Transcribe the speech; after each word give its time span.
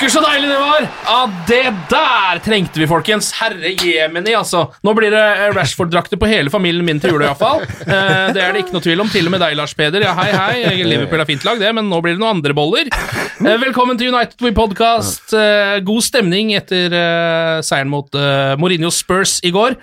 Pokker 0.00 0.14
så 0.14 0.20
deilig 0.24 0.48
det 0.48 0.56
var! 0.56 0.84
Ja, 1.04 1.16
det 1.44 1.72
der 1.90 2.38
trengte 2.40 2.80
vi, 2.80 2.86
folkens. 2.88 3.26
Herre 3.36 3.74
jemini, 3.76 4.32
altså. 4.32 4.62
Nå 4.80 4.94
blir 4.96 5.12
det 5.12 5.20
eh, 5.20 5.50
Rashford-drakter 5.52 6.16
på 6.16 6.30
hele 6.30 6.48
familien 6.48 6.86
min 6.88 7.02
til 7.02 7.12
jul, 7.12 7.26
iallfall. 7.26 7.66
Eh, 7.84 8.30
det 8.32 8.40
er 8.40 8.56
det 8.56 8.62
ikke 8.62 8.78
noe 8.78 8.86
tvil 8.86 9.04
om. 9.04 9.10
Til 9.12 9.28
og 9.28 9.34
med 9.34 9.44
deg, 9.44 9.58
Lars 9.58 9.76
Peder. 9.76 10.06
Ja, 10.06 10.14
hei, 10.16 10.30
hei. 10.32 10.86
Liverpool 10.88 11.20
er 11.20 11.28
fint 11.28 11.44
lag, 11.44 11.60
det, 11.60 11.74
men 11.76 11.92
nå 11.92 12.00
blir 12.00 12.16
det 12.16 12.22
noen 12.22 12.38
andre 12.38 12.56
boller. 12.56 12.88
Eh, 12.88 13.60
velkommen 13.60 14.00
til 14.00 14.08
United 14.14 14.40
We 14.40 14.54
Podcast. 14.56 15.34
Eh, 15.36 15.82
god 15.84 16.08
stemning 16.08 16.54
etter 16.56 16.96
eh, 16.96 17.60
seieren 17.60 17.92
mot 17.92 18.16
eh, 18.16 18.56
Mourinho 18.56 18.88
Spurs 18.96 19.36
i 19.44 19.52
går. 19.52 19.76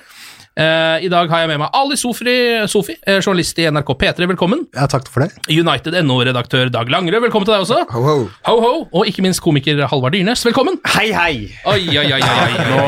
Eh, 0.57 1.03
I 1.05 1.09
dag 1.13 1.29
har 1.29 1.43
jeg 1.43 1.51
med 1.51 1.59
meg 1.61 1.75
Ali 1.77 1.93
Sofri, 1.99 2.33
Sofi, 2.65 2.95
eh, 3.05 3.19
journalist 3.21 3.59
i 3.61 3.67
NRK 3.69 3.91
P3. 3.93 4.25
Velkommen. 4.31 4.63
Ja, 4.73 4.87
takk 4.89 5.05
for 5.13 5.21
det. 5.21 5.35
United 5.53 5.93
NO-redaktør 6.01 6.71
Dag 6.73 6.89
Langerød, 6.89 7.27
velkommen 7.27 7.45
til 7.45 7.53
deg 7.53 7.61
også. 7.61 7.83
Ho, 7.93 8.01
ho. 8.01 8.15
Ho, 8.49 8.55
ho. 8.63 8.71
Og 8.91 9.05
ikke 9.05 9.21
minst 9.21 9.43
komiker 9.45 9.85
Halvard 9.85 10.17
Dyrnes, 10.17 10.41
velkommen. 10.47 10.79
Hei, 10.95 11.11
hei! 11.13 11.35
Oi, 11.61 11.83
oi, 11.93 12.07
oi, 12.09 12.17
oi, 12.17 12.21
oi. 12.25 12.65
Nå, 12.71 12.81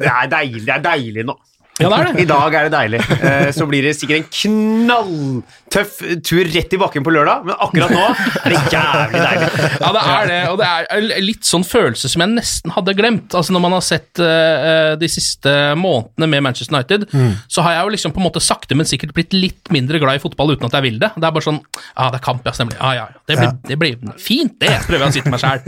det, 0.00 0.08
er 0.08 0.32
deilig, 0.32 0.64
det 0.64 0.76
er 0.78 0.84
deilig 0.88 1.26
nå. 1.28 1.36
Ja, 1.80 1.88
det 1.88 1.98
er 1.98 2.08
det. 2.12 2.22
I 2.22 2.28
dag 2.28 2.54
er 2.54 2.68
det 2.68 2.72
deilig. 2.74 3.00
Eh, 3.20 3.50
Så 3.56 3.66
blir 3.70 3.82
det 3.86 3.94
sikkert 3.96 4.20
en 4.20 4.28
knalltøff 4.34 6.00
tur 6.26 6.44
rett 6.52 6.74
i 6.74 6.78
bakken 6.80 7.04
på 7.06 7.12
lørdag, 7.14 7.44
men 7.48 7.56
akkurat 7.62 7.92
nå 7.94 8.02
er 8.44 8.54
det 8.54 8.60
jævlig 8.74 9.22
deilig. 9.24 9.48
Ja, 9.80 9.90
det 9.96 10.02
er 10.14 10.28
det, 10.30 10.38
og 10.50 10.58
det 10.60 10.68
er 10.68 11.24
litt 11.24 11.46
sånn 11.48 11.64
følelse 11.66 12.10
som 12.12 12.24
jeg 12.24 12.32
nesten 12.34 12.74
hadde 12.74 12.94
glemt. 12.98 13.34
Altså 13.38 13.54
Når 13.54 13.64
man 13.64 13.76
har 13.78 13.84
sett 13.86 14.20
eh, 14.22 14.94
de 15.00 15.08
siste 15.10 15.54
månedene 15.78 16.28
med 16.34 16.44
Manchester 16.48 16.76
United, 16.76 17.06
så 17.50 17.64
har 17.66 17.76
jeg 17.78 17.86
jo 17.88 17.94
liksom 17.96 18.14
på 18.16 18.22
en 18.22 18.28
måte 18.28 18.42
sakte, 18.44 18.76
men 18.78 18.88
sikkert 18.88 19.14
blitt 19.16 19.34
litt 19.36 19.70
mindre 19.74 20.00
glad 20.02 20.18
i 20.20 20.22
fotball 20.22 20.54
uten 20.56 20.66
at 20.68 20.76
jeg 20.78 20.86
vil 20.88 20.98
det. 21.02 21.12
Det 21.16 21.26
er 21.28 21.34
bare 21.36 21.46
sånn 21.46 21.60
Ja, 21.96 22.10
det 22.10 22.20
er 22.20 22.24
kamp, 22.24 22.44
ja, 22.46 22.52
stemmer. 22.56 22.76
Ah, 22.80 22.94
ja, 22.96 23.06
ja. 23.10 23.22
Det 23.30 23.38
blir, 23.38 23.52
det 23.70 23.78
blir 23.80 24.18
fint, 24.20 24.56
det, 24.60 24.72
prøver 24.88 25.06
jeg 25.06 25.12
å 25.12 25.14
si 25.14 25.22
til 25.24 25.34
meg 25.34 25.42
sjæl. 25.42 25.60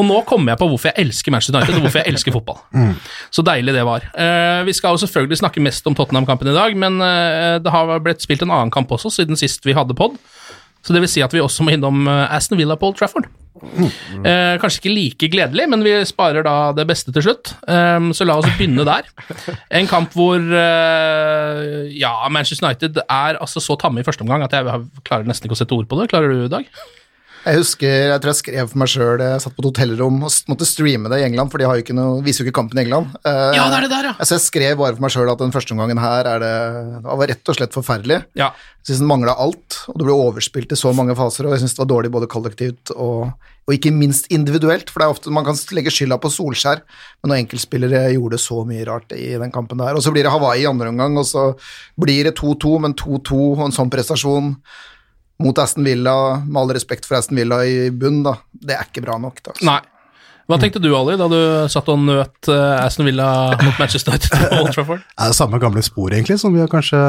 Og 0.00 0.06
nå 0.08 0.20
kommer 0.28 0.54
jeg 0.54 0.60
på 0.62 0.68
hvorfor 0.72 0.90
jeg 0.92 1.06
elsker 1.06 1.34
Manchester 1.34 1.58
United, 1.60 1.76
og 1.78 1.86
hvorfor 1.86 2.02
jeg 2.02 2.12
elsker 2.14 2.34
fotball. 2.34 2.60
Så 3.32 3.44
deilig 3.46 3.74
det 3.76 3.84
var. 3.86 4.06
Eh, 4.16 4.62
vi 4.68 4.72
skal 4.76 4.94
jo 4.96 5.02
selvfølgelig 5.04 5.38
snakke 5.42 5.51
mest 5.60 5.86
om 5.86 5.96
Tottenham-kampen 5.98 6.48
i 6.48 6.56
dag, 6.56 6.76
men 6.78 6.96
eh, 7.04 7.58
det 7.60 7.74
har 7.74 7.92
blitt 8.00 8.24
spilt 8.24 8.46
en 8.46 8.54
annen 8.54 8.72
kamp 8.72 8.92
også 8.94 9.12
siden 9.12 9.36
sist 9.36 9.66
vi 9.66 9.76
hadde 9.76 9.96
pod. 9.98 10.16
Så 10.82 10.94
det 10.94 11.02
vil 11.04 11.10
si 11.10 11.22
at 11.22 11.34
vi 11.34 11.42
også 11.42 11.66
må 11.66 11.76
innom 11.76 12.06
eh, 12.10 12.34
Aston 12.34 12.58
Villa 12.58 12.78
på 12.78 12.88
Old 12.88 12.98
Trafford. 12.98 13.28
Eh, 13.62 14.56
kanskje 14.58 14.80
ikke 14.80 14.94
like 14.94 15.28
gledelig, 15.30 15.68
men 15.70 15.84
vi 15.84 15.92
sparer 16.08 16.42
da 16.46 16.72
det 16.74 16.86
beste 16.88 17.12
til 17.14 17.26
slutt. 17.26 17.52
Eh, 17.68 18.08
så 18.16 18.26
la 18.26 18.38
oss 18.40 18.48
begynne 18.56 18.86
der. 18.88 19.06
En 19.70 19.90
kamp 19.90 20.16
hvor 20.16 20.40
eh, 20.40 21.92
ja, 21.98 22.14
Manchester 22.32 22.66
United 22.66 23.02
er 23.04 23.38
altså 23.38 23.62
så 23.62 23.76
tamme 23.78 24.02
i 24.02 24.06
første 24.08 24.26
omgang 24.26 24.44
at 24.46 24.56
jeg 24.56 24.82
klarer 25.06 25.28
nesten 25.28 25.46
ikke 25.46 25.58
å 25.58 25.62
sette 25.62 25.76
ord 25.76 25.90
på 25.90 26.00
det. 26.00 26.10
Klarer 26.12 26.34
du, 26.34 26.48
Dag? 26.52 26.66
Jeg 27.42 27.58
husker, 27.58 27.90
jeg 28.12 28.20
tror 28.22 28.30
jeg 28.30 28.38
skrev 28.38 28.68
for 28.70 28.78
meg 28.78 28.90
sjøl 28.92 29.22
Jeg 29.24 29.40
satt 29.42 29.54
på 29.56 29.62
et 29.64 29.66
hotellrom 29.66 30.20
og 30.22 30.34
måtte 30.52 30.66
streame 30.68 31.10
det 31.10 31.18
i 31.18 31.24
England, 31.26 31.50
for 31.50 31.58
de 31.58 31.66
har 31.66 31.78
jo 31.78 31.82
ikke 31.82 31.96
noe, 31.96 32.20
viser 32.22 32.44
jo 32.44 32.48
ikke 32.48 32.58
kampen 32.60 32.78
i 32.78 32.84
England. 32.84 33.16
Eh, 33.26 33.56
Ja, 33.56 33.64
det 33.72 33.80
er 33.80 33.86
det 33.88 33.90
der, 33.90 34.08
ja. 34.12 34.14
Så 34.22 34.36
jeg 34.36 34.44
skrev 34.44 34.76
bare 34.78 34.94
for 34.94 35.02
meg 35.02 35.14
sjøl 35.14 35.32
at 35.32 35.42
den 35.42 35.54
første 35.54 35.74
omgangen 35.74 35.98
her 36.02 36.28
er 36.36 36.42
det, 36.44 36.52
det 37.02 37.16
var 37.22 37.32
rett 37.32 37.50
og 37.50 37.58
slett 37.58 37.74
forferdelig. 37.74 38.20
Ja. 38.38 38.52
Jeg 38.82 38.92
syns 38.92 39.02
den 39.02 39.10
mangla 39.10 39.34
alt, 39.42 39.80
og 39.90 39.98
det 39.98 40.06
ble 40.06 40.14
overspilt 40.28 40.74
i 40.74 40.78
så 40.78 40.92
mange 40.94 41.16
faser, 41.18 41.46
og 41.48 41.56
jeg 41.56 41.64
syns 41.64 41.74
det 41.74 41.82
var 41.82 41.90
dårlig 41.96 42.12
både 42.14 42.30
kollektivt 42.30 42.94
og, 42.94 43.32
og 43.66 43.74
ikke 43.74 43.92
minst 43.94 44.30
individuelt, 44.34 44.90
for 44.90 45.02
det 45.02 45.08
er 45.08 45.16
ofte 45.16 45.34
man 45.34 45.46
kan 45.46 45.58
legge 45.74 45.90
skylda 45.94 46.18
på 46.22 46.30
Solskjær, 46.34 46.82
men 47.22 47.30
når 47.34 47.42
enkeltspillere 47.44 48.04
gjorde 48.14 48.38
så 48.42 48.62
mye 48.66 48.86
rart 48.86 49.14
i 49.18 49.32
den 49.38 49.54
kampen 49.54 49.82
der. 49.82 49.98
Og 49.98 50.02
så 50.06 50.14
blir 50.14 50.26
det 50.26 50.34
Hawaii 50.34 50.62
i 50.62 50.70
andre 50.70 50.90
omgang, 50.94 51.18
og 51.18 51.26
så 51.26 51.48
blir 51.98 52.26
det 52.30 52.36
2-2, 52.38 52.78
men 52.86 52.94
2-2 52.98 53.42
og 53.58 53.66
en 53.66 53.74
sånn 53.74 53.90
prestasjon 53.92 54.56
mot 55.42 55.58
Aston 55.62 55.86
Villa, 55.86 56.14
med 56.44 56.60
all 56.62 56.74
respekt 56.76 57.08
for 57.08 57.18
Aston 57.18 57.40
Villa 57.40 57.62
i 57.66 57.90
bunn, 57.90 58.22
da, 58.26 58.36
det 58.52 58.76
er 58.76 58.86
ikke 58.88 59.04
bra 59.04 59.18
nok. 59.22 59.42
Da. 59.44 59.56
Nei. 59.66 59.80
Hva 60.50 60.58
tenkte 60.58 60.82
du, 60.82 60.90
Ali, 60.98 61.14
da 61.16 61.28
du 61.30 61.38
satt 61.70 61.86
og 61.92 62.00
nøt 62.02 62.50
eh, 62.50 62.82
Aston 62.82 63.06
Villa 63.08 63.28
mot 63.62 63.78
Manchester 63.78 64.12
United 64.12 64.34
på 64.34 64.58
Old 64.58 64.74
Trafford? 64.74 65.04
Det 65.16 65.24
er 65.24 65.32
det 65.32 65.38
samme 65.38 65.60
gamle 65.62 65.84
spor, 65.86 66.12
egentlig, 66.12 66.38
som 66.42 66.54
vi 66.54 66.60
har 66.60 66.70
kanskje 66.72 67.00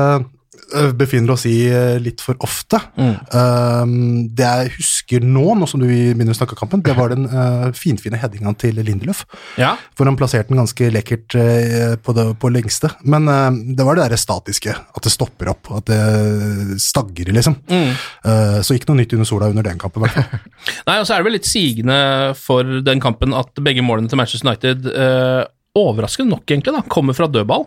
befinner 0.97 1.33
oss 1.35 1.45
i 1.49 1.55
øh, 1.69 1.97
litt 2.03 2.21
for 2.23 2.37
ofte. 2.45 2.79
Um, 2.97 4.29
det 4.35 4.47
jeg 4.47 4.73
husker 4.77 5.25
nå, 5.25 5.45
nå 5.57 5.67
som 5.69 5.81
du 5.81 5.87
begynner 5.87 6.33
å 6.33 6.37
snakke 6.37 6.55
om 6.55 6.63
kampen, 6.63 6.83
det 6.85 6.95
var 6.97 7.13
den 7.13 7.27
uh, 7.29 7.69
finfine 7.77 8.19
headinga 8.21 8.53
til 8.61 8.79
Lindeløf. 8.79 9.23
Ja. 9.61 9.73
Hvor 9.97 10.09
han 10.09 10.17
plasserte 10.19 10.53
den 10.53 10.61
ganske 10.61 10.89
lekkert 10.93 11.37
uh, 11.37 11.95
på 12.01 12.15
det 12.17 12.27
på 12.41 12.51
lengste. 12.53 12.93
Men 13.03 13.29
uh, 13.29 13.49
det 13.51 13.87
var 13.87 13.99
det 13.99 14.09
der 14.13 14.21
statiske, 14.21 14.75
at 14.75 15.07
det 15.07 15.13
stopper 15.13 15.53
opp, 15.53 15.71
at 15.79 15.89
det 15.91 16.79
stagrer, 16.83 17.33
liksom. 17.35 17.57
Uh, 17.69 18.59
så 18.63 18.77
ikke 18.77 18.91
noe 18.91 19.01
nytt 19.01 19.17
under 19.17 19.29
sola 19.29 19.51
under 19.53 19.65
den 19.65 19.81
kampen, 19.81 20.03
i 20.03 20.07
hvert 20.07 20.19
fall. 20.19 20.51
Nei, 20.87 20.99
og 20.99 21.07
så 21.07 21.15
er 21.15 21.21
det 21.21 21.29
vel 21.29 21.37
litt 21.37 21.49
sigende 21.49 21.99
for 22.39 22.79
den 22.85 23.01
kampen 23.03 23.35
at 23.37 23.63
begge 23.63 23.83
målene 23.85 24.11
til 24.11 24.19
Manchester 24.19 24.49
United 24.49 24.89
eh, 24.93 25.43
overraskende 25.79 26.35
nok 26.35 26.51
egentlig 26.51 26.75
da, 26.75 26.83
kommer 26.91 27.17
fra 27.17 27.29
dødball. 27.31 27.65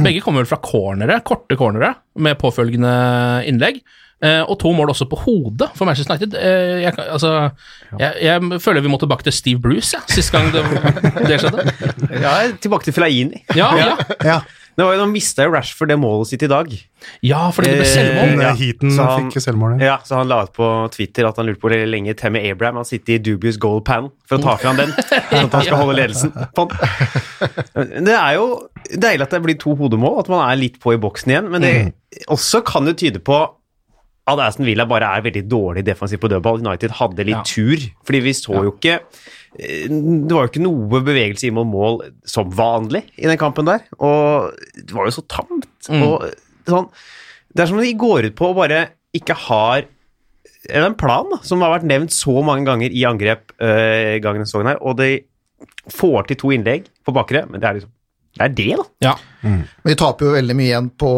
Begge 0.00 0.22
kommer 0.24 0.42
vel 0.42 0.48
fra 0.48 0.60
cornere, 0.62 1.18
korte 1.26 1.58
cornere, 1.60 1.94
med 2.16 2.38
påfølgende 2.40 2.92
innlegg. 3.48 3.82
Eh, 4.22 4.40
og 4.46 4.54
to 4.62 4.70
mål 4.70 4.92
også 4.92 5.08
på 5.10 5.18
hodet 5.24 5.66
for 5.74 5.88
Manchester 5.88 6.14
United. 6.14 6.36
Eh, 6.38 6.84
jeg, 6.84 6.94
altså, 7.10 7.50
jeg, 7.98 8.12
jeg 8.22 8.60
føler 8.62 8.84
vi 8.84 8.92
må 8.92 9.00
tilbake 9.02 9.26
til 9.26 9.34
Steve 9.34 9.60
Bruce, 9.60 9.96
ja, 9.96 10.02
sist 10.06 10.30
gang 10.30 10.46
det, 10.54 10.62
det 11.26 11.40
skjedde. 11.42 11.64
Ja, 12.22 12.36
tilbake 12.62 12.86
til 12.86 12.94
Fellaini. 12.94 13.42
Ja, 13.58 13.72
ja. 13.80 13.96
Ja, 14.22 14.36
Det 14.76 14.84
var 14.86 14.94
jo, 14.96 15.02
Nå 15.02 15.06
mista 15.12 15.44
jo 15.44 15.52
Rashford 15.52 15.90
det 15.92 15.98
målet 16.00 16.30
sitt 16.30 16.42
i 16.42 16.48
dag. 16.48 16.70
ja 17.22 17.40
fordi 17.52 17.68
det 17.72 17.78
ble 17.82 17.88
selvmål. 17.90 18.30
Eh, 18.32 18.42
ja, 18.46 18.52
Heaten 18.56 18.90
så 18.96 19.04
han- 19.08 19.26
fikk 19.30 19.42
selvmålet. 19.44 19.82
Ja, 19.84 19.98
så 20.06 20.16
han 20.16 20.28
la 20.30 20.42
ut 20.46 20.52
på 20.56 20.68
Twitter 20.94 21.26
at 21.28 21.36
han 21.36 21.46
lurte 21.46 21.60
på 21.60 21.68
hvor 21.68 21.86
lenge 21.92 22.14
Tammy 22.16 22.40
Abraham 22.50 22.76
har 22.80 22.84
sittet 22.88 23.08
i 23.16 23.18
dubious 23.18 23.58
goal 23.60 23.82
panel 23.84 24.10
for 24.26 24.38
å 24.38 24.42
ta 24.42 24.56
fra 24.56 24.72
han 24.72 24.80
den, 24.80 24.92
sånn 24.92 25.44
at 25.50 25.52
han 25.58 25.66
skal 25.66 25.76
holde 25.82 25.96
ledelsen. 25.98 26.32
Det 28.06 28.14
er 28.16 28.34
jo 28.38 28.46
deilig 28.92 29.26
at 29.26 29.34
det 29.36 29.42
blir 29.44 29.58
to 29.60 29.74
hodemål, 29.78 30.20
at 30.22 30.28
man 30.32 30.44
er 30.50 30.56
litt 30.60 30.78
på 30.82 30.94
i 30.94 31.00
boksen 31.00 31.32
igjen, 31.34 31.50
men 31.52 31.62
det 31.64 31.74
også 32.32 32.62
kan 32.64 32.86
jo 32.88 32.94
tyde 32.98 33.20
på 33.24 33.42
at 34.30 34.38
Aston 34.38 34.66
Villa 34.68 34.86
bare 34.86 35.08
er 35.16 35.24
veldig 35.24 35.42
dårlig 35.50 35.82
defensivt 35.86 36.22
på 36.22 36.30
dødball. 36.30 36.60
United 36.62 36.94
hadde 37.00 37.24
litt 37.26 37.40
Ja. 37.40 37.42
tur, 37.48 37.86
fordi 38.06 38.20
vi 38.22 38.34
så 38.38 38.54
jo 38.62 38.72
ikke 38.76 39.00
eh, 39.58 39.88
Det 39.88 40.30
var 40.32 40.46
jo 40.46 40.50
ikke 40.52 40.62
noe 40.62 41.00
bevegelse 41.02 41.48
inn 41.48 41.56
mot 41.58 41.66
mål 41.66 41.98
som 42.24 42.50
vanlig 42.50 43.02
i 43.18 43.26
den 43.26 43.40
kampen 43.40 43.66
der, 43.66 43.82
og 43.98 44.54
det 44.78 44.92
var 44.94 45.08
jo 45.10 45.16
så 45.18 45.26
tamt. 45.26 45.66
Mm. 45.90 46.02
og 46.06 46.30
sånn 46.68 46.88
det 47.52 47.60
er 47.64 47.68
som 47.68 47.76
om 47.76 47.84
de 47.84 47.92
går 48.00 48.30
ut 48.30 48.36
på 48.38 48.48
og 48.48 48.56
bare 48.62 48.86
ikke 49.12 49.34
har 49.48 49.84
en 50.72 50.94
plan 50.94 51.26
da, 51.28 51.40
som 51.44 51.60
har 51.60 51.74
vært 51.74 51.88
nevnt 51.90 52.14
så 52.14 52.38
mange 52.46 52.64
ganger 52.64 52.94
i 52.94 53.02
angrep 53.04 53.50
uh, 53.60 54.16
gangen 54.22 54.40
denne 54.40 54.48
sesongen 54.48 54.70
her, 54.72 54.78
og 54.80 54.96
de 55.00 55.18
får 55.90 56.28
til 56.30 56.38
to 56.40 56.52
innlegg 56.54 56.86
på 57.04 57.12
bakre, 57.12 57.42
men 57.50 57.60
det 57.60 57.68
er 57.68 57.80
liksom 57.80 57.92
det 58.32 58.44
er 58.46 58.54
det, 58.56 58.68
da. 58.78 58.84
Ja. 59.04 59.14
Men 59.42 59.90
vi 59.90 59.98
taper 59.98 60.28
jo 60.28 60.34
veldig 60.36 60.56
mye 60.58 60.68
igjen 60.70 60.90
på 60.98 61.10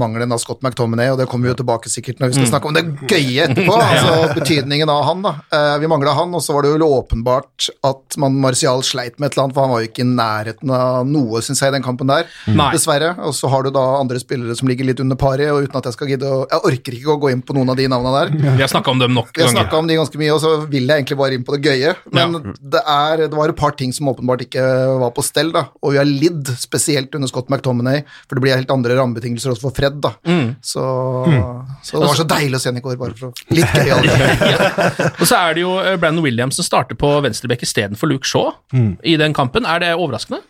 mangelen 0.00 0.34
av 0.34 0.40
Scott 0.42 0.64
McTominay, 0.64 1.12
og 1.12 1.20
det 1.20 1.28
kommer 1.30 1.48
vi 1.48 1.52
jo 1.52 1.60
tilbake 1.60 1.92
sikkert 1.92 2.20
når 2.20 2.32
vi 2.32 2.38
skal 2.38 2.50
snakke 2.50 2.70
om 2.70 2.76
det 2.76 2.84
gøye 3.10 3.46
etterpå, 3.46 3.76
altså 3.90 4.34
betydningen 4.36 4.90
av 4.92 5.04
han, 5.08 5.22
da. 5.26 5.34
Eh, 5.54 5.76
vi 5.82 5.90
mangla 5.90 6.14
han, 6.18 6.34
og 6.36 6.44
så 6.44 6.56
var 6.56 6.66
det 6.66 6.72
jo 6.74 6.90
åpenbart 6.90 7.70
at 7.86 8.18
man 8.20 8.38
Martial 8.42 8.82
sleit 8.86 9.18
med 9.18 9.30
et 9.30 9.36
eller 9.36 9.46
annet, 9.46 9.56
for 9.56 9.66
han 9.66 9.74
var 9.74 9.84
jo 9.84 9.90
ikke 9.90 10.04
i 10.04 10.08
nærheten 10.10 10.74
av 10.74 11.08
noe, 11.08 11.42
syns 11.44 11.62
jeg, 11.62 11.72
i 11.72 11.76
den 11.76 11.86
kampen 11.86 12.10
der, 12.10 12.28
mm. 12.46 12.62
dessverre. 12.74 13.12
Og 13.26 13.34
så 13.36 13.50
har 13.52 13.66
du 13.66 13.72
da 13.74 13.84
andre 14.00 14.20
spillere 14.22 14.56
som 14.58 14.70
ligger 14.70 14.88
litt 14.88 15.02
under 15.02 15.18
paret, 15.20 15.50
og 15.52 15.66
uten 15.66 15.80
at 15.80 15.90
jeg 15.90 15.98
skal 15.98 16.12
gidde 16.12 16.30
å 16.30 16.40
Jeg 16.50 16.64
orker 16.70 16.96
ikke 16.96 17.14
å 17.14 17.20
gå 17.20 17.30
inn 17.34 17.42
på 17.46 17.54
noen 17.56 17.70
av 17.72 17.78
de 17.78 17.86
navnene 17.90 18.22
der. 18.24 18.32
Vi 18.58 18.64
har 18.64 18.72
snakka 18.72 18.94
om 18.94 19.02
dem 19.02 19.14
nok 19.16 19.32
ganger. 19.36 19.54
snakka 19.54 19.80
om 19.80 19.90
de 19.90 19.98
ganske 20.00 20.20
mye, 20.20 20.32
og 20.34 20.42
så 20.42 20.54
vil 20.70 20.88
jeg 20.88 21.02
egentlig 21.02 21.20
bare 21.20 21.36
inn 21.36 21.46
på 21.46 21.56
det 21.56 21.70
gøye. 21.70 21.94
Men 22.16 22.38
det, 22.58 22.82
er, 22.82 23.26
det 23.26 23.38
var 23.38 23.52
et 23.52 23.60
par 23.60 23.76
ting 23.78 23.94
som 23.96 24.10
åpenbart 24.12 24.46
ikke 24.46 24.64
var 25.04 25.14
på 25.16 25.24
stell, 25.26 25.52
da. 25.54 25.68
Og 25.84 25.94
vi 25.94 26.00
har 26.00 26.08
lidd, 26.08 26.50
spesielt 26.60 27.14
under 27.16 27.30
Scott 27.30 27.50
McTominay, 27.52 27.59
for 27.64 28.38
det 28.38 28.42
blir 28.44 28.56
helt 28.56 28.70
andre 28.74 28.96
rammebetingelser 28.98 29.52
også 29.52 29.66
for 29.68 29.76
Fred, 29.76 29.98
da. 30.02 30.12
Så, 30.62 30.84
så 31.84 32.00
det 32.00 32.06
var 32.08 32.18
så 32.18 32.26
deilig 32.28 32.58
å 32.58 32.62
se 32.62 32.70
ham 32.72 32.78
i 32.80 32.84
går, 32.84 32.96
bare 33.00 33.16
for 33.18 33.30
å 33.30 33.56
Litt 33.56 33.74
gøy. 33.74 34.10
Og 35.20 35.26
så 35.26 35.36
er 35.40 35.56
det 35.58 35.64
jo 35.64 35.74
eh, 35.82 35.96
Brandon 36.00 36.24
Williams 36.24 36.58
som 36.60 36.66
starter 36.66 36.98
på 36.98 37.12
venstrebekk 37.24 37.64
istedenfor 37.66 38.10
Luke 38.10 38.28
Shaw 38.28 38.52
i 39.02 39.16
den 39.20 39.36
kampen. 39.36 39.66
Er 39.68 39.82
det 39.82 39.94
overraskende? 39.96 40.42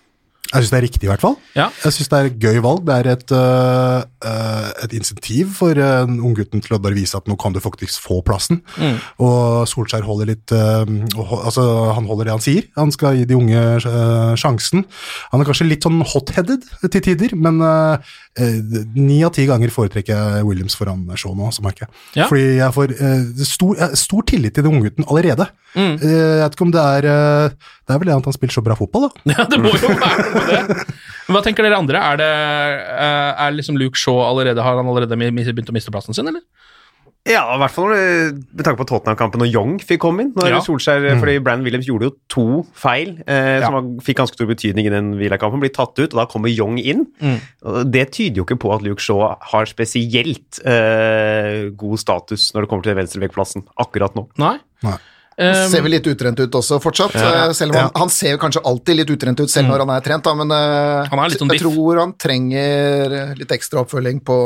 Jeg 0.51 0.65
syns 0.65 0.73
det 0.73 0.79
er 0.79 0.85
riktig, 0.87 1.05
i 1.07 1.11
hvert 1.11 1.23
fall. 1.23 1.37
Ja. 1.55 1.69
Jeg 1.85 1.95
syns 1.95 2.11
det 2.11 2.19
er 2.19 2.29
et 2.31 2.39
gøy 2.43 2.59
valg. 2.65 2.83
Det 2.87 2.95
er 2.97 3.09
et, 3.13 3.35
øh, 3.39 4.71
et 4.85 4.95
insentiv 4.99 5.53
for 5.55 5.79
uh, 5.79 6.11
unggutten 6.11 6.63
til 6.65 6.75
å 6.75 6.81
bare 6.83 6.97
vise 6.97 7.15
at 7.19 7.31
nå 7.31 7.37
kan 7.39 7.55
du 7.55 7.61
faktisk 7.63 8.03
få 8.03 8.19
plassen. 8.27 8.59
Og 9.23 9.69
Solskjær 9.71 10.07
holder 10.07 10.33
litt 10.33 10.55
uh, 10.55 10.83
Altså, 11.47 11.63
han 11.95 12.09
holder 12.11 12.27
det 12.27 12.35
han 12.35 12.43
sier. 12.45 12.67
Han 12.79 12.91
skal 12.95 13.21
gi 13.21 13.29
de 13.31 13.39
unge 13.39 13.63
uh, 13.87 14.35
sjansen. 14.41 14.85
Han 15.31 15.43
er 15.43 15.49
kanskje 15.49 15.69
litt 15.69 15.87
sånn 15.87 16.03
hot-headed 16.03 16.67
til 16.91 17.05
tider, 17.05 17.37
men 17.39 17.61
øh, 17.63 18.13
ni 18.95 19.17
av 19.27 19.33
ti 19.35 19.43
ganger 19.49 19.73
foretrekker 19.75 20.15
jeg 20.15 20.45
Williams 20.47 20.77
foran 20.79 21.03
Shaw 21.19 21.35
nå, 21.35 21.49
så 21.51 21.65
merker 21.65 21.87
jeg. 21.87 21.95
Ja. 22.21 22.29
Fordi 22.31 22.45
jeg 22.61 22.77
får 22.77 22.95
uh, 23.01 23.43
stor, 23.49 23.73
jeg 23.81 23.99
stor 23.99 24.27
tillit 24.31 24.55
til 24.55 24.67
den 24.67 24.77
unggutten 24.79 25.09
allerede. 25.09 25.49
Mm. 25.75 25.97
Uh, 25.99 26.07
Jeg 26.07 26.45
vet 26.45 26.57
ikke 26.57 26.67
om 26.67 26.73
det 26.75 26.83
er 26.83 27.07
uh, 27.07 27.75
Det 27.87 27.95
er 27.95 28.01
vel 28.03 28.09
det 28.11 28.15
at 28.17 28.29
han 28.31 28.35
spiller 28.35 28.55
så 28.55 28.63
bra 28.67 28.77
fotball, 28.79 29.09
da. 29.09 29.35
Ja, 29.35 29.47
det 29.51 29.59
må 29.63 29.75
jo 29.75 29.91
være 29.91 30.29
med 30.37 30.71
det. 30.71 30.87
Hva 31.31 31.43
tenker 31.47 31.67
dere 31.67 31.79
andre? 31.79 32.01
Er, 32.01 32.19
det, 32.19 32.31
eh, 32.91 33.43
er 33.45 33.55
liksom 33.55 33.79
Luke 33.79 33.99
Shaw 33.99 34.19
allerede 34.25 34.63
Har 34.65 34.79
han 34.79 34.89
allerede 34.91 35.15
begynt 35.15 35.71
å 35.71 35.77
miste 35.77 35.93
plassen 35.95 36.17
sin, 36.17 36.27
eller? 36.31 36.43
Ja, 37.29 37.43
i 37.53 37.59
hvert 37.61 37.71
fall 37.75 37.91
når 37.91 37.99
det- 38.01 38.45
med 38.57 38.65
tanke 38.65 38.79
på 38.81 38.87
Tottenham-kampen 38.89 39.43
og 39.45 39.53
Young 39.53 39.79
fikk 39.79 39.99
komme 40.01 40.21
inn. 40.23 40.33
Når 40.35 40.49
Ja. 40.49 40.61
Solskjær, 40.65 41.21
fordi 41.21 41.39
Brann 41.45 41.63
Williams 41.63 41.87
gjorde 41.87 42.09
jo 42.09 42.17
to 42.31 42.67
feil 42.73 43.21
eh, 43.27 43.61
som 43.61 43.75
Ja. 43.75 43.81
var, 43.81 43.83
fikk 44.01 44.17
ganske 44.17 44.35
stor 44.35 44.47
betydning 44.47 44.87
i 44.87 44.89
den 44.89 45.19
Villa-kampen. 45.19 45.61
Blir 45.61 45.69
tatt 45.73 45.99
ut, 45.99 46.15
og 46.15 46.17
da 46.17 46.25
kommer 46.27 46.49
Young 46.49 46.79
inn. 46.79 47.07
Mm. 47.21 47.91
Det 47.93 48.11
tyder 48.13 48.37
jo 48.37 48.45
ikke 48.45 48.59
på 48.59 48.75
at 48.75 48.83
Luke 48.83 49.01
Shaw 49.01 49.37
har 49.39 49.65
spesielt 49.67 50.65
eh, 50.65 51.69
god 51.77 51.99
status 51.99 52.53
når 52.55 52.63
det 52.63 52.69
kommer 52.71 52.83
til 52.85 52.95
venstrevekkplassen 52.97 53.65
akkurat 53.79 54.15
nå. 54.15 54.27
Nei? 54.39 54.59
Nei. 54.83 54.97
Um, 55.41 55.71
Ser 55.71 55.81
vel 55.81 55.93
litt 55.93 56.05
utrent 56.05 56.39
ut 56.39 56.51
også 56.53 56.77
fortsatt, 56.83 57.15
Ja. 57.15 57.47
ja. 57.47 57.53
selv 57.53 57.73
om 57.75 57.81
han, 57.81 57.91
han 57.97 58.09
ser 58.13 58.33
jo 58.33 58.39
kanskje 58.43 58.61
alltid 58.63 58.97
litt 58.97 59.09
utrent 59.09 59.41
ut 59.41 59.49
selv 59.49 59.69
når 59.69 59.79
han 59.87 59.91
er 59.95 60.01
trent, 60.05 60.23
da, 60.27 60.35
men 60.35 60.51
uh, 60.53 61.07
Han 61.09 61.31
litt 61.31 61.39
jeg 61.41 61.61
tror 61.63 61.99
han 61.99 62.13
trenger 62.13 63.13
eh, 63.31 63.35
litt 63.39 63.49
ekstra 63.49 63.81
oppfølging 63.87 64.21
på 64.23 64.37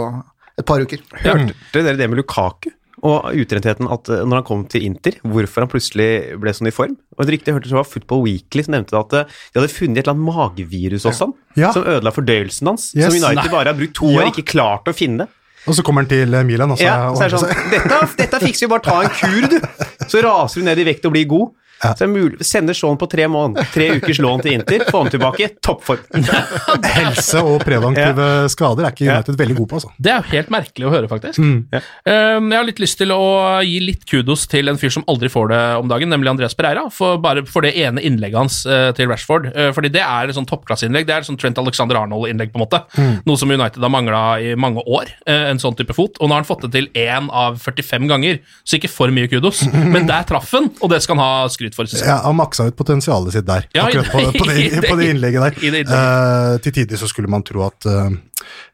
et 0.59 0.67
par 0.69 0.81
uker. 0.85 1.01
Hørte 1.25 1.55
dere 1.85 1.97
det 1.99 2.09
med 2.11 2.21
Lukaku? 2.21 2.71
Og 3.05 3.27
utrentheten 3.37 3.89
at 3.93 4.09
eh, 4.09 4.23
når 4.25 4.39
han 4.41 4.45
kom 4.49 4.63
til 4.71 4.85
Inter, 4.87 5.19
hvorfor 5.29 5.65
han 5.67 5.69
plutselig 5.69 6.39
ble 6.41 6.55
sånn 6.57 6.71
i 6.71 6.73
form. 6.73 6.95
Og 7.19 7.25
et 7.27 7.33
rykte 7.35 7.51
jeg 7.51 7.59
hørte 7.59 7.69
det 7.69 7.77
var 7.77 7.85
Football 7.85 8.23
Weekly 8.25 8.65
som 8.65 8.73
nevnte 8.73 8.97
at 8.97 9.13
eh, 9.19 9.33
de 9.53 9.61
hadde 9.61 9.73
funnet 9.75 9.99
et 10.01 10.07
eller 10.07 10.15
annet 10.15 10.29
magevirus 10.31 11.05
hos 11.11 11.21
han, 11.21 11.35
Ja. 11.59 11.73
som 11.75 11.85
ødela 11.85 12.13
fordøyelsen 12.15 12.71
hans. 12.71 12.87
Yes. 12.97 13.11
Som 13.11 13.19
United 13.19 13.43
Nei. 13.43 13.53
bare 13.53 13.75
har 13.75 13.77
brukt 13.77 13.95
to 13.99 14.09
Ja. 14.15 14.23
år 14.23 14.31
ikke 14.33 14.47
klart 14.55 14.89
å 14.89 14.95
finne. 14.97 15.29
Og 15.67 15.75
så 15.77 15.83
kommer 15.85 16.05
han 16.05 16.09
til 16.09 16.33
eh, 16.33 16.45
Milan, 16.49 16.71
og 16.73 16.79
så 16.81 16.85
Ja, 16.87 17.11
så 17.13 17.27
er 17.27 17.35
det 17.35 17.41
sånn, 17.41 17.71
dette, 17.75 18.01
dette 18.23 18.41
fikser 18.47 18.67
vi, 18.67 18.73
bare 18.73 18.85
ta 18.89 18.97
en 19.03 19.13
kur, 19.21 19.49
du. 19.53 19.61
Så 20.09 20.21
raser 20.25 20.61
du 20.61 20.67
ned 20.67 20.79
i 20.81 20.85
vekt 20.85 21.05
og 21.09 21.13
blir 21.15 21.25
god. 21.29 21.53
Så 21.83 22.07
er 22.07 22.11
mulig, 22.11 22.45
Sender 22.47 22.77
Shaun 22.77 22.97
på 23.01 23.09
tre, 23.11 23.27
måneder, 23.29 23.67
tre 23.75 23.91
ukers 23.99 24.21
lån 24.23 24.45
til 24.45 24.57
Inter, 24.59 24.85
få 24.89 25.03
ham 25.03 25.11
tilbake, 25.13 25.51
toppform. 25.65 26.05
Helse 26.97 27.43
og 27.45 27.59
preventive 27.65 28.29
skader 28.53 28.89
er 28.89 28.95
ikke 28.95 29.05
Ja. 29.05 29.19
United 29.19 29.37
veldig 29.39 29.57
gode 29.59 29.71
på, 29.71 29.81
altså. 29.81 29.91
Det 30.01 30.13
er 30.13 30.23
jo 30.23 30.31
helt 30.33 30.53
merkelig 30.55 30.89
å 30.89 30.93
høre, 30.95 31.11
faktisk. 31.11 31.39
Mm. 31.43 31.59
Ja. 31.75 31.83
Um, 32.09 32.49
jeg 32.53 32.61
har 32.61 32.69
litt 32.71 32.81
lyst 32.83 32.99
til 33.01 33.13
å 33.13 33.21
gi 33.67 33.77
litt 33.85 34.07
kudos 34.09 34.47
til 34.51 34.71
en 34.73 34.81
fyr 34.81 34.93
som 34.95 35.05
aldri 35.11 35.29
får 35.33 35.51
det 35.53 35.61
om 35.83 35.91
dagen, 35.91 36.11
nemlig 36.13 36.33
Andreas 36.33 36.57
Pereira, 36.57 36.87
for, 36.95 37.19
bare 37.23 37.45
for 37.49 37.67
det 37.67 37.75
ene 37.81 38.03
innlegget 38.05 38.39
hans 38.41 38.61
eh, 38.67 38.91
til 38.97 39.11
Rashford. 39.11 39.51
Eh, 39.53 39.71
fordi 39.77 39.91
det 39.95 40.03
er 40.05 40.31
et 40.31 40.37
sånn 40.39 40.49
toppklasseinnlegg. 40.49 41.07
Det 41.09 41.17
er 41.17 41.25
et 41.25 41.29
sånn 41.29 41.39
Trent 41.41 41.61
Alexander 41.61 42.01
Arnold-innlegg, 42.01 42.53
på 42.55 42.61
en 42.61 42.65
måte. 42.65 42.81
Mm. 42.97 43.13
Noe 43.29 43.41
som 43.41 43.53
United 43.53 43.83
har 43.85 43.93
mangla 43.93 44.23
i 44.41 44.55
mange 44.59 44.83
år, 44.85 45.13
eh, 45.27 45.51
en 45.51 45.61
sånn 45.63 45.77
type 45.79 45.97
fot. 45.97 46.19
Og 46.21 46.31
nå 46.31 46.37
har 46.37 46.45
han 46.45 46.49
fått 46.49 46.67
det 46.67 46.73
til 46.77 46.89
én 46.99 47.29
av 47.35 47.59
45 47.63 48.09
ganger, 48.11 48.41
så 48.65 48.79
ikke 48.79 48.93
for 48.93 49.15
mye 49.15 49.31
kudos. 49.31 49.65
Men 49.95 50.09
der 50.11 50.27
traff 50.29 50.53
han, 50.57 50.71
og 50.81 50.93
det 50.93 51.03
skal 51.05 51.19
han 51.19 51.25
ha 51.25 51.53
skryt 51.53 51.74
jeg. 51.83 52.05
Ja, 52.07 52.21
han 52.25 52.37
maksa 52.39 52.67
ut 52.69 52.77
potensialet 52.79 53.35
sitt 53.35 53.47
der, 53.49 53.67
Ja, 53.75 53.87
akkurat 53.89 54.11
på, 54.13 54.21
det- 54.23 54.39
på, 54.39 54.47
det, 54.51 54.83
på 54.89 54.97
det 55.01 55.09
innlegget 55.13 55.43
der. 55.45 55.59
i 55.59 55.71
det 55.75 55.83
innlegget. 55.85 56.55
Eh, 56.55 56.59
til 56.65 56.73
tider 56.79 57.01
så 57.01 57.09
skulle 57.11 57.29
man 57.33 57.43
tro 57.47 57.65
at 57.67 57.89
uh, 57.91 58.09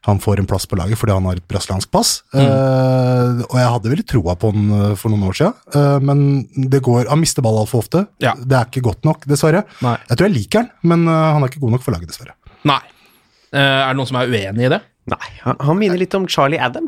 han 0.07 0.19
får 0.23 0.39
en 0.43 0.47
plass 0.49 0.65
på 0.69 0.77
laget 0.79 0.99
fordi 0.99 1.13
han 1.15 1.25
har 1.29 1.41
et 1.41 1.47
brasiliansk 1.49 1.91
pass. 1.91 2.13
Mm. 2.33 2.45
uh, 2.45 3.41
og 3.49 3.57
jeg 3.59 3.73
hadde 3.75 3.91
veldig 3.95 4.07
troa 4.13 4.35
på 4.39 4.51
han 4.53 4.95
for 4.99 5.09
noen 5.13 5.27
år 5.31 5.37
siden, 5.41 6.05
men 6.05 6.23
det 6.71 6.81
går, 6.85 7.09
han 7.09 7.19
mister 7.21 7.41
ball 7.45 7.59
altfor 7.63 7.81
ofte. 7.83 8.05
Ja. 8.23 8.33
Det 8.37 8.57
er 8.57 8.69
ikke 8.69 8.85
godt 8.91 9.05
nok, 9.07 9.25
dessverre. 9.29 9.65
Nei. 9.81 9.97
Jeg 10.09 10.17
tror 10.17 10.29
jeg 10.29 10.37
liker 10.37 10.63
han, 10.63 10.71
men 10.93 11.05
han 11.09 11.41
er 11.43 11.51
ikke 11.51 11.61
god 11.65 11.75
nok 11.77 11.85
for 11.85 11.95
laget, 11.95 12.11
dessverre. 12.13 12.35
Nei. 12.69 12.79
Eh, 13.51 13.59
er 13.59 13.89
det 13.91 13.97
noen 13.99 14.07
som 14.07 14.19
er 14.21 14.29
uenig 14.31 14.67
i 14.67 14.71
det? 14.71 14.81
Nei, 15.11 15.29
han, 15.43 15.57
han 15.59 15.79
minner 15.79 15.99
litt 15.99 16.13
om 16.15 16.27
Charlie 16.29 16.59
Adam. 16.61 16.85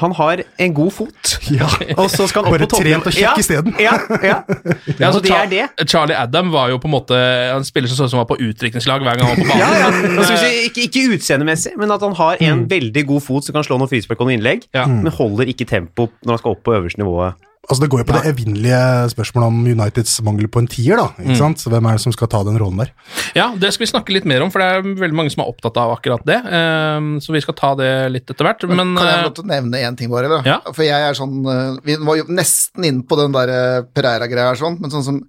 Han 0.00 0.12
har 0.16 0.42
en 0.58 0.74
god 0.74 0.92
fot, 0.96 1.32
Ja. 1.60 1.66
og 1.96 2.08
så 2.10 2.26
skal 2.30 2.44
han 2.44 2.50
opp 2.50 2.56
Bare 2.58 2.66
på 2.66 2.70
toppen. 2.72 2.86
Bare 2.88 3.00
trent 3.00 3.06
og 3.06 3.16
kjekk 3.16 3.40
isteden. 3.42 3.74
Ja, 3.80 3.94
ja. 4.24 4.38
Ja, 5.00 5.06
altså, 5.10 5.20
det 5.24 5.30
er 5.36 5.50
det. 5.52 5.88
Charlie 5.88 6.16
Adam 6.16 6.50
var 6.52 6.70
jo 6.72 6.78
på 6.82 6.88
en 6.88 6.94
måte 6.94 7.16
En 7.54 7.64
spiller 7.64 7.88
som 7.88 7.96
så 8.00 8.08
ut 8.08 8.10
som 8.14 8.18
han 8.20 8.26
var 8.26 8.30
på 8.34 8.38
utdrikningslag 8.48 9.04
hver 9.04 9.20
gang 9.20 9.28
han 9.28 9.36
var 9.36 9.44
på 9.44 9.50
banen. 9.50 9.60
Ja, 9.60 9.70
ja. 9.84 9.90
men, 9.96 10.18
Altså, 10.18 10.34
eh, 10.34 10.42
vi- 10.46 10.64
ikke, 10.70 10.86
ikke 10.88 11.04
utseendemessig, 11.18 11.72
men 11.80 11.90
at 11.94 12.00
han 12.04 12.14
har 12.18 12.36
en 12.40 12.64
veldig 12.70 13.06
god 13.12 13.20
fot 13.28 13.44
som 13.46 13.54
kan 13.56 13.64
slå 13.66 13.78
noen 13.80 13.88
frispark 13.92 14.20
og 14.20 14.26
noen 14.30 14.38
innlegg, 14.40 14.66
Ja. 14.74 14.86
men 14.86 15.12
holder 15.12 15.48
ikke 15.52 15.66
tempo 15.68 16.08
når 16.24 16.30
han 16.36 16.38
skal 16.42 16.56
opp 16.56 16.64
på 16.64 16.74
øverste 16.78 17.00
nivået. 17.02 17.34
Altså 17.68 17.82
Det 17.84 17.90
går 17.92 18.00
jo 18.00 18.06
på 18.08 18.14
det 18.16 18.30
evinnelige 18.32 18.78
spørsmålet 19.12 19.46
om 19.50 19.58
Uniteds 19.68 20.14
mangel 20.26 20.48
på 20.48 20.62
en 20.62 20.66
tier. 20.66 20.96
da, 20.96 21.08
Mm. 21.18 21.26
ikke 21.28 21.36
sant? 21.38 21.58
Så 21.60 21.68
Hvem 21.70 21.86
er 21.86 21.92
det 21.92 22.00
som 22.00 22.12
skal 22.12 22.26
ta 22.32 22.40
den 22.42 22.56
rollen 22.58 22.78
der? 22.80 22.90
Ja, 23.36 23.50
det 23.54 23.72
skal 23.74 23.84
vi 23.86 23.90
snakke 23.92 24.14
litt 24.16 24.24
mer 24.24 24.40
om, 24.42 24.50
for 24.50 24.58
det 24.64 24.68
er 24.70 24.82
veldig 24.82 25.14
mange 25.14 25.30
som 25.30 25.44
er 25.44 25.50
opptatt 25.52 25.76
av 25.76 25.92
akkurat 25.98 26.24
det. 26.24 26.38
Ehm, 26.50 27.20
så 27.20 27.32
vi 27.36 27.40
skal 27.44 27.54
ta 27.54 27.74
det 27.76 27.90
litt 28.10 28.26
etter 28.32 28.44
hvert. 28.48 28.64
Men 28.66 28.96
kan 28.96 29.06
jeg 29.06 29.24
få 29.24 29.28
eh, 29.28 29.34
til 29.36 29.44
å 29.44 29.50
nevne 29.52 29.76
én 29.84 29.96
ting, 30.00 30.08
bare? 30.10 30.28
da? 30.32 30.40
Ja. 30.48 30.58
For 30.72 30.82
jeg 30.82 30.98
er 31.10 31.12
sånn 31.14 31.36
eh, 31.46 31.76
Vi 31.84 31.96
var 31.96 32.16
jo 32.16 32.24
nesten 32.32 32.84
inne 32.84 33.04
på 33.06 33.16
den 33.20 33.32
der 33.36 33.48
eh, 33.52 33.82
Pereira-greia 33.94 34.48
her, 34.50 34.56
sånn, 34.58 34.80
men 34.80 34.90
sånn 34.90 35.04
som 35.04 35.20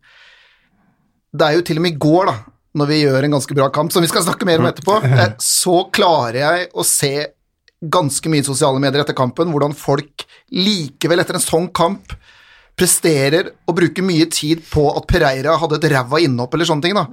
Det 1.35 1.45
er 1.47 1.53
jo 1.59 1.61
til 1.67 1.77
og 1.77 1.83
med 1.83 1.93
i 1.93 2.01
går, 2.01 2.25
da, 2.31 2.35
når 2.75 2.87
vi 2.87 3.01
gjør 3.03 3.23
en 3.27 3.31
ganske 3.37 3.55
bra 3.55 3.69
kamp, 3.69 3.91
som 3.91 4.01
vi 4.01 4.07
skal 4.07 4.23
snakke 4.23 4.45
mer 4.47 4.59
om 4.63 4.65
etterpå, 4.71 5.03
eh, 5.03 5.35
så 5.37 5.91
klarer 5.91 6.39
jeg 6.39 6.69
å 6.73 6.83
se 6.87 7.27
ganske 7.81 8.29
mye 8.29 8.43
i 8.43 8.45
sosiale 8.45 8.79
medier 8.81 9.01
etter 9.01 9.17
kampen 9.17 9.49
hvordan 9.49 9.73
folk 9.77 10.25
likevel 10.53 11.19
etter 11.23 11.39
en 11.39 11.43
sånn 11.43 11.69
kamp 11.73 12.13
presterer 12.77 13.49
og 13.67 13.75
bruker 13.77 14.05
mye 14.05 14.25
tid 14.31 14.61
på 14.71 14.85
at 14.95 15.05
Pereira 15.09 15.57
hadde 15.59 15.77
et 15.77 15.89
ræva 15.91 16.21
innhopp 16.23 16.53
eller 16.55 16.65
sånne 16.69 16.85
ting. 16.85 16.95
da. 16.97 17.05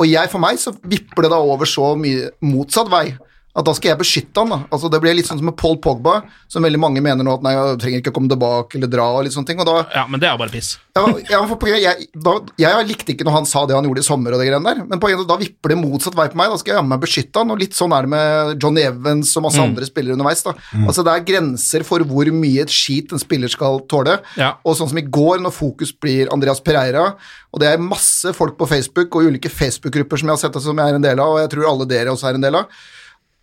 Og 0.00 0.08
jeg, 0.08 0.30
for 0.32 0.42
meg 0.42 0.58
så 0.58 0.72
vipper 0.82 1.26
det 1.26 1.30
da 1.34 1.38
over 1.42 1.68
så 1.68 1.92
mye 1.98 2.30
motsatt 2.42 2.90
vei. 2.90 3.12
At 3.52 3.66
da 3.68 3.74
skal 3.76 3.90
jeg 3.92 4.00
beskytte 4.00 4.40
han. 4.40 4.48
da. 4.48 4.58
Altså 4.72 4.88
Det 4.88 5.00
blir 5.02 5.12
litt 5.16 5.28
sånn 5.28 5.36
som 5.40 5.50
med 5.50 5.58
Paul 5.60 5.76
Pogba, 5.84 6.22
som 6.48 6.64
veldig 6.64 6.80
mange 6.80 7.02
mener 7.04 7.26
nå 7.26 7.34
at 7.36 7.42
nei, 7.44 7.52
jeg 7.52 7.80
trenger 7.82 8.00
ikke 8.00 8.12
å 8.14 8.16
komme 8.16 8.32
tilbake 8.32 8.78
eller 8.78 8.88
dra 8.88 9.10
og 9.12 9.26
litt 9.26 9.34
sånne 9.34 9.50
ting. 9.50 9.60
og 9.60 9.68
da 9.68 9.74
ja, 9.92 10.06
men 10.08 10.22
det 10.22 10.30
er 10.30 10.32
jo 10.32 10.40
bare 10.40 10.54
piss. 10.54 10.78
ja, 10.96 11.04
ja, 11.28 11.40
for 11.50 11.60
på 11.60 11.68
jeg, 11.68 12.08
da, 12.16 12.34
jeg 12.60 12.86
likte 12.88 13.12
ikke 13.12 13.26
når 13.28 13.36
han 13.36 13.48
sa 13.48 13.66
det 13.68 13.76
han 13.76 13.84
gjorde 13.84 14.00
i 14.00 14.06
sommer, 14.06 14.32
og 14.32 14.40
det 14.40 14.48
greiene 14.48 14.72
der, 14.72 14.80
men 14.88 15.00
poenget, 15.02 15.26
da 15.28 15.36
vipper 15.40 15.74
det 15.74 15.78
motsatt 15.80 16.16
vei 16.16 16.26
på 16.32 16.40
meg. 16.40 16.52
Da 16.52 16.60
skal 16.60 16.72
jeg 16.72 16.78
jammen 16.80 16.94
meg 16.94 17.04
beskytte 17.04 17.42
han, 17.44 17.52
og 17.52 17.60
litt 17.60 17.76
sånn 17.76 17.92
er 17.96 18.08
det 18.08 18.12
med 18.14 18.54
Johnny 18.64 18.86
Evans 18.88 19.34
og 19.36 19.46
masse 19.48 19.60
andre 19.60 19.88
spillere 19.88 20.16
underveis. 20.16 20.44
da. 20.48 20.56
Altså 20.86 21.04
Det 21.04 21.12
er 21.12 21.28
grenser 21.28 21.84
for 21.88 22.04
hvor 22.08 22.32
mye 22.32 22.66
skit 22.72 23.12
en 23.12 23.20
spiller 23.20 23.52
skal 23.52 23.82
tåle. 23.88 24.16
Ja. 24.40 24.54
Og 24.64 24.78
sånn 24.80 24.88
som 24.88 25.00
i 25.00 25.04
går, 25.04 25.44
når 25.44 25.52
fokus 25.56 25.92
blir 25.92 26.32
Andreas 26.32 26.60
Pereira, 26.64 27.10
og 27.52 27.60
det 27.60 27.68
er 27.68 27.84
masse 27.84 28.32
folk 28.32 28.56
på 28.56 28.68
Facebook 28.68 29.12
og 29.16 29.28
ulike 29.28 29.52
Facebook-grupper 29.52 30.20
som 30.20 30.30
jeg 30.32 30.38
har 30.38 30.42
sett 30.46 30.60
som 30.64 30.78
jeg 30.78 30.88
er 30.88 30.96
en 30.96 31.04
del 31.04 31.20
av, 31.20 31.36
og 31.36 31.40
jeg 31.42 31.52
tror 31.52 31.68
alle 31.68 31.88
dere 31.88 32.12
også 32.14 32.30
er 32.30 32.40
en 32.40 32.48
del 32.48 32.56
av. 32.62 32.82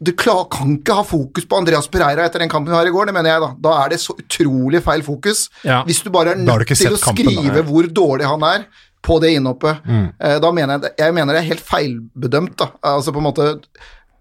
Du 0.01 0.13
klar, 0.15 0.45
kan 0.51 0.77
ikke 0.77 0.95
ha 0.95 1.03
fokus 1.03 1.43
på 1.49 1.57
Andreas 1.59 1.87
Pereira 1.91 2.23
etter 2.29 2.39
den 2.39 2.49
kampen 2.51 2.71
vi 2.71 2.77
har 2.77 2.87
i 2.87 2.93
går, 2.95 3.09
det 3.09 3.13
mener 3.17 3.33
jeg 3.33 3.41
da. 3.43 3.49
Da 3.59 3.73
er 3.83 3.89
det 3.91 3.99
så 3.99 4.13
utrolig 4.15 4.79
feil 4.85 5.01
fokus. 5.03 5.49
Ja. 5.67 5.81
Hvis 5.83 5.99
du 6.05 6.09
bare 6.13 6.31
er 6.37 6.39
nødt 6.39 6.67
til 6.71 6.93
å 6.95 6.99
skrive 7.01 7.33
skrive 7.35 7.63
hvor 7.67 7.89
dårlig 7.91 8.29
han 8.29 8.45
er 8.47 8.63
på 9.03 9.19
det 9.23 9.33
innhoppet, 9.35 9.81
Mm. 9.85 10.13
eh, 10.19 10.39
da 10.39 10.51
mener 10.51 10.79
jeg, 10.79 10.91
jeg 10.99 11.13
mener 11.13 11.33
det 11.33 11.41
er 11.43 11.49
helt 11.51 11.65
feilbedømt, 11.67 12.55
da. 12.57 12.69
Altså 12.83 13.11
på 13.15 13.19
en 13.19 13.27
måte 13.31 13.49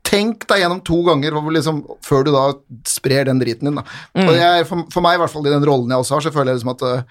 Tenk 0.09 0.47
deg 0.49 0.63
gjennom 0.63 0.79
to 0.87 1.03
ganger 1.05 1.35
liksom, 1.53 1.83
før 2.03 2.23
du 2.25 2.31
da 2.33 2.45
sprer 2.89 3.27
den 3.29 3.39
driten 3.43 3.69
din. 3.69 3.75
Da. 3.77 3.83
Mm. 4.17 4.31
Jeg, 4.39 4.65
for, 4.71 4.87
for 4.95 5.05
meg, 5.05 5.19
i 5.19 5.21
hvert 5.21 5.31
fall 5.35 5.45
i 5.47 5.51
den 5.53 5.67
rollen 5.69 5.91
jeg 5.93 6.01
også 6.01 6.15
har, 6.17 6.23
så 6.25 6.33
føler 6.33 6.55
jeg 6.55 6.61
liksom 6.63 6.71
at 6.73 6.85
øh, 6.89 7.03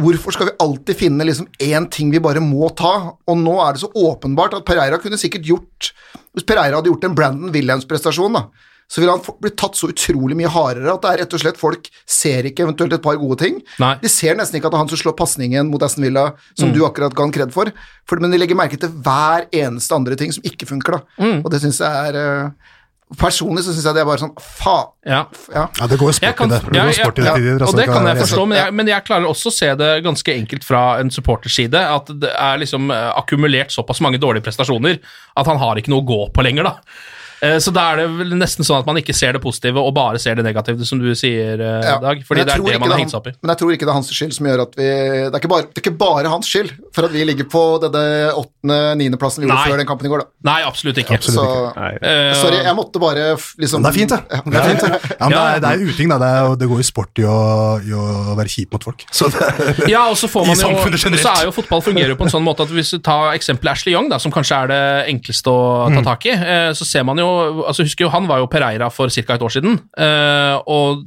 Hvorfor 0.00 0.32
skal 0.32 0.48
vi 0.48 0.56
alltid 0.64 0.96
finne 0.96 1.24
liksom 1.28 1.46
én 1.60 1.86
ting 1.92 2.10
vi 2.10 2.20
bare 2.24 2.40
må 2.40 2.70
ta? 2.74 3.12
Og 3.28 3.36
nå 3.38 3.58
er 3.60 3.74
det 3.76 3.82
så 3.84 3.90
åpenbart 3.92 4.54
at 4.56 4.64
Pereira 4.66 4.98
kunne 4.98 5.18
sikkert 5.20 5.44
gjort 5.46 5.92
Hvis 6.32 6.46
Pereira 6.48 6.78
hadde 6.80 6.88
gjort 6.88 7.04
en 7.04 7.14
Brandon 7.14 7.52
Williams-prestasjon, 7.52 8.32
da, 8.32 8.46
så 8.88 9.00
ville 9.02 9.12
han 9.12 9.36
blitt 9.40 9.56
tatt 9.60 9.76
så 9.76 9.90
utrolig 9.92 10.36
mye 10.36 10.48
hardere 10.52 10.94
at 10.94 11.02
det 11.04 11.10
er 11.12 11.20
rett 11.22 11.34
og 11.36 11.40
slett 11.42 11.60
folk 11.60 11.90
ser 12.08 12.48
ikke 12.48 12.64
eventuelt 12.64 12.92
et 12.96 13.04
par 13.04 13.16
gode 13.20 13.36
ting. 13.44 13.60
Nei. 13.80 13.94
De 14.00 14.08
ser 14.08 14.34
nesten 14.36 14.56
ikke 14.58 14.68
at 14.68 14.72
det 14.74 14.78
er 14.80 14.82
han 14.86 14.90
som 14.94 15.00
slår 15.00 15.16
pasningen 15.16 15.68
mot 15.68 15.84
Aston 15.84 16.04
Villa, 16.08 16.24
som 16.56 16.70
Mm. 16.70 16.74
du 16.76 16.80
akkurat 16.88 17.12
ga 17.16 17.22
han 17.26 17.32
kred 17.36 17.52
for, 17.52 17.68
for, 18.08 18.20
men 18.20 18.32
de 18.32 18.40
legger 18.40 18.56
merke 18.56 18.80
til 18.80 18.88
hver 19.04 19.44
eneste 19.52 19.92
andre 19.96 20.16
ting 20.16 20.32
som 20.32 20.44
ikke 20.44 20.68
funker, 20.72 20.96
da. 20.98 21.00
Mm. 21.24 21.40
Og 21.44 21.50
det 21.52 21.60
syns 21.60 21.80
jeg 21.84 22.08
er 22.12 22.20
øh, 22.20 22.50
Personlig 23.20 23.64
så 23.66 23.74
syns 23.74 23.86
jeg 23.88 23.96
det 23.96 24.02
er 24.02 24.08
bare 24.08 24.22
sånn 24.22 24.34
faen. 24.40 24.90
Ja. 25.08 25.22
Ja. 25.52 25.64
Ja, 25.78 25.88
det 25.90 25.98
går 26.00 26.12
jo 26.12 26.16
sport 26.16 26.36
kan, 26.38 26.50
i 26.50 26.54
det. 26.54 26.60
Det 26.68 26.78
ja, 26.78 26.84
ja, 26.88 26.94
sport 26.98 27.18
i 27.18 27.24
det 27.24 27.28
ja, 27.28 27.34
tider, 27.38 27.56
altså, 27.58 27.70
og 27.72 27.80
det 27.80 27.86
kan 27.90 28.08
jeg 28.08 28.20
forstå, 28.22 28.44
men 28.48 28.58
jeg, 28.60 28.74
men 28.78 28.92
jeg 28.92 29.06
klarer 29.08 29.30
også 29.30 29.50
å 29.50 29.56
se 29.56 29.70
det 29.80 29.90
ganske 30.06 30.36
enkelt 30.36 30.66
fra 30.66 30.82
en 31.02 31.12
supporterside, 31.12 31.82
at 31.96 32.12
det 32.22 32.30
er 32.32 32.62
liksom 32.62 32.92
eh, 32.94 33.08
akkumulert 33.18 33.74
såpass 33.74 34.02
mange 34.04 34.20
dårlige 34.22 34.46
prestasjoner 34.46 35.00
at 35.00 35.50
han 35.50 35.60
har 35.60 35.80
ikke 35.80 35.92
noe 35.92 36.04
å 36.04 36.08
gå 36.12 36.20
på 36.32 36.46
lenger, 36.46 36.70
da. 36.70 36.76
Eh, 37.42 37.56
Så 37.58 37.72
da 37.74 37.88
er 37.92 37.96
det 38.02 38.04
vel 38.20 38.34
nesten 38.38 38.62
sånn 38.64 38.78
at 38.82 38.86
man 38.86 38.96
ikke 39.00 39.14
ser 39.14 39.32
det 39.34 39.42
positive 39.42 39.80
og 39.82 39.92
bare 39.96 40.18
ser 40.22 40.36
det 40.38 40.44
negative, 40.46 40.84
som 40.86 41.00
du 41.02 41.08
sier, 41.18 41.58
eh, 41.58 41.82
Ja, 41.88 41.98
Dag. 41.98 42.22
Fordi 42.26 42.44
det 42.46 42.54
er 42.54 42.62
det 42.62 42.78
man 42.80 42.90
har 42.92 42.98
hengt 43.02 43.10
seg 43.10 43.18
opp 43.18 43.26
i. 43.26 43.32
Men 43.42 43.50
jeg 43.54 43.58
tror 43.62 43.72
ikke 43.74 43.86
det 43.88 43.92
er 43.92 43.98
hans 43.98 44.10
skyld 44.14 44.32
som 44.36 44.46
gjør 44.46 44.62
at 44.62 44.76
vi 44.78 44.86
Det 44.86 45.34
er 45.34 45.40
ikke 45.42 45.50
bare, 45.50 45.66
det 45.72 45.80
er 45.80 45.84
ikke 45.90 45.98
bare 45.98 46.30
hans 46.30 46.46
skyld 46.46 46.70
for 46.94 47.04
at 47.08 47.12
vi 47.12 47.24
ligger 47.26 47.48
på 47.50 47.62
denne 47.82 48.30
åttende-niendeplassen 48.38 49.42
vi 49.42 49.48
gjorde 49.48 49.58
Nei. 49.58 49.70
før 49.72 49.80
den 49.82 49.86
kampen 49.88 50.06
i 50.06 50.12
går, 50.12 50.22
da. 50.22 50.26
Nei, 50.52 50.60
absolutt 50.66 50.98
ikke. 51.02 51.18
Så 51.22 51.42
Eh, 52.02 52.34
Sorry, 52.38 52.58
jeg 52.62 52.74
måtte 52.76 53.00
bare 53.02 53.34
liksom 53.58 53.82
Men 53.82 53.90
det 53.90 53.90
er 53.90 53.98
fint, 53.98 54.10
det. 54.10 54.20
det, 54.28 54.58
er 54.60 54.68
fint, 54.68 54.80
det. 54.82 55.16
Ja, 55.20 55.28
men 55.28 55.36
det, 55.36 55.42
er, 55.42 55.60
det 55.60 55.70
er 55.72 55.92
uting, 55.92 56.08
da. 56.12 56.18
Det, 56.22 56.28
er, 56.30 56.56
det 56.62 56.68
går 56.70 56.78
jo 56.82 56.86
sport 56.86 57.18
i 57.22 57.24
å, 57.26 57.36
i 57.82 57.92
å 57.96 58.36
være 58.38 58.48
kjip 58.52 58.72
mot 58.76 58.84
folk. 58.86 59.04
Så 59.10 59.28
det, 59.32 59.88
Ja, 59.90 60.04
og 60.10 60.16
så 60.20 60.28
får 60.30 60.46
man 60.50 60.56
jo. 60.62 60.70
Så 61.18 61.32
er 61.32 61.46
jo 61.48 61.54
fotball 61.54 61.82
fungerer 61.82 62.14
jo 62.14 62.18
på 62.20 62.26
en 62.28 62.32
sånn 62.34 62.44
måte 62.46 62.62
at 62.66 62.70
hvis 62.74 62.92
du 62.94 62.98
tar 63.02 63.32
eksempelet 63.34 63.72
Ashley 63.76 63.94
Young, 63.96 64.08
da, 64.12 64.18
som 64.22 64.32
kanskje 64.34 64.62
er 64.62 64.72
det 64.72 64.82
enkleste 65.14 65.50
å 65.50 65.60
ta 65.88 66.00
Mm. 66.02 66.04
tak 66.06 66.24
i, 66.26 66.32
så 66.78 66.86
ser 66.88 67.04
man 67.04 67.18
jo 67.20 67.31
altså 67.66 67.86
Husker 67.86 68.06
jo 68.06 68.12
han 68.12 68.28
var 68.30 68.42
jo 68.42 68.48
Pereira 68.50 68.88
for 68.92 69.12
ca. 69.12 69.34
et 69.34 69.44
år 69.44 69.52
siden, 69.54 69.78
eh, 69.98 70.56
og 70.70 71.04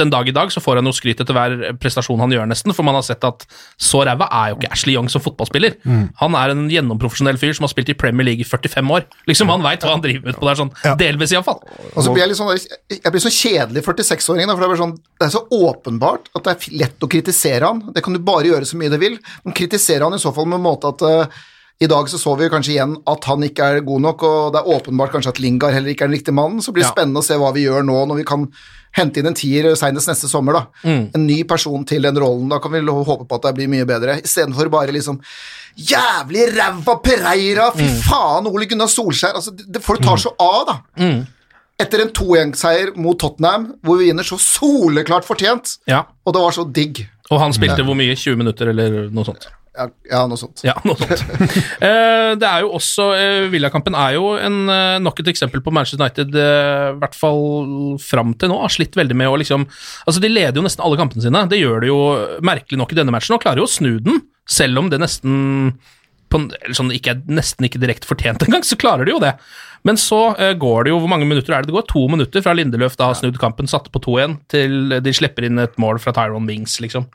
den 0.00 0.12
dag 0.12 0.28
i 0.28 0.34
dag 0.34 0.52
så 0.52 0.62
får 0.62 0.80
han 0.80 0.88
jo 0.88 0.94
skryt 0.96 1.20
etter 1.22 1.36
hver 1.36 1.56
prestasjon 1.80 2.20
han 2.22 2.34
gjør, 2.34 2.48
nesten, 2.50 2.74
for 2.76 2.86
man 2.86 2.98
har 2.98 3.06
sett 3.06 3.24
at 3.26 3.46
så 3.80 4.02
ræva 4.06 4.28
er 4.42 4.52
jo 4.52 4.58
ikke 4.58 4.72
Ashley 4.74 4.96
Young 4.96 5.10
som 5.12 5.24
fotballspiller. 5.24 5.76
Mm. 5.84 6.04
Han 6.22 6.36
er 6.38 6.54
en 6.54 6.66
gjennomprofesjonell 6.72 7.40
fyr 7.40 7.54
som 7.56 7.66
har 7.66 7.72
spilt 7.74 7.92
i 7.92 7.98
Premier 7.98 8.30
League 8.30 8.44
i 8.44 8.48
45 8.48 8.94
år. 8.96 9.06
Liksom 9.30 9.50
Han 9.50 9.64
veit 9.64 9.84
hva 9.84 9.94
han 9.96 10.04
driver 10.04 10.30
med 10.30 10.38
på 10.38 10.48
der, 10.48 10.60
sånn 10.60 10.72
delvis 11.00 11.34
iallfall. 11.34 11.60
Altså, 11.90 12.08
så 12.08 12.14
blir 12.14 12.24
jeg 12.24 12.32
litt 12.32 12.40
sånn 12.40 12.52
Jeg 12.96 13.14
blir 13.14 13.24
så 13.24 13.34
kjedelig 13.34 13.84
46-åring, 13.86 14.46
da, 14.46 14.56
for 14.56 14.62
det 14.62 14.68
er, 14.68 14.74
bare 14.74 14.82
sånn, 14.84 14.96
det 15.20 15.28
er 15.28 15.34
så 15.34 15.44
åpenbart 15.70 16.30
at 16.36 16.46
det 16.46 16.56
er 16.56 16.78
lett 16.84 17.06
å 17.06 17.10
kritisere 17.10 17.70
han. 17.70 17.84
Det 17.94 18.04
kan 18.04 18.16
du 18.16 18.22
bare 18.24 18.50
gjøre 18.50 18.68
så 18.68 18.78
mye 18.80 18.92
du 18.92 18.98
vil. 19.00 19.16
Men 19.44 19.56
kritisere 19.56 20.06
han 20.06 20.16
i 20.16 20.22
så 20.22 20.32
fall 20.36 20.48
med 20.50 20.60
en 20.60 20.66
måte 20.66 20.92
at 20.92 21.06
eh, 21.06 21.40
i 21.80 21.86
dag 21.88 22.08
så 22.12 22.18
så 22.20 22.34
vi 22.36 22.48
kanskje 22.52 22.74
igjen 22.74 22.96
at 23.08 23.24
han 23.24 23.40
ikke 23.46 23.64
er 23.64 23.80
god 23.86 24.00
nok, 24.04 24.22
og 24.22 24.52
det 24.52 24.60
er 24.60 24.68
åpenbart 24.74 25.12
kanskje 25.14 25.32
at 25.32 25.38
Lingard 25.40 25.72
heller 25.72 25.88
ikke 25.94 26.04
er 26.04 26.08
den 26.12 26.18
riktige 26.18 26.34
mannen. 26.36 26.60
Så 26.60 26.72
blir 26.72 26.82
det 26.84 26.90
Ja. 26.90 26.92
spennende 26.92 27.22
å 27.22 27.24
se 27.24 27.34
hva 27.40 27.52
vi 27.54 27.64
gjør 27.64 27.82
nå 27.84 28.06
når 28.06 28.16
vi 28.16 28.24
kan 28.24 28.48
hente 28.92 29.18
inn 29.18 29.26
en 29.26 29.34
tier 29.34 29.64
senest 29.76 30.08
neste 30.08 30.28
sommer. 30.28 30.52
da. 30.52 30.66
Mm. 30.84 31.10
En 31.14 31.26
ny 31.26 31.42
person 31.44 31.84
til 31.86 32.02
den 32.02 32.16
rollen. 32.18 32.48
Da 32.50 32.58
kan 32.58 32.72
vi 32.72 32.80
håpe 32.80 33.26
på 33.26 33.34
at 33.34 33.42
det 33.42 33.54
blir 33.54 33.68
mye 33.68 33.86
bedre, 33.86 34.20
istedenfor 34.22 34.68
bare 34.70 34.92
liksom 34.92 35.20
Jævlig 35.78 36.48
ræva 36.58 36.96
Pereira! 37.02 37.70
Fy 37.72 37.84
Mm. 37.84 38.00
faen, 38.02 38.46
Ole 38.46 38.66
Gunnar 38.66 38.88
Solskjær! 38.88 39.34
Altså, 39.36 39.52
det, 39.56 39.80
folk 39.82 40.02
tar 40.02 40.16
så 40.16 40.34
av, 40.38 40.66
da 40.66 40.80
Mm. 40.98 41.26
etter 41.78 42.00
en 42.02 42.08
2-1-seier 42.12 42.96
mot 42.96 43.16
Tottenham, 43.18 43.74
hvor 43.82 43.96
vi 43.98 44.10
vinner 44.10 44.24
så 44.24 44.36
soleklart 44.36 45.24
fortjent, 45.24 45.78
Ja. 45.86 46.02
og 46.26 46.34
det 46.34 46.42
var 46.42 46.50
så 46.50 46.70
digg. 46.70 47.06
Og 47.30 47.38
han 47.40 47.52
spilte 47.52 47.84
hvor 47.84 47.94
mye? 47.94 48.14
20 48.16 48.36
minutter, 48.36 48.68
eller 48.68 49.08
noe 49.10 49.24
sånt? 49.24 49.46
Ja, 49.76 49.86
ja 50.10 50.20
noe 50.26 50.38
sånt. 50.40 50.62
Ja, 50.66 50.74
noe 50.86 50.98
sånt. 50.98 51.58
Eh, 51.80 52.32
det 52.38 52.46
er 52.46 52.64
jo 52.64 52.72
også 52.76 53.06
eh, 53.16 53.46
Villakampen 53.50 53.94
er 53.96 54.16
jo 54.16 54.32
en, 54.36 54.58
eh, 54.70 54.96
nok 55.02 55.22
et 55.22 55.30
eksempel 55.32 55.62
på 55.64 55.72
Manchester 55.72 56.02
United, 56.02 56.34
i 56.34 56.98
hvert 57.00 57.16
fall 57.16 57.96
fram 58.02 58.34
til 58.38 58.50
nå, 58.52 58.58
har 58.60 58.72
slitt 58.72 58.98
veldig 58.98 59.16
med 59.16 59.30
å 59.30 59.38
liksom 59.40 59.64
Altså, 59.64 60.20
de 60.22 60.30
leder 60.30 60.58
jo 60.58 60.64
nesten 60.66 60.84
alle 60.84 60.98
kampene 61.00 61.24
sine. 61.24 61.44
Det 61.50 61.60
gjør 61.60 61.82
de 61.82 61.90
jo 61.90 62.00
merkelig 62.46 62.80
nok 62.80 62.92
i 62.92 62.98
denne 62.98 63.14
matchen, 63.14 63.36
og 63.36 63.42
klarer 63.42 63.62
jo 63.62 63.68
å 63.68 63.72
snu 63.72 63.96
den, 64.04 64.20
selv 64.50 64.82
om 64.82 64.92
det 64.92 65.00
nesten 65.00 65.72
på, 66.30 66.44
eller 66.44 66.76
sånn, 66.76 66.92
ikke 66.94 67.16
nesten 67.30 67.66
ikke 67.66 67.80
direkte 67.82 68.08
fortjent 68.10 68.44
engang, 68.46 68.62
så 68.66 68.78
klarer 68.78 69.08
de 69.08 69.14
jo 69.14 69.22
det. 69.22 69.34
Men 69.86 69.98
så 69.98 70.20
uh, 70.36 70.52
går 70.60 70.84
det 70.84 70.92
jo 70.92 70.98
Hvor 71.00 71.08
mange 71.08 71.24
minutter 71.24 71.54
er 71.56 71.64
det? 71.64 71.70
Det 71.70 71.76
går 71.78 71.86
to 71.88 72.02
minutter 72.12 72.44
fra 72.44 72.52
Lindeløf 72.52 72.98
da 73.00 73.08
har 73.08 73.16
snudd 73.16 73.38
kampen, 73.40 73.70
satte 73.70 73.88
på 73.92 74.02
2-1, 74.04 74.36
til 74.52 75.00
de 75.00 75.14
slipper 75.16 75.48
inn 75.48 75.62
et 75.62 75.78
mål 75.80 75.98
fra 76.02 76.12
Tyron 76.16 76.48
Wings, 76.50 76.76
liksom. 76.84 77.08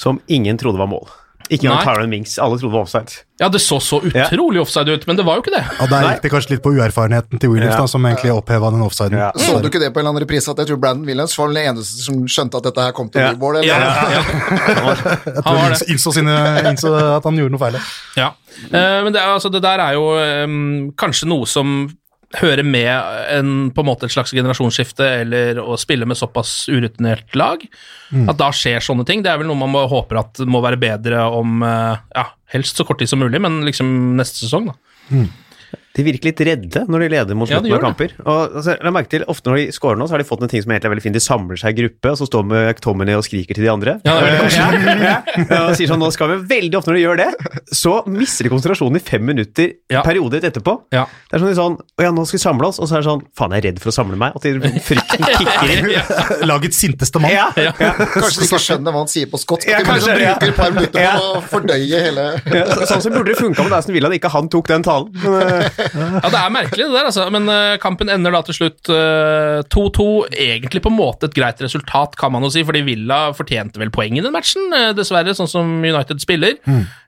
Som 0.00 0.18
ingen 0.26 0.58
trodde 0.60 0.82
var 0.82 0.90
mål. 0.90 1.06
Ikke 1.50 1.66
engang 1.66 1.82
Tyron 1.82 2.10
Mings. 2.12 2.36
Alle 2.38 2.56
trodde 2.60 2.70
det 2.70 2.76
var 2.78 2.84
offside. 2.86 3.24
Ja, 3.40 3.48
det 3.50 3.58
så 3.64 3.78
så 3.82 3.98
utrolig 4.04 4.60
offside 4.60 4.92
ut, 4.94 5.06
men 5.08 5.16
det 5.18 5.24
var 5.26 5.38
jo 5.38 5.42
ikke 5.42 5.50
det. 5.56 5.62
Ja, 5.80 5.86
Der 5.90 6.04
gikk 6.06 6.22
det 6.22 6.30
kanskje 6.30 6.50
litt 6.54 6.62
på 6.62 6.70
uerfarenheten 6.76 7.40
til 7.42 7.50
Williams, 7.50 7.74
Ja. 7.74 7.80
da, 7.80 7.86
som 7.90 8.04
egentlig 8.06 8.30
oppheva 8.34 8.70
den 8.70 8.82
offsiden. 8.86 9.18
Så 9.40 9.58
du 9.62 9.66
ikke 9.68 9.80
det 9.82 9.88
på 9.94 9.98
en 9.98 10.06
eller 10.06 10.12
annen 10.14 10.22
reprise, 10.22 10.50
at 10.52 10.58
jeg 10.62 10.68
tror 10.70 10.80
Brandon 10.84 11.06
Williams 11.08 11.34
var 11.38 11.48
den 11.48 11.56
eneste 11.56 12.04
som 12.04 12.20
skjønte 12.28 12.56
at 12.60 12.68
dette 12.68 12.84
her 12.86 12.92
kom 12.92 13.08
til 13.10 13.20
å 13.20 13.24
Ja. 13.24 13.32
bli 13.32 13.40
mål? 13.40 13.56
eller? 13.56 13.66
Ja, 13.66 14.94
Jeg 15.26 15.42
tror 15.44 15.58
han 15.58 15.72
innså, 15.88 16.12
sine, 16.14 16.36
innså 16.70 16.92
at 17.16 17.24
han 17.24 17.36
gjorde 17.40 17.50
noe 17.56 17.64
feil. 17.66 17.80
Ja, 18.16 18.30
Uh, 18.74 19.00
men 19.06 19.12
det, 19.14 19.20
altså, 19.22 19.48
det 19.48 19.62
der 19.62 19.78
er 19.80 19.92
jo 19.94 20.10
um, 20.44 20.90
kanskje 20.98 21.28
noe 21.30 21.46
som 21.46 21.88
hører 22.38 22.62
med 22.62 22.90
en, 23.34 23.52
på 23.74 23.82
en 23.82 23.88
måte 23.88 24.06
et 24.06 24.14
slags 24.14 24.32
generasjonsskifte, 24.36 25.06
eller 25.24 25.58
å 25.58 25.74
spille 25.80 26.06
med 26.06 26.18
såpass 26.18 26.68
urutinert 26.70 27.34
lag. 27.38 27.64
Mm. 28.14 28.28
At 28.30 28.38
da 28.38 28.52
skjer 28.54 28.84
sånne 28.84 29.06
ting. 29.08 29.24
Det 29.24 29.32
er 29.32 29.40
vel 29.40 29.50
noe 29.50 29.58
man 29.58 29.72
må, 29.74 29.82
håper 29.90 30.22
at 30.22 30.42
må 30.46 30.62
være 30.62 30.78
bedre 30.80 31.24
om 31.34 31.64
eh, 31.66 32.02
ja, 32.14 32.26
helst 32.54 32.78
så 32.78 32.86
kort 32.86 33.02
tid 33.02 33.10
som 33.10 33.22
mulig, 33.22 33.42
men 33.42 33.62
liksom 33.66 33.90
neste 34.20 34.44
sesong, 34.44 34.70
da. 34.70 34.78
De 35.96 36.04
virker 36.06 36.30
litt 36.30 36.40
redde 36.46 36.84
når 36.86 37.02
de 37.02 37.08
leder 37.10 37.34
mot 37.38 37.50
Ja, 37.50 37.58
slutten 37.58 37.72
ja, 37.72 37.78
av 37.80 37.82
kamper. 37.82 38.12
Og 38.22 38.54
altså, 38.60 38.76
jeg 38.76 38.92
merker 38.94 39.10
til, 39.16 39.24
Ofte 39.32 39.50
når 39.50 39.58
de 39.58 39.64
scorer 39.74 39.98
nå, 39.98 40.06
så 40.06 40.14
har 40.14 40.22
de 40.22 40.26
fått 40.28 40.44
en 40.46 40.50
ting 40.52 40.62
som 40.62 40.70
egentlig 40.70 40.86
er 40.86 40.92
veldig 40.94 41.04
fint. 41.06 41.16
De 41.18 41.22
samler 41.24 41.58
seg 41.58 41.74
i 41.74 41.82
gruppe, 41.82 42.12
og 42.12 42.20
så 42.20 42.28
står 42.28 42.44
McTominay 42.46 43.18
og 43.18 43.24
skriker 43.26 43.58
til 43.58 43.66
de 43.66 43.70
andre. 43.72 43.96
Ja, 44.06 44.14
det 44.22 44.30
er. 44.30 44.54
Ja, 44.54 45.16
ja, 45.50 45.60
og 45.66 45.74
sier 45.78 45.90
sånn, 45.90 46.00
nå 46.02 46.10
skal 46.14 46.30
vi 46.30 46.38
Veldig 46.50 46.78
ofte 46.78 46.90
når 46.90 46.96
de 46.98 47.02
gjør 47.02 47.18
det, 47.20 47.28
så 47.74 47.92
mister 48.10 48.46
de 48.46 48.50
konsentrasjonen 48.52 48.98
i 48.98 49.02
fem 49.04 49.22
minutter 49.26 49.72
perioder 50.06 50.46
etterpå. 50.48 50.76
Ja. 50.94 51.04
Det 51.30 51.36
er 51.38 51.42
sånn 51.42 51.50
de 51.50 51.58
sånn 51.58 51.76
Å 51.80 52.06
ja, 52.06 52.10
nå 52.14 52.24
skal 52.26 52.38
vi 52.38 52.42
samle 52.42 52.70
oss, 52.70 52.80
og 52.82 52.88
så 52.90 52.96
er 52.98 53.02
det 53.04 53.08
sånn 53.10 53.22
Faen, 53.38 53.54
jeg 53.54 53.62
er 53.62 53.66
redd 53.70 53.82
for 53.82 53.92
å 53.92 53.94
samle 53.94 54.18
meg. 54.20 54.34
At 54.38 54.46
de, 54.46 54.80
frykten 54.84 55.26
kicker 55.26 55.74
inn. 55.74 55.90
Lagets 56.50 56.80
sinteste 56.82 57.22
mann. 57.22 57.34
Ja, 57.34 57.48
ja. 57.58 57.74
Kanskje 57.76 58.42
de 58.44 58.48
ikke 58.48 58.62
skjønner 58.64 58.94
hva 58.94 59.04
han 59.04 59.10
sier 59.12 59.30
på 59.30 59.40
skotsk? 59.42 59.68
Ja, 59.70 59.82
kanskje, 59.86 60.00
de 60.00 60.06
sånn 60.06 60.24
ja. 60.24 60.34
bruker 60.38 60.54
et 60.54 60.58
par 60.58 60.74
minutter 60.74 61.06
på 61.10 61.30
å 61.34 61.42
fordøye 61.50 62.02
hele 62.06 62.26
Ja, 62.50 62.64
så- 62.72 62.88
sånn 62.94 63.04
som 63.06 63.14
burde 63.14 63.30
det 63.34 63.38
funka 63.40 63.66
med 63.66 63.76
Aston 63.78 63.94
Villa, 63.96 64.10
at 64.10 64.18
ikke 64.18 64.32
han 64.34 64.50
tok 64.52 64.70
den 64.70 64.86
talen. 64.86 65.10
Men, 65.22 65.54
eh, 65.60 65.79
Ja, 65.80 66.28
det 66.28 66.40
er 66.40 66.52
merkelig 66.54 66.86
det 66.86 66.94
der, 66.94 67.08
altså. 67.10 67.26
Men 67.32 67.48
uh, 67.50 67.76
kampen 67.82 68.12
ender 68.12 68.34
da 68.34 68.42
til 68.46 68.56
slutt 68.56 68.90
eh, 68.92 69.60
2-2. 69.72 70.06
Egentlig 70.30 70.82
på 70.84 70.92
en 70.92 70.98
måte 70.98 71.28
et 71.30 71.36
greit 71.36 71.60
resultat, 71.64 72.16
kan 72.20 72.32
man 72.34 72.44
jo 72.46 72.52
si, 72.52 72.64
fordi 72.66 72.84
Villa 72.86 73.20
fortjente 73.36 73.80
vel 73.82 73.92
poeng 73.94 74.18
i 74.18 74.24
den 74.24 74.34
matchen, 74.34 74.68
uh, 74.74 74.90
dessverre, 74.96 75.34
sånn 75.36 75.50
som 75.50 75.76
United 75.80 76.22
spiller. 76.22 76.58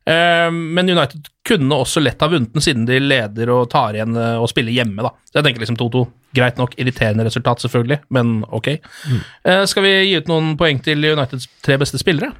Eh, 0.06 0.50
men 0.50 0.90
United 0.90 1.28
kunne 1.46 1.76
også 1.78 2.02
lett 2.02 2.22
ha 2.22 2.28
vunnet 2.30 2.54
den, 2.54 2.62
siden 2.64 2.86
de 2.88 2.98
leder 3.02 3.50
og 3.54 3.68
tar 3.70 3.94
igjen 3.94 4.16
eh, 4.18 4.38
og 4.40 4.50
spiller 4.50 4.74
hjemme, 4.74 5.04
da. 5.04 5.12
Så 5.30 5.38
jeg 5.38 5.46
tenker 5.46 5.62
liksom 5.62 5.78
2-2. 5.78 6.04
Greit 6.34 6.58
nok, 6.58 6.74
irriterende 6.80 7.26
resultat, 7.28 7.62
selvfølgelig, 7.62 8.00
men 8.16 8.40
ok. 8.48 8.72
Eh, 8.72 9.62
skal 9.68 9.86
vi 9.86 9.92
gi 10.08 10.18
ut 10.18 10.30
noen 10.32 10.54
poeng 10.60 10.80
til 10.82 11.04
Uniteds 11.12 11.48
tre 11.64 11.78
beste 11.80 12.00
spillere? 12.02 12.32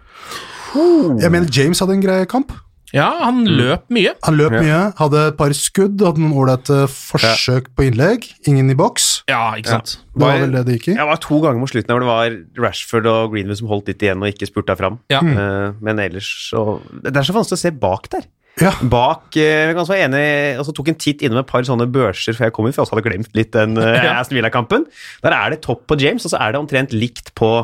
Jeg 1.21 1.29
mener 1.29 1.51
James 1.53 1.83
hadde 1.83 1.99
en 1.99 2.05
grei 2.05 2.23
kamp. 2.31 2.55
Ja, 2.93 3.09
han 3.25 3.43
løp 3.49 3.87
mye. 3.93 4.13
Han 4.27 4.37
løp 4.37 4.53
mye, 4.59 4.81
hadde 4.99 5.23
et 5.31 5.39
par 5.39 5.55
skudd, 5.57 6.03
hadde 6.05 6.21
noen 6.21 6.35
ålreite 6.43 6.83
forsøk 6.93 7.71
på 7.77 7.87
innlegg. 7.89 8.29
Ingen 8.51 8.69
i 8.73 8.77
boks. 8.77 9.09
Ja, 9.33 9.55
ikke 9.57 9.79
sant. 9.79 9.97
Det 10.13 10.21
var 10.21 10.43
vel 10.43 10.53
det 10.59 10.65
det 10.69 10.77
gikk 10.77 10.91
i. 10.93 10.99
Jeg 10.99 11.09
var 11.09 11.23
to 11.25 11.41
ganger 11.41 11.63
mot 11.63 11.73
slutten 11.73 11.95
hvor 11.95 12.05
det 12.05 12.11
var 12.11 12.37
Rashford 12.67 13.09
og 13.09 13.33
Greenwood 13.33 13.63
som 13.63 13.73
holdt 13.73 13.89
litt 13.89 14.05
igjen 14.05 14.21
og 14.21 14.29
ikke 14.29 14.51
spurta 14.51 14.77
fram. 14.79 15.01
Ja. 15.13 15.25
Uh, 15.25 15.81
men 15.81 16.03
ellers 16.03 16.29
så 16.51 16.83
Det 16.93 17.17
er 17.17 17.27
så 17.27 17.37
vanskelig 17.37 17.61
å 17.61 17.65
se 17.65 17.75
bak 17.83 18.13
der. 18.13 18.29
Ja. 18.61 18.75
Bak 18.85 19.33
eh, 19.41 19.71
Jeg 19.71 19.73
kan 19.73 19.81
også 19.81 19.95
være 19.95 20.09
enig 20.11 20.25
og 20.61 20.67
så 20.69 20.75
tok 20.77 20.91
en 20.93 20.99
titt 21.01 21.23
innom 21.25 21.41
et 21.41 21.49
par 21.49 21.65
sånne 21.65 21.87
børser 21.89 22.37
før 22.37 22.51
jeg 22.51 22.55
kom 22.59 22.67
inn, 22.69 22.75
for 22.77 22.83
jeg 22.83 22.85
også 22.85 22.99
hadde 22.99 23.07
glemt 23.07 23.39
litt 23.39 23.55
den 23.57 23.79
uh, 23.81 23.87
Ja. 23.97 24.19
Aston 24.19 24.37
Villa-kampen. 24.37 24.85
Der 25.25 25.37
er 25.39 25.55
det 25.55 25.63
topp 25.65 25.87
på 25.89 25.97
James, 26.03 26.27
og 26.29 26.35
så 26.35 26.43
er 26.43 26.53
det 26.53 26.61
omtrent 26.61 26.93
likt 26.93 27.33
på 27.39 27.55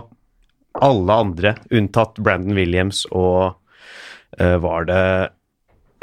alle 0.78 1.20
andre, 1.25 1.56
unntatt 1.75 2.20
Brandon 2.23 2.56
Williams 2.56 3.02
og 3.11 3.58
var 4.37 4.85
det 4.88 5.02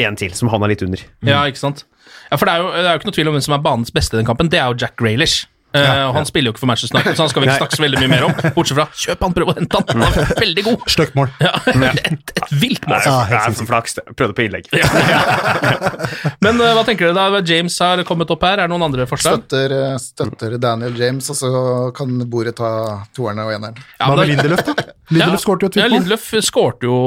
en 0.06 0.16
til 0.20 0.34
som 0.36 0.50
havna 0.52 0.68
litt 0.68 0.82
under. 0.84 1.00
Ja, 1.24 1.44
ikke 1.48 1.62
sant? 1.62 1.86
Ja, 2.32 2.38
for 2.38 2.46
det 2.50 2.54
er, 2.56 2.64
jo, 2.64 2.72
det 2.74 2.86
er 2.90 2.94
jo 2.96 3.00
ikke 3.00 3.08
noe 3.12 3.16
tvil 3.16 3.30
om 3.30 3.36
hvem 3.38 3.44
som 3.46 3.54
er 3.58 3.62
banens 3.64 3.94
beste 3.94 4.16
i 4.18 4.20
den 4.20 4.26
kampen. 4.28 4.50
Det 4.52 4.60
er 4.60 4.72
jo 4.72 4.80
Jack 4.82 4.98
Grealish. 5.00 5.46
ja, 5.76 6.06
og 6.08 6.14
han 6.16 6.24
spiller 6.28 6.48
jo 6.50 6.54
ikke 6.56 6.62
for 6.64 6.70
Manchester 6.70 6.96
United, 6.96 7.18
så 7.18 7.24
han 7.26 7.30
skal 7.34 7.44
vi 7.44 7.48
ikke 7.50 7.58
snakke 7.60 7.76
så 7.76 7.84
veldig 7.84 8.00
mye 8.00 8.10
mer 8.14 8.24
om. 8.30 8.34
Bortsett 8.56 8.78
fra 8.78 8.86
kjøp 8.96 9.24
han, 9.26 9.34
prøv 9.36 9.50
å 9.52 9.56
hente 9.58 9.80
han. 9.82 10.04
Han 10.06 10.20
er 10.22 10.30
veldig 10.40 10.64
god. 10.68 10.86
Stygt 10.94 11.18
mål. 11.20 11.32
Ja, 11.44 11.52
et, 11.90 12.32
et 12.40 12.54
vilt 12.62 12.88
mål. 12.88 13.02
Ja, 13.04 13.16
Det 13.32 13.40
er 13.62 13.68
flaks. 13.72 13.98
Prøvde 14.16 14.38
på 14.38 14.46
innlegg. 14.46 14.70
Men 16.46 16.62
uh, 16.64 16.70
hva 16.78 16.84
tenker 16.88 17.10
dere 17.12 17.28
da? 17.36 17.42
James 17.50 17.76
har 17.84 18.04
kommet 18.08 18.32
opp 18.32 18.46
her. 18.48 18.56
Er 18.62 18.70
det 18.70 18.74
noen 18.74 18.88
andre 18.88 19.08
forslag? 19.10 19.42
Støtter, 19.44 19.76
eh, 19.82 19.98
støtter 20.02 20.56
Daniel 20.64 20.96
James, 21.00 21.28
og 21.34 21.40
så 21.40 21.52
kan 21.98 22.16
bordet 22.32 22.56
ta 22.62 22.72
toerne 23.16 23.46
og 23.48 23.52
eneren. 23.58 23.76
Ja, 24.00 24.08
Hva 24.08 24.16
med 24.16 24.24
det- 24.24 24.30
Lindeløf, 24.36 24.64
da? 24.72 24.78
Lindeløf 25.16 25.44
skårte 25.44 25.68
jo 25.68 25.72
et 25.74 25.76
Ja, 25.80 25.84
fint 25.84 25.92
mål. 25.92 26.00
Lindeløf 26.00 26.32
skårte 26.48 26.88
jo 26.90 26.98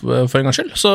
for 0.00 0.38
en 0.40 0.48
gangs 0.48 0.58
skyld, 0.60 0.72
så 0.78 0.92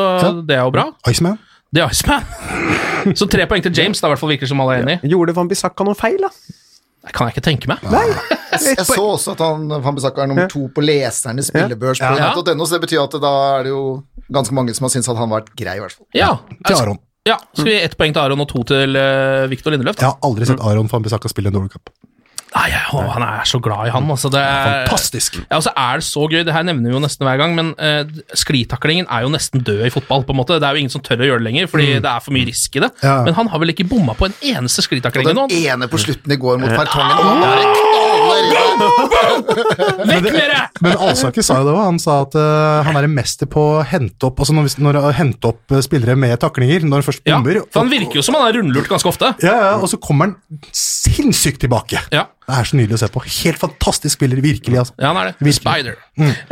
det 0.48 0.56
er 0.56 0.62
jo 0.66 0.72
bra. 0.74 0.88
Iceman. 1.10 1.38
Det 1.74 1.82
er 1.82 1.90
Iceman. 1.94 2.26
Så 3.18 3.26
tre 3.28 3.44
poeng 3.50 3.60
til 3.64 3.74
James, 3.76 4.00
da 4.00 4.08
i 4.08 4.12
hvert 4.14 4.20
fall 4.22 4.30
virker 4.32 4.48
som 4.48 4.60
alle 4.64 4.78
er 4.78 4.84
enig. 4.86 4.94
Gjorde 5.12 5.34
Van 5.36 5.48
Bissaka 5.50 5.84
noe 5.84 5.96
feil, 5.98 6.16
da? 6.22 6.30
Det 7.04 7.12
kan 7.12 7.28
jeg 7.28 7.34
ikke 7.34 7.42
tenke 7.44 7.68
meg. 7.68 7.82
Jeg, 7.84 8.76
jeg 8.78 8.86
så 8.88 9.02
også 9.02 9.34
at 9.34 9.42
han 9.44 9.66
Van 9.84 9.96
Bissaka 9.98 10.22
er 10.24 10.30
nummer 10.30 10.46
to 10.48 10.62
på 10.72 10.80
lesernes 10.84 11.50
spillebørs 11.52 12.00
på 12.00 12.12
Ja. 12.16 12.30
nett.no, 12.32 12.64
så 12.64 12.78
det 12.78 12.86
betyr 12.86 13.02
at 13.02 13.16
da 13.20 13.32
er 13.58 13.66
det 13.66 13.74
jo 13.74 13.82
ganske 14.32 14.56
mange 14.56 14.72
som 14.72 14.86
har 14.86 14.94
syntes 14.94 15.10
at 15.12 15.18
han 15.20 15.28
har 15.28 15.42
vært 15.42 15.50
grei, 15.58 15.74
i 15.76 15.82
hvert 15.84 15.92
fall. 15.98 16.06
Ja, 16.16 16.30
Til 16.64 16.78
Aron. 16.80 17.02
ja 17.28 17.36
Skal 17.52 17.68
vi 17.68 17.74
gi 17.76 17.82
ett 17.90 17.98
poeng 18.00 18.14
til 18.16 18.22
Aron 18.24 18.40
og 18.40 18.48
to 18.54 18.64
til 18.72 18.96
uh, 18.96 19.44
Victor 19.52 19.74
Lindeløf? 19.76 20.00
Jeg 20.00 20.08
har 20.08 20.16
aldri 20.24 20.48
sett 20.48 20.64
Aron 20.64 20.88
van 20.88 21.04
Bissaka 21.04 21.28
spille 21.28 21.52
en 21.52 21.58
dårlig 21.58 21.74
Cup. 21.76 21.92
Nei, 22.54 22.68
å, 22.94 23.02
han 23.16 23.24
er 23.26 23.48
så 23.50 23.58
glad 23.62 23.88
i 23.88 23.94
han. 23.94 24.08
Altså, 24.10 24.30
det 24.32 24.40
er, 24.40 24.84
Fantastisk. 24.88 25.40
Ja, 25.42 25.58
og 25.58 25.64
så 25.66 25.74
er 25.74 26.00
det 26.00 26.06
så 26.06 26.26
gøy, 26.30 26.42
det 26.46 26.54
her 26.54 26.66
nevner 26.66 26.92
vi 26.92 26.96
jo 26.96 27.02
nesten 27.02 27.26
hver 27.26 27.40
gang, 27.40 27.56
men 27.58 27.72
uh, 27.78 28.04
sklitaklingen 28.38 29.08
er 29.10 29.26
jo 29.26 29.32
nesten 29.34 29.64
død 29.66 29.86
i 29.88 29.92
fotball. 29.94 30.26
på 30.26 30.34
en 30.34 30.40
måte. 30.42 30.60
Det 30.62 30.68
er 30.68 30.76
jo 30.76 30.84
ingen 30.84 30.94
som 30.94 31.02
tør 31.04 31.24
å 31.24 31.30
gjøre 31.30 31.42
det 31.42 31.48
lenger, 31.48 31.70
fordi 31.70 31.88
det 31.98 32.10
er 32.10 32.24
for 32.24 32.36
mye 32.36 32.48
risk 32.48 32.78
i 32.78 32.84
det. 32.86 32.92
Ja. 33.04 33.16
Men 33.26 33.36
han 33.38 33.50
har 33.50 33.62
vel 33.62 33.74
ikke 33.74 33.88
bomma 33.90 34.14
på 34.18 34.30
en 34.30 34.38
eneste 34.54 34.84
sklitakling 34.86 35.04
sklitakling 35.14 35.48
den 35.48 35.64
ene 35.64 35.88
på 35.90 35.98
slutten 36.00 36.32
i 36.32 36.38
går 36.40 36.60
mot 36.62 36.70
Fertongen, 36.70 37.16
knaller 37.18 37.50
det. 37.56 37.66
Vekk 40.08 40.28
med 40.28 40.48
det! 40.50 40.62
Men 40.84 40.96
Alsaker 41.06 41.44
sa 41.46 41.58
jo 41.60 41.68
det 41.68 41.74
òg. 41.74 41.82
Han 41.84 42.00
sa 42.02 42.20
at 42.24 42.36
uh, 42.38 42.84
han 42.86 42.98
er 42.98 43.08
en 43.08 43.14
mester 43.14 43.48
på 43.50 43.62
å 43.76 43.82
hente 43.86 44.28
opp 44.28 44.42
altså 44.42 44.56
når, 44.56 44.70
når, 44.82 45.00
hente 45.18 45.50
opp 45.50 45.74
eh, 45.74 45.82
spillere 45.84 46.16
med 46.18 46.34
taklinger, 46.42 46.86
når 46.86 47.02
han 47.02 47.06
først 47.06 47.28
Ja, 47.28 47.40
for 47.42 47.82
han 47.82 47.92
virker 47.92 48.20
jo 48.20 48.24
som 48.26 48.38
han 48.38 48.48
er 48.48 48.58
rundlurt 48.58 48.90
ganske 48.90 49.10
ofte. 49.10 49.34
Ja, 49.44 49.54
ja, 49.54 49.72
og 49.78 49.88
så 49.92 50.00
kommer 50.02 50.30
han 50.30 50.62
sinnssykt 50.74 51.62
tilbake. 51.64 52.02
Ja. 52.14 52.26
Det 52.44 52.56
er 52.58 52.66
så 52.68 52.76
nydelig 52.76 52.98
å 52.98 53.00
se 53.00 53.08
på. 53.08 53.22
Helt 53.24 53.60
fantastisk 53.60 54.18
spiller, 54.18 54.40
virkelig. 54.44 54.76
altså. 54.82 54.94
Ja, 55.00 55.12
han 55.12 55.20
er 55.22 55.30
det. 55.30 55.34
Virkelig. 55.38 55.62
Spider. 55.64 55.96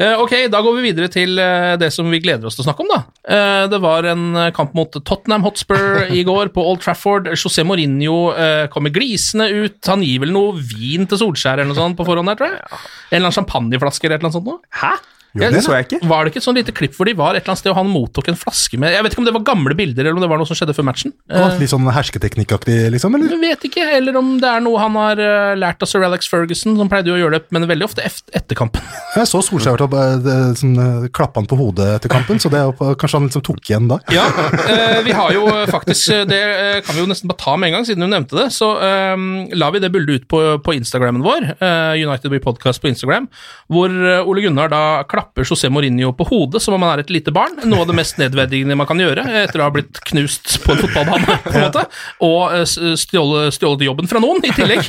Eh, 0.01 0.23
ok, 0.23 0.35
da 0.53 0.63
går 0.65 0.79
vi 0.79 0.85
videre 0.87 1.11
til 1.13 1.37
uh, 1.37 1.75
det 1.81 1.91
som 1.93 2.09
vi 2.09 2.23
gleder 2.25 2.49
oss 2.49 2.57
til 2.57 2.65
å 2.65 2.69
snakke 2.71 2.87
om, 2.87 2.93
da. 2.93 3.01
Uh, 3.29 3.65
det 3.73 3.81
var 3.85 4.09
en 4.09 4.25
kamp 4.57 4.73
mot 4.79 4.97
Tottenham 4.97 5.45
Hotspur 5.45 6.07
i 6.19 6.25
går 6.25 6.55
på 6.57 6.65
Old 6.65 6.81
Trafford. 6.85 7.29
José 7.37 7.67
Mourinho 7.69 8.33
uh, 8.33 8.65
kommer 8.73 8.95
glisende 8.95 9.51
ut. 9.53 9.79
Han 9.91 10.05
gir 10.07 10.25
vel 10.25 10.33
noe 10.33 10.57
vin 10.57 11.05
til 11.11 11.21
Solskjær 11.21 11.61
eller 11.61 11.75
noe 11.75 11.81
sånt 11.83 12.01
på 12.01 12.09
forhånd 12.09 12.33
der, 12.33 12.41
tror 12.41 12.55
jeg. 12.55 12.63
En 12.63 13.19
eller 13.19 13.27
annen 13.29 13.41
champagneflaske 13.43 14.09
eller 14.09 14.25
noe 14.25 14.37
sånt 14.39 14.49
noe. 14.49 14.63
Hæ? 14.81 14.97
Ja, 15.39 15.51
det 15.53 15.62
så 15.65 15.75
jeg 15.77 15.87
ikke. 15.89 16.01
Var 16.11 16.25
det 16.25 16.33
ikke 16.33 16.43
et 16.43 16.47
sånn 16.47 16.59
lite 16.59 16.75
klipp 16.77 16.97
hvor 16.99 17.09
de 17.09 17.15
var 17.17 17.37
et 17.37 17.43
eller 17.43 17.55
annet 17.55 17.62
sted 17.62 17.73
og 17.73 17.79
han 17.79 17.89
mottok 17.89 18.29
en 18.29 18.37
flaske 18.39 18.79
med 18.81 18.93
Jeg 18.93 19.05
vet 19.07 19.15
ikke 19.15 19.23
om 19.23 19.29
det 19.29 19.35
var 19.39 19.45
gamle 19.47 19.77
bilder, 19.79 20.05
eller 20.05 20.19
om 20.19 20.25
det 20.25 20.31
var 20.33 20.41
noe 20.43 20.49
som 20.51 20.59
skjedde 20.59 20.77
før 20.77 20.89
matchen. 20.91 21.15
det 21.27 21.41
var 21.41 21.55
Eh, 21.57 21.61
litt 21.62 21.73
sånn 21.73 21.89
hersketeknikkaktig, 21.89 22.77
liksom? 22.93 23.17
eller? 23.17 23.33
jeg 23.33 23.43
vet 23.43 23.67
ikke, 23.71 23.87
eller 23.97 24.19
om 24.21 24.35
det 24.43 24.49
er 24.51 24.65
noe 24.65 24.81
han 24.83 24.99
har 25.01 25.23
eh, 25.23 25.55
lært 25.59 25.83
av 25.85 25.91
sir 25.91 26.05
Alex 26.05 26.29
Ferguson, 26.31 26.77
som 26.79 26.91
pleide 26.93 27.12
jo 27.12 27.17
å 27.17 27.23
gjøre 27.23 27.41
det, 27.41 27.49
men 27.55 27.69
veldig 27.71 27.89
ofte 27.89 28.05
etter 28.05 28.59
kampen. 28.59 28.85
Jeg 29.17 29.29
så 29.29 29.43
Solskjær 29.45 29.83
uh, 29.83 30.53
sånn, 30.57 30.77
klappe 31.12 31.41
han 31.41 31.49
på 31.49 31.57
hodet 31.59 31.89
etter 31.97 32.12
kampen, 32.12 32.41
så 32.41 32.49
det 32.53 32.61
er 32.62 32.97
kanskje 33.01 33.19
han 33.19 33.29
liksom 33.29 33.45
tok 33.45 33.61
igjen 33.71 33.89
da. 33.91 33.99
Ja, 34.17 34.27
eh, 34.69 35.01
vi 35.07 35.15
har 35.17 35.33
jo 35.35 35.47
faktisk 35.71 36.11
eh, 36.12 36.25
Det 36.29 36.39
eh, 36.39 36.79
kan 36.85 36.97
vi 36.97 37.03
jo 37.03 37.09
nesten 37.11 37.31
bare 37.31 37.41
ta 37.41 37.57
med 37.57 37.71
en 37.71 37.79
gang, 37.79 37.87
siden 37.89 38.05
du 38.05 38.11
nevnte 38.11 38.39
det. 38.39 38.49
Så 38.55 38.69
um, 38.77 39.27
la 39.57 39.71
vi 39.75 39.83
det 39.83 39.93
bildet 39.95 40.23
ut 40.23 40.29
på, 40.31 40.41
på 40.65 40.77
Instagrammen 40.77 41.25
vår, 41.25 41.53
eh, 41.59 42.03
United 42.03 42.33
We 42.33 42.41
Podcast 42.43 42.83
på 42.83 42.91
Instagram, 42.93 43.29
hvor 43.73 43.93
eh, 43.93 44.29
Ole 44.29 44.45
Gunnar 44.45 44.73
da 44.73 44.83
klapper 45.09 45.22
José 45.43 45.71
Mourinho 45.73 46.12
på 46.17 46.26
hodet 46.29 46.62
som 46.62 46.76
om 46.76 46.85
han 46.85 46.97
er 46.97 47.05
et 47.05 47.12
lite 47.14 47.35
barn. 47.35 47.57
Noe 47.69 47.85
av 47.85 47.91
det 47.91 47.97
mest 47.99 48.19
nedverdigende 48.21 48.76
man 48.79 48.88
kan 48.88 49.00
gjøre 49.00 49.25
etter 49.43 49.62
å 49.62 49.69
ha 49.69 49.75
blitt 49.75 50.00
knust 50.11 50.59
på 50.64 50.75
en 50.75 50.83
fotballbane, 50.83 51.38
på 51.45 51.55
en 51.55 51.67
måte. 51.67 51.85
Og 52.25 52.57
eh, 52.59 52.97
stjålet, 53.00 53.87
jobben 53.87 54.11
fra 54.11 54.23
noen, 54.23 54.43
i 54.47 54.52
tillegg. 54.55 54.88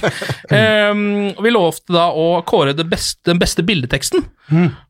Um, 0.54 1.32
vi 1.44 1.52
lovte 1.54 1.96
da 1.96 2.10
å 2.12 2.42
kåre 2.48 2.76
det 2.78 2.86
beste, 2.90 3.22
den 3.30 3.42
beste 3.42 3.66
bildeteksten. 3.66 4.26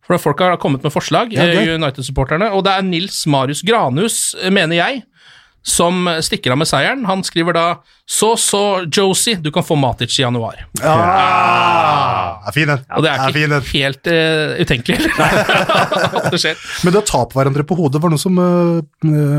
For 0.04 0.20
folk 0.20 0.42
har 0.44 0.58
kommet 0.60 0.84
med 0.84 0.94
forslag, 0.94 1.34
eh. 1.38 1.74
United-supporterne. 1.78 2.52
Og 2.58 2.66
det 2.66 2.74
er 2.76 2.86
Nils 2.88 3.24
Marius 3.30 3.64
Granhus, 3.66 4.18
mener 4.52 4.80
jeg, 4.80 5.04
som 5.64 6.08
stikker 6.22 6.54
av 6.54 6.60
med 6.60 6.68
seieren. 6.68 7.06
Han 7.08 7.24
skriver 7.24 7.56
da 7.56 7.68
Så, 8.06 8.34
så, 8.36 8.84
Josie, 8.92 9.38
du 9.40 9.48
kan 9.56 9.64
få 9.64 9.78
Matic 9.80 10.18
i 10.20 10.26
januar. 10.26 10.58
Ja, 10.82 10.96
er 12.44 12.52
fin 12.52 12.68
den. 12.68 12.82
Og 12.98 13.06
det 13.06 13.12
er 13.14 13.22
ikke 13.30 13.46
den. 13.48 13.64
helt 13.70 14.10
uh, 14.12 14.60
utenkelig 14.60 14.98
det 16.34 16.42
skjer. 16.44 16.60
Men 16.84 16.96
det 16.96 17.00
å 17.00 17.08
ta 17.08 17.22
på 17.24 17.40
hverandre 17.40 17.64
på 17.68 17.78
hodet 17.80 18.02
var 18.04 18.12
noe 18.12 18.20
som 18.20 18.42
uh, 18.44 18.84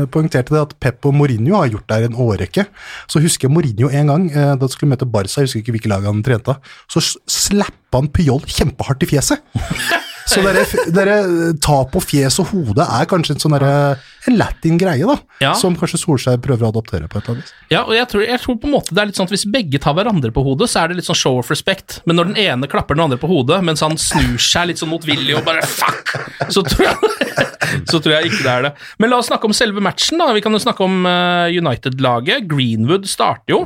poengterte 0.09 0.55
det 0.55 0.63
at 0.63 0.73
Pep 0.81 1.05
og 1.05 1.13
Mourinho 1.13 1.59
har 1.59 1.69
gjort 1.69 1.85
det 1.91 1.99
her 1.99 2.09
en 2.09 2.17
årrekke. 2.25 2.65
Så 3.05 3.21
husker 3.21 3.47
jeg 3.47 3.53
Mourinho 3.53 3.91
en 3.93 4.11
gang, 4.13 4.27
uh, 4.33 4.55
da 4.57 4.71
skulle 4.71 4.95
møte 4.95 5.05
Barca, 5.05 5.43
jeg 5.43 5.51
husker 5.51 5.61
ikke 5.61 5.77
hvilket 5.77 5.93
lag 5.93 6.09
han 6.09 6.25
trente, 6.25 6.57
så 6.89 7.05
slappa 7.05 8.01
han 8.01 8.09
Pyol 8.17 8.41
kjempehardt 8.49 9.05
i 9.05 9.13
fjeset. 9.13 9.45
Så 10.25 10.41
dere, 10.41 10.63
dere 10.89 11.15
tap 11.61 11.91
på 11.93 12.01
fjes 12.01 12.39
og 12.41 12.49
hode 12.49 12.81
er 12.81 13.05
kanskje 13.09 13.35
en 13.35 13.41
sånn 13.43 13.55
en 13.55 14.37
latin 14.39 14.79
greie, 14.81 15.05
da. 15.05 15.17
Ja. 15.43 15.51
Som 15.57 15.75
kanskje 15.77 15.99
Solskjær 16.01 16.39
prøver 16.41 16.65
å 16.65 16.71
adoptere 16.73 17.09
på 17.11 17.19
et 17.19 17.27
eller 17.27 17.35
annet 17.35 17.45
vis. 17.45 17.53
Ja, 17.69 17.83
og 17.83 17.93
jeg 17.93 18.07
tror, 18.09 18.23
jeg 18.25 18.41
tror 18.41 18.57
på 18.61 18.69
en 18.69 18.73
måte 18.73 18.95
det 18.95 19.03
er 19.03 19.11
litt 19.11 19.19
sånn 19.19 19.29
at 19.29 19.35
Hvis 19.35 19.45
begge 19.53 19.81
tar 19.81 19.93
hverandre 19.97 20.33
på 20.33 20.41
hodet, 20.47 20.71
så 20.71 20.81
er 20.81 20.89
det 20.89 20.97
litt 20.99 21.07
sånn 21.07 21.19
show 21.19 21.37
of 21.41 21.51
respect. 21.53 21.99
Men 22.09 22.17
når 22.17 22.31
den 22.31 22.41
ene 22.41 22.69
klapper 22.71 22.97
den 22.97 23.05
andre 23.05 23.19
på 23.21 23.29
hodet, 23.29 23.61
mens 23.67 23.85
han 23.85 23.99
snur 24.01 24.41
seg 24.41 24.71
litt 24.71 24.81
sånn 24.81 24.91
motvillig 24.93 25.37
og 25.37 25.45
bare 25.45 25.65
fuck, 25.69 26.15
så 26.49 26.65
tror 26.65 26.87
jeg, 26.87 27.13
så 27.91 28.01
tror 28.01 28.17
jeg 28.17 28.31
ikke 28.31 28.41
det 28.41 28.53
er 28.55 28.67
det. 28.69 28.73
Men 28.97 29.13
la 29.13 29.21
oss 29.21 29.29
snakke 29.29 29.49
om 29.49 29.55
selve 29.55 29.83
matchen. 29.83 30.21
da. 30.21 30.31
Vi 30.33 30.43
kan 30.45 30.57
jo 30.57 30.63
snakke 30.65 30.85
om 30.89 31.05
eh, 31.09 31.53
United-laget. 31.61 32.49
Greenwood 32.49 33.05
starter 33.11 33.53
jo. 33.53 33.63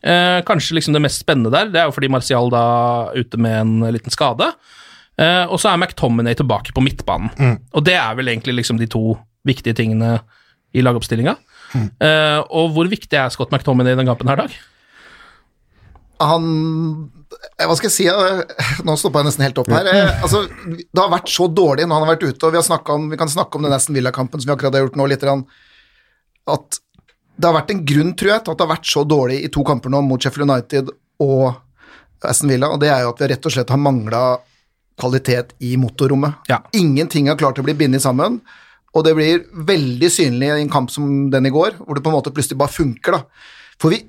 Eh, 0.00 0.40
kanskje 0.48 0.78
liksom 0.78 0.96
det 0.96 1.04
mest 1.04 1.20
spennende 1.20 1.52
der. 1.52 1.68
Det 1.74 1.82
er 1.82 1.90
jo 1.90 1.96
fordi 1.96 2.12
Martial 2.16 2.48
da 2.54 2.64
er 3.12 3.24
ute 3.26 3.40
med 3.44 3.60
en 3.60 3.92
liten 3.92 4.14
skade. 4.14 4.52
Eh, 5.18 5.44
og 5.50 5.58
så 5.58 5.72
er 5.72 5.80
McTominay 5.80 6.38
tilbake 6.38 6.74
på 6.74 6.82
midtbanen. 6.84 7.58
Og 7.74 7.84
det 7.86 7.96
er 7.98 8.14
vel 8.18 8.30
egentlig 8.30 8.60
liksom 8.60 8.78
de 8.78 8.86
to 8.90 9.16
viktige 9.48 9.74
tingene 9.78 10.18
i 10.76 10.84
lagoppstillinga. 10.84 11.36
Eh, 11.74 12.40
og 12.48 12.72
hvor 12.74 12.88
viktig 12.90 13.18
er 13.18 13.32
Scott 13.32 13.52
McTominay 13.52 13.96
i 13.96 13.98
den 13.98 14.08
kampen 14.08 14.30
her, 14.30 14.40
Dag? 14.40 14.54
Han 16.18 16.46
eh, 17.58 17.66
Hva 17.68 17.76
skal 17.78 17.90
jeg 17.90 17.94
si? 17.94 18.06
Nå 18.86 18.96
stoppa 18.98 19.22
jeg 19.22 19.30
nesten 19.30 19.46
helt 19.46 19.60
opp 19.62 19.70
her. 19.72 19.88
Eh, 19.92 20.24
Altså, 20.24 20.44
det 20.80 20.98
har 21.02 21.12
vært 21.12 21.32
så 21.32 21.48
dårlig 21.50 21.86
når 21.86 22.00
han 22.00 22.06
har 22.06 22.14
vært 22.14 22.26
ute, 22.28 22.42
og 22.48 22.54
vi, 22.54 22.60
har 22.62 22.92
om, 22.96 23.08
vi 23.12 23.20
kan 23.20 23.32
snakke 23.32 23.58
om 23.58 23.66
den 23.66 23.76
Aston 23.76 23.98
Villa-kampen 23.98 24.42
som 24.42 24.50
vi 24.50 24.56
akkurat 24.56 24.78
har 24.78 24.86
gjort 24.86 24.98
nå, 25.00 25.08
litt, 25.12 25.26
at 26.48 26.82
det 27.38 27.46
har 27.46 27.54
vært 27.54 27.70
en 27.74 27.84
grunn, 27.86 28.14
tror 28.18 28.32
jeg, 28.32 28.44
til 28.44 28.54
at 28.54 28.58
det 28.58 28.66
har 28.66 28.74
vært 28.74 28.90
så 28.90 29.04
dårlig 29.06 29.42
i 29.46 29.50
to 29.54 29.62
kamper 29.66 29.92
nå 29.92 30.00
mot 30.02 30.22
Sheffield 30.22 30.48
United 30.48 30.90
og 31.22 31.52
Aston 32.26 32.50
Villa, 32.50 32.72
og 32.74 32.80
det 32.82 32.88
er 32.90 33.04
jo 33.04 33.12
at 33.12 33.20
vi 33.22 33.28
rett 33.30 33.46
og 33.46 33.54
slett 33.54 33.70
har 33.70 33.78
mangla 33.78 34.22
kvalitet 34.98 35.54
i 35.64 35.76
motorrommet. 35.80 36.34
Ja. 36.50 36.60
Ingenting 36.76 37.28
har 37.30 37.36
klart 37.40 37.58
å 37.58 37.64
bli 37.66 37.74
bindet 37.78 38.02
sammen, 38.04 38.40
og 38.94 39.04
det 39.04 39.14
blir 39.18 39.44
veldig 39.68 40.10
synlig 40.10 40.48
i 40.52 40.60
en 40.64 40.70
kamp 40.72 40.90
som 40.90 41.30
den 41.30 41.46
i 41.46 41.50
går, 41.54 41.78
hvor 41.84 41.94
det 41.94 42.02
på 42.04 42.10
en 42.12 42.18
måte 42.18 42.32
plutselig 42.34 42.58
bare 42.58 42.72
funker. 42.74 43.12
da. 43.12 43.22
For 43.78 43.90
vi, 43.94 44.00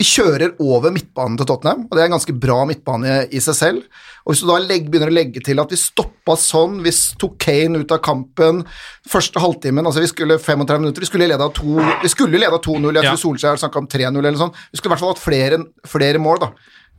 vi 0.00 0.06
kjører 0.08 0.56
over 0.64 0.90
midtbanen 0.90 1.36
til 1.38 1.46
Tottenham, 1.46 1.84
og 1.86 1.92
det 1.94 2.02
er 2.02 2.08
en 2.08 2.16
ganske 2.16 2.34
bra 2.42 2.64
midtbane 2.66 3.28
i 3.30 3.38
seg 3.44 3.54
selv. 3.54 3.84
Og 4.24 4.32
Hvis 4.32 4.40
du 4.42 4.48
da 4.48 4.56
begynner 4.64 5.10
å 5.10 5.14
legge 5.14 5.42
til 5.44 5.60
at 5.62 5.70
vi 5.70 5.76
stoppa 5.78 6.34
sånn, 6.38 6.80
vi 6.82 6.90
tok 7.18 7.36
Kane 7.42 7.78
ut 7.84 7.92
av 7.94 7.98
kampen 8.02 8.64
første 9.10 9.38
halvtimen 9.42 9.84
altså 9.86 10.00
Vi 10.02 10.10
skulle 10.10 10.38
35 10.38 10.80
minutter, 10.80 11.00
vi 11.02 11.06
skulle 11.10 11.28
leda 11.28 11.48
to- 11.50 11.82
vi 12.02 12.08
skulle 12.10 12.38
leda 12.38 12.58
2-0, 12.58 12.94
jeg 12.94 13.04
Ja. 13.04 13.10
tror 13.14 13.22
Solskjær 13.36 13.58
snakka 13.58 13.78
om 13.78 13.86
3-0 13.86 14.18
eller 14.26 14.38
sånn. 14.38 14.54
Vi 14.72 14.78
skulle 14.78 14.92
i 14.92 14.94
hvert 14.96 15.00
fall 15.00 15.14
hatt 15.14 15.22
flere, 15.22 15.64
flere 15.86 16.18
mål 16.18 16.38
da, 16.40 16.50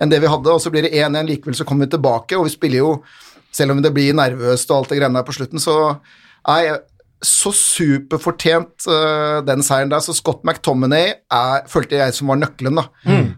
enn 0.01 0.11
det 0.11 0.21
vi 0.23 0.31
hadde, 0.31 0.53
og 0.53 0.61
så 0.61 0.71
blir 0.73 0.87
det 0.87 0.95
1-1 0.95 1.29
likevel, 1.29 1.57
så 1.57 1.67
kommer 1.67 1.87
vi 1.87 1.95
tilbake, 1.95 2.37
og 2.37 2.47
vi 2.47 2.55
spiller 2.55 2.83
jo 2.83 2.95
Selv 3.53 3.69
om 3.69 3.83
det 3.85 3.91
blir 3.93 4.15
nervøst 4.17 4.71
og 4.71 4.79
alt 4.79 4.89
det 4.89 4.95
greiene 4.97 5.19
der 5.19 5.25
på 5.27 5.33
slutten, 5.35 5.61
så 5.61 5.75
er 6.49 6.79
så 7.23 7.51
superfortjent 7.55 8.87
uh, 8.89 9.39
den 9.47 9.63
seieren 9.65 9.91
der. 9.91 10.03
Så 10.03 10.15
Scott 10.17 10.43
McTominay 10.43 11.13
er, 11.31 11.67
følte 11.71 11.99
jeg 11.99 12.15
som 12.17 12.31
var 12.31 12.39
nøkkelen, 12.41 12.81
da. 12.81 12.87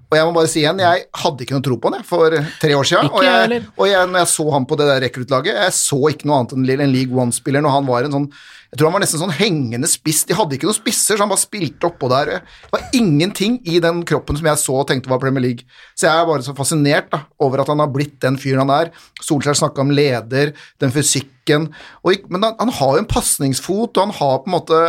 Og 0.09 0.17
jeg 0.17 0.27
må 0.27 0.35
bare 0.37 0.51
si 0.51 0.61
igjen, 0.63 0.81
jeg 0.81 1.05
hadde 1.21 1.45
ikke 1.45 1.57
noe 1.57 1.65
tro 1.67 1.77
på 1.77 1.91
han 1.91 1.99
jeg, 1.99 2.07
for 2.09 2.37
tre 2.61 2.77
år 2.77 2.89
siden. 2.89 3.09
Ikke 3.09 3.19
og 3.19 3.27
jeg, 3.27 3.61
og 3.75 3.89
jeg, 3.91 4.11
når 4.11 4.23
jeg 4.23 4.31
så 4.33 4.47
han 4.55 4.67
på 4.69 4.79
det 4.79 4.89
der 4.89 5.05
rekruttlaget, 5.05 5.61
jeg 5.67 5.77
så 5.77 6.01
ikke 6.11 6.29
noe 6.29 6.41
annet 6.41 6.55
enn 6.57 6.85
en 6.87 6.95
League 6.95 7.23
One-spiller 7.25 7.65
når 7.65 7.75
han 7.77 7.89
var 7.91 8.07
en 8.07 8.17
sånn 8.19 8.29
jeg 8.75 8.81
tror 8.81 8.89
han 8.89 8.95
var 8.97 9.03
nesten 9.05 9.21
sånn 9.21 9.37
hengende 9.37 9.87
spiss. 9.87 10.25
De 10.27 10.35
hadde 10.35 10.57
ikke 10.57 10.67
noen 10.67 10.75
spisser, 10.75 11.15
så 11.15 11.23
han 11.23 11.31
bare 11.31 11.39
spilte 11.39 11.87
oppå 11.87 12.09
der. 12.11 12.41
Det 12.43 12.73
var 12.73 12.81
ingenting 12.97 13.61
i 13.71 13.77
den 13.79 14.01
kroppen 14.03 14.35
som 14.35 14.49
jeg 14.49 14.59
så 14.59 14.73
og 14.81 14.89
tenkte 14.89 15.07
var 15.07 15.21
Premier 15.21 15.45
League. 15.45 15.63
Så 15.95 16.09
jeg 16.09 16.11
er 16.11 16.27
bare 16.27 16.43
så 16.43 16.51
fascinert 16.57 17.07
da, 17.13 17.21
over 17.39 17.63
at 17.63 17.71
han 17.71 17.79
har 17.79 17.93
blitt 17.93 18.17
den 18.25 18.35
fyren 18.41 18.65
han 18.65 18.73
er. 18.75 18.91
Solskjær 19.23 19.55
snakka 19.61 19.79
om 19.85 19.93
leder, 19.95 20.51
den 20.83 20.91
fysikken 20.91 21.69
og, 22.03 22.25
Men 22.27 22.43
han, 22.43 22.57
han 22.59 22.73
har 22.73 22.97
jo 22.97 23.03
en 23.05 23.07
pasningsfot, 23.07 23.95
og 23.95 24.01
han 24.01 24.13
har 24.17 24.41
på 24.41 24.51
en 24.51 24.57
måte 24.57 24.81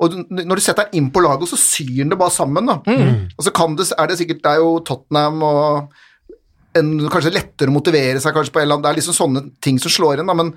og 0.00 0.14
når 0.32 0.56
du 0.56 0.62
setter 0.64 0.86
han 0.86 0.96
inn 0.96 1.08
på 1.12 1.20
laget, 1.20 1.48
så 1.50 1.58
syr 1.60 1.98
han 1.98 2.12
det 2.12 2.16
bare 2.20 2.32
sammen. 2.32 2.68
da. 2.68 2.78
Og 3.36 3.44
så 3.44 3.52
kan 3.52 3.74
det, 3.76 3.90
er 3.92 4.08
det 4.08 4.16
sikkert 4.16 4.42
Det 4.42 4.52
er 4.52 4.62
jo 4.62 4.78
Tottenham 4.84 5.42
og 5.44 5.96
en, 6.80 6.92
kanskje 7.12 7.34
lettere 7.34 7.72
å 7.72 7.74
motivere 7.74 8.20
seg 8.22 8.36
kanskje 8.36 8.54
på 8.54 8.62
en 8.62 8.68
eller 8.68 8.78
annen 8.78 8.86
Det 8.86 8.92
er 8.92 9.00
liksom 9.00 9.16
sånne 9.16 9.42
ting 9.60 9.80
som 9.82 9.92
slår 9.92 10.22
inn, 10.22 10.30
da, 10.30 10.36
men 10.38 10.54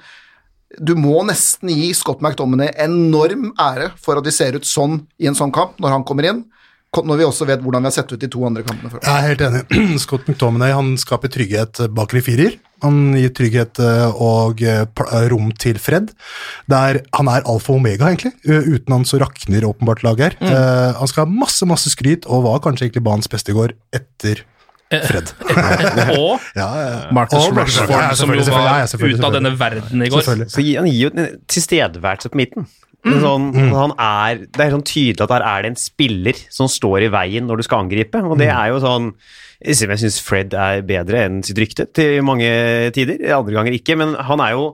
du 0.80 0.96
må 0.98 1.22
nesten 1.28 1.72
gi 1.74 1.92
Scott 1.98 2.24
McDominay 2.24 2.74
enorm 2.86 3.52
ære 3.62 3.92
for 4.02 4.20
at 4.20 4.26
de 4.26 4.34
ser 4.34 4.58
ut 4.58 4.68
sånn 4.68 5.04
i 5.22 5.30
en 5.30 5.38
sånn 5.38 5.54
kamp 5.54 5.80
når 5.82 5.98
han 5.98 6.06
kommer 6.08 6.30
inn, 6.30 6.44
når 6.94 7.18
vi 7.20 7.26
også 7.26 7.48
vet 7.50 7.64
hvordan 7.64 7.82
vi 7.82 7.90
har 7.90 7.96
sett 7.96 8.12
ut 8.14 8.22
de 8.22 8.30
to 8.30 8.44
andre 8.46 8.62
kampene 8.66 8.92
før. 8.92 9.02
Jeg 9.02 9.14
er 9.14 9.32
helt 9.32 9.44
enig. 9.48 9.64
Scott 10.04 10.28
McTominay 10.30 10.76
han 10.76 10.94
skaper 11.02 11.32
trygghet 11.34 11.88
bak 11.94 12.14
i 12.14 12.22
firer. 12.26 12.60
Han 12.84 13.16
gir 13.16 13.32
trygghet 13.32 13.80
eh, 13.80 14.22
og 14.22 14.62
eh, 14.62 14.84
eh, 14.84 15.28
rom 15.32 15.50
til 15.60 15.80
Fred. 15.82 16.12
Der 16.72 17.00
han 17.16 17.32
er 17.32 17.46
alfa 17.50 17.74
og 17.74 17.80
omega, 17.80 18.12
egentlig. 18.12 18.34
Uten 18.44 18.98
han 18.98 19.08
så 19.08 19.22
rakner 19.24 19.66
åpenbart 19.70 20.04
laget 20.06 20.36
her. 20.36 20.38
Mm. 20.44 21.00
Han 21.00 21.10
skal 21.10 21.26
ha 21.26 21.38
masse 21.44 21.68
masse 21.70 21.94
skryt, 21.94 22.28
og 22.28 22.46
var 22.46 22.62
kanskje 22.66 22.90
egentlig 22.90 23.06
banens 23.08 23.32
beste 23.32 23.54
i 23.54 23.58
går 23.58 23.76
etter 23.96 24.44
Fred. 25.08 25.34
og 26.20 26.44
Ja, 26.58 26.70
ja. 26.78 26.94
Marcus 27.16 27.40
Og 27.40 27.58
Rashford, 27.58 27.94
ja, 27.96 28.14
som 28.20 28.34
jo 28.34 28.46
var 28.50 28.86
ute 28.86 29.28
av 29.28 29.36
denne 29.36 29.54
verden 29.60 30.06
i 30.06 30.12
går. 30.14 30.24
Så 30.24 30.64
han 30.64 30.90
gir 30.90 31.08
jo 31.08 31.12
en 31.14 31.38
tilstedeværelse 31.52 32.34
på 32.34 32.42
midten. 32.42 32.68
Mm. 33.04 33.18
Sånn, 33.20 33.48
han 33.76 33.94
er, 34.00 34.46
det 34.48 34.64
er 34.64 34.72
sånn 34.72 34.86
tydelig 34.88 35.26
at 35.26 35.32
der 35.34 35.44
er 35.44 35.64
det 35.66 35.74
en 35.74 35.80
spiller 35.80 36.38
som 36.54 36.70
står 36.72 37.10
i 37.10 37.10
veien 37.12 37.50
når 37.50 37.60
du 37.60 37.66
skal 37.68 37.84
angripe, 37.84 38.22
og 38.24 38.38
det 38.40 38.48
er 38.48 38.70
jo 38.72 38.80
sånn 38.80 39.10
Jeg 39.60 40.00
syns 40.00 40.22
Fred 40.24 40.56
er 40.56 40.86
bedre 40.88 41.26
enn 41.26 41.42
sitt 41.44 41.60
rykte 41.60 41.86
til 41.92 42.24
mange 42.24 42.48
tider, 42.96 43.20
andre 43.36 43.58
ganger 43.58 43.76
ikke, 43.76 43.98
men 44.00 44.16
han 44.16 44.44
er 44.44 44.56
jo 44.56 44.66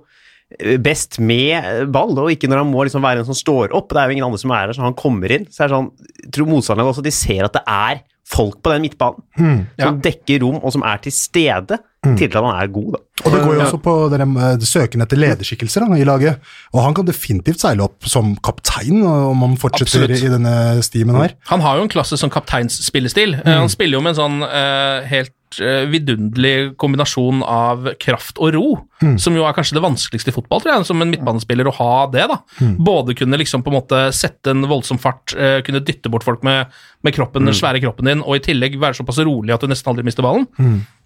best 0.82 1.20
med 1.22 1.92
ball, 1.94 2.16
og 2.18 2.32
ikke 2.34 2.50
når 2.50 2.64
han 2.64 2.72
må 2.72 2.86
liksom 2.86 3.04
være 3.06 3.22
en 3.22 3.28
som 3.28 3.38
står 3.38 3.76
opp. 3.78 3.92
Det 3.94 4.02
er 4.02 4.10
jo 4.10 4.18
ingen 4.18 4.26
andre 4.26 4.42
som 4.42 4.54
er 4.54 4.66
der, 4.66 4.78
så 4.78 4.86
han 4.86 4.98
kommer 4.98 5.30
inn. 5.36 5.46
Så 5.46 5.62
er 5.62 5.70
det 5.70 5.78
sånn, 5.78 5.92
jeg 6.24 6.32
tror 6.34 6.50
motstanderne 6.50 6.90
også 6.90 7.06
de 7.06 7.14
ser 7.14 7.46
at 7.46 7.54
det 7.54 7.62
er 7.70 8.02
folk 8.30 8.60
på 8.64 8.72
den 8.74 8.82
midtbanen 8.86 9.24
Mm. 9.40 9.66
som 9.80 10.02
dekker 10.02 10.44
rom, 10.44 10.60
og 10.64 10.72
som 10.76 10.82
er 10.86 10.98
til 11.02 11.12
stede 11.12 11.78
til 12.18 12.26
at 12.30 12.34
han 12.36 12.56
er 12.64 12.68
god. 12.72 12.92
da. 12.94 13.00
Og 13.26 13.34
det 13.34 13.42
går 13.44 13.56
jo 13.58 13.64
også 13.66 13.80
på 13.84 13.96
dere, 14.14 14.28
eh, 14.46 14.68
søken 14.70 15.04
etter 15.06 15.20
lederskikkelser 15.20 15.86
da, 15.86 15.98
i 16.00 16.08
laget. 16.08 16.44
Og 16.74 16.84
han 16.86 16.96
kan 16.98 17.08
definitivt 17.08 17.64
seile 17.64 17.86
opp 17.86 18.08
som 18.10 18.36
kaptein 18.46 19.02
om 19.04 19.44
han 19.46 19.58
fortsetter 19.60 20.08
Absolutt. 20.08 20.24
i 20.24 20.34
denne 20.36 20.56
stimen 20.86 21.20
her. 21.20 21.36
Han 21.52 21.66
har 21.66 21.80
jo 21.80 21.88
en 21.88 21.92
klasse 21.92 22.20
som 22.20 22.32
kapteinsspillestil. 22.34 23.40
Mm. 23.42 23.52
Han 23.66 23.74
spiller 23.74 24.00
jo 24.00 24.06
med 24.06 24.16
en 24.16 24.22
sånn 24.22 24.40
uh, 24.46 25.06
helt 25.10 25.60
eh, 25.60 25.86
vidunderlig 25.90 26.78
kombinasjon 26.80 27.42
av 27.44 27.90
kraft 28.02 28.40
og 28.40 28.54
ro, 28.56 28.68
som 29.22 29.36
jo 29.36 29.46
er 29.48 29.56
kanskje 29.56 29.78
det 29.78 29.84
vanskeligste 29.84 30.34
i 30.34 30.36
fotball, 30.36 30.62
tror 30.62 30.74
jeg, 30.74 30.86
som 30.90 31.02
en 31.02 31.12
midtbanespiller 31.12 31.70
å 31.70 31.76
ha 31.78 31.94
det. 32.12 32.28
da. 32.30 32.40
Både 32.78 33.16
kunne 33.18 33.40
liksom 33.40 33.64
på 33.66 33.72
en 33.72 33.78
måte 33.80 34.04
sette 34.16 34.54
en 34.54 34.68
voldsom 34.70 35.00
fart, 35.02 35.34
eh, 35.36 35.60
kunne 35.66 35.84
dytte 35.84 36.12
bort 36.12 36.28
folk 36.28 36.44
med, 36.44 36.70
med 37.04 37.16
kroppen, 37.16 37.48
den 37.48 37.58
svære 37.58 37.82
kroppen 37.84 38.12
din, 38.12 38.24
og 38.24 38.38
i 38.38 38.46
tillegg 38.52 38.80
være 38.80 39.00
såpass 39.00 39.22
rolig 39.24 39.56
at 39.56 39.64
du 39.64 39.72
nesten 39.72 39.92
aldri 39.92 40.06
mister 40.08 40.26
ballen. 40.26 40.48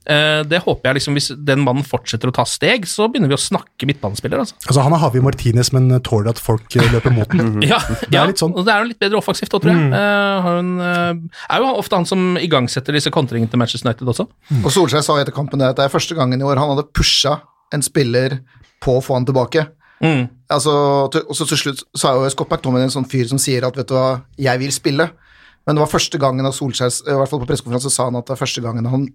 Eh, 0.04 0.41
det 0.43 0.60
håper 0.65 0.89
jeg 0.89 0.97
liksom, 0.97 1.15
Hvis 1.15 1.30
den 1.47 1.62
mannen 1.63 1.86
fortsetter 1.88 2.03
å 2.04 2.34
ta 2.36 2.46
steg, 2.48 2.88
så 2.89 3.08
begynner 3.12 3.32
vi 3.32 3.38
å 3.38 3.42
snakke 3.42 3.88
midtbanespiller. 3.89 4.44
altså. 4.44 4.58
Altså, 4.68 4.82
han 4.86 4.96
er 4.96 5.02
Havi 5.02 5.22
Martinez, 5.24 5.72
men 5.76 5.89
tåler 6.04 6.34
at 6.34 6.42
folk 6.42 6.76
eh, 6.76 6.89
løper 6.94 7.16
mot 7.16 7.30
den. 7.32 7.62
Ja, 7.74 7.80
det 7.88 8.12
ja, 8.12 8.26
litt 8.28 8.42
sånn. 8.42 8.54
og 8.58 8.66
det 8.68 8.74
er 8.74 8.84
jo 8.84 8.89
litt 8.92 9.00
bedre 9.02 9.20
offensivt 9.22 9.54
òg, 9.56 9.63
tror 9.63 9.74
jeg. 9.74 9.86
Mm. 9.88 9.94
Uh, 9.96 10.48
han, 10.48 10.74
uh, 10.82 11.46
er 11.48 11.63
jo 11.63 11.72
ofte 11.80 12.00
han 12.00 12.08
som 12.10 12.38
igangsetter 12.39 12.98
disse 12.98 13.13
kontringene 13.13 13.52
til 13.52 13.62
Manchester 13.62 13.89
United 13.89 14.12
også. 14.13 14.28
Og 14.62 14.70
Solskjær 14.74 15.06
sa 15.06 15.18
etter 15.22 15.36
kampen 15.36 15.63
at 15.63 15.80
det 15.80 15.88
er 15.88 15.94
første 15.94 16.18
gangen 16.18 16.42
i 16.42 16.48
år 16.48 16.62
han 16.62 16.76
hadde 16.76 16.89
pusha 16.92 17.39
en 17.74 17.86
spiller 17.86 18.42
på 18.84 19.00
å 19.00 19.04
få 19.04 19.18
han 19.18 19.28
tilbake. 19.28 19.66
Mm. 20.04 20.28
Altså, 20.52 20.74
til, 21.13 21.26
og 21.30 21.38
så 21.38 21.48
til 21.50 21.62
slutt 21.62 21.84
så 21.96 22.10
er 22.10 22.20
jo 22.20 22.32
Scott 22.34 22.52
McTominay 22.52 22.89
en 22.89 22.96
sånn 22.98 23.10
fyr 23.10 23.30
som 23.32 23.39
sier 23.42 23.66
at 23.66 23.78
vet 23.80 23.89
du 23.89 23.96
hva, 23.96 24.24
jeg 24.38 24.62
vil 24.62 24.74
spille. 24.76 25.10
Men 25.63 25.78
det 25.78 25.86
var 25.86 25.94
første 25.94 26.20
gangen 26.20 26.48
av 26.48 26.56
Solskjær, 26.56 26.92
i 27.08 27.20
hvert 27.20 27.32
fall 27.32 27.42
på 27.44 27.48
pressekonferansen, 27.48 27.94
sa 27.94 28.10
han 28.10 28.20
at 28.20 28.28
det 28.28 28.36
var 28.36 28.42
første 28.44 28.63
gangen 28.63 28.89
han 28.92 29.08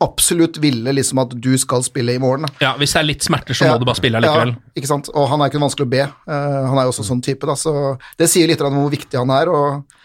absolutt 0.00 0.56
ville 0.62 0.92
liksom 0.96 1.20
at 1.20 1.34
du 1.36 1.50
skal 1.60 1.84
spille 1.84 2.14
i 2.16 2.20
morgen. 2.22 2.46
Da. 2.46 2.52
Ja, 2.64 2.72
Hvis 2.80 2.94
det 2.96 3.02
er 3.02 3.08
litt 3.10 3.26
smerter, 3.26 3.56
så 3.56 3.68
må 3.68 3.76
du 3.80 3.84
bare 3.88 3.98
spille 3.98 4.22
likevel. 4.24 4.54
Ja, 4.56 4.72
ikke 4.80 4.90
sant? 4.90 5.10
Og 5.12 5.28
han 5.28 5.42
er 5.42 5.52
ikke 5.52 5.60
vanskelig 5.60 5.88
å 5.88 5.92
be. 5.92 6.06
Uh, 6.28 6.62
han 6.70 6.80
er 6.80 6.86
jo 6.86 6.94
også 6.94 7.04
sånn 7.10 7.22
type, 7.24 7.48
da, 7.48 7.56
så 7.60 7.96
det 8.20 8.30
sier 8.32 8.48
litt 8.48 8.64
om 8.64 8.78
hvor 8.80 8.92
viktig 8.92 9.20
han 9.20 9.32
er. 9.36 9.52
og 9.52 9.95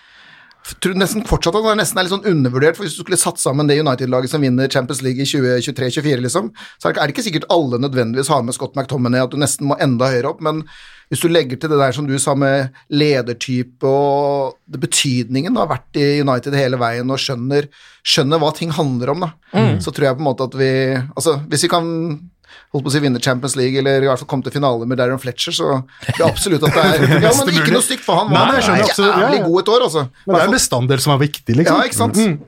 tror 0.81 0.93
nesten 0.99 1.25
fortsatt 1.27 1.55
at 1.57 1.65
han 1.65 1.79
nesten 1.81 1.97
er 1.97 2.05
litt 2.05 2.13
sånn 2.13 2.27
undervurdert, 2.29 2.77
for 2.77 2.85
hvis 2.85 2.95
du 2.97 3.01
skulle 3.03 3.17
satt 3.19 3.41
sammen 3.41 3.67
det 3.69 3.79
United-laget 3.81 4.29
som 4.29 4.43
vinner 4.43 4.69
Champions 4.71 5.01
League 5.01 5.23
i 5.23 5.25
2023-2024, 5.25 6.21
liksom, 6.21 6.51
så 6.77 6.89
er 6.89 6.93
det 6.93 7.13
ikke- 7.15 7.19
er 7.19 7.29
sikkert 7.29 7.49
alle 7.49 7.79
nødvendigvis 7.81 8.29
har 8.29 8.43
med 8.43 8.53
Scott 8.53 8.75
McTominay, 8.75 9.23
at 9.23 9.31
du 9.31 9.37
nesten 9.37 9.67
må 9.67 9.75
enda 9.79 10.05
høyere 10.05 10.29
opp, 10.29 10.41
men 10.41 10.63
hvis 11.11 11.21
du 11.21 11.27
legger 11.27 11.59
til 11.59 11.69
det 11.69 11.77
der 11.79 11.91
som 11.91 12.07
du 12.07 12.17
sa 12.17 12.35
med 12.35 12.71
ledertype 12.89 13.83
og 13.83 14.55
det 14.69 14.79
betydningen 14.79 15.53
det 15.53 15.57
har 15.57 15.67
vært 15.67 15.97
i 15.99 16.21
United 16.21 16.53
hele 16.53 16.77
veien, 16.77 17.09
og 17.11 17.17
skjønner, 17.17 17.67
skjønner 18.05 18.39
hva 18.39 18.53
ting 18.55 18.71
handler 18.71 19.09
om, 19.09 19.19
da, 19.19 19.31
så 19.79 19.91
tror 19.91 20.07
jeg 20.07 20.15
på 20.15 20.21
en 20.23 20.29
måte 20.35 20.43
at 20.47 20.53
vi 20.57 20.71
Altså, 21.17 21.39
hvis 21.49 21.63
vi 21.63 21.67
kan 21.67 22.30
holdt 22.71 22.85
på 22.85 22.91
å 22.91 22.93
si 22.93 23.01
vinne 23.03 23.19
Champions 23.23 23.57
League, 23.59 23.79
eller 23.81 24.05
i 24.05 24.07
hvert 24.07 24.21
fall 24.21 24.29
komme 24.31 24.45
til 24.45 24.55
finale 24.55 24.87
med 24.87 24.99
Darren 25.01 25.19
Fletcher, 25.21 25.55
så 25.55 25.81
det 26.05 26.15
er 26.15 26.27
absolutt 26.29 26.63
at 26.67 26.77
det 26.77 26.85
er 26.85 27.17
Ja, 27.25 27.33
men 27.35 27.51
ikke 27.51 27.75
noe 27.75 27.83
stygt, 27.85 28.05
for 28.05 28.21
han 28.21 28.31
var 28.31 28.53
Nei, 28.53 28.61
skjønner 28.63 28.87
absolutt, 28.87 29.11
ja, 29.11 29.25
jævlig 29.25 29.41
ja. 29.41 29.49
god 29.49 29.63
et 29.63 29.73
år, 29.75 29.85
altså. 29.89 30.05
Men 30.23 30.33
det 30.33 30.39
er 30.41 30.47
en 30.47 30.55
bestanddel 30.55 31.03
som 31.03 31.15
er 31.15 31.21
viktig, 31.25 31.57
liksom. 31.59 31.81
Ja, 31.81 31.89
ikke 31.89 31.99
sant? 31.99 32.47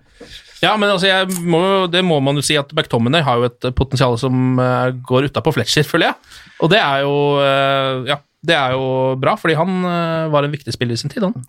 Ja, 0.64 0.78
men 0.80 0.88
altså, 0.88 1.10
jeg 1.10 1.44
må, 1.44 1.62
det 1.92 2.04
må 2.08 2.22
man 2.24 2.40
jo 2.40 2.44
si 2.46 2.56
at 2.56 2.72
McTominay 2.72 3.26
har 3.26 3.42
jo 3.42 3.50
et 3.50 3.68
potensial 3.76 4.16
som 4.22 4.62
eh, 4.64 4.94
går 5.04 5.28
utapå 5.28 5.52
Fletcher, 5.58 5.84
føler 5.88 6.12
jeg. 6.12 6.38
Og 6.64 6.72
det 6.72 6.80
er 6.80 7.04
jo 7.04 7.18
eh, 7.44 8.14
Ja, 8.14 8.22
det 8.44 8.56
er 8.58 8.74
jo 8.76 8.88
bra, 9.20 9.38
fordi 9.40 9.56
han 9.56 9.86
eh, 9.88 10.26
var 10.34 10.44
en 10.44 10.52
viktig 10.52 10.74
spiller 10.76 10.98
i 10.98 11.00
sin 11.00 11.12
tid, 11.12 11.24
han. 11.24 11.46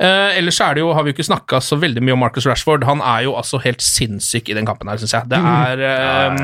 Eh, 0.00 0.36
ellers 0.36 0.58
er 0.60 0.76
det 0.76 0.82
jo, 0.82 0.90
har 0.96 1.06
vi 1.06 1.12
jo 1.12 1.16
ikke 1.16 1.26
snakka 1.30 1.62
så 1.64 1.78
veldig 1.80 2.02
mye 2.04 2.16
om 2.16 2.20
Marcus 2.20 2.44
Rashford. 2.48 2.84
Han 2.88 3.00
er 3.00 3.24
jo 3.24 3.34
altså 3.40 3.60
helt 3.64 3.80
sinnssyk 3.84 4.52
i 4.52 4.56
den 4.58 4.68
kampen 4.68 4.90
her, 4.92 5.00
syns 5.00 5.16
jeg. 5.16 5.30
Det 5.32 5.40
er 5.40 5.84
eh, 5.88 6.38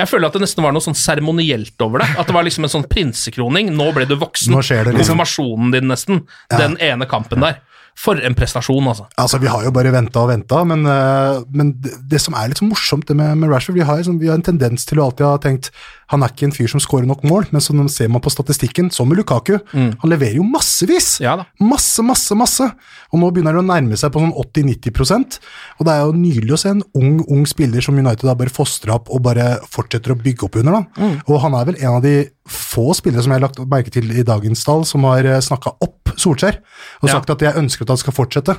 Jeg 0.00 0.10
føler 0.10 0.30
at 0.30 0.38
det 0.38 0.42
nesten 0.42 0.66
var 0.66 0.74
noe 0.74 0.82
sånn 0.82 0.98
seremonielt 0.98 1.86
over 1.86 2.02
det. 2.02 2.10
At 2.18 2.26
det 2.26 2.34
var 2.34 2.46
liksom 2.48 2.66
en 2.66 2.74
sånn 2.74 2.88
prinsekroning. 2.90 3.70
Nå 3.78 3.90
ble 3.94 4.08
du 4.10 4.16
voksen. 4.18 4.50
Nå 4.56 4.64
skjer 4.66 4.88
det, 4.88 4.98
liksom. 4.98 5.14
Konfirmasjonen 5.14 5.74
din, 5.78 5.90
nesten. 5.94 6.24
Den 6.50 6.74
ene 6.82 7.06
kampen 7.10 7.46
der. 7.46 7.62
For 8.00 8.20
en 8.24 8.36
prestasjon, 8.38 8.86
altså. 8.88 9.06
Altså, 9.20 9.38
Vi 9.42 9.50
har 9.50 9.64
jo 9.66 9.72
bare 9.74 9.92
venta 9.92 10.22
og 10.22 10.30
venta, 10.30 10.62
men, 10.64 10.86
eh, 10.88 11.42
men 11.52 11.74
det, 11.82 11.96
det 12.08 12.20
som 12.22 12.36
er 12.38 12.48
litt 12.48 12.60
så 12.62 12.68
morsomt 12.68 13.06
det 13.10 13.16
med, 13.18 13.36
med 13.42 13.50
Rashford 13.52 13.76
vi 13.76 13.84
har, 13.84 14.00
liksom, 14.00 14.20
vi 14.22 14.30
har 14.30 14.38
en 14.38 14.46
tendens 14.46 14.86
til 14.88 15.00
å 15.00 15.08
alltid 15.08 15.26
ha 15.26 15.34
tenkt 15.42 15.70
han 16.10 16.22
er 16.26 16.32
ikke 16.32 16.48
en 16.48 16.54
fyr 16.56 16.68
som 16.72 16.82
skårer 16.82 17.06
nok 17.06 17.22
mål, 17.26 17.46
men 17.54 17.62
så 17.62 17.74
ser 17.92 18.08
man 18.10 18.22
på 18.24 18.32
statistikken, 18.32 18.90
som 18.90 19.08
med 19.08 19.20
Lukaku, 19.20 19.58
han 19.72 20.10
leverer 20.10 20.36
jo 20.40 20.46
massevis! 20.46 21.20
Ja. 21.22 21.36
Masse, 21.62 22.02
masse, 22.02 22.34
masse! 22.38 22.66
Og 23.10 23.18
nå 23.22 23.30
begynner 23.34 23.54
det 23.56 23.62
å 23.62 23.66
nærme 23.66 23.98
seg 23.98 24.12
på 24.14 24.22
sånn 24.22 24.34
80-90% 24.34 25.38
og 25.80 25.86
det 25.86 25.94
er 25.94 26.02
jo 26.04 26.16
nydelig 26.16 26.54
å 26.54 26.60
se 26.60 26.72
en 26.74 26.82
ung, 26.98 27.20
ung 27.30 27.46
spiller 27.48 27.84
som 27.84 27.96
United 27.98 28.26
da 28.28 28.34
bare 28.38 28.52
fostrer 28.52 28.94
opp 28.94 29.10
og 29.12 29.22
bare 29.24 29.54
fortsetter 29.70 30.14
å 30.14 30.18
bygge 30.20 30.46
opp 30.46 30.58
under. 30.60 30.80
da. 30.80 31.08
Og 31.26 31.40
han 31.44 31.56
er 31.58 31.70
vel 31.70 31.80
en 31.80 31.96
av 31.98 32.04
de 32.04 32.14
få 32.50 32.90
spillere 32.98 33.22
som 33.22 33.32
jeg 33.32 33.40
har 33.40 33.46
lagt 33.46 33.60
merke 33.70 33.92
til 33.94 34.10
i 34.10 34.24
dagens 34.26 34.62
stall, 34.64 34.84
som 34.88 35.06
har 35.08 35.26
snakka 35.44 35.76
opp 35.80 35.96
Solskjær 36.20 36.56
og 37.00 37.08
Ja. 37.08 37.12
sagt 37.14 37.30
at 37.30 37.38
jeg 37.40 37.54
ønsker 37.54 37.82
at 37.82 37.88
han 37.94 37.96
skal 38.00 38.12
fortsette. 38.12 38.56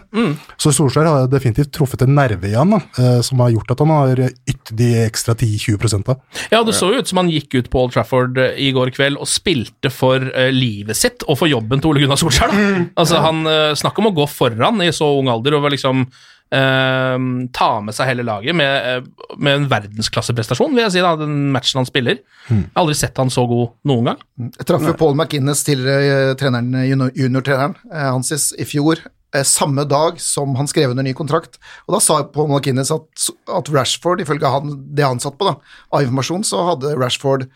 Så 0.58 0.72
Solskjær 0.72 1.06
har 1.06 1.28
definitivt 1.28 1.72
truffet 1.76 2.02
en 2.02 2.16
nerve 2.16 2.48
i 2.48 2.54
han, 2.56 2.70
da, 2.70 2.80
eh, 2.98 3.22
som 3.22 3.40
har 3.40 3.52
gjort 3.52 3.72
at 3.72 3.80
han 3.80 3.90
har 3.90 4.16
ytt 4.48 4.72
de 4.74 4.94
ekstra 5.06 5.36
10-20 5.36 6.04
da. 6.06 6.16
Ja, 6.52 6.64
det 6.64 6.74
så 6.74 6.92
jo 6.94 7.00
ut 7.00 7.08
som 7.08 7.18
han 7.18 7.30
gikk 7.30 7.41
ut 7.56 7.70
på 7.74 7.82
Old 7.86 7.94
Trafford 7.96 8.38
eh, 8.38 8.54
i 8.62 8.72
går 8.76 8.92
kveld 8.94 9.18
og 9.22 9.28
spilte 9.30 9.90
for 9.94 10.22
eh, 10.32 10.52
livet 10.54 10.96
sitt 11.00 11.24
og 11.28 11.40
for 11.42 11.50
jobben 11.50 11.82
til 11.82 11.90
Ole 11.94 12.04
Gunnar 12.06 12.20
Solskjær. 12.22 12.52
Da. 12.54 12.68
Altså, 13.02 13.22
han 13.24 13.42
uh, 13.48 13.72
Snakk 13.78 13.98
om 14.00 14.12
å 14.12 14.16
gå 14.16 14.28
foran 14.30 14.82
i 14.86 14.92
så 14.94 15.08
ung 15.18 15.30
alder 15.32 15.58
og 15.58 15.70
liksom 15.74 16.06
eh, 16.52 17.18
ta 17.56 17.70
med 17.84 17.96
seg 17.96 18.10
hele 18.12 18.26
laget 18.28 18.56
med, 18.58 18.90
eh, 18.92 19.32
med 19.38 19.56
en 19.62 19.70
verdensklasseprestasjon, 19.72 20.74
vil 20.76 20.84
jeg 20.86 20.96
si, 20.98 21.04
da, 21.04 21.14
den 21.20 21.38
matchen 21.56 21.82
han 21.82 21.90
spiller. 21.90 22.20
Jeg 22.50 22.60
har 22.74 22.84
aldri 22.84 22.98
sett 23.00 23.18
han 23.22 23.32
så 23.34 23.46
god 23.50 23.74
noen 23.88 24.12
gang. 24.12 24.22
Jeg 24.60 24.68
traff 24.70 24.86
jo 24.90 24.96
Paul 25.00 25.16
McInnes, 25.18 25.64
tidligere 25.68 26.30
eh, 26.32 26.36
treneren, 26.40 26.74
junior- 26.90 27.16
juniortreneren 27.16 27.76
eh, 27.92 28.10
hans 28.12 28.34
i- 28.60 28.68
fjor, 28.68 29.00
eh, 29.06 29.12
samme 29.48 29.86
dag 29.88 30.20
som 30.22 30.56
han 30.60 30.68
skrev 30.68 30.92
under 30.92 31.06
ny 31.08 31.14
kontrakt. 31.18 31.56
Og 31.88 31.96
da 31.96 32.02
sa 32.04 32.20
Paul 32.28 32.50
McInnes 32.52 32.92
at, 32.94 33.28
at 33.48 33.72
Rashford, 33.72 34.24
ifølge 34.24 34.52
han, 34.52 34.74
det 34.92 35.08
han 35.08 35.22
satt 35.24 35.38
på 35.40 35.48
da, 35.48 35.56
av 35.92 36.04
informasjon, 36.04 36.44
så 36.48 36.66
hadde 36.74 36.96
Rashford 37.00 37.48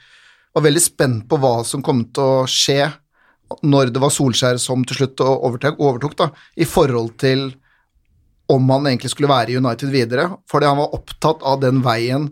var 0.55 0.63
veldig 0.63 0.83
spent 0.83 1.25
på 1.27 1.39
hva 1.41 1.57
som 1.67 1.83
kom 1.83 2.05
til 2.15 2.23
å 2.23 2.47
skje 2.47 2.87
når 3.61 3.91
det 3.93 4.01
var 4.01 4.13
Solskjær 4.13 4.57
som 4.61 4.81
til 4.87 5.01
slutt 5.01 5.21
overtok, 5.21 5.77
overtok 5.83 6.15
da, 6.17 6.29
i 6.57 6.65
forhold 6.65 7.13
til 7.21 7.49
om 8.51 8.69
han 8.71 8.87
egentlig 8.89 9.11
skulle 9.13 9.29
være 9.29 9.53
i 9.53 9.59
United 9.59 9.91
videre, 9.93 10.29
fordi 10.49 10.69
han 10.69 10.79
var 10.79 10.95
opptatt 10.97 11.43
av 11.45 11.59
den 11.61 11.81
veien 11.85 12.29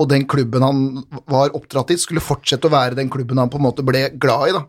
og 0.00 0.08
den 0.08 0.24
klubben 0.28 0.64
han 0.64 0.82
var 1.28 1.52
oppdratt 1.56 1.92
i, 1.92 1.98
skulle 2.00 2.24
fortsette 2.24 2.68
å 2.68 2.72
være 2.72 2.96
den 2.96 3.10
klubben 3.12 3.40
han 3.40 3.50
på 3.52 3.60
en 3.60 3.66
måte 3.66 3.84
ble 3.84 4.06
glad 4.20 4.48
i. 4.48 4.54
da. 4.56 4.62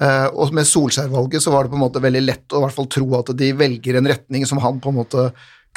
Eh, 0.00 0.26
og 0.30 0.52
med 0.54 0.64
Solskjær-valget 0.68 1.42
så 1.42 1.50
var 1.54 1.64
det 1.66 1.72
på 1.74 1.78
en 1.80 1.84
måte 1.86 2.02
veldig 2.04 2.22
lett 2.22 2.54
å 2.54 2.60
i 2.60 2.66
hvert 2.66 2.76
fall 2.76 2.86
tro 2.86 3.08
at 3.18 3.32
de 3.38 3.52
velger 3.58 3.98
en 3.98 4.06
retning 4.06 4.46
som 4.46 4.60
han 4.62 4.78
på 4.80 4.92
en 4.92 5.00
måte 5.00 5.30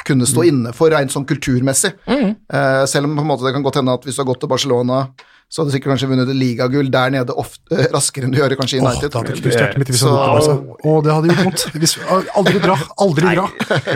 kunne 0.06 0.26
stå 0.26 0.44
inne 0.48 0.72
for 0.74 0.90
rent 0.90 1.12
sånn 1.14 1.26
kulturmessig. 1.28 1.92
Eh, 2.08 2.84
selv 2.90 3.06
om 3.06 3.16
på 3.18 3.22
en 3.22 3.28
måte 3.34 3.44
det 3.46 3.52
kan 3.54 3.62
godt 3.66 3.78
hende 3.82 3.92
at 3.94 4.06
hvis 4.06 4.16
du 4.18 4.22
har 4.24 4.30
gått 4.32 4.40
til 4.42 4.50
Barcelona, 4.50 5.04
så 5.52 5.60
hadde 5.60 5.68
du 5.68 5.74
sikkert 5.76 5.90
kanskje 5.92 6.08
vunnet 6.08 6.30
et 6.32 6.38
ligagull 6.40 6.88
der 6.88 7.10
nede 7.12 7.34
ofte, 7.36 7.76
uh, 7.76 7.82
raskere 7.92 8.24
enn 8.24 8.32
du 8.32 8.38
gjør 8.38 8.54
kanskje 8.56 8.78
i 8.78 8.80
Åh, 8.80 8.88
Oh, 8.88 9.02
det 9.04 9.12
hadde 9.12 9.76
mitt 9.82 9.90
hvis 9.92 10.00
Så- 10.00 10.14
hadde 10.16 10.38
gjort 10.48 11.04
det. 11.04 11.04
Det 11.04 11.12
hadde 11.12 11.28
gjort 11.28 11.44
vondt. 11.44 11.64
Hvis, 11.82 11.94
aldri 12.40 12.62
dra, 12.64 12.76
aldri 13.04 13.34
dra. 13.36 13.44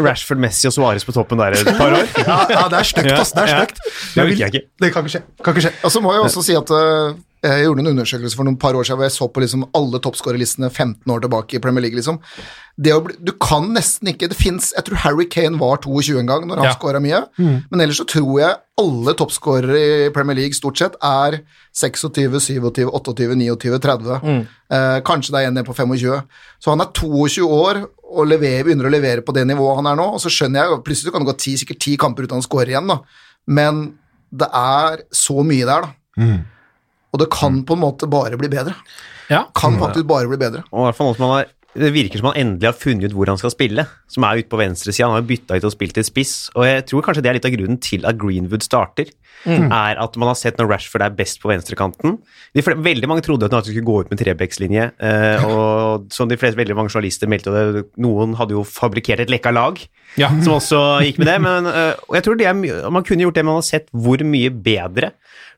Rashford, 0.04 0.42
Messi 0.44 0.68
og 0.68 0.74
Suárez 0.76 1.06
på 1.08 1.14
toppen 1.16 1.40
der 1.40 1.56
et 1.56 1.64
par 1.78 1.96
år. 1.96 2.04
Ja, 2.28 2.36
ja, 2.52 2.66
det 2.68 2.82
er 2.82 2.90
stygt, 2.90 3.12
ass. 3.16 3.32
Det 3.32 3.46
er 3.46 3.54
Ja. 3.54 3.62
stygt. 3.64 3.80
Det 4.12 4.22
orker 4.26 4.42
jeg 4.44 4.52
ikke. 4.52 4.64
Det 4.84 4.92
kan 4.92 5.08
ikke 5.08 5.14
skje. 5.16 5.22
Kan 5.42 5.54
ikke 5.56 5.64
skje. 5.70 5.72
Og 5.88 5.90
så 5.96 6.02
må 6.04 6.12
jeg 6.12 6.26
også 6.28 6.44
si 6.44 6.58
at 6.60 6.70
eh, 6.76 7.16
jeg 7.48 7.64
gjorde 7.66 7.82
en 7.84 7.90
undersøkelse 7.92 8.36
for 8.36 8.44
noen 8.48 8.58
par 8.58 8.74
år 8.74 8.84
siden 8.86 8.98
hvor 9.00 9.06
jeg 9.08 9.14
så 9.16 9.26
på 9.32 9.42
liksom 9.42 9.64
alle 9.74 9.98
toppskårerlistene 10.04 10.70
15 10.70 11.12
år 11.14 11.20
tilbake 11.24 11.54
i 11.56 11.60
Premier 11.62 11.82
League. 11.86 11.96
liksom. 11.96 12.18
Det 12.76 12.92
å 12.92 13.00
bli, 13.04 13.14
du 13.24 13.32
kan 13.40 13.70
nesten 13.72 14.10
ikke 14.12 14.28
Det 14.28 14.36
fins 14.36 14.66
Jeg 14.76 14.84
tror 14.84 14.98
Harry 15.00 15.24
Kane 15.32 15.56
var 15.58 15.78
22 15.80 16.18
en 16.20 16.26
gang 16.28 16.44
når 16.46 16.56
han 16.60 16.64
Ja. 16.66 16.74
skåra 16.74 17.00
mye, 17.00 17.22
Mm. 17.38 17.64
men 17.70 17.80
ellers 17.80 17.96
så 18.00 18.06
tror 18.06 18.38
jeg 18.40 18.56
alle 18.78 19.14
toppskårere 19.14 20.06
i 20.06 20.10
Premier 20.12 20.34
League 20.36 20.52
stort 20.52 20.76
sett 20.76 20.94
er 21.02 21.40
26, 21.72 22.40
27, 22.40 22.90
28, 22.92 23.34
29, 23.34 23.78
30. 23.80 24.46
Eh, 24.70 25.00
kanskje 25.00 25.30
det 25.32 25.40
er 25.40 25.46
en 25.48 25.54
ned 25.54 25.64
på 25.64 25.74
25. 25.74 26.22
Så 26.60 26.70
han 26.70 26.80
er 26.80 26.92
22 26.92 27.48
år 27.48 27.86
og 28.12 28.26
leverer, 28.28 28.64
begynner 28.64 28.86
å 28.88 28.92
levere 28.92 29.22
på 29.24 29.32
det 29.32 29.46
nivået 29.46 29.76
han 29.76 29.86
er 29.86 29.96
nå, 29.96 30.12
og 30.14 30.20
så 30.20 30.28
skjønner 30.28 30.62
jeg 30.68 30.84
Plutselig 30.84 31.12
kan 31.12 31.24
det 31.24 31.32
gå 31.34 31.38
ti, 31.38 31.54
sikkert 31.56 31.80
ti 31.80 31.96
kamper 31.96 32.22
uten 32.24 32.36
han 32.36 32.42
scorer 32.42 32.68
igjen, 32.68 32.86
da. 32.88 33.00
Men 33.48 33.94
det 34.36 34.48
er 34.52 35.02
så 35.12 35.42
mye 35.42 35.64
der, 35.64 35.80
da. 35.82 35.88
Mm. 36.18 36.44
Og 37.16 37.22
det 37.24 37.32
kan 37.32 37.62
på 37.66 37.76
en 37.76 37.84
måte 37.86 38.08
bare 38.10 38.36
bli 38.36 38.52
bedre. 38.52 38.76
Ja. 39.32 39.46
Kan 39.56 39.80
faktisk 39.80 40.06
bare 40.06 40.28
bli 40.30 40.38
bedre. 40.38 40.66
Og 40.70 40.84
i 40.84 40.88
hvert 40.90 40.98
fall 40.98 41.08
nå 41.08 41.16
som 41.16 41.26
han 41.26 41.38
har 41.38 41.52
det 41.76 41.90
virker 41.92 42.20
som 42.20 42.30
han 42.30 42.38
endelig 42.40 42.70
har 42.70 42.78
funnet 42.78 43.10
ut 43.10 43.14
hvor 43.16 43.28
han 43.28 43.36
skal 43.40 43.52
spille, 43.52 43.84
som 44.08 44.24
er 44.24 44.40
ute 44.40 44.48
på 44.48 44.60
venstresida. 44.60 45.08
Han 45.08 45.16
har 45.16 45.22
jo 45.24 45.28
bytta 45.28 45.58
ut 45.58 45.66
og 45.68 45.74
spilt 45.74 45.96
til 45.98 46.06
spiss, 46.06 46.34
og 46.56 46.64
jeg 46.64 46.86
tror 46.88 47.04
kanskje 47.04 47.24
det 47.24 47.30
er 47.30 47.38
litt 47.38 47.48
av 47.48 47.52
grunnen 47.52 47.80
til 47.84 48.06
at 48.08 48.16
Greenwood 48.20 48.64
starter. 48.64 49.10
Mm. 49.44 49.68
Er 49.68 50.00
at 50.00 50.16
man 50.18 50.30
har 50.30 50.38
sett 50.40 50.56
når 50.58 50.70
Rashford 50.72 51.04
er 51.04 51.12
best 51.14 51.42
på 51.42 51.50
venstrekanten. 51.50 52.16
Veldig 52.56 53.10
mange 53.10 53.26
trodde 53.26 53.50
at 53.50 53.54
han 53.54 53.66
skulle 53.66 53.84
gå 53.86 53.98
ut 54.02 54.12
med 54.12 54.22
trebekslinje, 54.22 54.88
eh, 54.96 55.44
og 55.44 56.08
som 56.14 56.30
de 56.30 56.40
fleste, 56.40 56.58
veldig 56.58 56.78
mange 56.78 56.94
journalister 56.94 57.30
meldte 57.30 57.52
det, 57.52 57.84
noen 58.00 58.34
hadde 58.40 58.56
jo 58.56 58.64
fabrikkert 58.66 59.26
et 59.26 59.32
lekka 59.32 59.52
lag 59.54 59.82
Ja. 60.16 60.30
som 60.40 60.56
også 60.56 60.80
gikk 61.04 61.18
med 61.20 61.28
det. 61.28 61.36
Men, 61.44 61.68
eh, 61.68 61.94
og 62.08 62.16
jeg 62.16 62.24
tror 62.26 62.38
det 62.40 62.48
er 62.48 62.56
man 62.90 63.04
kunne 63.04 63.26
gjort 63.26 63.36
det, 63.36 63.44
man 63.44 63.58
har 63.58 63.66
sett 63.66 63.90
hvor 63.92 64.22
mye 64.24 64.50
bedre 64.50 65.12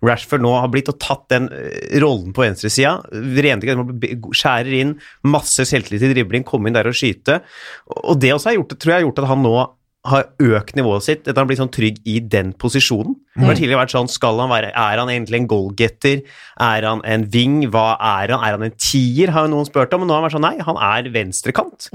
Rashford 0.05 0.43
nå 0.45 0.53
har 0.55 0.71
blitt 0.71 0.91
og 0.93 0.99
tatt 1.03 1.27
den 1.33 1.49
eh, 1.55 1.99
rollen 2.03 2.35
på 2.35 2.45
venstresida. 2.45 2.99
Skjærer 3.11 4.75
inn, 4.81 4.95
masse 5.27 5.67
selvtillit 5.69 6.07
i 6.07 6.13
dribling, 6.15 6.47
komme 6.47 6.71
inn 6.71 6.79
der 6.79 6.91
og 6.91 6.97
skyte. 6.99 7.41
Og 8.05 8.21
det 8.23 8.35
også 8.35 8.53
har 8.53 8.59
gjort, 8.61 8.77
tror 8.79 8.95
jeg 8.95 9.01
har 9.01 9.09
gjort 9.09 9.23
at 9.25 9.31
han 9.33 9.45
nå 9.47 9.57
har 10.11 10.27
økt 10.43 10.77
nivået 10.79 11.05
sitt, 11.05 11.21
etter 11.23 11.33
at 11.33 11.39
han 11.39 11.45
har 11.45 11.51
blitt 11.51 11.61
sånn 11.61 11.73
trygg 11.75 11.99
i 12.09 12.19
den 12.35 12.53
posisjonen. 12.59 13.17
Det 13.39 13.47
har 13.47 13.59
tidligere 13.59 13.81
vært 13.83 13.95
sånn, 13.95 14.11
skal 14.11 14.41
han 14.43 14.51
være, 14.51 14.73
Er 14.75 14.99
han 14.99 15.11
egentlig 15.13 15.39
en 15.39 15.49
goalgetter? 15.51 16.23
Er 16.65 16.87
han 16.89 17.03
en 17.07 17.27
wing? 17.35 17.61
Hva 17.71 17.93
er 17.95 18.35
han? 18.35 18.43
Er 18.43 18.57
han 18.57 18.67
en 18.67 18.75
tier? 18.75 19.31
Har 19.35 19.47
jo 19.47 19.53
noen 19.55 19.69
spurt 19.69 19.95
om, 19.95 20.03
men 20.03 20.11
nå 20.11 20.17
har 20.17 20.23
han 20.23 20.27
vært 20.27 20.37
sånn, 20.39 20.49
nei, 20.49 20.67
han 20.67 20.81
er 20.89 21.13
venstrekant. 21.15 21.89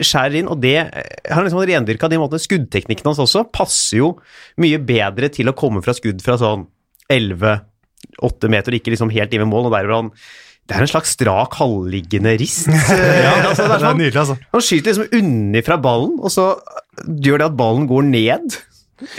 Skjærer 0.00 0.40
inn, 0.40 0.48
og 0.52 0.62
det 0.64 0.76
har 0.80 1.36
han 1.36 1.46
liksom 1.48 1.64
rendyrka 1.68 2.10
de 2.12 2.22
måtene. 2.22 2.42
Skuddteknikken 2.46 3.10
hans 3.10 3.22
også 3.22 3.44
passer 3.52 4.00
jo 4.00 4.14
mye 4.62 4.80
bedre 4.80 5.30
til 5.34 5.52
å 5.52 5.56
komme 5.58 5.84
fra 5.84 5.94
skudd 5.96 6.24
fra 6.24 6.38
sånn 6.40 6.66
11-8 7.12 8.52
meter, 8.52 8.78
ikke 8.78 8.94
liksom 8.94 9.12
helt 9.14 9.34
inn 9.34 9.44
ved 9.44 9.52
mål, 9.52 9.68
og 9.68 9.76
der 9.76 9.88
hvor 9.88 10.00
han 10.00 10.12
det 10.66 10.74
er 10.74 10.82
en 10.82 10.90
slags 10.90 11.12
strak 11.14 11.54
halvliggende 11.60 12.32
rist. 12.40 12.66
ja, 12.72 13.34
altså, 13.46 13.68
det 13.68 13.68
er 13.68 13.70
Det 13.70 13.76
er 13.76 13.84
sånn, 13.84 14.00
nydelig, 14.00 14.22
altså. 14.24 14.36
han 14.50 14.64
skyter 14.66 14.88
liksom 14.90 15.20
unnifra 15.20 15.76
ballen, 15.82 16.16
og 16.18 16.32
så 16.34 16.46
gjør 17.04 17.42
det 17.42 17.50
at 17.50 17.58
ballen 17.58 17.88
går 17.90 18.08
ned. 18.08 18.56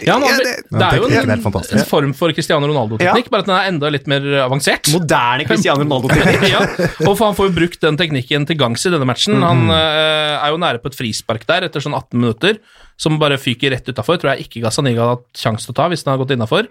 Ja, 0.02 0.16
nå, 0.18 0.26
Ja, 0.26 0.38
det, 0.42 0.54
det- 0.72 0.82
er 0.88 0.98
jo 0.98 1.06
en, 1.06 1.30
en 1.36 1.86
form 1.86 2.14
for 2.18 2.34
Cristiano 2.34 2.66
Ronaldo-teknikk, 2.72 3.28
bare 3.30 3.44
at 3.46 3.50
den 3.52 3.56
er 3.58 3.68
enda 3.70 3.92
litt 3.94 4.08
mer 4.10 4.24
avansert. 4.48 4.90
Moderne 4.96 5.46
Cristiano 5.46 5.82
Ronaldo-teknikk. 5.86 6.48
ja, 6.50 6.64
og 7.06 7.14
han 7.22 7.38
får 7.38 7.52
jo 7.52 7.56
brukt 7.60 7.80
den 7.86 8.00
teknikken 8.00 8.48
til 8.50 8.58
gangs 8.58 8.86
i 8.90 8.94
denne 8.94 9.06
matchen. 9.06 9.38
Han 9.46 9.68
eh, 9.70 10.34
er 10.42 10.50
jo 10.56 10.58
nære 10.66 10.82
på 10.82 10.90
et 10.90 10.98
frispark 10.98 11.46
der 11.50 11.68
etter 11.70 11.84
sånn 11.86 11.94
18 11.98 12.18
minutter, 12.18 12.58
som 12.98 13.20
bare 13.22 13.38
fyker 13.38 13.70
rett 13.76 13.86
utafor. 13.94 14.18
Tror 14.18 14.34
jeg 14.34 14.48
ikke 14.48 14.64
Gazaniga 14.66 15.04
hadde 15.06 15.20
hatt 15.20 15.38
sjanse 15.44 15.68
til 15.68 15.76
å 15.76 15.78
ta 15.78 15.86
hvis 15.94 16.02
den 16.02 16.10
hadde 16.16 16.24
gått 16.26 16.34
innafor. 16.34 16.70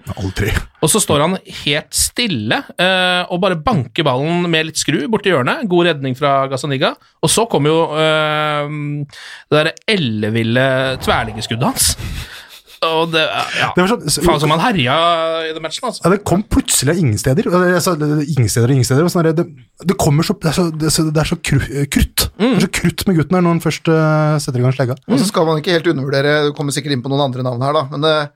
Og 0.82 0.90
så 0.90 0.98
står 0.98 1.22
han 1.22 1.36
helt 1.62 1.94
stille 1.94 2.58
eh, 2.74 3.22
og 3.30 3.38
bare 3.44 3.54
banker 3.62 4.02
ballen 4.08 4.48
med 4.50 4.66
litt 4.72 4.82
skru 4.82 5.04
borti 5.12 5.30
hjørnet. 5.30 5.62
God 5.70 5.86
redning 5.92 6.18
fra 6.18 6.40
Gazaniga. 6.50 6.96
Og 7.22 7.30
så 7.30 7.46
kommer 7.46 7.70
jo 7.70 7.78
eh, 7.94 8.74
det 9.46 9.60
derre 9.60 9.76
elleville 9.94 10.66
tverrliggerskuddet 11.06 11.70
hans. 11.70 11.92
Og 12.84 13.12
det 13.12 13.22
ja, 13.24 13.70
Det 13.74 13.82
var 13.82 13.88
sånn- 13.88 14.24
Faen 14.26 14.40
som 14.42 14.52
han 14.52 14.60
herja 14.60 14.96
i 15.48 15.52
den 15.54 15.62
matchen, 15.64 15.86
altså. 15.88 16.04
Ja, 16.04 16.10
det 16.12 16.24
kom 16.28 16.42
plutselig 16.42 16.92
av 16.92 16.98
ingen 17.00 17.18
steder. 17.18 17.48
Altså, 17.48 17.96
ingen 17.96 18.50
steder 18.52 18.68
og 18.68 18.74
ingen 18.76 18.84
steder. 18.84 19.04
og 19.04 19.10
Sånn 19.10 19.24
det, 19.24 19.46
det 19.80 19.96
kommer 19.96 20.22
så 20.22 20.36
Det 20.36 20.50
er 20.50 20.56
så, 20.56 20.70
det 20.70 20.86
er 20.90 20.94
så, 20.94 21.06
det 21.10 21.22
er 21.22 21.30
så 21.30 21.38
kru, 21.40 21.58
krutt. 21.88 22.28
Det 22.36 22.56
er 22.56 22.66
så 22.66 22.72
krutt 22.80 23.06
med 23.08 23.16
gutten 23.16 23.38
her 23.38 23.44
når 23.46 23.56
han 23.56 23.64
først 23.64 23.88
uh, 23.88 24.36
setter 24.38 24.60
i 24.60 24.66
gang 24.66 24.74
slegga. 24.76 24.98
Og 25.08 25.18
så 25.18 25.28
skal 25.30 25.46
man 25.48 25.62
ikke 25.62 25.72
helt 25.72 25.88
undervurdere 25.88 26.50
Du 26.50 26.52
kommer 26.52 26.72
sikkert 26.76 26.92
inn 26.92 27.04
på 27.04 27.12
noen 27.12 27.24
andre 27.28 27.46
navn 27.46 27.64
her, 27.64 27.72
da, 27.72 27.86
men 27.94 28.04
uh, 28.04 28.26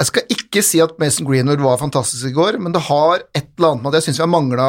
jeg 0.00 0.08
skal 0.08 0.32
ikke 0.32 0.62
si 0.64 0.80
at 0.80 0.96
Mason 0.96 1.26
Greenwood 1.28 1.60
var 1.60 1.76
fantastisk 1.76 2.24
i 2.30 2.32
går, 2.32 2.56
men 2.56 2.72
det 2.72 2.86
har 2.86 3.20
et 3.36 3.50
eller 3.58 3.74
annet 3.74 3.84
med 3.84 3.92
at 3.92 3.98
jeg 3.98 4.08
syns 4.08 4.20
vi 4.22 4.24
har 4.24 4.32
mangla 4.32 4.68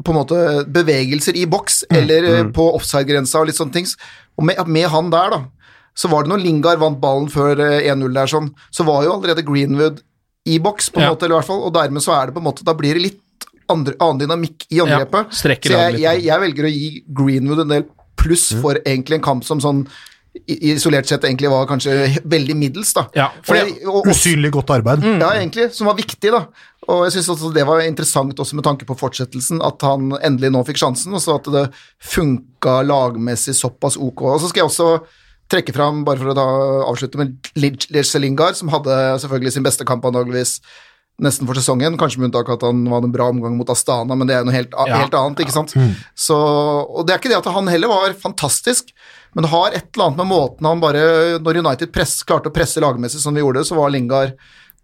på 0.00 0.10
en 0.10 0.18
måte 0.18 0.40
bevegelser 0.72 1.36
i 1.38 1.46
boks 1.46 1.84
eller 1.92 2.26
mm. 2.26 2.52
på 2.56 2.64
offside-grensa 2.74 3.38
og 3.38 3.50
litt 3.50 3.58
sånne 3.58 3.76
ting. 3.76 3.86
Og 4.40 4.46
med, 4.48 4.60
med 4.66 4.88
han 4.90 5.12
der, 5.12 5.36
da, 5.36 5.40
så 6.00 6.08
var 6.12 6.24
det 6.24 6.32
når 6.32 6.42
Lingard 6.46 6.80
vant 6.80 7.00
ballen 7.02 7.28
før 7.32 7.60
eh, 7.66 7.88
1-0 7.92 8.14
der, 8.16 8.30
sånn, 8.32 8.50
så 8.72 8.86
var 8.88 9.04
jo 9.04 9.14
allerede 9.18 9.44
Greenwood 9.44 10.00
i 10.48 10.56
boks, 10.64 10.88
på 10.94 11.02
en 11.02 11.08
Ja. 11.10 11.12
måte, 11.12 11.26
eller 11.28 11.36
i 11.36 11.40
hvert 11.42 11.50
fall, 11.52 11.64
og 11.68 11.74
dermed 11.76 12.00
så 12.04 12.14
er 12.16 12.30
det 12.30 12.34
på 12.38 12.40
en 12.40 12.46
måte 12.48 12.64
Da 12.64 12.72
blir 12.78 12.96
det 12.96 13.02
litt 13.10 13.48
andre, 13.70 13.92
annen 14.00 14.22
dynamikk 14.24 14.64
i 14.72 14.80
angrepet. 14.82 15.28
Ja, 15.30 15.40
så 15.40 15.50
jeg, 15.54 16.00
jeg, 16.02 16.22
jeg 16.26 16.40
velger 16.42 16.64
å 16.66 16.70
gi 16.72 16.86
Greenwood 17.20 17.60
en 17.66 17.74
del 17.76 17.84
pluss 18.18 18.48
for 18.60 18.80
egentlig 18.84 19.20
en 19.20 19.22
kamp 19.28 19.44
som 19.46 19.60
sånn 19.62 19.84
isolert 20.46 21.06
sett 21.10 21.24
egentlig 21.26 21.50
var 21.50 21.66
kanskje 21.66 21.94
veldig 22.30 22.54
middels, 22.58 22.92
da. 22.94 23.04
Ja, 23.18 23.28
for 23.46 23.58
og, 23.58 23.66
det- 23.70 23.86
og, 23.86 23.96
og, 24.00 24.10
Usynlig 24.12 24.50
godt 24.54 24.70
arbeid. 24.70 25.02
ja, 25.04 25.30
egentlig, 25.38 25.68
som 25.74 25.86
var 25.90 25.96
viktig, 25.98 26.30
da. 26.34 26.44
Og 26.88 27.04
jeg 27.06 27.12
syns 27.16 27.30
også 27.34 27.52
det 27.54 27.64
var 27.66 27.80
interessant 27.84 28.38
også 28.42 28.54
med 28.58 28.64
tanke 28.66 28.86
på 28.88 28.96
fortsettelsen, 28.98 29.60
at 29.66 29.82
han 29.86 30.10
endelig 30.22 30.50
nå 30.54 30.62
fikk 30.66 30.78
sjansen, 30.82 31.14
og 31.14 31.20
så 31.22 31.36
at 31.38 31.50
det 31.54 31.64
funka 32.02 32.80
lagmessig 32.86 33.54
såpass 33.58 33.96
ok. 34.00 34.22
Og 34.34 34.40
så 34.40 34.48
skal 34.50 34.64
jeg 34.64 34.70
også 34.70 34.90
trekke 35.50 35.74
fram, 35.74 36.04
bare 36.06 36.20
for 36.22 36.30
å 36.32 36.36
da 36.38 36.44
avslutte 36.90 37.18
med 37.20 37.50
Lirce 37.58 38.20
Lingard, 38.22 38.56
som 38.58 38.70
hadde 38.72 38.94
selvfølgelig 39.24 39.56
sin 39.56 39.66
beste 39.66 39.86
kamp 39.88 40.04
antageligvis 40.06 40.60
nesten 41.20 41.44
for 41.44 41.58
sesongen, 41.58 41.98
kanskje 42.00 42.16
med 42.22 42.30
unntak 42.30 42.48
av 42.48 42.56
at 42.56 42.62
han 42.64 42.78
var 42.88 43.02
en 43.04 43.12
bra 43.12 43.26
omgang 43.28 43.52
mot 43.58 43.68
Astana, 43.68 44.16
men 44.16 44.28
det 44.30 44.38
er 44.38 44.46
noe 44.46 44.54
helt, 44.56 44.72
Ja. 44.72 45.02
helt 45.02 45.12
annet, 45.18 45.42
ikke 45.44 45.52
sant. 45.52 45.74
Så, 46.16 46.32
og 46.38 47.04
det 47.06 47.12
er 47.12 47.18
ikke 47.20 47.28
det 47.34 47.42
at 47.42 47.50
han 47.52 47.68
heller 47.68 47.88
var 47.92 48.14
fantastisk, 48.16 48.88
men 49.34 49.44
det 49.44 49.50
har 49.52 49.68
et 49.76 49.84
eller 49.92 50.06
annet 50.06 50.16
med 50.22 50.30
måten 50.32 50.66
han 50.66 50.80
bare 50.82 51.02
Når 51.38 51.60
United 51.60 51.92
press, 51.92 52.22
klarte 52.26 52.48
å 52.50 52.54
presse 52.54 52.80
lagmessig 52.82 53.20
som 53.20 53.34
vi 53.36 53.44
gjorde, 53.44 53.66
så 53.68 53.76
var 53.76 53.92
Lingard 53.92 54.32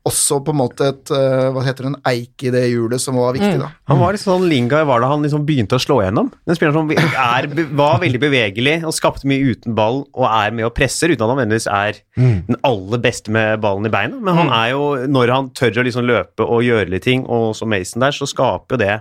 også 0.06 0.38
på 0.46 0.54
en 0.54 0.58
måte 0.60 0.88
et 0.92 1.12
eh, 1.14 1.48
Hva 1.54 1.64
heter 1.66 1.86
det, 1.86 1.92
en 1.92 1.98
eik 2.10 2.44
i 2.46 2.52
det 2.54 2.62
hjulet 2.70 3.02
som 3.02 3.18
var 3.18 3.36
viktig, 3.36 3.56
da. 3.60 3.70
Han 3.90 4.00
var 4.00 4.16
liksom 4.16 4.36
sånn 4.36 4.48
Lingard 4.50 4.86
var 4.88 5.02
da 5.02 5.10
han 5.12 5.24
liksom 5.26 5.44
begynte 5.48 5.78
å 5.78 5.82
slå 5.82 5.98
gjennom. 6.04 6.30
En 6.46 6.58
spiller 6.58 6.76
som 6.76 6.90
er, 6.92 7.48
var 7.78 8.00
veldig 8.02 8.20
bevegelig 8.22 8.76
og 8.86 8.94
skapte 8.96 9.28
mye 9.30 9.52
uten 9.54 9.76
ball 9.78 10.04
og 10.14 10.26
er 10.28 10.54
med 10.56 10.68
og 10.68 10.74
presser, 10.76 11.12
uten 11.12 11.24
at 11.24 11.26
han 11.26 11.34
nødvendigvis 11.36 11.68
er 11.72 12.00
den 12.16 12.60
aller 12.66 13.02
beste 13.02 13.34
med 13.34 13.60
ballen 13.64 13.88
i 13.88 13.92
beina. 13.92 14.20
Men 14.22 14.40
han 14.40 14.52
er 14.54 14.72
jo, 14.74 14.86
når 15.10 15.34
han 15.34 15.50
tør 15.56 15.82
å 15.82 15.86
liksom 15.86 16.06
løpe 16.08 16.46
og 16.46 16.64
gjøre 16.66 16.90
litt 16.92 17.06
ting, 17.06 17.26
og 17.26 17.52
som 17.58 17.70
Mason 17.72 18.04
der, 18.04 18.14
så 18.14 18.28
skaper 18.30 18.76
jo 18.76 18.82
det 18.82 18.94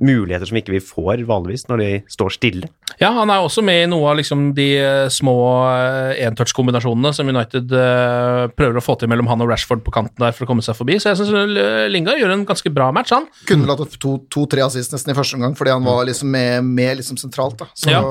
muligheter 0.00 0.48
som 0.48 0.58
ikke 0.60 0.74
vi 0.74 0.80
får 0.84 1.24
vanligvis 1.28 1.66
når 1.68 1.82
de 1.82 1.88
står 2.10 2.34
stille. 2.36 2.70
Ja, 2.98 3.10
han 3.14 3.30
er 3.30 3.44
også 3.44 3.62
med 3.64 3.84
i 3.84 3.88
noe 3.90 4.10
av 4.10 4.18
liksom 4.18 4.48
de 4.56 4.66
eh, 4.80 5.08
små 5.12 5.34
eh, 5.70 6.18
entouch-kombinasjonene 6.26 7.12
som 7.14 7.30
United 7.30 7.74
eh, 7.76 8.44
prøver 8.58 8.80
å 8.80 8.84
få 8.84 8.96
til 8.98 9.10
mellom 9.12 9.28
han 9.30 9.44
og 9.44 9.52
Rashford 9.52 9.84
på 9.86 9.94
kanten 9.94 10.18
der 10.22 10.34
for 10.34 10.46
å 10.46 10.50
komme 10.50 10.64
seg 10.64 10.78
forbi. 10.78 10.98
Så 11.02 11.12
jeg 11.12 11.20
syns 11.20 11.54
Linga 11.92 12.16
gjør 12.18 12.34
en 12.34 12.46
ganske 12.48 12.72
bra 12.74 12.90
match, 12.94 13.12
han. 13.14 13.28
Kunne 13.48 13.68
vel 13.68 13.74
hatt 13.76 13.98
to-tre 14.00 14.62
to, 14.62 14.66
assist 14.66 14.94
nesten 14.94 15.14
i 15.14 15.18
første 15.18 15.38
omgang, 15.38 15.54
fordi 15.58 15.74
han 15.76 15.86
var 15.86 16.04
liksom 16.08 16.32
med, 16.34 16.66
med 16.66 16.98
liksom 17.02 17.20
sentralt. 17.20 17.58
da. 17.60 17.70
Så, 17.74 17.92
Ja. 17.92 18.02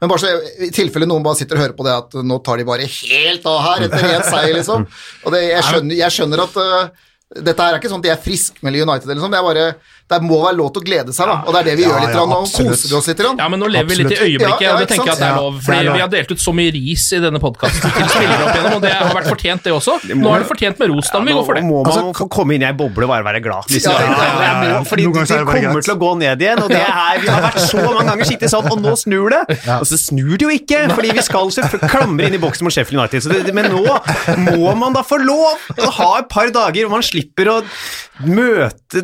Men 0.00 0.10
bare 0.12 0.22
så 0.22 0.30
i 0.66 0.70
tilfelle 0.74 1.08
noen 1.08 1.24
bare 1.24 1.38
sitter 1.40 1.58
og 1.58 1.64
hører 1.64 1.76
på 1.78 1.86
det 1.86 1.96
at 1.96 2.20
nå 2.26 2.38
tar 2.44 2.60
de 2.60 2.68
bare 2.68 2.86
helt 2.90 3.46
av 3.48 3.62
her 3.64 3.86
etter 3.88 4.08
én 4.10 4.24
seier, 4.26 4.54
liksom. 4.56 4.86
Og 5.26 5.34
det, 5.34 5.42
jeg, 5.48 5.64
skjønner, 5.66 5.98
jeg 5.98 6.14
skjønner 6.14 6.42
at 6.44 6.58
uh, 6.60 7.06
dette 7.34 7.58
her 7.58 7.74
er 7.74 7.80
ikke 7.80 7.90
sånn 7.90 8.02
at 8.02 8.06
de 8.06 8.12
er 8.14 8.22
friskmelder 8.22 8.86
United, 8.86 9.08
eller 9.10 9.24
sånn, 9.24 9.34
det 9.34 9.40
er 9.40 9.46
bare 9.46 9.66
det 10.06 10.20
må 10.22 10.36
være 10.38 10.54
lov 10.54 10.68
til 10.70 10.82
å 10.82 10.86
glede 10.86 11.12
seg, 11.16 11.26
da. 11.26 11.36
Og 11.46 11.50
det 11.54 11.60
er 11.60 11.64
det 11.66 11.72
vi 11.78 11.82
Ja, 11.82 11.88
gjør 11.90 12.00
litt, 12.04 12.12
ja, 12.14 12.20
grann, 12.20 12.30
nå 12.30 12.36
koser 12.46 12.88
vi 12.90 12.94
oss 12.94 13.06
litt. 13.10 13.20
Ja, 13.40 13.46
men 13.50 13.58
nå 13.58 13.66
lever 13.74 13.88
vi 13.90 13.96
litt 14.04 14.12
i 14.14 14.18
øyeblikket, 14.22 14.60
Ja, 14.62 14.68
ja, 14.68 14.74
og 14.76 14.78
det 14.84 14.88
tenker 14.92 15.08
jeg 15.10 15.14
at 15.16 15.18
det 15.18 15.26
er 15.26 15.38
lov. 15.40 15.56
Fordi 15.66 15.88
vi 15.96 16.02
har 16.04 16.10
delt 16.12 16.30
ut 16.30 16.42
så 16.44 16.52
mye 16.54 16.70
ris 16.76 17.06
i 17.16 17.18
denne 17.24 17.40
podkasten 17.42 17.90
til 17.96 18.06
spillere 18.12 18.44
opp 18.46 18.52
igjennom, 18.54 18.76
og 18.78 18.82
det 18.86 18.92
har 18.94 19.10
vært 19.16 19.26
fortjent, 19.32 19.64
det 19.66 19.72
også. 19.74 19.96
Nå 20.14 20.30
er 20.36 20.44
det 20.44 20.48
fortjent 20.52 20.78
med 20.78 20.92
ros, 20.94 21.10
da 21.10 21.18
må 21.18 21.26
vi 21.26 21.34
går 21.34 21.40
gå 21.42 21.46
for 21.48 21.58
det. 21.58 21.64
Nå 21.66 21.72
må 21.72 21.82
man 21.82 21.90
Altså, 22.06 22.28
komme 22.36 22.54
inn 22.54 22.62
i 22.62 22.68
ei 22.68 22.76
boble 22.78 23.08
og 23.08 23.10
bare 23.16 23.26
være 23.26 23.42
glad. 23.42 23.66
Hvis 23.72 23.82
Ja, 23.88 23.96
du- 23.98 24.04
ja, 24.06 24.52
ja, 24.70 24.78
Fordi 24.86 25.02
det 25.10 25.26
er 25.26 25.44
kommer 25.44 25.74
greit. 25.74 25.84
til 25.90 25.94
å 25.96 25.98
gå 26.04 26.12
ned 26.22 26.38
igjen, 26.46 26.62
og 26.62 26.68
det 26.70 26.84
er, 26.86 27.18
vi 27.20 27.28
har 27.34 27.42
vært 27.48 27.60
så 27.66 27.82
mange 27.82 28.06
ganger 28.12 28.24
sittet 28.30 28.50
sånn, 28.54 28.70
og 28.70 28.78
nå 28.86 28.94
snur 29.02 29.30
det! 29.34 29.42
Og 29.80 29.86
så 29.90 29.98
snur 29.98 30.38
det 30.38 30.46
jo 30.46 30.54
ikke, 30.54 30.84
fordi 30.94 31.10
vi 31.18 31.22
skal 31.26 31.50
klamre 31.90 32.30
inn 32.30 32.34
i 32.38 32.42
boksen 32.46 32.62
mot 32.62 32.72
Sheffield 32.72 33.00
United. 33.02 33.22
Så 33.26 33.34
det, 33.34 33.52
men 33.52 33.66
nå 33.74 33.82
må 34.54 34.76
man 34.78 34.92
da 34.94 35.02
få 35.02 35.18
lov 35.18 35.58
å 35.82 35.90
ha 35.98 36.18
et 36.22 36.28
par 36.30 36.46
dager 36.54 36.86
hvor 36.86 36.94
man 36.94 37.02
slipper 37.02 37.50
å 37.50 37.58
møte 38.24 39.02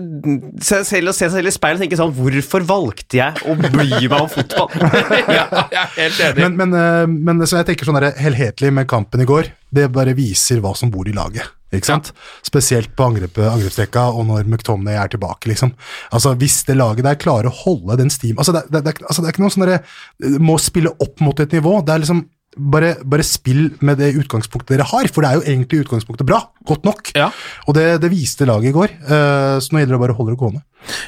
seg 0.62 0.84
selv 0.92 1.12
og 1.12 1.16
se 1.16 1.24
seg 1.26 1.34
selv 1.40 1.50
i 1.50 1.54
speilet 1.56 1.80
og 1.80 1.84
tenke 1.86 1.98
sånn 2.00 2.12
Hvorfor 2.16 2.66
valgte 2.68 3.18
jeg 3.18 3.42
å 3.48 3.56
bry 3.58 3.72
meg 4.06 4.14
om 4.20 4.28
fotball? 4.30 4.68
Ja, 5.38 5.46
jeg 5.72 5.80
er 5.80 5.96
helt 5.96 6.20
enig. 6.28 6.44
Men, 6.44 6.60
men, 6.60 6.76
eh, 6.78 7.16
men 7.32 7.42
så 7.48 7.58
jeg 7.62 7.70
tenker 7.72 7.88
sånn 7.88 7.98
der 8.00 8.12
helhetlig 8.20 8.70
med 8.76 8.88
kampen 8.90 9.24
i 9.24 9.28
går, 9.28 9.50
det 9.72 9.88
bare 9.94 10.14
viser 10.18 10.60
hva 10.64 10.74
som 10.78 10.90
bor 10.92 11.08
i 11.08 11.14
laget. 11.16 11.48
Ikke 11.72 11.88
sant? 11.88 12.10
Spesielt 12.44 12.90
på 12.98 13.06
angrep, 13.06 13.38
angrepsrekka 13.48 14.02
og 14.12 14.26
når 14.28 14.44
McTomney 14.44 14.92
er 15.00 15.08
tilbake, 15.14 15.48
liksom. 15.48 15.70
Altså, 16.12 16.34
Hvis 16.36 16.58
det 16.68 16.76
laget 16.76 17.06
der 17.06 17.16
klarer 17.16 17.48
å 17.48 17.54
holde 17.62 17.96
den 18.02 18.12
steam 18.12 18.36
altså, 18.36 18.52
det, 18.58 18.66
det, 18.68 18.82
det, 18.84 18.92
er- 18.92 19.06
altså, 19.08 19.24
det 19.24 19.30
er 19.30 19.36
ikke 19.36 19.44
noe 19.46 19.54
sånn 19.54 19.64
derre 19.64 20.36
Må 20.44 20.58
spille 20.60 20.92
opp 21.00 21.22
mot 21.24 21.40
et 21.40 21.56
nivå. 21.56 21.78
Det 21.86 21.94
er 21.96 22.02
liksom 22.04 22.20
bare, 22.56 22.94
bare 23.08 23.24
spill 23.24 23.70
med 23.84 23.98
det 24.00 24.12
utgangspunktet 24.20 24.74
dere 24.74 24.86
har, 24.88 25.08
for 25.12 25.24
det 25.24 25.30
er 25.30 25.38
jo 25.38 25.46
egentlig 25.46 25.82
utgangspunktet 25.84 26.28
bra. 26.28 26.42
Godt 26.68 26.84
nok. 26.86 27.12
Ja. 27.16 27.30
Og 27.66 27.76
det, 27.78 27.86
det 28.02 28.10
viste 28.12 28.46
laget 28.48 28.72
i 28.72 28.74
går, 28.76 28.94
eh, 29.02 29.56
så 29.62 29.72
nå 29.72 29.82
gjelder 29.82 29.96
det 29.96 30.02
bare 30.04 30.16
å 30.16 30.18
holde 30.18 30.34
det 30.34 30.40
gående. 30.42 30.64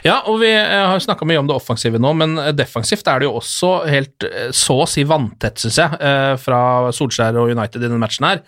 Ja, 0.06 0.20
og 0.30 0.38
vi 0.40 0.52
eh, 0.54 0.84
har 0.88 1.02
snakka 1.02 1.26
mye 1.28 1.42
om 1.42 1.50
det 1.50 1.56
offensive 1.56 2.00
nå, 2.00 2.14
men 2.20 2.38
eh, 2.40 2.52
defensivt 2.56 3.08
er 3.10 3.20
det 3.20 3.28
jo 3.28 3.36
også 3.40 3.72
helt 3.90 4.28
så 4.56 4.80
å 4.84 4.88
si 4.90 5.04
vanntett, 5.08 5.60
syns 5.60 5.80
jeg, 5.82 6.14
fra 6.40 6.60
Solskjær 6.94 7.40
og 7.42 7.52
United 7.52 7.82
i 7.82 7.86
denne 7.86 8.00
matchen 8.00 8.28
her. 8.28 8.44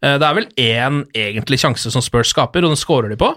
Det 0.00 0.24
er 0.24 0.32
vel 0.32 0.46
én 0.56 1.02
egentlig 1.12 1.58
sjanse 1.60 1.90
som 1.92 2.00
Spurs 2.00 2.30
skaper, 2.32 2.64
og 2.64 2.72
den 2.72 2.80
scorer 2.80 3.12
de 3.12 3.18
på. 3.20 3.28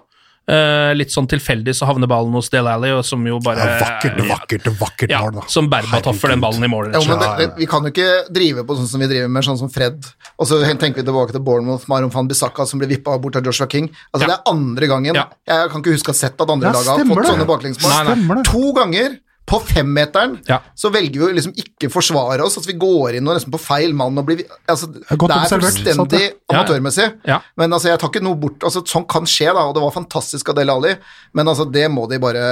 Eh, 0.44 0.92
Litt 1.00 1.08
sånn 1.14 1.24
tilfeldig 1.32 1.72
så 1.72 1.88
havner 1.88 2.10
ballen 2.12 2.34
hos 2.36 2.50
Dale 2.52 2.74
Alli, 2.76 2.90
som 3.08 3.22
jo 3.26 3.38
bare 3.40 3.64
Ja, 3.64 3.78
vakkert, 3.80 4.18
vakkert, 4.28 4.66
vakkert 4.82 5.10
Ja, 5.14 5.22
mål, 5.24 5.38
da. 5.38 5.44
som 5.48 5.70
Berbatov 5.72 6.18
for 6.20 6.28
den 6.34 6.42
ballen 6.44 6.66
i 6.66 6.68
mål. 6.68 6.90
Ja, 6.92 7.00
men 7.08 7.22
det, 7.22 7.30
det, 7.40 7.48
vi 7.62 7.68
kan 7.72 7.88
jo 7.88 7.94
ikke 7.94 8.10
drive 8.36 8.66
på 8.68 8.76
sånn 8.76 8.90
som 8.92 9.00
vi 9.00 9.08
driver 9.08 9.32
med, 9.32 9.46
sånn 9.48 9.58
som 9.62 9.72
Fred. 9.72 10.04
Og 10.36 10.50
så 10.50 10.60
tenker 10.76 11.00
vi 11.00 11.08
tilbake 11.08 11.32
til 11.32 11.40
Bournemouth, 11.48 11.88
Maron 11.88 12.12
van 12.12 12.28
Bissaka 12.28 12.66
som 12.68 12.82
ble 12.84 12.92
vippa 12.92 13.16
bort 13.24 13.40
av 13.40 13.48
Joshua 13.48 13.70
King. 13.72 13.88
Altså 14.12 14.28
Ja. 14.28 14.34
Det 14.34 14.36
er 14.36 14.52
andre 14.52 14.88
gangen. 14.92 15.16
Ja. 15.16 15.30
Jeg 15.48 15.72
kan 15.72 15.80
ikke 15.82 15.96
huske 15.96 16.12
å 16.12 16.16
ha 16.18 16.20
sett 16.26 16.36
at 16.44 16.50
andre 16.50 16.68
Ja, 16.68 16.74
lag 16.76 16.92
har 16.92 17.06
fått 17.08 17.24
det. 17.24 17.32
sånne 17.32 17.48
baklengsmål. 17.48 18.44
To 18.52 18.74
ganger 18.76 19.16
på 19.46 19.58
femmeteren 19.60 20.38
Ja. 20.48 20.62
så 20.76 20.90
velger 20.94 21.20
vi 21.20 21.26
å 21.26 21.34
liksom 21.36 21.54
ikke 21.60 21.90
forsvare 21.92 22.46
oss. 22.46 22.56
Altså 22.58 22.72
vi 22.72 22.78
går 22.80 23.18
inn 23.18 23.28
og 23.28 23.36
nesten 23.36 23.52
på 23.52 23.60
feil 23.60 23.92
mann 23.94 24.18
og 24.18 24.26
blir 24.30 24.44
altså, 24.72 24.88
er 24.88 25.18
Det 25.20 25.36
er 25.36 25.52
fullstendig 25.52 26.22
amatørmessig. 26.54 27.08
Ja, 27.28 27.34
ja. 27.36 27.40
Men 27.60 27.76
altså, 27.76 27.90
jeg 27.92 28.00
tar 28.00 28.12
ikke 28.14 28.24
noe 28.24 28.40
bort 28.40 28.64
altså, 28.64 28.84
Sånn 28.88 29.06
kan 29.10 29.28
skje, 29.28 29.50
da, 29.52 29.66
og 29.68 29.76
det 29.76 29.84
var 29.84 29.92
fantastisk 29.96 30.50
av 30.54 30.56
Del 30.56 30.72
Ali, 30.72 30.94
men 31.36 31.52
altså, 31.52 31.66
det 31.70 31.86
må 31.92 32.06
de 32.10 32.20
bare 32.24 32.44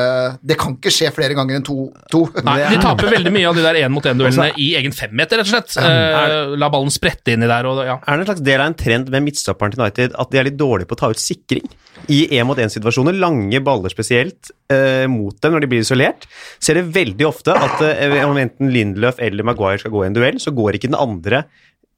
Det 0.44 0.58
kan 0.60 0.76
ikke 0.76 0.92
skje 0.94 1.12
flere 1.16 1.38
ganger 1.38 1.60
enn 1.62 1.66
to. 1.68 1.78
to. 2.12 2.26
Nei, 2.44 2.58
de 2.74 2.82
taper 2.84 3.12
veldig 3.16 3.34
mye 3.36 3.48
av 3.50 3.56
de 3.56 3.64
der 3.66 3.80
én-mot-én-duellene 3.86 4.52
i 4.60 4.72
egen 4.80 4.92
femmeter, 4.96 5.40
rett 5.42 5.48
og 5.48 5.54
slett. 5.54 5.78
Eh, 5.80 6.56
la 6.60 6.70
ballen 6.74 6.92
sprette 6.94 7.34
inni 7.36 7.48
der, 7.50 7.68
og 7.72 7.84
ja. 7.86 7.98
Er 8.04 8.20
det 8.20 8.26
en 8.28 8.30
slags 8.34 8.44
del 8.46 8.60
av 8.64 8.72
en 8.72 8.78
trend 8.78 9.10
med 9.14 9.26
midtstopperen 9.30 9.72
til 9.74 9.82
United 9.84 10.16
at 10.20 10.32
de 10.32 10.42
er 10.42 10.50
litt 10.52 10.60
dårlige 10.60 10.92
på 10.92 11.00
å 11.00 11.02
ta 11.06 11.12
ut 11.14 11.22
sikring? 11.22 11.66
I 12.10 12.22
én-mot-én-situasjoner, 12.40 13.18
lange 13.22 13.62
baller 13.64 13.94
spesielt, 13.94 14.50
eh, 14.72 15.06
mot 15.12 15.36
dem 15.42 15.54
når 15.54 15.66
de 15.66 15.70
blir 15.72 15.84
isolert, 15.84 16.26
ser 16.60 16.80
det 16.80 16.88
veldig 16.96 17.28
ofte 17.28 17.54
at 17.54 17.84
eh, 17.86 18.22
om 18.26 18.40
enten 18.42 18.72
Lindløf 18.74 19.22
eller 19.22 19.46
Maguire 19.46 19.82
skal 19.84 19.94
gå 19.94 20.06
i 20.06 20.10
en 20.10 20.18
duell, 20.18 20.40
så 20.42 20.54
går 20.56 20.78
ikke 20.78 20.90
den 20.90 21.00
andre 21.00 21.44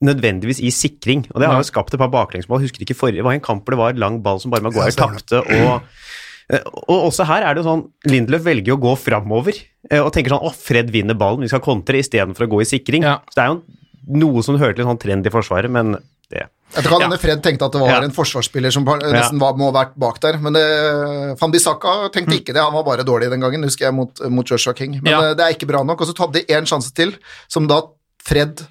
nødvendigvis 0.04 0.60
i 0.64 0.72
sikring. 0.74 1.24
Og 1.32 1.40
det 1.40 1.50
har 1.50 1.60
jo 1.60 1.68
skapt 1.68 1.94
et 1.96 2.02
par 2.02 2.12
baklengsmål. 2.12 2.60
Jeg 2.60 2.72
husker 2.72 2.86
ikke 2.86 2.98
forrige, 2.98 3.22
det 3.22 3.28
var 3.28 3.38
en 3.38 3.46
kamp 3.46 3.64
hvor 3.64 3.76
det 3.76 3.82
var 3.82 4.02
lang 4.02 4.20
ball 4.26 4.42
som 4.44 4.52
bare 4.54 4.66
Maguire 4.66 4.96
tapte. 4.98 5.40
og 5.40 5.86
eh, 6.52 6.66
og 6.92 7.08
også 7.08 7.28
her 7.30 7.46
er 7.46 7.56
det 7.56 7.64
jo 7.64 7.70
sånn 7.70 7.86
Lindløf 8.12 8.44
velger 8.44 8.76
å 8.76 8.82
gå 8.84 8.98
framover 9.00 9.56
eh, 9.56 10.02
og 10.02 10.12
tenker 10.12 10.36
sånn 10.36 10.44
Å, 10.44 10.52
Fred 10.52 10.92
vinner 10.92 11.16
ballen, 11.16 11.46
vi 11.46 11.52
skal 11.52 11.64
kontre 11.64 12.02
istedenfor 12.04 12.50
å 12.50 12.52
gå 12.58 12.66
i 12.66 12.68
sikring. 12.68 13.08
Ja. 13.08 13.22
Så 13.32 13.40
det 13.40 13.46
er 13.46 13.54
jo 13.54 13.62
noe 14.24 14.44
som 14.44 14.60
hører 14.60 14.76
til 14.76 14.84
en 14.84 14.92
sånn 14.92 15.00
trend 15.00 15.30
i 15.30 15.32
Forsvaret, 15.32 15.72
men 15.72 15.96
Jeg 16.74 16.84
tror 16.88 17.04
ikke 17.06 17.20
Fred 17.22 17.42
tenkte 17.46 17.66
at 17.68 17.72
det 17.76 17.82
var 17.82 17.90
Ja. 17.90 18.02
en 18.04 18.12
forsvarsspiller 18.16 18.72
som 18.74 18.86
nesten 18.86 19.40
var, 19.40 19.54
må 19.60 19.72
ha 19.72 19.76
vært 19.84 19.96
bak 20.00 20.20
der, 20.24 20.38
men 20.42 20.54
det, 20.54 20.64
Van 21.40 21.52
Bissaka 21.54 22.10
tenkte 22.14 22.40
ikke 22.40 22.54
det, 22.54 22.62
han 22.64 22.74
var 22.74 22.84
bare 22.88 23.06
dårlig 23.06 23.30
den 23.30 23.42
gangen, 23.46 23.64
husker 23.64 23.86
jeg, 23.88 23.94
mot, 23.94 24.20
mot 24.30 24.46
Joshua 24.50 24.74
King. 24.74 25.00
Men 25.02 25.12
Ja. 25.14 25.22
eh, 25.30 25.34
det 25.36 25.46
er 25.46 25.54
ikke 25.58 25.68
bra 25.70 25.84
nok. 25.84 26.02
Og 26.02 26.08
så 26.08 26.16
hadde 26.18 26.34
de 26.42 26.46
én 26.54 26.66
sjanse 26.66 26.94
til, 26.94 27.14
som 27.48 27.68
da 27.68 27.82
Fred 28.24 28.62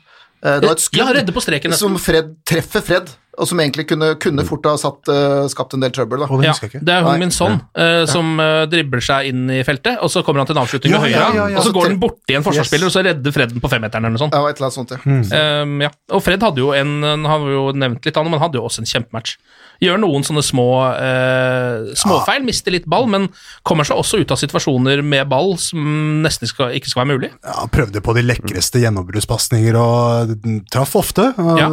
eh, 0.42 0.58
Det 0.60 0.66
var 0.66 0.72
et 0.72 0.80
skudd 0.80 1.14
ja, 1.14 1.32
på 1.32 1.42
streken, 1.44 1.72
som 1.78 1.96
Fred 1.98 2.34
treffer 2.44 2.80
Fred, 2.82 3.10
og 3.42 3.48
som 3.50 3.60
egentlig 3.62 3.84
kunne, 3.90 4.12
kunne 4.22 4.44
fort 4.46 4.66
ha 4.70 4.74
satt, 4.80 5.10
uh, 5.10 5.44
skapt 5.50 5.74
en 5.76 5.82
del 5.82 5.92
trøbbel. 5.94 6.22
Da. 6.22 6.28
Ja, 6.30 6.54
husker 6.54 6.68
jeg 6.68 6.76
ikke. 6.76 6.84
det 6.86 6.94
er. 6.94 7.06
Hung 7.06 7.22
Min 7.22 7.34
Son 7.34 7.58
uh, 7.58 8.04
som 8.10 8.36
uh, 8.40 8.64
dribler 8.70 9.02
seg 9.04 9.32
inn 9.32 9.50
i 9.52 9.60
feltet, 9.66 9.98
og 10.02 10.12
så 10.12 10.22
kommer 10.26 10.42
han 10.42 10.50
til 10.50 10.56
en 10.56 10.62
avslutning 10.62 10.94
Ja, 10.94 11.00
med 11.02 11.10
høyre, 11.10 11.18
ja, 11.18 11.30
ja, 11.40 11.48
ja. 11.54 11.60
og 11.60 11.66
så 11.66 11.74
går 11.74 11.90
den 11.92 12.00
borti 12.02 12.38
en 12.38 12.46
forsvarsspiller, 12.46 12.88
og 12.88 12.94
så 12.94 13.04
redder 13.06 13.34
Fred 13.34 13.54
den 13.54 13.64
på 13.64 13.70
femmeteren 13.72 14.06
eller 14.06 14.16
noe 14.16 14.24
sånt. 14.24 14.36
Ja, 14.36 14.46
et 14.48 14.60
eller 14.60 14.70
annet 14.70 14.78
sånt, 14.78 14.94
ja. 14.94 15.62
Um, 15.62 15.76
ja. 15.82 15.90
Og 16.12 16.22
Fred 16.24 16.44
hadde 16.44 16.62
jo 16.62 16.72
en 16.76 16.94
Han 17.02 17.26
har 17.28 17.44
jo 17.50 17.66
nevnt 17.76 18.06
litt, 18.06 18.16
han, 18.16 18.28
men 18.28 18.38
han 18.38 18.46
hadde 18.46 18.60
jo 18.60 18.66
også 18.68 18.84
en 18.84 18.90
kjempematch. 18.92 19.36
Gjør 19.82 19.98
noen 19.98 20.22
sånne 20.26 20.44
små 20.46 20.66
eh, 20.94 21.92
småfeil, 21.98 22.44
mister 22.46 22.74
litt 22.74 22.86
ball, 22.90 23.08
men 23.10 23.28
kommer 23.66 23.86
seg 23.88 23.98
også 23.98 24.22
ut 24.22 24.34
av 24.34 24.38
situasjoner 24.38 25.02
med 25.02 25.26
ball 25.30 25.56
som 25.60 26.22
nesten 26.22 26.50
skal, 26.50 26.74
ikke 26.78 26.92
skal 26.92 27.02
være 27.02 27.16
mulig. 27.16 27.32
Ja, 27.42 27.66
prøvde 27.72 28.02
på 28.04 28.14
de 28.14 28.24
lekreste 28.26 28.82
gjennombruddspasninger 28.84 29.78
og 29.80 30.36
traff 30.72 30.94
ofte. 31.00 31.32
Ja. 31.58 31.68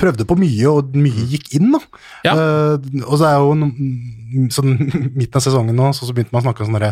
Prøvde 0.00 0.26
på 0.28 0.38
mye, 0.40 0.72
og 0.72 0.96
mye 0.98 1.28
gikk 1.30 1.52
inn, 1.60 1.70
da. 1.76 1.82
Ja. 2.26 2.34
Eh, 2.34 3.04
og 3.06 3.14
så 3.20 3.30
er 3.30 3.38
jo 3.38 3.54
sånn 4.54 4.74
midten 5.18 5.38
av 5.38 5.44
sesongen 5.44 5.76
nå, 5.78 5.90
så, 5.96 6.08
så 6.08 6.14
begynte 6.16 6.34
man 6.34 6.42
å 6.42 6.46
snakke 6.48 6.64
om 6.64 6.68
sånn 6.70 6.78
derre 6.80 6.90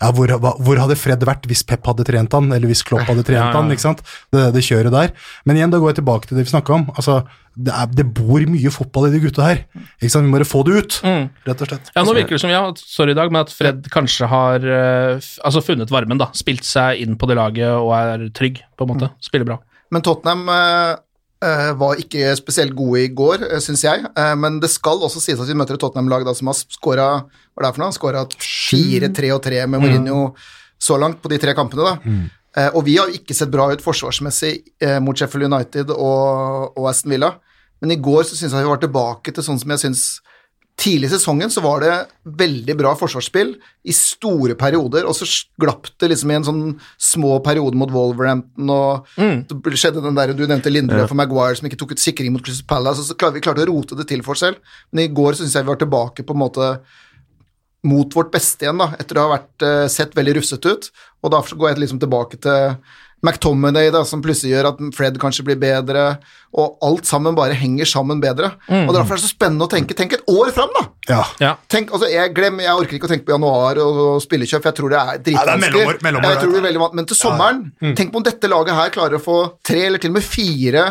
Ja, 0.00 0.10
hvor, 0.16 0.32
hvor 0.62 0.80
hadde 0.82 0.96
Fred 1.00 1.24
vært 1.26 1.48
hvis 1.50 1.64
Pep 1.66 1.86
hadde 1.88 2.04
trent 2.08 2.32
han, 2.36 2.50
eller 2.54 2.70
hvis 2.70 2.84
Klopp 2.86 3.06
hadde 3.08 3.24
trent 3.26 3.40
Ja, 3.42 3.50
ja. 3.50 3.56
han, 3.58 3.72
ikke 3.74 3.84
sant? 3.86 4.04
Det, 4.34 4.46
det 4.54 4.62
kjøret 4.66 4.94
der. 4.94 5.12
Men 5.48 5.58
igjen, 5.60 5.72
da 5.74 5.80
går 5.82 5.92
jeg 5.94 6.00
tilbake 6.02 6.30
til 6.30 6.38
det 6.38 6.46
vi 6.46 6.52
snakka 6.54 6.74
om. 6.78 6.86
Altså, 6.96 7.18
det, 7.56 7.72
er, 7.72 7.90
det 7.96 8.04
bor 8.16 8.42
mye 8.52 8.72
fotball 8.74 9.06
i 9.08 9.12
de 9.14 9.20
gutta 9.22 9.44
her. 9.46 9.62
Ikke 10.00 10.10
sant? 10.12 10.26
Vi 10.26 10.30
må 10.32 10.36
bare 10.38 10.48
få 10.48 10.60
det 10.68 10.74
ut, 10.80 10.98
Mm. 11.06 11.28
rett 11.48 11.62
og 11.64 11.70
slett. 11.70 11.90
Ja, 11.96 12.02
Nå 12.04 12.12
virker 12.16 12.36
det 12.36 12.42
som, 12.42 12.52
ja, 12.52 12.60
sorry 12.76 13.14
i 13.14 13.18
dag, 13.18 13.30
men 13.32 13.42
at 13.46 13.52
Fred 13.54 13.86
kanskje 13.92 14.28
har 14.28 14.66
eh, 14.66 15.30
altså 15.46 15.62
funnet 15.64 15.92
varmen, 15.94 16.20
da. 16.20 16.28
Spilt 16.36 16.66
seg 16.68 17.00
inn 17.04 17.16
på 17.20 17.28
det 17.30 17.38
laget 17.38 17.70
og 17.72 17.94
er 17.96 18.26
trygg, 18.36 18.60
på 18.76 18.84
en 18.86 18.92
måte. 18.94 19.08
Spiller 19.24 19.48
bra. 19.48 19.58
Men 19.94 20.02
Tottenham 20.04 20.48
eh, 20.52 20.96
var 21.76 21.98
ikke 22.00 22.30
spesielt 22.38 22.72
gode 22.76 23.02
i 23.04 23.10
går, 23.12 23.42
uh, 23.44 23.58
syns 23.60 23.84
jeg. 23.84 24.04
Eh, 24.16 24.34
men 24.40 24.60
det 24.62 24.70
skal 24.72 25.02
også 25.04 25.20
sies 25.20 25.40
at 25.40 25.50
vi 25.50 25.56
møter 25.58 25.76
et 25.76 25.82
Tottenham-lag 25.82 26.24
som 26.36 26.48
har 26.48 26.56
skåra 26.56 27.08
Hva 27.56 27.70
er? 27.70 27.92
Skåra 27.96 28.24
fire, 28.40 29.10
tre 29.12 29.32
og 29.34 29.42
tre 29.44 29.62
med 29.66 29.80
Mourinho 29.80 30.34
så 30.80 30.98
langt 31.00 31.22
på 31.22 31.28
de 31.32 31.38
tre 31.40 31.54
kampene. 31.56 31.84
da. 31.84 31.96
Mm. 32.04 32.26
og 32.72 32.84
vi 32.84 32.96
har 32.96 33.12
ikke 33.12 33.34
sett 33.36 33.50
bra 33.52 33.68
ut 33.72 33.82
forsvarsmessig 33.84 34.52
eh, 34.80 34.98
mot 35.00 35.16
Sheffield 35.16 35.48
United 35.52 35.90
og, 35.92 36.72
og 36.76 36.88
Aston 36.88 37.12
Villa. 37.12 37.34
Men 37.80 37.92
i 37.92 38.00
går 38.00 38.24
så 38.24 38.36
syns 38.36 38.52
jeg 38.52 38.64
vi 38.64 38.70
var 38.70 38.80
tilbake 38.80 39.32
til 39.32 39.44
sånn 39.44 39.60
som 39.60 39.72
jeg 39.74 39.82
syns 39.84 40.04
Tidlig 40.76 41.08
i 41.08 41.12
sesongen 41.14 41.48
så 41.48 41.62
var 41.64 41.80
det 41.80 41.92
veldig 42.36 42.74
bra 42.76 42.90
forsvarsspill 43.00 43.54
i 43.88 43.94
store 43.96 44.52
perioder, 44.60 45.06
og 45.08 45.16
så 45.16 45.24
glapp 45.60 45.88
det 45.96 46.10
liksom 46.12 46.32
i 46.32 46.36
en 46.36 46.44
sånn 46.44 46.60
små 47.00 47.38
periode 47.44 47.78
mot 47.80 47.92
Wolverhampton, 47.94 48.68
og 48.74 49.08
det 49.16 49.80
skjedde 49.80 50.04
den 50.04 50.18
der 50.18 50.34
du 50.36 50.44
nevnte 50.44 50.72
Lindre 50.72 51.00
ja. 51.00 51.08
for 51.08 51.16
Maguire 51.16 51.56
som 51.56 51.70
ikke 51.70 51.80
tok 51.80 51.96
ut 51.96 52.02
sikring 52.02 52.34
mot 52.34 52.44
Crystal 52.44 52.68
Palace, 52.68 53.00
og 53.00 53.08
så 53.08 53.16
klarte 53.16 53.38
vi 53.38 53.44
klarte 53.46 53.64
å 53.64 53.70
rote 53.70 53.96
det 53.96 54.04
til 54.10 54.20
for 54.26 54.36
oss 54.36 54.44
selv. 54.44 54.60
Men 54.92 55.06
i 55.06 55.14
går 55.16 55.40
syns 55.40 55.56
jeg 55.56 55.64
vi 55.64 55.72
var 55.72 55.80
tilbake 55.80 56.26
på 56.28 56.36
en 56.36 56.42
måte 56.44 56.70
mot 57.86 58.16
vårt 58.18 58.34
beste 58.34 58.66
igjen, 58.66 58.80
da, 58.82 58.90
etter 59.00 59.16
å 59.16 59.26
ha 59.26 59.34
vært, 59.36 59.56
eh, 59.64 59.88
sett 59.92 60.14
veldig 60.16 60.36
rufsete 60.38 60.76
ut. 60.76 60.90
Og 61.24 61.32
da 61.32 61.40
går 61.40 61.72
jeg 61.72 61.82
liksom 61.86 62.02
tilbake 62.02 62.40
til 62.42 62.76
McTominay, 63.26 63.90
da, 63.94 64.04
som 64.06 64.22
plutselig 64.24 64.52
gjør 64.54 64.68
at 64.70 64.80
Fred 64.96 65.18
kanskje 65.22 65.44
blir 65.48 65.58
bedre, 65.60 66.04
og 66.56 66.78
alt 66.86 67.08
sammen 67.08 67.34
bare 67.36 67.56
henger 67.58 67.88
sammen 67.90 68.20
bedre. 68.22 68.52
Og 68.70 68.92
Derfor 68.94 69.16
er 69.16 69.20
det 69.20 69.26
så 69.26 69.32
spennende 69.34 69.66
å 69.66 69.70
tenke 69.72 69.96
Tenk 69.98 70.14
et 70.16 70.22
år 70.32 70.52
fram, 70.56 70.70
da! 70.78 70.84
Ja. 71.10 71.20
Ja. 71.42 71.50
Tenk, 71.70 71.90
altså 71.94 72.08
jeg, 72.10 72.32
glem, 72.34 72.58
jeg 72.64 72.72
orker 72.80 72.96
ikke 72.98 73.08
å 73.08 73.12
tenke 73.12 73.26
på 73.28 73.34
januar 73.36 73.78
og 73.82 74.22
spillekjøp, 74.24 74.62
for 74.64 74.70
jeg 74.72 74.78
tror 74.80 74.94
det 74.94 75.00
er 75.02 75.10
Ja, 75.10 75.18
dritvanskelig. 75.26 75.84
van- 76.80 76.94
Men 76.96 77.06
til 77.10 77.16
sommeren, 77.20 77.60
tenk 77.98 78.12
på 78.14 78.16
om 78.22 78.22
dette 78.26 78.48
laget 78.48 78.74
her 78.78 78.90
klarer 78.94 79.18
å 79.20 79.22
få 79.22 79.38
tre 79.66 79.84
eller 79.90 79.98
til 80.02 80.10
og 80.10 80.14
med 80.20 80.24
fire 80.24 80.86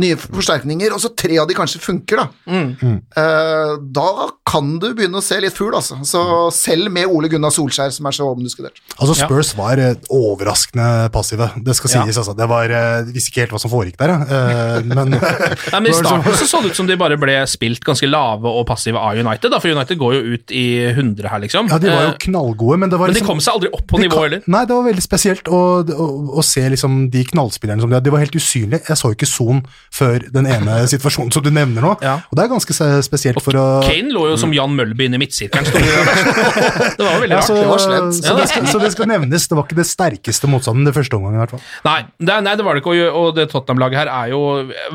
nye 0.00 0.16
forsterkninger, 0.20 0.92
og 0.96 1.00
så 1.02 1.10
tre 1.16 1.38
av 1.42 1.48
de 1.50 1.54
kanskje 1.58 1.80
funker, 1.84 2.22
da. 2.24 2.28
Eh, 2.50 3.72
da 3.94 4.08
kan 4.50 4.72
du 4.82 4.88
begynne 4.96 5.20
å 5.20 5.24
se 5.24 5.38
litt 5.42 5.56
fugl, 5.56 5.74
altså. 5.78 5.98
Så 6.06 6.22
selv 6.54 6.90
med 6.92 7.06
Ole 7.10 7.28
Gunnar 7.32 7.52
Solskjær, 7.54 7.92
som 7.94 8.08
er 8.10 8.16
så 8.16 8.28
omdiskutert. 8.32 8.80
Altså 8.98 9.14
Spurs 9.18 9.52
var 9.58 9.78
eh, 9.82 9.94
overraskende 10.10 11.10
passive, 11.14 11.50
det 11.64 11.76
skal 11.78 11.90
Ja. 11.94 12.04
sies. 12.06 12.18
altså. 12.18 12.34
Det 12.36 12.48
var, 12.48 12.68
jeg 12.70 13.06
visste 13.14 13.30
ikke 13.32 13.44
helt 13.44 13.54
hva 13.56 13.60
som 13.62 13.70
foregikk 13.72 13.96
der, 14.00 14.14
ja. 14.14 14.20
Eh, 14.24 14.82
men 14.90 15.10
Nei, 15.14 15.80
men 15.80 15.90
I 15.90 15.94
starten 16.00 16.34
så, 16.40 16.46
så 16.50 16.62
det 16.64 16.72
ut 16.72 16.80
som 16.80 16.86
de 16.90 16.96
bare 17.00 17.18
ble 17.20 17.36
spilt 17.50 17.84
ganske 17.86 18.08
lave 18.10 18.48
og 18.50 18.66
passive 18.68 18.98
av 19.00 19.18
United, 19.18 19.50
da, 19.52 19.60
for 19.62 19.70
United 19.72 19.98
går 20.00 20.16
jo 20.18 20.36
ut 20.36 20.54
i 20.56 20.66
100 20.94 21.28
her, 21.30 21.42
liksom. 21.46 21.68
Ja, 21.70 21.78
de 21.78 21.90
var 21.92 22.02
jo 22.04 22.10
Eh, 22.10 22.16
knallgode, 22.24 22.78
men 22.80 22.90
det 22.90 22.98
var 22.98 23.06
men 23.10 23.14
de 23.14 23.20
liksom 23.20 23.28
kom 23.34 23.40
seg 23.44 23.54
aldri 23.54 23.68
opp 23.76 23.86
på 23.90 23.98
nivå 24.00 24.16
kan- 24.16 24.24
heller. 24.26 24.42
Nei, 24.50 24.64
det 24.66 24.74
var 24.74 24.84
veldig 24.88 25.02
spesielt 25.04 25.46
å, 25.52 25.60
å, 25.84 26.06
å 26.40 26.42
se 26.44 26.62
liksom 26.72 27.10
de 27.12 27.22
knallspillerne 27.28 27.80
som 27.84 27.90
de 27.90 27.94
hadde. 27.98 28.08
De 28.08 28.14
var 28.14 28.22
helt 28.24 28.34
usynlige. 28.34 28.82
Jeg 28.88 28.98
så 28.98 29.10
jo 29.12 29.16
ikke 29.18 29.28
Son 29.30 29.60
før 29.90 30.22
den 30.30 30.46
ene 30.46 30.76
situasjonen 30.86 31.32
som 31.34 31.42
du 31.42 31.48
nevner 31.50 31.82
nå. 31.82 31.90
Og 31.98 32.34
det 32.38 32.44
er 32.44 32.50
ganske 32.52 32.74
spesielt 33.02 33.40
for 33.42 33.56
å 33.58 33.64
Kane 33.82 34.12
lå 34.14 34.28
jo 34.30 34.36
som 34.38 34.52
Jan 34.54 34.70
Mølby 34.78 35.08
inne 35.08 35.18
i 35.18 35.22
midtsirkelen. 35.24 35.66
det 36.96 37.02
var 37.02 37.16
jo 37.16 37.22
veldig 37.24 37.34
Ja, 37.34 37.40
så, 37.42 37.56
Det 37.58 37.66
var 37.68 37.82
slett. 37.82 38.14
så, 38.22 38.34
det 38.38 38.46
skal, 38.52 38.66
så 38.70 38.80
det 38.82 38.90
skal 38.94 39.10
nevnes. 39.10 39.48
Det 39.50 39.58
var 39.58 39.66
ikke 39.66 39.78
det 39.80 39.86
sterkeste 39.90 40.50
motstanden 40.50 40.86
det 40.86 40.94
første 40.94 41.18
omgangen, 41.18 41.40
i 41.40 41.42
hvert 41.42 41.54
fall. 41.56 41.64
Nei, 41.88 41.96
det, 42.22 42.36
nei, 42.46 42.54
det 42.60 42.66
var 42.66 42.78
det 42.78 42.84
ikke, 42.84 42.94
og- 43.10 43.18
og 43.20 43.34
det 43.36 43.48
Tottenham-laget 43.50 44.00
her 44.04 44.12
er 44.14 44.30
jo 44.32 44.40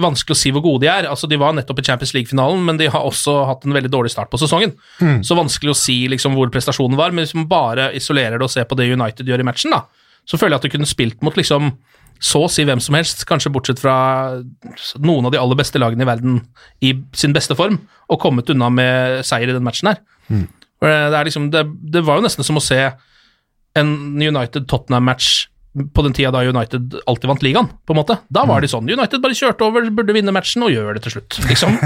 vanskelig 0.01 0.35
å 0.37 0.39
si 0.39 0.53
hvor 0.55 0.63
gode 0.65 0.85
de 0.85 0.91
er. 0.91 1.09
Altså, 1.11 1.27
De 1.29 1.37
var 1.43 1.53
nettopp 1.57 1.79
i 1.83 1.87
Champions 1.89 2.13
League-finalen, 2.15 2.63
men 2.65 2.77
de 2.81 2.87
har 2.91 3.03
også 3.05 3.35
hatt 3.49 3.65
en 3.67 3.75
veldig 3.75 3.91
dårlig 3.91 4.11
start 4.15 4.31
på 4.31 4.39
sesongen. 4.41 4.73
Mm. 5.01 5.19
Så 5.27 5.35
vanskelig 5.37 5.75
å 5.75 5.77
si 5.77 5.99
liksom 6.11 6.33
hvor 6.39 6.49
prestasjonen 6.53 6.95
var, 6.97 7.11
men 7.11 7.25
hvis 7.25 7.35
man 7.35 7.47
bare 7.51 7.91
isolerer 7.99 8.39
det 8.39 8.47
og 8.47 8.51
ser 8.55 8.63
på 8.69 8.79
det 8.79 8.87
United 8.95 9.27
gjør 9.27 9.43
i 9.43 9.47
matchen, 9.51 9.71
da, 9.75 9.83
så 10.25 10.39
føler 10.39 10.55
jeg 10.55 10.63
at 10.63 10.69
du 10.71 10.77
kunne 10.77 10.89
spilt 10.89 11.21
mot 11.21 11.35
liksom 11.37 11.73
så 12.23 12.45
å 12.45 12.51
si 12.51 12.63
hvem 12.67 12.81
som 12.83 12.95
helst, 12.97 13.25
kanskje 13.27 13.51
bortsett 13.53 13.81
fra 13.81 13.95
noen 15.03 15.27
av 15.27 15.33
de 15.33 15.39
aller 15.41 15.59
beste 15.59 15.81
lagene 15.81 16.05
i 16.05 16.09
verden 16.09 16.37
i 16.85 16.93
sin 17.17 17.35
beste 17.35 17.57
form, 17.57 17.79
og 18.09 18.21
kommet 18.21 18.49
unna 18.53 18.69
med 18.73 19.25
seier 19.27 19.51
i 19.51 19.55
den 19.55 19.65
matchen 19.65 19.91
her. 19.91 19.99
Mm. 20.29 20.45
Det, 20.85 20.93
er 20.93 21.27
liksom, 21.27 21.49
det, 21.53 21.65
det 21.91 22.05
var 22.05 22.19
jo 22.19 22.27
nesten 22.27 22.45
som 22.47 22.59
å 22.59 22.63
se 22.63 22.79
en 23.75 23.91
United-Tottenham-match 24.21 25.47
på 25.93 26.03
den 26.05 26.13
tida 26.15 26.31
da 26.31 26.43
United 26.47 26.93
alltid 27.03 27.27
vant 27.27 27.41
ligaen, 27.43 27.67
på 27.83 27.91
en 27.91 27.99
måte. 27.99 28.15
Da 28.31 28.45
var 28.47 28.63
de 28.63 28.69
sånn. 28.71 28.87
United 28.87 29.19
bare 29.23 29.35
kjørte 29.35 29.65
over, 29.67 29.89
burde 29.91 30.15
vinne 30.15 30.31
matchen, 30.35 30.63
og 30.63 30.71
gjør 30.71 30.95
det 30.95 31.03
til 31.05 31.17
slutt, 31.17 31.39
liksom. 31.49 31.75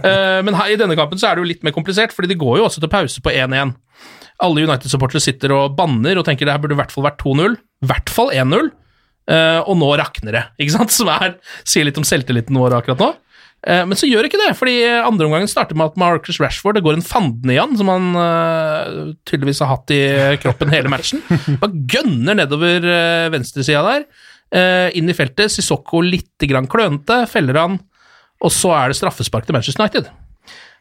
Eh, 0.00 0.40
men 0.42 0.56
her, 0.56 0.70
i 0.72 0.78
denne 0.80 0.96
kampen 0.96 1.20
så 1.20 1.28
er 1.28 1.36
det 1.36 1.42
jo 1.42 1.48
litt 1.50 1.64
mer 1.66 1.74
komplisert, 1.76 2.14
fordi 2.14 2.30
de 2.32 2.38
går 2.40 2.58
jo 2.58 2.64
også 2.66 2.80
til 2.82 2.90
pause 2.90 3.22
på 3.22 3.32
1-1. 3.32 3.74
Alle 4.42 4.64
United-supportere 4.64 5.22
sitter 5.22 5.52
og 5.52 5.74
banner 5.76 6.18
og 6.18 6.24
tenker 6.26 6.48
det 6.48 6.54
her 6.54 6.62
burde 6.62 6.74
i 6.74 6.78
hvert 6.78 6.94
fall 6.94 7.04
vært 7.04 7.20
2-0. 7.20 7.56
I 7.84 7.90
hvert 7.90 8.12
fall 8.12 8.32
1-0. 8.32 8.70
Eh, 9.30 9.58
og 9.60 9.76
nå 9.78 9.90
rakner 10.00 10.36
det, 10.36 10.44
ikke 10.60 10.76
sant? 10.78 10.94
Som 10.98 11.10
er, 11.12 11.36
sier 11.68 11.86
litt 11.88 11.98
om 12.00 12.06
selvtilliten 12.06 12.56
vår 12.58 12.80
akkurat 12.80 13.02
nå. 13.02 13.10
Uh, 13.60 13.82
men 13.84 13.92
så 13.98 14.08
gjør 14.08 14.24
ikke 14.24 14.38
det, 14.40 14.54
fordi 14.56 14.78
andre 14.88 15.26
omgangen 15.28 15.50
starter 15.50 15.76
med 15.76 15.90
at 15.90 15.98
Marcus 16.00 16.38
Rashford 16.40 16.78
Det 16.78 16.82
går 16.86 16.96
en 16.96 17.04
fanden 17.04 17.50
i 17.52 17.58
han, 17.58 17.74
som 17.76 17.90
han 17.92 18.06
uh, 18.16 19.10
tydeligvis 19.28 19.60
har 19.60 19.74
hatt 19.74 19.92
i 19.92 20.00
kroppen 20.40 20.72
hele 20.72 20.88
matchen. 20.88 21.20
Bare 21.60 21.84
gønner 21.92 22.38
nedover 22.40 22.88
uh, 22.88 23.28
venstresida 23.34 23.84
der, 23.84 24.08
inn 24.96 25.06
i 25.06 25.14
feltet. 25.14 25.52
Sissoko 25.52 26.00
litt 26.02 26.48
grann 26.50 26.66
klønete, 26.66 27.20
feller 27.30 27.60
han, 27.60 27.76
og 28.40 28.50
så 28.50 28.72
er 28.74 28.90
det 28.90 28.98
straffespark 28.98 29.44
til 29.46 29.54
Manchester 29.54 29.84
United. 29.84 30.08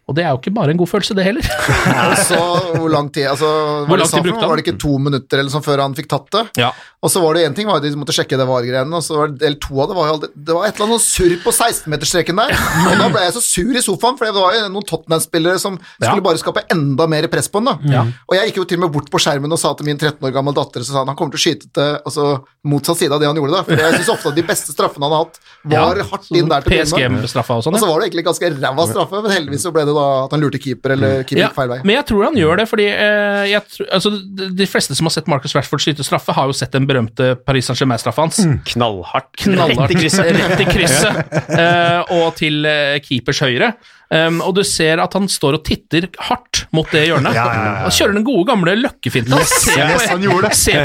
Og 0.09 0.15
det 0.17 0.23
er 0.25 0.31
jo 0.33 0.39
ikke 0.41 0.53
bare 0.57 0.73
en 0.73 0.79
god 0.81 0.89
følelse, 0.89 1.13
det 1.17 1.25
heller. 1.27 1.45
Så 2.29 2.37
hvor 2.79 2.89
lang 2.89 3.11
tid 3.13 3.27
altså, 3.29 3.45
Hvor 3.45 3.91
var, 3.91 3.99
det 3.99 4.05
lang 4.05 4.11
tid 4.15 4.25
brukte 4.25 4.41
han? 4.41 4.49
var 4.49 4.59
det 4.59 4.65
ikke 4.65 4.79
to 4.81 4.93
minutter 5.05 5.41
eller 5.43 5.53
sånn 5.53 5.65
før 5.65 5.83
han 5.85 5.93
fikk 5.97 6.09
tatt 6.09 6.29
det? 6.33 6.43
Ja. 6.63 6.71
Og 6.99 7.11
så 7.13 7.21
var 7.23 7.37
det 7.37 7.45
én 7.47 7.53
ting, 7.55 7.69
var 7.69 7.77
at 7.79 7.85
de 7.85 7.93
måtte 7.95 8.11
sjekke 8.15 8.35
det 8.39 8.43
VAR-greiene, 8.49 8.91
og 8.97 9.03
så 9.05 9.15
var 9.21 9.29
det, 9.31 9.45
eller 9.47 9.59
to 9.63 9.77
av 9.79 9.91
det 9.91 9.95
var 9.95 10.07
jo 10.09 10.15
Det 10.27 10.55
var 10.57 10.65
et 10.67 10.73
eller 10.75 10.89
annet 10.89 10.99
sånn 10.99 11.05
surr 11.29 11.35
på 11.45 11.53
16-meterstreken 11.55 12.41
der, 12.41 12.51
og 12.89 12.97
da 12.99 13.07
ble 13.13 13.21
jeg 13.23 13.35
så 13.37 13.43
sur 13.45 13.77
i 13.79 13.83
sofaen, 13.85 14.17
for 14.19 14.27
det 14.27 14.33
var 14.35 14.57
jo 14.57 14.65
noen 14.73 14.87
Tottenham-spillere 14.89 15.61
som 15.63 15.77
skulle 16.01 16.25
bare 16.25 16.41
skape 16.41 16.65
enda 16.75 17.07
mer 17.07 17.29
press 17.31 17.47
på 17.53 17.61
han, 17.61 17.69
da. 17.71 17.93
Ja. 17.93 18.03
Og 18.27 18.35
jeg 18.35 18.49
gikk 18.49 18.59
jo 18.59 18.65
til 18.73 18.81
og 18.81 18.83
med 18.87 18.93
bort 18.97 19.07
på 19.13 19.21
skjermen 19.23 19.55
og 19.55 19.61
sa 19.61 19.71
til 19.79 19.87
min 19.87 19.95
13 20.01 20.19
år 20.27 20.33
gammel 20.35 20.57
datter 20.57 20.83
så 20.83 20.91
sa 20.91 21.03
han 21.05 21.13
han 21.13 21.17
kommer 21.21 21.37
til 21.37 21.39
å 21.39 21.45
skyte 21.45 21.71
til 21.77 21.95
altså, 22.03 22.25
motsatt 22.67 22.99
side 22.99 23.15
av 23.15 23.23
det 23.23 23.29
han 23.31 23.39
gjorde, 23.39 23.55
da. 23.55 23.63
For 23.69 23.85
jeg 23.85 23.95
syns 24.01 24.11
ofte 24.17 24.33
at 24.33 24.39
de 24.41 24.45
beste 24.51 24.75
straffene 24.75 25.07
han 25.07 25.15
har 25.15 25.23
hatt, 25.23 25.39
var 25.69 26.01
Ja, 26.03 26.07
hardt 26.11 26.29
inn 26.35 26.51
der 26.51 26.67
til. 26.67 26.83
PSG-straffa 26.83 27.59
og 27.61 27.65
sånn. 27.65 27.79
Og 27.79 27.83
så 27.85 27.87
var 27.89 28.03
det 28.03 28.09
egentlig 28.09 28.27
ganske 28.27 28.51
ræva 28.59 28.85
straffe, 28.91 29.23
men 29.23 29.33
heldigvis 29.37 29.63
så 29.67 29.71
ble 29.75 29.87
det 29.87 29.95
da 29.95 29.98
at 29.99 30.33
han 30.35 30.43
lurte 30.43 30.61
keeper, 30.61 30.95
eller 30.95 31.23
keeper 31.23 31.43
gikk 31.43 31.57
feil 31.57 31.71
vei. 31.71 31.79
Men 31.83 31.97
jeg 31.99 32.07
tror 32.11 32.25
han 32.27 32.39
gjør 32.39 32.61
det, 32.61 32.65
fordi 32.71 32.87
eh, 32.91 33.43
jeg 33.51 33.63
tror, 33.73 33.89
altså, 33.99 34.13
de, 34.39 34.49
de 34.61 34.67
fleste 34.69 34.97
som 34.97 35.09
har 35.09 35.15
sett 35.15 35.29
Marcus 35.31 35.55
Rashford 35.57 35.83
skyte 35.83 36.05
straffe, 36.07 36.35
har 36.35 36.49
jo 36.49 36.57
sett 36.57 36.73
den 36.75 36.87
berømte 36.89 37.33
Paris 37.47 37.69
Saint-Germain-straffa 37.69 38.25
hans. 38.25 38.41
Knallhardt. 38.73 39.31
Knallhardt. 39.43 39.85
Rett 39.85 39.95
i 39.95 40.01
krysset. 40.01 40.31
Rett 40.39 40.65
i 40.65 40.69
krysset. 40.69 41.23
Eh, 41.59 42.11
og 42.15 42.37
til 42.37 42.63
eh, 42.67 42.99
keepers 43.03 43.41
høyre. 43.43 43.73
Um, 44.09 44.39
og 44.41 44.55
du 44.57 44.63
ser 44.65 44.97
at 45.03 45.13
han 45.13 45.27
står 45.29 45.59
og 45.59 45.63
titter 45.67 46.07
hardt 46.29 46.63
mot 46.73 46.87
det 46.89 47.03
hjørnet. 47.09 47.33
Ja, 47.39 47.43
ja, 47.45 47.53
ja, 47.53 47.65
ja. 47.69 47.81
Han 47.85 47.93
kjører 47.93 48.13
den 48.17 48.23
gode, 48.25 48.45
gamle 48.49 48.73
løkkefinta. 48.79 49.37
Yes, 49.37 49.51
ser 49.61 49.75
på 49.77 49.99
et- 50.01 50.09
han 50.09 50.23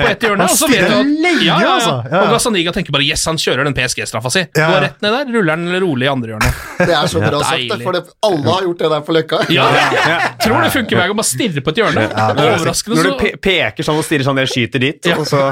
på 0.04 0.10
ett 0.10 0.24
hjørne, 0.26 0.44
og 0.44 0.50
så 0.58 0.68
vet 0.68 0.82
du 0.82 0.84
stirrer 0.84 0.98
at 1.00 1.12
lenge, 1.24 1.44
ja, 1.46 1.54
ja, 1.54 1.60
ja. 1.64 1.70
altså. 1.78 1.94
Ja, 1.94 2.10
ja. 2.12 2.20
Og 2.20 2.32
Gazzaniga 2.34 2.72
tenker 2.76 2.92
bare 2.92 3.06
'yes, 3.08 3.24
han 3.26 3.38
kjører 3.40 3.64
den 3.64 3.74
PSG-straffa 3.78 4.30
si'. 4.34 4.44
Går 4.54 4.80
rett 4.84 5.00
ned 5.02 5.14
der, 5.16 5.32
ruller 5.32 5.56
den 5.56 5.80
rolig 5.82 6.04
i 6.04 6.10
andre 6.12 6.28
hjørnet. 6.34 6.60
Det 6.78 6.94
er 6.94 7.06
så 7.08 7.22
bra 7.24 7.40
sagt, 7.48 7.64
det, 7.72 7.78
for 7.82 7.92
det, 7.96 8.02
alle 8.28 8.44
har 8.54 8.62
gjort 8.68 8.78
det 8.84 8.90
der 8.92 9.00
på 9.08 9.12
Løkka. 9.16 9.40
Ja, 9.54 9.66
Tror 10.44 10.60
det 10.62 10.70
funker 10.76 10.96
hver 11.00 11.06
gang, 11.08 11.16
bare 11.16 11.30
stirre 11.30 11.64
på 11.64 11.72
et 11.72 11.80
hjørne. 11.80 12.04
Overraskende 12.44 12.96
Når 13.00 13.08
du 13.08 13.14
pe 13.24 13.30
peker 13.48 13.86
sånn 13.88 13.98
og 13.98 14.04
stirrer 14.04 14.26
sånn, 14.28 14.40
jeg 14.44 14.52
skyter 14.52 14.84
dit, 14.84 15.10
og 15.16 15.24
så 15.26 15.42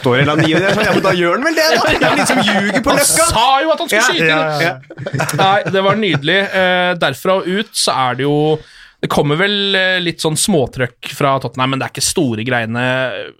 står 0.00 0.10
det 0.16 0.20
en 0.20 0.28
eller 0.28 0.34
annen 0.34 0.66
der 0.66 0.74
sånn, 0.74 0.84
ja, 0.88 0.92
men 0.98 1.04
da 1.06 1.12
gjør 1.14 1.36
han 1.38 1.46
vel 1.46 1.54
det, 1.60 1.68
da! 1.78 2.10
Er 2.10 2.16
liksom 2.20 2.42
ljuger 2.42 2.82
på 2.84 2.96
Løkka! 2.98 3.22
Han 3.22 3.34
sa 3.38 3.46
jo 3.62 3.70
at 3.70 3.78
han 3.84 3.88
skulle 3.88 4.08
skyte! 4.10 4.26
ja, 4.26 4.40
inn. 4.50 4.66
ja. 4.66 4.74
Nei, 5.40 5.58
det 5.70 5.82
var 5.86 5.94
nydelig. 6.00 6.38
Eh, 6.60 6.90
derfra 7.20 7.40
og 7.40 7.48
ut 7.48 7.74
så 7.76 7.96
er 8.08 8.20
det 8.20 8.24
jo 8.26 8.38
Det 9.00 9.08
kommer 9.12 9.38
vel 9.40 9.76
eh, 9.78 9.98
litt 10.02 10.20
sånn 10.20 10.36
småtrøkk 10.36 11.12
fra 11.16 11.38
Tottenham, 11.40 11.70
men 11.72 11.80
det 11.80 11.86
er 11.86 11.92
ikke 11.94 12.04
store 12.04 12.44
greiene. 12.44 12.82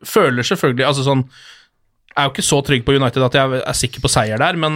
Føler 0.08 0.46
selvfølgelig 0.46 0.86
Altså 0.88 1.04
sånn 1.04 1.26
Jeg 1.26 2.16
er 2.22 2.28
jo 2.28 2.32
ikke 2.32 2.46
så 2.46 2.60
trygg 2.64 2.86
på 2.86 2.96
United 2.96 3.26
at 3.26 3.36
jeg 3.36 3.60
er 3.60 3.76
sikker 3.76 4.04
på 4.04 4.10
seier 4.12 4.40
der, 4.40 4.56
men 4.60 4.74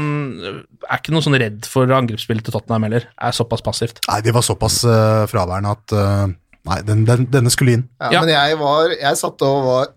er 0.85 1.01
ikke 1.01 1.15
noe 1.15 1.25
sånn 1.25 1.39
redd 1.41 1.67
for 1.69 1.89
angrepsspillet 1.89 2.47
til 2.47 2.55
Tottenham 2.55 2.85
heller. 2.87 3.09
Er 3.19 3.35
såpass 3.37 3.65
passivt. 3.65 3.99
Nei, 4.07 4.21
de 4.25 4.33
var 4.37 4.45
såpass 4.47 4.83
uh, 4.87 5.25
fraværende 5.29 5.73
at 5.75 5.95
uh 5.99 6.33
Nei, 6.65 6.79
den, 6.81 7.03
den, 7.05 7.27
denne 7.29 7.53
skulle 7.53 7.77
inn. 7.77 7.85
Ja, 8.01 8.11
Ja. 8.15 8.21
Men 8.25 8.33
jeg 8.33 8.57
var 8.61 8.93
Jeg 8.95 9.21
satt 9.21 9.43
og 9.45 9.67
var 9.67 9.91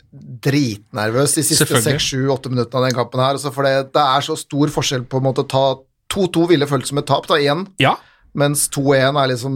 dritnervøs 0.43 1.37
de 1.37 1.43
siste 1.45 1.63
Selvfølgelig. 1.63 1.95
seks, 1.95 2.07
sju, 2.11 2.27
åtte 2.33 2.51
minuttene 2.51 2.81
av 2.81 2.87
den 2.89 2.97
kampen 2.97 3.23
her. 3.23 3.37
Altså 3.39 3.53
for 3.55 3.63
det, 3.63 3.93
det 3.95 4.03
er 4.03 4.25
så 4.25 4.35
stor 4.35 4.73
forskjell 4.73 5.05
på 5.07 5.21
en 5.21 5.27
måte 5.29 5.45
å 5.45 5.47
ta 5.47 5.65
2-2 6.11 6.47
ville 6.51 6.67
føltes 6.67 6.91
som 6.91 6.99
et 6.99 7.07
tap, 7.07 7.27
da, 7.29 7.39
igjen. 7.39 7.65
Ja. 7.79 7.95
Mens 8.37 8.67
2-1 8.69 9.15
er 9.17 9.27
liksom 9.31 9.53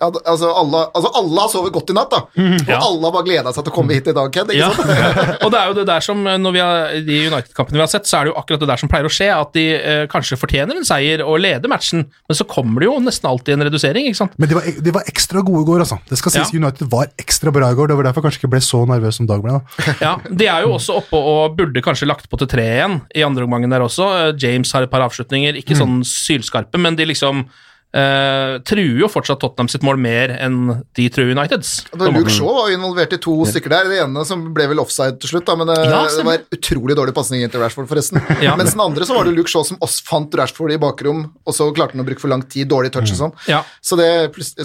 ja, 0.00 0.06
altså, 0.30 0.50
alle, 0.54 0.82
altså 0.94 1.10
alle 1.18 1.40
har 1.40 1.48
sovet 1.50 1.72
godt 1.74 1.90
i 1.90 1.94
natt, 1.96 2.10
da. 2.12 2.20
Og 2.36 2.68
Ja. 2.68 2.78
alle 2.78 3.02
har 3.08 3.12
bare 3.16 3.24
gleda 3.26 3.52
seg 3.52 3.64
til 3.64 3.72
å 3.72 3.74
komme 3.74 3.94
hit 3.96 4.06
i 4.06 4.12
dag, 4.14 4.30
Ken. 4.32 4.46
Ikke 4.46 4.58
Ja. 4.58 4.68
sant? 4.70 5.42
og 5.44 5.50
det 5.50 5.58
er 5.58 5.66
jo 5.66 5.74
det 5.80 5.86
der 5.88 6.00
som, 6.00 6.20
eh, 6.26 6.36
når 6.38 6.52
vi 6.54 6.60
har, 6.62 6.92
de 7.08 7.16
United-kampene 7.32 7.80
vi 7.80 7.82
har 7.82 7.90
sett, 7.90 8.04
så 8.06 8.20
er 8.20 8.24
det 8.24 8.32
jo 8.34 8.38
akkurat 8.38 8.60
det 8.62 8.68
der 8.68 8.76
som 8.82 8.88
pleier 8.92 9.08
å 9.08 9.10
skje, 9.10 9.28
at 9.34 9.52
de 9.56 9.64
eh, 9.74 10.06
kanskje 10.12 10.38
fortjener 10.38 10.76
en 10.78 10.86
seier 10.86 11.24
og 11.26 11.40
leder 11.42 11.68
matchen, 11.72 12.04
men 12.28 12.36
så 12.38 12.46
kommer 12.46 12.78
det 12.84 12.86
jo 12.90 12.98
nesten 13.02 13.26
alltid 13.30 13.54
en 13.56 13.66
redusering, 13.66 14.06
ikke 14.06 14.20
sant? 14.20 14.38
Men 14.38 14.48
de 14.52 14.54
var, 14.60 14.62
de 14.86 14.94
var 14.98 15.02
ekstra 15.10 15.42
gode 15.42 15.64
i 15.64 15.68
går, 15.72 15.82
altså. 15.86 15.98
Det 16.08 16.18
skal 16.22 16.36
sies 16.36 16.52
Ja. 16.54 16.60
United 16.62 16.86
var 16.92 17.10
ekstra 17.18 17.50
bra 17.52 17.72
i 17.72 17.74
går. 17.74 17.88
Det 17.90 17.96
var 17.98 18.04
derfor 18.10 18.22
jeg 18.22 18.28
kanskje 18.30 18.42
ikke 18.44 18.52
ble 18.54 18.62
så 18.62 18.84
nervøs 18.86 19.18
som 19.18 19.26
Dag 19.26 19.42
ble. 19.42 19.58
da. 19.58 19.96
Ja, 20.00 20.14
De 20.30 20.46
er 20.46 20.62
jo 20.62 20.76
også 20.78 20.96
oppe 21.02 21.18
og 21.18 21.56
burde 21.58 21.82
kanskje 21.82 22.06
lagt 22.06 22.28
på 22.30 22.38
til 22.38 22.46
tre 22.46 22.62
igjen 22.78 23.00
i 23.14 23.22
andre 23.26 23.44
omgangen 23.48 23.70
der 23.70 23.80
også. 23.82 24.06
Eh, 24.28 24.32
James 24.38 24.70
har 24.72 24.82
et 24.86 24.90
par 24.90 25.02
avslutninger, 25.02 25.58
ikke 25.58 25.74
sånn 25.78 26.02
sylskarpe, 26.06 26.78
men 26.78 26.94
de 26.96 27.04
liksom 27.10 27.46
eh, 27.94 28.58
truer 28.68 29.00
jo 29.02 29.08
fortsatt 29.12 29.40
Tottenham 29.42 29.68
sitt 29.72 29.84
mål 29.86 29.98
mer 30.00 30.32
enn 30.38 30.82
de 30.96 31.08
truer 31.12 31.32
Uniteds. 31.36 31.72
da 31.92 32.08
Luke 32.12 32.32
Shaw 32.32 32.52
var 32.56 32.70
jo 32.70 32.78
involvert 32.78 33.12
i 33.16 33.20
to 33.22 33.34
stykker 33.48 33.72
der. 33.72 33.90
Det 33.92 34.00
ene 34.04 34.24
som 34.28 34.44
ble 34.54 34.66
vel 34.72 34.80
offside 34.82 35.18
til 35.22 35.34
slutt, 35.34 35.46
da, 35.48 35.56
men 35.60 35.70
det, 35.70 35.78
Ja, 35.88 36.02
det 36.08 36.24
var 36.26 36.42
utrolig 36.56 36.96
dårlig 36.98 37.14
pasning 37.16 37.44
inn 37.44 37.52
til 37.52 37.62
Rashford, 37.62 37.88
forresten. 37.90 38.20
Ja. 38.42 38.56
Mens 38.58 38.72
den 38.74 38.80
andre 38.82 39.06
så 39.06 39.14
var 39.14 39.28
det 39.28 39.34
Luke 39.36 39.50
Shaw 39.52 39.62
som 39.66 39.78
også 39.84 40.02
fant 40.08 40.34
Rashford 40.34 40.72
i 40.74 40.78
bakrom, 40.82 41.26
og 41.46 41.54
så 41.54 41.68
klarte 41.76 41.94
han 41.94 42.02
å 42.02 42.06
bruke 42.08 42.20
for 42.22 42.32
lang 42.32 42.42
tid, 42.50 42.66
dårlig 42.72 42.90
touch 42.94 43.12
og 43.12 43.18
sånn. 43.18 43.34
Ja. 43.46 43.60
Så, 43.84 43.94
det, 44.00 44.08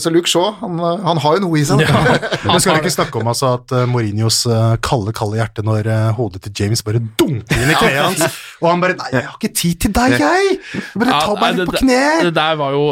så 0.01 0.09
Luke 0.13 0.29
Shaw, 0.31 0.55
han, 0.63 0.79
han 0.79 1.21
har 1.21 1.37
jo 1.37 1.43
noe 1.45 1.59
i 1.59 1.65
seg. 1.67 1.83
Ja, 1.83 2.01
Men 2.47 2.63
skal 2.63 2.77
vi 2.79 2.85
ikke 2.85 2.95
snakke 2.95 3.19
om 3.21 3.29
altså, 3.29 3.53
at 3.59 3.73
uh, 3.75 3.83
Mourinhos 3.89 4.39
eh, 4.49 4.77
kalde, 4.85 5.13
kalde 5.17 5.37
hjerte 5.39 5.63
når 5.67 5.89
eh, 5.91 6.07
hodet 6.17 6.41
til 6.47 6.55
James 6.63 6.81
bare 6.85 7.01
dunker 7.19 7.59
inn 7.59 7.73
i 7.73 7.77
kneet 7.77 7.99
hans, 8.01 8.39
og 8.61 8.69
han 8.71 8.81
bare 8.83 8.95
'Nei, 8.97 9.09
jeg 9.13 9.25
har 9.27 9.37
ikke 9.37 9.53
tid 9.53 9.79
til 9.85 9.93
deg, 9.93 10.15
jeg! 10.21 10.57
Bare 10.97 11.19
ta 11.21 11.35
meg 11.37 11.41
nei, 11.41 11.51
litt 11.59 11.69
på 11.69 11.75
det- 11.75 11.81
kne!' 11.83 12.23
Det 12.29 12.33
der 12.37 12.55
var 12.59 12.73
jo 12.75 12.83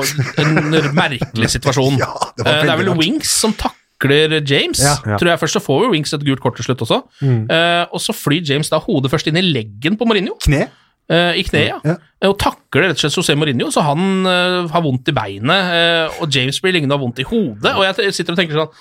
en 0.42 0.94
merkelig 0.96 1.52
situasjon. 1.58 2.00
Ja, 2.04 2.14
det 2.38 2.46
Eh, 2.46 2.62
det 2.66 2.72
er 2.74 2.80
vel. 2.82 2.94
Wings 3.00 3.32
som 3.42 3.54
takler 3.54 4.40
James. 4.42 4.82
Ja. 4.84 4.96
Ja. 5.06 5.20
Tror 5.20 5.32
jeg 5.32 5.40
Først 5.40 5.58
så 5.58 5.64
får 5.64 5.86
jo 5.86 5.92
Wings 5.94 6.14
et 6.14 6.26
gult 6.26 6.42
kort 6.44 6.58
til 6.60 6.68
slutt 6.68 6.82
også. 6.86 7.02
Eh, 7.24 7.84
og 7.92 8.02
så 8.04 8.16
flyr 8.16 8.44
James 8.46 8.70
da 8.70 8.82
hodet 8.84 9.12
først 9.14 9.30
inn 9.32 9.40
i 9.40 9.46
leggen 9.46 9.98
på 9.98 10.08
Mourinho. 10.08 10.38
Kne? 10.44 10.68
Uh, 11.06 11.38
I 11.38 11.44
kneet, 11.46 11.68
ja. 11.70 11.76
Ja. 11.86 11.94
Og 12.32 12.40
takler 12.42 12.88
rett 12.88 12.98
og 12.98 13.04
slett 13.04 13.14
José 13.14 13.36
Mourinho, 13.38 13.68
så 13.70 13.84
han 13.86 14.26
uh, 14.26 14.66
har 14.74 14.82
vondt 14.82 15.12
i 15.12 15.14
beinet. 15.14 16.16
og 16.18 16.34
James 16.34 16.58
blir 16.64 16.74
liggende 16.74 16.96
og 16.96 16.98
har 16.98 17.04
vondt 17.04 17.22
i 17.22 17.28
hodet. 17.30 17.76
Og 17.78 17.84
jeg 17.86 18.16
sitter 18.18 18.34
og 18.34 18.40
tenker 18.40 18.58
sånn 18.58 18.72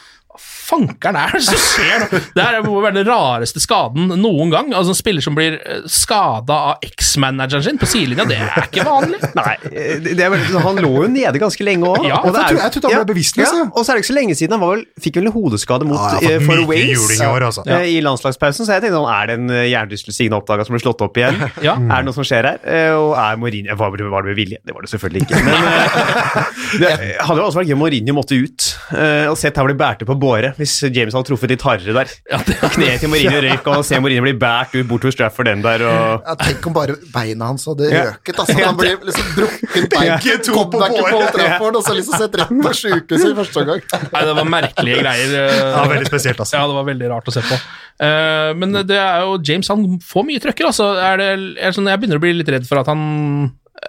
fankeren 0.40 1.16
er 1.20 1.34
det 1.36 1.42
som 1.46 1.58
skjer 1.60 2.04
nå? 2.04 2.20
Det 2.34 2.44
her 2.44 2.62
må 2.66 2.80
være 2.82 2.96
den 3.00 3.06
rareste 3.08 3.60
skaden 3.62 4.08
noen 4.20 4.50
gang. 4.52 4.72
Altså 4.74 4.94
En 4.94 4.98
spiller 4.98 5.22
som 5.24 5.36
blir 5.36 5.58
skada 5.90 6.56
av 6.72 6.84
eks-manageren 6.84 7.64
sin 7.66 7.78
på 7.80 7.86
sidelinja, 7.90 8.24
det 8.28 8.38
er 8.42 8.66
ikke 8.68 8.84
vanlig. 8.86 9.20
Nei, 9.36 9.54
eh, 9.70 9.98
det 10.04 10.18
er 10.24 10.32
veldig, 10.32 10.62
han 10.64 10.80
lå 10.84 10.92
jo 11.04 11.10
nede 11.12 11.40
ganske 11.42 11.66
lenge 11.66 11.88
òg. 11.90 12.06
Ja, 12.08 12.20
jeg 12.24 12.34
tror- 12.34 12.60
jeg 12.64 12.74
tror 12.78 12.88
han 12.94 13.04
ble 13.04 13.14
bevisstløs, 13.14 13.52
Ja, 13.54 13.64
og 13.70 13.80
så 13.84 13.92
er 13.92 13.98
det 13.98 14.04
ikke 14.04 14.10
så 14.12 14.18
lenge 14.18 14.34
siden 14.38 14.56
han 14.56 14.62
var 14.64 14.74
vel, 14.76 14.84
fikk 15.00 15.20
vel 15.20 15.28
en 15.30 15.34
hodeskade 15.36 15.86
mot 15.88 15.98
eh, 16.22 16.38
fått 16.38 16.46
for 16.48 16.64
Wales 16.70 17.06
i 17.20 17.26
år, 17.28 17.46
altså. 17.50 17.64
ja. 17.68 17.78
i 17.84 18.00
landslagspausen, 18.04 18.66
så 18.66 18.76
jeg 18.76 18.84
tenkte 18.86 18.98
sånn, 18.98 19.10
er 19.14 19.26
det 19.30 19.38
en 19.38 19.50
eh, 19.54 19.64
hjernerystelse 19.70 20.24
ingen 20.26 20.38
oppdaga 20.40 20.66
som 20.66 20.74
ble 20.76 20.82
slått 20.82 21.04
opp 21.06 21.16
igjen? 21.20 21.38
Ja. 21.64 21.76
Er 21.78 22.02
det 22.02 22.08
noe 22.10 22.16
som 22.16 22.26
skjer 22.26 22.48
her? 22.50 22.58
Eh, 22.64 22.92
Og 22.94 23.14
er 23.18 23.36
Mourinho 23.40 23.74
Var 23.78 23.96
det, 23.96 24.24
med 24.30 24.36
vilje? 24.38 24.58
Det 24.64 24.74
var 24.74 24.82
det 24.84 24.90
selvfølgelig 24.90 25.22
ikke. 25.26 25.42
Men 25.44 25.68
eh, 25.70 25.94
det 26.82 26.92
hadde 27.20 27.38
jo 27.40 27.46
også 27.48 27.60
vært 27.60 27.70
gøy 27.70 27.76
om 27.76 27.82
Mourinho 27.84 28.14
måtte 28.16 28.38
ut 28.38 28.68
eh, 28.96 29.26
og 29.30 29.36
sett 29.40 29.56
her 29.56 29.64
hvor 29.66 29.72
de 29.72 29.78
bærte 29.78 30.06
på 30.08 30.16
båre 30.24 30.50
hvis 30.58 30.72
James 30.88 31.14
hadde 31.14 31.28
truffet 31.28 31.52
litt 31.52 31.62
hardere 31.68 31.94
der. 32.00 32.12
Ja, 32.32 32.40
det... 32.48 32.56
Kneet 32.74 33.02
til 33.04 33.12
Mourinho 33.12 33.42
røyk, 33.44 33.68
og 33.74 33.84
se 33.86 34.00
Mourinho 34.02 34.24
bli 34.24 34.32
båret 34.40 34.74
ut 34.80 34.88
bort 34.90 35.04
hos 35.06 35.14
Strafford 35.14 35.46
den 35.52 35.62
der. 35.64 35.84
og... 35.86 36.24
Ja, 36.26 36.34
tenk 36.40 36.66
om 36.70 36.74
bare 36.76 36.96
beina 37.14 37.50
hans 37.52 37.68
hadde 37.70 37.90
Ja. 37.92 38.02
røket. 38.10 38.40
Altså, 38.42 38.56
han 38.64 38.78
ble 38.80 38.94
liksom 39.04 39.30
brukket 39.36 39.88
bein. 39.92 40.08
Ja, 40.10 40.18
to 40.48 40.56
på 40.56 40.80
på 40.80 41.22
Trafford, 41.36 41.78
og 41.78 41.84
så 41.86 41.94
liksom 42.00 42.18
sett 42.24 42.38
rett 42.40 42.54
på 42.64 42.74
sykehuset 42.80 43.30
i 43.30 43.36
første 43.38 43.62
omgang. 43.62 43.84
Nei, 44.10 44.24
det 44.30 44.36
var 44.40 44.50
merkelige 44.56 45.00
greier. 45.04 45.34
eh. 45.44 45.62
Ja, 45.74 45.84
veldig 45.92 46.08
spesielt, 46.10 46.40
altså. 46.40 46.56
Ja, 46.58 46.66
det 46.70 46.78
var 46.80 46.88
veldig 46.88 47.10
rart 47.12 47.28
å 47.30 47.34
se 47.36 47.44
på. 47.44 47.60
Eh, 48.04 48.50
men 48.58 48.72
det 48.88 48.96
er 48.98 49.22
jo 49.28 49.36
James 49.46 49.68
han 49.70 49.84
får 50.02 50.26
mye 50.30 50.42
trøkker, 50.42 50.70
altså. 50.72 50.90
Er 50.98 51.20
det, 51.20 51.28
er 51.60 51.76
sånn, 51.76 51.86
jeg 51.92 52.00
begynner 52.02 52.18
å 52.20 52.24
bli 52.24 52.32
litt 52.40 52.50
redd 52.56 52.66
for 52.68 52.80
at 52.82 52.88
han 52.90 53.04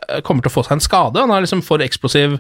eh, 0.10 0.22
kommer 0.26 0.46
til 0.46 0.52
å 0.52 0.56
få 0.60 0.66
seg 0.68 0.78
en 0.78 0.84
skade. 0.86 1.24
Han 1.24 1.34
er 1.34 1.46
liksom 1.48 1.64
for 1.66 1.82
eksplosiv 1.86 2.38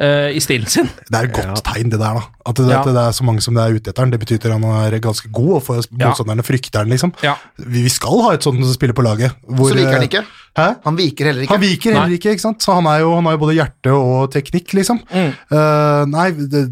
i 0.00 0.40
stilen 0.42 0.66
sin. 0.66 0.88
Det 1.10 1.14
er 1.18 1.28
et 1.28 1.34
godt 1.36 1.60
tegn, 1.64 1.90
det 1.92 1.98
der. 2.00 2.14
da. 2.16 2.22
At 2.46 2.56
det, 2.56 2.68
Ja. 2.70 2.80
at 2.80 2.86
det 2.86 2.96
er 2.96 3.12
så 3.12 3.24
mange 3.24 3.40
som 3.44 3.54
det 3.54 3.62
er 3.62 3.74
ute 3.76 3.90
etter. 3.92 4.10
Det 4.10 4.18
betyr 4.18 4.36
at 4.40 4.50
han 4.50 4.64
er 4.64 4.98
ganske 4.98 5.30
god, 5.30 5.52
og 5.56 5.62
for 5.62 5.82
Ja. 5.98 6.12
frykter 6.42 6.78
han, 6.80 6.88
liksom. 6.88 7.12
Ja. 7.22 7.34
Vi, 7.58 7.82
vi 7.82 7.88
skal 7.88 8.22
ha 8.22 8.32
et 8.32 8.42
sånt 8.42 8.58
som 8.64 8.72
spiller 8.74 8.94
på 8.94 9.02
laget. 9.04 9.32
hvor, 9.46 9.68
Så 9.70 9.76
viker 9.76 9.92
han 9.92 10.02
eh, 10.02 10.08
ikke. 10.08 10.24
Hæ? 10.56 10.66
Han 10.84 10.96
viker 10.96 11.24
heller 11.24 11.42
ikke. 11.42 11.52
Han 11.54 11.60
viker 11.60 11.92
heller 11.92 12.16
ikke, 12.18 12.30
ikke 12.34 12.40
sant? 12.40 12.62
så 12.62 12.74
han, 12.74 12.86
er 12.86 13.00
jo, 13.00 13.14
han 13.14 13.24
har 13.24 13.32
jo 13.32 13.38
både 13.38 13.54
hjerte 13.56 13.92
og 13.92 14.30
teknikk, 14.32 14.72
liksom. 14.74 15.00
Mm. 15.12 15.32
Uh, 15.52 16.04
nei, 16.12 16.30
det, 16.32 16.64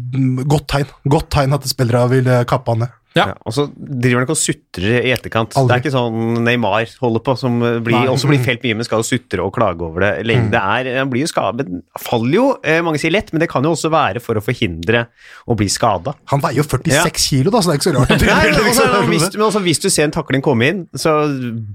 godt 0.47 0.67
tegn. 0.67 0.91
Godt 1.09 1.29
tegn 1.33 1.53
at 1.53 1.65
spillere 1.69 2.09
vil 2.09 2.27
eh, 2.27 2.43
kappe 2.43 2.71
han 2.75 2.85
ned. 2.85 2.97
Ja. 3.17 3.25
Ja, 3.31 3.35
og 3.43 3.51
så 3.51 3.65
driver 3.75 4.21
han 4.21 4.25
ikke 4.25 4.35
og 4.37 4.39
sutrer 4.39 5.01
i 5.01 5.11
etterkant. 5.11 5.55
Aldri. 5.59 5.67
Det 5.67 5.75
er 5.75 5.83
ikke 5.83 5.93
sånn 5.93 6.45
Neymar 6.45 6.87
holder 7.01 7.23
på, 7.25 7.35
som 7.39 7.57
blir, 7.83 8.07
også 8.07 8.29
blir 8.29 8.39
felt 8.45 8.63
mye, 8.63 8.77
men 8.79 8.87
skal 8.87 9.03
jo 9.03 9.07
sutre 9.09 9.43
og 9.43 9.51
klage 9.55 9.83
over 9.83 10.05
det 10.05 10.11
lenge. 10.29 10.47
Det 10.53 10.61
er, 10.61 10.89
han 11.01 11.11
blir 11.11 11.25
jo 11.25 11.31
skadet, 11.31 11.67
faller 11.99 12.37
jo, 12.37 12.45
eh, 12.63 12.79
mange 12.85 13.01
sier 13.01 13.11
lett, 13.11 13.33
men 13.33 13.43
det 13.43 13.49
kan 13.51 13.67
jo 13.67 13.73
også 13.75 13.91
være 13.91 14.23
for 14.23 14.39
å 14.39 14.43
forhindre 14.45 15.03
å 15.43 15.57
bli 15.59 15.67
skada. 15.71 16.15
Han 16.31 16.43
veier 16.43 16.61
jo 16.61 16.67
46 16.67 17.27
kilo, 17.27 17.51
da, 17.51 17.59
så 17.59 17.71
det 17.71 17.75
er 17.75 17.81
ikke 17.81 17.89
så 17.89 17.95
rart. 17.97 18.13
Nei, 18.15 18.37
men 18.47 18.69
også, 18.71 18.85
liksom- 18.87 19.09
hvis, 19.11 19.27
men 19.35 19.47
også, 19.49 19.63
hvis 19.65 19.83
du 19.83 19.89
ser 19.91 20.07
en 20.07 20.15
takling 20.15 20.45
komme 20.45 20.69
inn, 20.71 20.85
så 20.95 21.17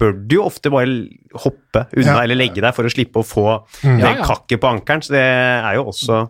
bør 0.01 0.17
du 0.17 0.39
jo 0.39 0.47
ofte 0.49 0.73
bare 0.73 0.89
hoppe 1.37 1.85
unna 1.93 2.15
Ja. 2.17 2.23
eller 2.23 2.39
legge 2.39 2.65
deg 2.65 2.73
for 2.77 2.89
å 2.89 2.93
slippe 2.93 3.21
å 3.21 3.27
få 3.27 3.49
mm. 3.85 4.01
det 4.01 4.09
ja. 4.09 4.25
kakket 4.25 4.63
på 4.63 4.71
ankelen. 4.73 5.05
Så 5.05 5.13
det 5.13 5.27
er 5.27 5.77
jo 5.77 5.85
også 5.93 6.23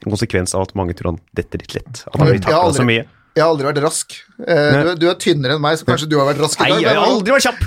en 0.00 0.12
konsekvens 0.12 0.52
av 0.56 0.68
at 0.68 0.76
mange 0.78 0.96
tror 0.96 1.14
han 1.14 1.22
detter 1.36 1.62
litt 1.62 1.78
lett. 1.78 2.04
At 2.08 2.18
han 2.18 2.28
blir 2.28 2.44
takla 2.44 2.76
så 2.76 2.84
mye. 2.88 3.06
Jeg 3.36 3.44
har 3.44 3.52
aldri 3.52 3.66
vært 3.68 3.78
rask. 3.84 4.14
Eh, 4.42 4.76
du, 4.82 4.88
du 4.98 5.04
er 5.06 5.16
tynnere 5.20 5.54
enn 5.54 5.62
meg, 5.62 5.76
så 5.78 5.86
kanskje 5.86 6.08
du 6.10 6.16
har 6.18 6.26
vært 6.26 6.40
rask 6.42 6.58
i 6.64 6.66
Nei, 6.66 6.80
jeg 6.82 6.96
har 6.96 7.04
aldri 7.06 7.34
vært 7.34 7.44
kjapp! 7.46 7.60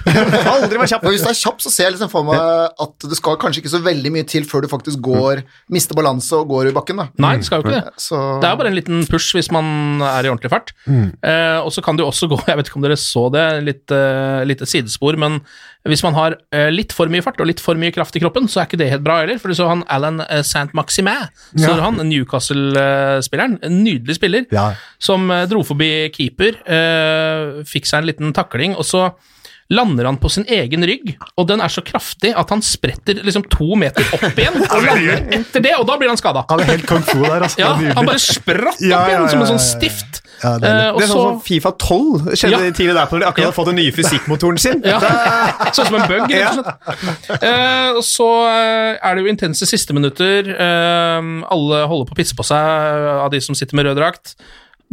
Aldri 0.51 0.79
vært 0.81 0.91
kjapp! 0.91 1.05
Og 1.07 1.13
hvis 1.13 1.23
du 1.23 1.29
er 1.31 1.37
kjapp, 1.39 1.61
så 1.63 1.71
ser 1.71 1.87
jeg 1.87 1.93
liksom 1.95 2.11
for 2.11 2.27
meg 2.27 2.41
at 2.83 3.05
det 3.07 3.19
skal 3.19 3.37
kanskje 3.39 3.61
ikke 3.63 3.71
så 3.71 3.79
veldig 3.85 4.11
mye 4.15 4.27
til 4.27 4.47
før 4.49 4.65
du 4.65 4.69
faktisk 4.71 4.99
går, 5.05 5.43
mister 5.71 5.95
balanse 5.97 6.35
og 6.35 6.49
går 6.51 6.71
i 6.71 6.75
bakken. 6.75 6.99
da. 6.99 7.07
Nei, 7.23 7.35
det 7.39 7.47
skal 7.47 7.61
jo 7.61 7.67
ikke 7.69 7.77
det. 7.79 7.93
Så 8.03 8.19
Det 8.43 8.49
er 8.49 8.55
jo 8.57 8.61
bare 8.63 8.73
en 8.73 8.79
liten 8.81 9.05
push 9.07 9.29
hvis 9.37 9.51
man 9.55 10.03
er 10.09 10.27
i 10.27 10.33
ordentlig 10.33 10.51
fart. 10.51 10.73
Eh, 10.89 11.59
og 11.63 11.71
så 11.75 11.85
kan 11.85 11.99
du 11.99 12.03
også 12.07 12.27
gå, 12.33 12.41
jeg 12.49 12.59
vet 12.59 12.71
ikke 12.71 12.81
om 12.81 12.87
dere 12.89 12.99
så 12.99 13.27
det, 13.33 13.45
litt, 13.69 13.95
eh, 13.95 14.41
litt 14.49 14.65
sidespor, 14.67 15.15
men 15.21 15.39
hvis 15.85 16.03
man 16.05 16.15
har 16.15 16.37
eh, 16.55 16.69
litt 16.71 16.93
for 16.95 17.11
mye 17.11 17.21
fart 17.25 17.41
og 17.43 17.49
litt 17.49 17.59
for 17.59 17.75
mye 17.75 17.91
kraft 17.91 18.15
i 18.15 18.21
kroppen, 18.23 18.45
så 18.47 18.61
er 18.61 18.69
ikke 18.69 18.79
det 18.79 18.87
helt 18.93 19.03
bra 19.03 19.17
heller. 19.19 19.39
For 19.41 19.51
du 19.51 19.57
så 19.57 19.67
han 19.67 19.83
Alan 19.91 20.21
uh, 20.23 20.39
Saint-Maximin, 20.47 21.25
så 21.59 21.73
Ja. 21.73 21.81
han 21.83 21.99
Newcastle-spilleren, 22.07 23.57
en 23.63 23.83
nydelig 23.83 24.15
spiller, 24.15 24.45
Ja. 24.51 24.73
som 24.99 25.29
eh, 25.31 25.45
dro 25.45 25.63
forbi 25.63 26.09
keeper, 26.15 26.55
eh, 26.65 27.63
fikk 27.67 27.85
seg 27.89 27.99
en 28.01 28.07
liten 28.07 28.33
takling, 28.33 28.75
og 28.77 28.85
så 28.87 29.13
lander 29.69 30.05
han 30.05 30.17
på 30.21 30.29
sin 30.29 30.45
egen 30.51 30.83
rygg, 30.85 31.13
og 31.39 31.47
den 31.49 31.61
er 31.63 31.71
så 31.71 31.83
kraftig 31.85 32.33
at 32.37 32.49
han 32.53 32.61
spretter 32.65 33.21
liksom 33.23 33.45
to 33.53 33.77
meter 33.79 34.05
opp 34.17 34.39
igjen, 34.39 34.59
og 34.67 34.83
lander 34.85 35.23
etter 35.39 35.63
det, 35.63 35.73
og 35.79 35.87
da 35.87 35.97
blir 36.01 36.11
han 36.11 36.19
skada. 36.19 36.43
Han 36.49 36.63
er 36.63 36.73
helt 36.73 36.87
kung 36.89 37.03
fu 37.05 37.21
der, 37.23 37.45
altså. 37.47 37.61
Ja, 37.63 37.71
han 37.79 38.09
bare 38.09 38.21
spratt 38.21 38.75
opp 38.75 38.83
Ja, 38.83 39.05
ja, 39.07 39.13
igjen 39.13 39.29
som 39.31 39.45
en 39.45 39.51
sånn 39.53 39.61
ja, 39.61 39.63
ja. 39.63 39.71
stift. 39.71 40.19
Ja, 40.43 40.57
det, 40.59 40.67
er 40.67 40.89
uh, 40.91 40.97
Det 40.97 41.05
er 41.05 41.07
så 41.07 41.13
sånn 41.13 41.27
som 41.29 41.37
Fifa 41.45 41.71
12 41.79 42.33
skjedde 42.35 42.57
Ja. 42.59 42.71
tidlig 42.75 42.95
der 42.97 43.13
når 43.13 43.21
de 43.21 43.27
akkurat 43.29 43.47
hadde 43.47 43.55
fått 43.55 43.69
den 43.71 43.79
nye 43.79 43.93
fysikkmotoren 43.95 44.59
sin. 44.59 44.81
ja, 44.83 44.99
Sånn 45.77 45.87
som 45.87 45.99
en 45.99 46.07
bug, 46.09 46.33
rett 46.33 46.59
og 46.59 46.97
slett. 46.99 47.29
Eh, 47.39 47.89
og 47.93 48.03
så 48.07 48.27
eh, 48.49 48.97
er 48.99 49.15
det 49.15 49.23
jo 49.23 49.31
intense 49.31 49.69
siste 49.69 49.95
minutter. 49.95 50.49
Uh, 50.51 51.45
alle 51.53 51.85
holder 51.87 52.11
på 52.11 52.17
å 52.17 52.19
pisse 52.19 52.35
på 52.35 52.45
seg 52.47 53.07
av 53.23 53.31
de 53.31 53.39
som 53.45 53.55
sitter 53.55 53.79
med 53.79 53.87
rød 53.87 54.01
drakt. 54.01 54.35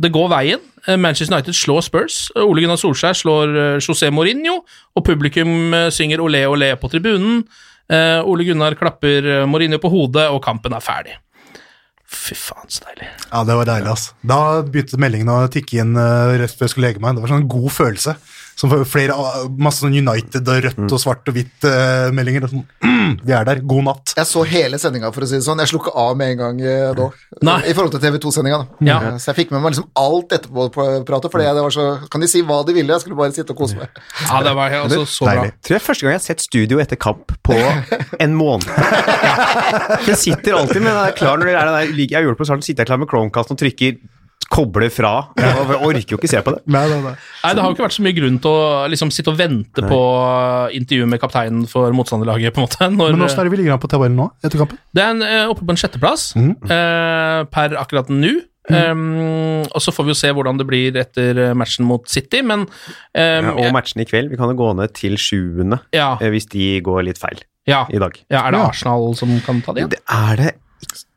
Det 0.00 0.12
går 0.14 0.30
veien. 0.32 0.62
Eh, 0.86 0.96
Manchester 0.96 1.34
United 1.34 1.56
slår 1.56 1.80
Spurs. 1.80 2.20
Eh, 2.36 2.44
Ole 2.44 2.64
Gunnar 2.64 2.78
Solskjær 2.80 3.16
slår 3.16 3.56
eh, 3.56 3.78
José 3.82 4.10
Mourinho, 4.14 4.60
og 4.96 5.04
publikum 5.06 5.74
synger 5.92 6.22
olé 6.24 6.44
olé 6.48 6.72
på 6.80 6.90
tribunen. 6.92 7.42
Ole 7.90 8.44
Gunnar 8.46 8.76
klapper 8.78 9.24
Mourinho 9.50 9.80
på 9.82 9.90
hodet, 9.90 10.28
og 10.30 10.38
kampen 10.44 10.76
er 10.76 10.82
ferdig. 10.84 11.16
Fy 12.06 12.36
faen, 12.38 12.68
så 12.70 12.84
deilig. 12.86 13.08
Ja, 13.32 13.40
det 13.46 13.56
var 13.58 13.66
deilig, 13.66 13.90
ass. 13.90 14.04
Da 14.22 14.38
begynte 14.62 15.00
meldingen 15.02 15.32
å 15.34 15.40
tikke 15.50 15.80
inn 15.82 15.98
rett 15.98 16.54
før 16.54 16.68
jeg 16.68 16.74
skulle 16.74 16.86
legge 16.86 17.02
meg. 17.02 17.18
Det 17.18 17.24
var 17.24 17.32
sånn 17.32 17.48
god 17.50 17.74
følelse. 17.74 18.14
Som 18.61 18.72
flere, 18.84 19.14
uh, 19.16 19.46
masse 19.56 19.80
sånn 19.80 19.94
United 19.96 20.48
og 20.52 20.64
rødt 20.66 20.92
og 20.92 21.00
svart 21.00 21.28
og 21.30 21.36
hvitt 21.38 21.64
uh, 21.64 22.11
meldinger. 22.12 22.44
Og 22.44 22.52
sånn, 22.52 22.64
mm, 22.84 23.14
vi 23.26 23.32
er 23.36 23.46
der, 23.48 23.62
god 23.70 23.86
natt. 23.86 24.12
jeg 24.18 24.28
så 24.28 24.42
hele 24.50 24.76
sendinga, 24.82 25.08
for 25.16 25.24
å 25.24 25.28
si 25.30 25.38
det 25.38 25.46
sånn. 25.46 25.62
Jeg 25.64 25.70
slukka 25.72 25.94
av 25.96 26.12
med 26.20 26.34
en 26.34 26.40
gang 26.42 26.61
uh, 26.61 26.90
da. 26.98 27.06
Nei. 27.48 27.56
I 27.70 27.76
forhold 27.78 27.94
til 27.96 28.02
TV2-sendinga. 28.04 28.58
da. 28.61 28.86
Ja. 28.90 28.98
Eh, 29.11 29.16
Så 29.22 29.30
jeg 29.32 29.38
fikk 29.40 29.54
med 29.54 29.64
meg 29.64 29.72
liksom 29.74 29.88
alt 30.02 30.34
etterpå-pratet, 30.36 31.30
for 31.32 31.40
det 31.40 31.64
var 31.64 31.72
så 31.74 31.86
Kan 32.12 32.20
de 32.24 32.28
si 32.30 32.42
hva 32.46 32.61
de 32.68 32.74
ville, 32.76 32.92
jeg 32.92 33.04
skulle 33.06 33.16
bare 33.18 33.32
sitte 33.34 33.54
og 33.56 33.62
kose 33.62 33.78
meg. 33.80 33.88
Ja, 34.26 34.42
det 34.44 34.52
var 34.58 34.76
altså 34.82 35.06
så 35.08 35.24
bra. 35.26 35.34
Deilig. 35.40 35.54
Tror 35.64 35.76
jeg 35.78 35.84
første 35.86 36.04
gang 36.06 36.14
jeg 36.14 36.20
har 36.20 36.26
sett 36.26 36.44
studio 36.44 36.80
etter 36.84 37.00
kamp 37.00 37.32
på 37.46 37.56
en 38.24 38.36
måned. 38.36 38.68
Jeg 40.08 40.16
sitter 40.20 40.56
alltid 40.58 40.82
med 40.82 40.90
den 40.92 41.02
er 41.06 41.16
klar 41.16 41.38
når 41.40 41.50
det 41.50 41.54
er 41.56 41.68
det 41.70 41.74
der, 41.76 42.00
jeg 42.04 42.24
gjør 42.24 42.34
det 42.34 42.40
på 42.40 42.46
starten, 42.48 42.64
sitter 42.66 42.84
jeg 42.84 42.90
klar 42.90 43.00
med 43.02 43.11
Chromecast 43.11 43.52
og 43.54 43.58
trykker 43.61 43.96
koble 44.51 44.88
fra. 44.90 45.12
Jeg 45.38 45.78
orker 45.78 46.14
jo 46.16 46.18
ikke 46.18 46.30
se 46.32 46.40
på 46.42 46.55
det. 46.57 46.61
Nei, 46.74 46.82
nei, 46.90 46.98
nei. 47.05 47.12
Nei, 47.14 47.53
Det 47.55 47.62
har 47.62 47.70
jo 47.70 47.76
ikke 47.76 47.84
vært 47.86 47.96
så 47.96 48.03
mye 48.05 48.16
grunn 48.16 48.38
til 48.42 48.51
å 48.51 48.64
liksom, 48.90 49.12
sitte 49.14 49.30
og 49.30 49.38
vente 49.38 49.84
på 49.86 50.01
intervju 50.76 51.07
med 51.12 51.22
kapteinen 51.22 51.64
for 51.70 51.94
motstanderlaget. 51.96 52.55
på 52.57 52.62
en 52.62 52.66
måte. 52.66 52.88
Når, 52.90 53.14
Men 53.14 53.26
åssen 53.28 53.42
er 53.42 53.46
det 53.48 53.55
vi 53.55 53.61
ligger 53.62 53.76
an 53.76 53.82
på 53.82 53.90
tabellen 53.92 54.18
nå, 54.18 54.26
etter 54.42 54.59
kampen? 54.64 54.80
det 54.96 55.05
er 55.05 55.12
en, 55.14 55.22
eh, 55.22 55.44
oppe 55.53 55.62
på 55.62 55.70
en 55.74 55.78
sjetteplass 55.80 56.32
eh, 56.36 57.40
per 57.55 57.76
akkurat 57.80 58.11
nå. 58.12 58.36
Um, 58.70 59.62
og 59.72 59.80
så 59.82 59.90
får 59.90 60.05
vi 60.07 60.12
jo 60.12 60.18
se 60.20 60.28
hvordan 60.36 60.59
det 60.61 60.66
blir 60.68 60.94
etter 61.01 61.38
eh, 61.42 61.55
matchen 61.59 61.86
mot 61.88 62.05
City, 62.12 62.42
men 62.46 62.66
um, 62.68 62.68
Ja, 63.16 63.55
og 63.57 63.70
matchen 63.74 64.03
i 64.03 64.07
kveld. 64.07 64.30
Vi 64.30 64.38
kan 64.38 64.53
jo 64.53 64.59
gå 64.61 64.68
ned 64.78 64.92
til 64.94 65.16
sjuende 65.18 65.80
ja, 65.96 66.12
eh, 66.20 66.30
hvis 66.30 66.46
de 66.53 66.68
går 66.86 67.07
litt 67.09 67.18
feil 67.18 67.40
ja, 67.66 67.86
i 67.90 67.98
dag. 68.03 68.14
ja, 68.30 68.44
er 68.44 68.55
det 68.55 68.61
Ja. 68.61 68.68
Arsenal 68.70 69.14
som 69.18 69.32
kan 69.46 69.62
ta 69.64 69.74
det 69.74 69.82
igjen? 69.86 69.94
Det 69.96 70.03
er 70.07 70.42
det 70.42 70.53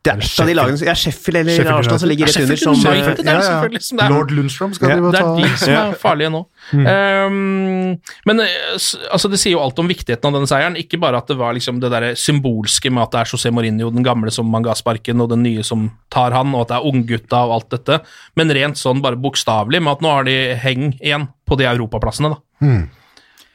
Det 0.04 0.12
er 0.12 0.18
et 0.20 0.40
av 0.44 0.48
de 0.50 0.54
lagene 0.58 0.78
som- 0.78 0.88
Ja, 0.90 0.94
Sheffield 1.00 1.38
eller 1.40 1.52
Sheffield 1.56 1.78
Arsenal 1.80 2.00
som 2.00 2.10
ligger 2.10 2.28
rett 2.28 2.36
under. 2.44 2.58
Som, 2.60 2.74
United, 2.74 3.16
det 3.24 3.28
er 3.28 3.38
ja, 3.40 3.62
ja. 3.64 3.80
som 3.80 3.98
det 3.98 4.04
er. 4.04 4.10
Lord 4.12 4.32
Lundstrøm 4.36 4.74
skal 4.76 4.90
Ja, 4.90 4.96
de 4.96 5.02
jo 5.02 5.12
ta 5.14 5.22
Det 5.22 5.46
er 5.46 5.48
de 5.48 5.58
som 5.62 5.70
er 5.74 5.94
farlige 6.02 6.32
nå. 6.34 6.42
Um, 6.74 8.00
men 8.28 8.40
eh, 8.44 8.74
altså, 9.14 9.30
det 9.32 9.40
sier 9.40 9.54
jo 9.56 9.62
alt 9.64 9.80
om 9.80 9.88
viktigheten 9.88 10.28
av 10.28 10.34
denne 10.36 10.50
seieren. 10.52 10.76
Ikke 10.76 11.00
bare 11.00 11.22
at 11.22 11.28
det 11.32 11.38
var 11.40 11.54
liksom 11.56 11.80
det 11.80 11.90
der 11.94 12.10
symbolske 12.20 12.92
med 12.92 13.04
at 13.06 13.12
det 13.16 13.22
er 13.22 13.32
José 13.32 13.52
Mourinho, 13.56 13.90
den 13.96 14.04
gamle 14.04 14.32
som 14.36 14.50
man 14.52 14.66
ga 14.66 14.76
sparken, 14.76 15.22
og 15.24 15.30
den 15.32 15.44
nye 15.46 15.64
som 15.64 15.88
tar 16.12 16.36
han, 16.36 16.52
og 16.54 16.66
at 16.66 16.74
det 16.74 16.78
er 16.82 16.90
unggutta 16.92 17.40
og 17.48 17.54
alt 17.62 17.70
dette, 17.78 18.02
men 18.36 18.52
rent 18.52 18.76
sånn 18.82 19.02
bare 19.02 19.16
bokstavelig 19.16 19.82
med 19.82 19.94
at 19.98 20.02
nå 20.04 20.12
har 20.18 20.28
de 20.28 20.36
heng 20.60 20.92
igjen 21.00 21.30
på 21.48 21.58
de 21.58 21.64
europaplassene, 21.72 22.34
da. 22.36 22.68
Mm. 22.68 22.84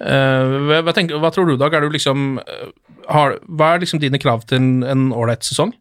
hva, 0.01 0.81
hva, 0.87 0.93
tenker, 0.95 1.19
hva 1.21 1.31
tror 1.35 1.47
du, 1.49 1.57
Dag? 1.61 1.75
Er 1.75 1.81
du 1.85 1.91
liksom, 1.91 2.39
eh, 2.39 2.69
har, 3.13 3.39
hva 3.49 3.75
er 3.75 3.81
liksom 3.85 4.01
dine 4.01 4.19
krav 4.21 4.45
til 4.47 4.57
en- 4.61 4.83
en 4.85 5.13
ålreit 5.13 5.43
sesong? 5.45 5.73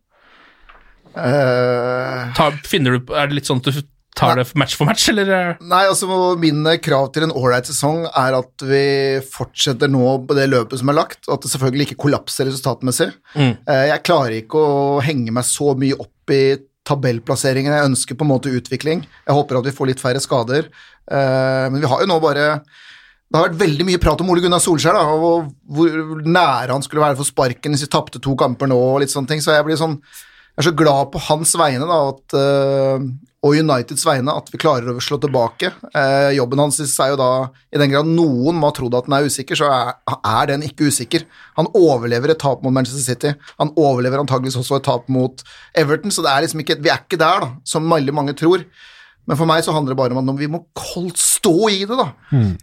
Eh, 1.18 2.34
Ta, 2.38 2.51
finner 2.68 2.97
du, 2.97 3.13
er 3.13 3.30
det 3.32 3.39
litt 3.39 3.49
sånn 3.49 3.61
at 3.63 3.70
du 3.74 3.82
tar 4.18 4.39
det 4.39 4.47
match 4.57 4.74
for 4.80 4.89
match, 4.89 5.03
eller? 5.11 5.30
eh? 5.30 5.49
Nei, 5.70 5.84
altså 5.91 6.07
Mine 6.41 6.78
krav 6.82 7.11
til 7.13 7.28
en 7.28 7.34
ålreit 7.38 7.68
sesong 7.70 8.05
er 8.09 8.38
at 8.39 8.63
vi 8.65 8.84
fortsetter 9.30 9.91
nå 9.93 10.15
på 10.26 10.38
det 10.38 10.47
løpet 10.49 10.82
som 10.82 10.89
er 10.89 10.97
lagt, 10.97 11.20
og 11.28 11.36
at 11.36 11.45
det 11.45 11.51
selvfølgelig 11.53 11.86
ikke 11.89 11.99
kollapser 12.07 12.49
resultatmessig. 12.49 13.11
Mm. 13.38 13.51
Eh, 13.70 13.84
Jeg 13.91 14.03
klarer 14.09 14.39
ikke 14.39 14.57
å 14.63 14.97
henge 15.05 15.34
meg 15.38 15.45
så 15.45 15.76
mye 15.78 15.99
opp 16.01 16.34
i 16.34 16.41
tabellplasseringen. 16.88 17.74
Jeg 17.76 17.89
ønsker 17.91 18.15
på 18.18 18.26
en 18.26 18.32
måte 18.32 18.49
utvikling. 18.57 19.01
Jeg 19.28 19.36
håper 19.38 19.59
at 19.59 19.65
vi 19.70 19.76
får 19.76 19.89
litt 19.91 20.01
færre 20.01 20.22
skader. 20.24 20.70
Eh, 21.11 21.65
Men 21.70 21.82
vi 21.84 21.88
har 21.91 22.01
jo 22.01 22.07
nå 22.09 22.18
bare 22.24 22.47
Det 23.28 23.36
har 23.36 23.49
vært 23.49 23.59
veldig 23.59 23.86
mye 23.89 23.99
prat 23.99 24.22
om 24.24 24.30
Ole 24.32 24.39
Gunnar 24.41 24.61
Solskjær, 24.63 24.95
da, 24.95 25.01
og 25.13 25.49
hvor 25.68 26.22
nære 26.24 26.72
han 26.72 26.82
skulle 26.86 27.03
være 27.03 27.18
for 27.20 27.28
sparken 27.28 27.74
hvis 27.76 27.84
vi 27.84 27.89
tapte 27.91 28.22
to 28.24 28.34
kamper 28.39 28.70
nå, 28.72 28.78
og 28.80 29.01
litt 29.03 29.11
sånne 29.11 29.28
ting, 29.28 29.41
så 29.43 29.51
jeg 29.51 29.65
blir 29.68 29.76
sånn 29.76 29.97
jeg 30.58 30.64
er 30.64 30.72
så 30.72 30.78
glad 30.80 31.12
på 31.14 31.20
hans 31.28 31.51
vegne 31.60 31.86
da, 31.86 31.97
at, 32.10 32.34
eh, 32.34 33.03
og 33.45 33.60
Uniteds 33.62 34.01
vegne 34.08 34.34
at 34.34 34.47
vi 34.49 34.58
klarer 34.58 34.89
å 34.89 35.03
slå 35.05 35.20
tilbake. 35.22 35.70
Eh, 35.93 36.32
jobben 36.34 36.64
hans 36.64 36.82
er 36.82 37.12
jo 37.12 37.20
da, 37.20 37.28
i 37.70 37.78
den 37.78 37.93
grad 37.93 38.10
noen 38.10 38.58
må 38.58 38.72
ha 38.72 38.74
trodd 38.74 38.97
at 38.97 39.05
den 39.05 39.14
er 39.20 39.30
usikker, 39.30 39.60
så 39.60 39.70
er, 39.70 39.93
er 40.18 40.49
den 40.49 40.66
ikke 40.66 40.89
usikker. 40.89 41.28
Han 41.62 41.70
overlever 41.78 42.34
et 42.34 42.41
tap 42.41 42.66
mot 42.66 42.74
Manchester 42.74 43.05
City. 43.05 43.36
Han 43.62 43.70
overlever 43.78 44.24
antageligvis 44.24 44.58
også 44.58 44.82
et 44.82 44.89
tap 44.89 45.05
mot 45.14 45.45
Everton, 45.78 46.10
så 46.10 46.26
det 46.26 46.34
er 46.34 46.47
liksom 46.47 46.66
ikke, 46.66 46.82
vi 46.82 46.89
er 46.95 47.05
ikke 47.05 47.22
der, 47.22 47.45
da, 47.45 47.53
som 47.62 47.93
veldig 47.93 48.18
mange 48.18 48.34
tror. 48.41 48.66
Men 49.30 49.38
for 49.38 49.45
meg 49.45 49.62
så 49.62 49.78
handler 49.78 49.93
det 49.93 50.01
bare 50.01 50.18
om 50.18 50.34
at 50.34 50.41
vi 50.41 50.49
må 50.49 50.66
holdt 50.95 51.22
stå 51.22 51.58
i 51.70 51.84
det, 51.86 51.93
da. 51.99 52.10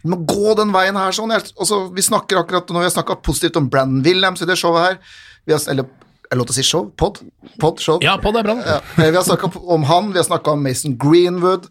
Vi 0.03 0.11
må 0.11 0.25
gå 0.27 0.59
den 0.59 0.75
veien 0.75 0.99
her 0.99 1.15
sånn. 1.15 1.31
Jeg, 1.37 1.53
også, 1.55 1.85
vi 1.95 2.03
snakker 2.03 2.43
akkurat 2.43 2.67
nå, 2.75 2.83
vi 2.83 2.89
har 2.89 2.99
snakka 2.99 3.23
positivt 3.23 3.61
om 3.61 3.71
Brandon 3.71 4.03
Williams 4.03 4.43
i 4.43 4.49
det 4.51 4.59
showet 4.59 4.89
her. 4.89 5.05
Vi 5.47 5.55
har, 5.55 5.63
eller 5.71 5.87
er 6.33 6.39
lov 6.41 6.47
til 6.49 6.55
å 6.55 6.59
si 6.61 6.65
show? 6.67 6.87
Pod? 7.01 7.21
Pod, 7.61 7.81
show? 7.85 7.99
Ja, 8.05 8.17
pod 8.23 8.37
er 8.41 8.47
bra. 8.47 8.55
Ja. 8.65 8.79
Eh, 8.99 9.11
Vi 9.11 9.17
har 9.17 9.25
snakka 9.27 9.51
om 9.61 9.85
han, 9.91 10.13
vi 10.13 10.19
har 10.23 10.27
snakka 10.29 10.53
om 10.57 10.63
Mason 10.65 10.97
Greenwood. 10.99 11.69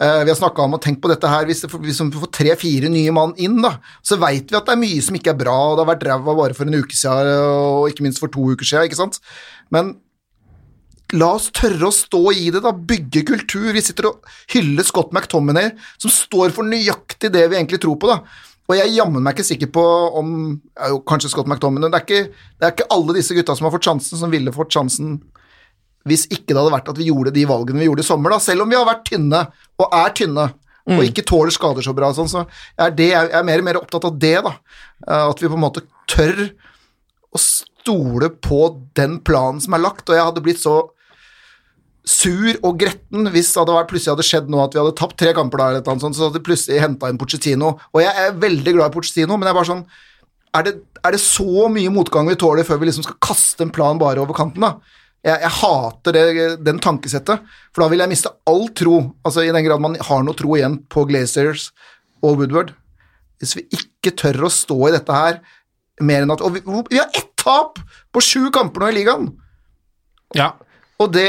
eh, 0.00 0.22
vi 0.24 0.30
har 0.30 0.36
snakka 0.38 0.62
om 0.62 0.74
å 0.76 0.80
tenke 0.80 1.00
på 1.02 1.08
dette 1.10 1.26
her, 1.28 1.44
hvis 1.48 1.64
vi 1.66 1.92
får 2.20 2.30
tre-fire 2.32 2.88
nye 2.88 3.10
mann 3.10 3.32
inn, 3.36 3.60
da, 3.62 3.72
så 4.06 4.16
veit 4.16 4.46
vi 4.52 4.56
at 4.56 4.64
det 4.68 4.76
er 4.76 4.82
mye 4.84 5.02
som 5.02 5.16
ikke 5.18 5.32
er 5.34 5.40
bra, 5.40 5.56
og 5.72 5.76
det 5.78 5.84
har 5.86 5.94
vært 5.96 6.06
ræva 6.06 6.36
bare 6.38 6.54
for 6.54 6.64
en 6.70 6.78
uke 6.78 6.94
siden, 6.94 7.32
og 7.42 7.88
ikke 7.90 8.04
minst 8.06 8.20
for 8.22 8.28
to 8.30 8.40
uker 8.52 8.64
siden, 8.64 8.86
ikke 8.86 9.00
sant. 9.00 9.18
Men 9.74 9.96
la 11.18 11.30
oss 11.34 11.48
tørre 11.56 11.88
å 11.88 11.94
stå 11.94 12.20
i 12.36 12.50
det, 12.52 12.60
da. 12.62 12.70
Bygge 12.70 13.22
kultur. 13.26 13.72
Vi 13.72 13.80
sitter 13.80 14.10
og 14.10 14.26
hyller 14.52 14.84
Scott 14.84 15.10
McTominay, 15.16 15.70
som 15.98 16.12
står 16.12 16.52
for 16.54 16.68
nøyaktig 16.68 17.30
det 17.32 17.46
vi 17.50 17.56
egentlig 17.56 17.80
tror 17.80 17.96
på, 17.98 18.10
da. 18.12 18.18
Og 18.68 18.76
jeg 18.76 18.84
er 18.84 18.96
jammen 18.98 19.24
meg 19.24 19.36
ikke 19.36 19.48
sikker 19.48 19.70
på 19.72 19.82
om 20.20 20.32
jo, 20.90 21.00
Kanskje 21.08 21.30
Scott 21.32 21.48
McTominay 21.48 21.88
det 21.88 21.98
er, 22.02 22.04
ikke, 22.04 22.48
det 22.60 22.66
er 22.66 22.74
ikke 22.74 22.88
alle 22.92 23.16
disse 23.16 23.36
gutta 23.36 23.56
som 23.56 23.68
har 23.68 23.72
fått 23.72 23.88
sjansen, 23.88 24.20
som 24.20 24.32
ville 24.32 24.52
fått 24.54 24.74
sjansen 24.76 25.18
hvis 26.08 26.26
ikke 26.32 26.52
det 26.54 26.60
hadde 26.60 26.72
vært 26.72 26.88
at 26.92 26.98
vi 27.00 27.08
gjorde 27.10 27.32
de 27.34 27.44
valgene 27.48 27.82
vi 27.82 27.88
gjorde 27.88 28.04
i 28.04 28.06
sommer, 28.06 28.32
da. 28.32 28.38
Selv 28.40 28.64
om 28.64 28.70
vi 28.70 28.76
har 28.78 28.86
vært 28.88 29.04
tynne, 29.08 29.42
og 29.76 29.96
er 29.98 30.14
tynne, 30.16 30.46
og 30.88 31.02
ikke 31.04 31.24
tåler 31.28 31.52
skader 31.52 31.84
så 31.84 31.92
bra, 31.92 32.08
sånn, 32.16 32.30
så 32.32 32.44
er 32.80 32.94
det, 32.96 33.10
jeg 33.12 33.32
er 33.36 33.44
mer 33.44 33.60
og 33.60 33.66
mer 33.66 33.80
opptatt 33.82 34.06
av 34.08 34.14
det, 34.16 34.36
da. 34.46 34.54
Eh, 35.04 35.24
At 35.26 35.42
vi 35.42 35.50
på 35.50 35.58
en 35.58 35.64
måte 35.66 35.82
tør 36.08 36.46
å 37.28 37.42
stole 37.42 38.30
på 38.40 38.62
den 38.96 39.18
planen 39.20 39.60
som 39.60 39.76
er 39.76 39.84
lagt, 39.84 40.08
og 40.08 40.16
jeg 40.16 40.24
hadde 40.30 40.44
blitt 40.46 40.62
så 40.62 40.78
sur 42.08 42.56
og 42.64 42.78
gretten 42.80 43.28
hvis 43.34 43.50
det 43.52 43.60
hadde 43.60 43.74
vært, 43.76 43.90
plutselig 43.90 44.14
hadde 44.14 44.26
skjedd 44.26 44.52
noe 44.52 44.64
at 44.64 44.74
vi 44.74 44.80
hadde 44.80 44.96
tapt 44.96 45.18
tre 45.20 45.34
kamper 45.36 45.60
der, 45.60 45.78
eller 45.78 46.02
sånt, 46.02 46.16
så 46.16 46.28
hadde 46.28 46.40
de 46.40 46.46
plutselig 46.46 46.80
henta 46.80 47.10
inn 47.10 47.20
Pochettino. 47.20 47.74
Og 47.92 48.00
jeg 48.00 48.12
er 48.24 48.38
veldig 48.40 48.76
glad 48.78 48.90
i 48.90 48.94
Pochettino, 48.94 49.36
men 49.36 49.48
jeg 49.48 49.54
er 49.54 49.58
bare 49.60 49.70
sånn 49.72 49.84
er 50.56 50.64
det, 50.64 50.72
er 51.04 51.12
det 51.12 51.20
så 51.20 51.66
mye 51.68 51.90
motgang 51.92 52.30
vi 52.30 52.38
tåler 52.40 52.64
før 52.64 52.80
vi 52.80 52.88
liksom 52.88 53.04
skal 53.04 53.18
kaste 53.22 53.66
en 53.66 53.72
plan 53.74 54.00
bare 54.00 54.22
over 54.22 54.36
kanten, 54.36 54.64
da? 54.64 54.96
Jeg, 55.26 55.42
jeg 55.42 55.54
hater 55.58 56.14
det, 56.16 56.46
den 56.64 56.80
tankesettet, 56.82 57.44
for 57.74 57.84
da 57.84 57.90
vil 57.92 58.00
jeg 58.00 58.12
miste 58.12 58.32
all 58.48 58.68
tro, 58.78 59.00
altså 59.26 59.44
i 59.44 59.52
den 59.52 59.66
grad 59.66 59.82
man 59.84 59.98
har 60.08 60.24
noe 60.24 60.38
tro 60.38 60.54
igjen 60.56 60.80
på 60.88 61.04
Glazers 61.10 61.68
og 62.24 62.40
Woodward. 62.40 62.72
Hvis 63.42 63.56
vi 63.58 63.66
ikke 63.74 64.14
tør 64.18 64.46
å 64.48 64.52
stå 64.52 64.78
i 64.88 64.94
dette 64.94 65.14
her 65.14 65.42
mer 66.02 66.24
enn 66.24 66.30
at 66.30 66.42
Og 66.46 66.54
vi, 66.54 66.62
vi 66.62 66.98
har 66.98 67.10
ett 67.10 67.30
tap 67.38 67.78
på 68.14 68.22
sju 68.22 68.48
kamper 68.54 68.82
nå 68.82 68.90
i 68.90 68.96
ligaen! 69.00 69.28
Ja. 70.36 70.52
Og 70.98 71.12
det, 71.14 71.28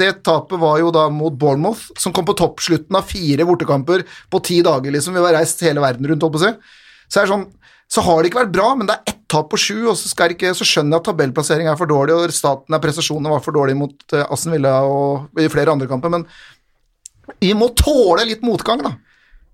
det 0.00 0.10
tapet 0.26 0.58
var 0.58 0.80
jo 0.82 0.90
da 0.94 1.04
mot 1.14 1.34
Bournemouth, 1.38 1.92
som 2.00 2.14
kom 2.14 2.26
på 2.26 2.34
toppslutten 2.38 2.96
av 2.98 3.06
fire 3.06 3.46
bortekamper 3.46 4.02
på 4.32 4.40
ti 4.42 4.58
dager, 4.66 4.90
liksom. 4.94 5.14
Vi 5.14 5.22
var 5.22 5.36
reist 5.38 5.62
hele 5.62 5.84
verden 5.84 6.08
rundt, 6.10 6.26
holdt 6.26 6.34
på 6.34 6.42
å 6.42 6.46
si. 6.48 6.50
Så, 7.06 7.20
er 7.20 7.28
det 7.28 7.30
sånn, 7.30 7.46
så 7.86 8.02
har 8.02 8.18
det 8.18 8.32
ikke 8.32 8.42
vært 8.42 8.56
bra, 8.56 8.72
men 8.74 8.88
det 8.88 8.96
er 8.96 9.12
ett 9.12 9.22
tap 9.30 9.46
på 9.52 9.60
sju, 9.62 9.76
og 9.92 9.94
så, 9.98 10.10
skal 10.10 10.34
ikke, 10.34 10.50
så 10.58 10.66
skjønner 10.66 10.96
jeg 10.96 11.04
at 11.04 11.08
tabellplassering 11.12 11.70
er 11.70 11.78
for 11.78 11.90
dårlig, 11.90 12.16
og 12.18 12.34
staten 12.34 12.74
er 12.74 12.82
prestasjonene 12.82 13.30
var 13.30 13.44
for 13.46 13.54
dårlig 13.54 13.78
mot 13.78 13.94
Assen 14.10 14.26
Aston 14.26 14.56
Villa 14.56 14.74
og 14.90 15.38
i 15.42 15.46
flere 15.52 15.74
andre 15.74 15.90
kamper, 15.90 16.12
men 16.16 16.26
vi 17.42 17.52
må 17.58 17.70
tåle 17.78 18.26
litt 18.26 18.42
motgang, 18.46 18.82
da. 18.86 18.96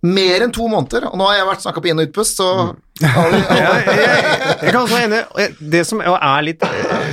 Mer 0.03 0.43
enn 0.43 0.51
to 0.55 0.67
måneder, 0.67 1.07
og 1.13 1.19
nå 1.21 1.29
har 1.29 1.37
jeg 1.39 1.47
vært 1.47 1.63
snakka 1.63 1.83
på 1.83 1.93
inn- 1.93 2.03
og 2.03 2.09
utpust, 2.09 2.41
så 2.41 2.49
alle, 3.23 3.39
jeg, 3.39 3.63
jeg, 3.63 4.03
jeg, 4.03 4.59
jeg 4.65 4.73
kan 4.73 4.81
også 4.81 4.97
være 4.97 5.07
enig. 5.07 5.47
Det 5.77 5.85
som 5.87 6.03
er 6.03 6.43
litt 6.49 6.67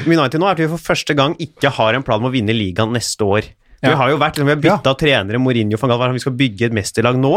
med 0.08 0.18
United 0.18 0.42
nå, 0.42 0.50
er 0.50 0.58
at 0.58 0.64
vi 0.64 0.72
for 0.74 0.90
første 0.90 1.16
gang 1.18 1.38
ikke 1.42 1.70
har 1.78 1.98
en 1.98 2.06
plan 2.06 2.22
om 2.22 2.32
å 2.32 2.34
vinne 2.34 2.56
ligaen 2.56 2.94
neste 2.96 3.28
år. 3.28 3.52
Vi 3.80 3.92
har 3.96 4.10
jo 4.12 4.18
vært, 4.20 4.40
vi 4.42 4.52
har 4.52 4.60
bytta 4.60 4.92
trenere, 5.00 5.40
Mourinho 5.40 5.78
van 5.80 5.92
Gaal, 5.94 6.12
vi 6.18 6.20
skal 6.20 6.36
bygge 6.36 6.68
et 6.68 6.76
mesterlag 6.76 7.16
nå. 7.20 7.32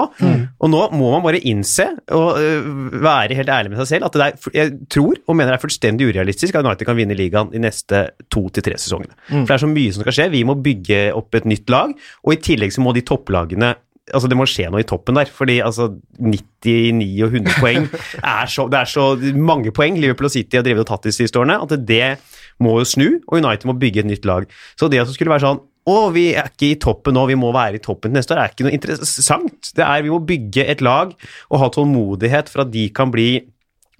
Og 0.59 0.73
nå 0.73 0.81
må 0.97 1.13
man 1.15 1.23
bare 1.23 1.39
innse, 1.47 1.87
og 2.17 2.41
øh, 2.41 2.67
være 3.05 3.37
helt 3.39 3.53
ærlig 3.55 3.73
med 3.73 3.83
seg 3.83 3.91
selv, 3.93 4.09
at 4.09 4.19
det 4.19 4.27
er, 4.27 4.51
jeg 4.57 4.75
tror 4.91 5.21
og 5.23 5.39
mener 5.39 5.55
det 5.55 5.61
er 5.61 5.65
fullstendig 5.69 6.09
urealistisk 6.11 6.59
at 6.59 6.67
United 6.67 6.89
kan 6.89 6.99
vinne 6.99 7.17
ligaen 7.19 7.53
de 7.53 7.63
neste 7.63 8.03
to 8.33 8.49
til 8.51 8.67
tre 8.67 8.75
sesongene. 8.81 9.15
For 9.29 9.53
det 9.53 9.57
er 9.59 9.65
så 9.67 9.71
mye 9.71 9.95
som 9.95 10.07
skal 10.07 10.19
skje. 10.19 10.29
Vi 10.35 10.43
må 10.49 10.59
bygge 10.65 11.05
opp 11.15 11.39
et 11.39 11.47
nytt 11.49 11.71
lag, 11.73 11.95
og 12.27 12.35
i 12.35 12.41
tillegg 12.43 12.75
så 12.75 12.83
må 12.83 12.95
de 12.97 13.07
topplagene 13.07 13.75
Altså 14.13 14.29
Det 14.31 14.39
må 14.39 14.47
skje 14.49 14.69
noe 14.73 14.83
i 14.85 14.89
toppen 14.89 15.17
der, 15.19 15.31
fordi 15.33 15.59
altså 15.65 15.89
99 16.21 17.25
og 17.25 17.35
100 17.39 17.59
poeng 17.63 17.89
er 18.21 18.53
så, 18.53 18.69
Det 18.71 18.81
er 18.83 18.93
så 18.93 19.09
mange 19.35 19.73
poeng 19.75 19.99
Liverpool 19.99 20.29
og 20.31 20.35
City 20.35 20.61
har 20.61 20.67
drevet 20.67 20.85
og 20.85 20.91
tatt 20.93 21.09
de 21.09 21.15
siste 21.17 21.41
årene, 21.41 21.59
at 21.65 21.75
det 21.89 22.17
må 22.63 22.77
jo 22.79 22.87
snu, 22.87 23.07
og 23.27 23.41
United 23.41 23.67
må 23.67 23.75
bygge 23.81 24.05
et 24.05 24.11
nytt 24.11 24.27
lag. 24.29 24.47
Så 24.79 24.91
det 24.93 25.01
at 25.03 25.09
det 25.09 25.17
skulle 25.17 25.33
være 25.33 25.47
sånn 25.47 25.63
å, 25.91 25.97
vi 26.15 26.29
er 26.39 26.47
ikke 26.47 26.69
i 26.69 26.79
toppen 26.79 27.17
nå, 27.17 27.25
vi 27.27 27.39
må 27.39 27.49
være 27.55 27.81
i 27.81 27.83
toppen 27.83 28.13
til 28.13 28.21
neste 28.21 28.37
år, 28.37 28.45
er 28.45 28.53
ikke 28.53 28.69
noe 28.69 28.77
interessant. 28.77 29.73
Det 29.75 29.83
er, 29.83 30.05
Vi 30.05 30.13
må 30.13 30.21
bygge 30.23 30.67
et 30.71 30.85
lag 30.85 31.11
og 31.51 31.59
ha 31.59 31.71
tålmodighet 31.75 32.53
for 32.53 32.63
at 32.63 32.71
de 32.71 32.87
kan 32.95 33.11
bli 33.11 33.43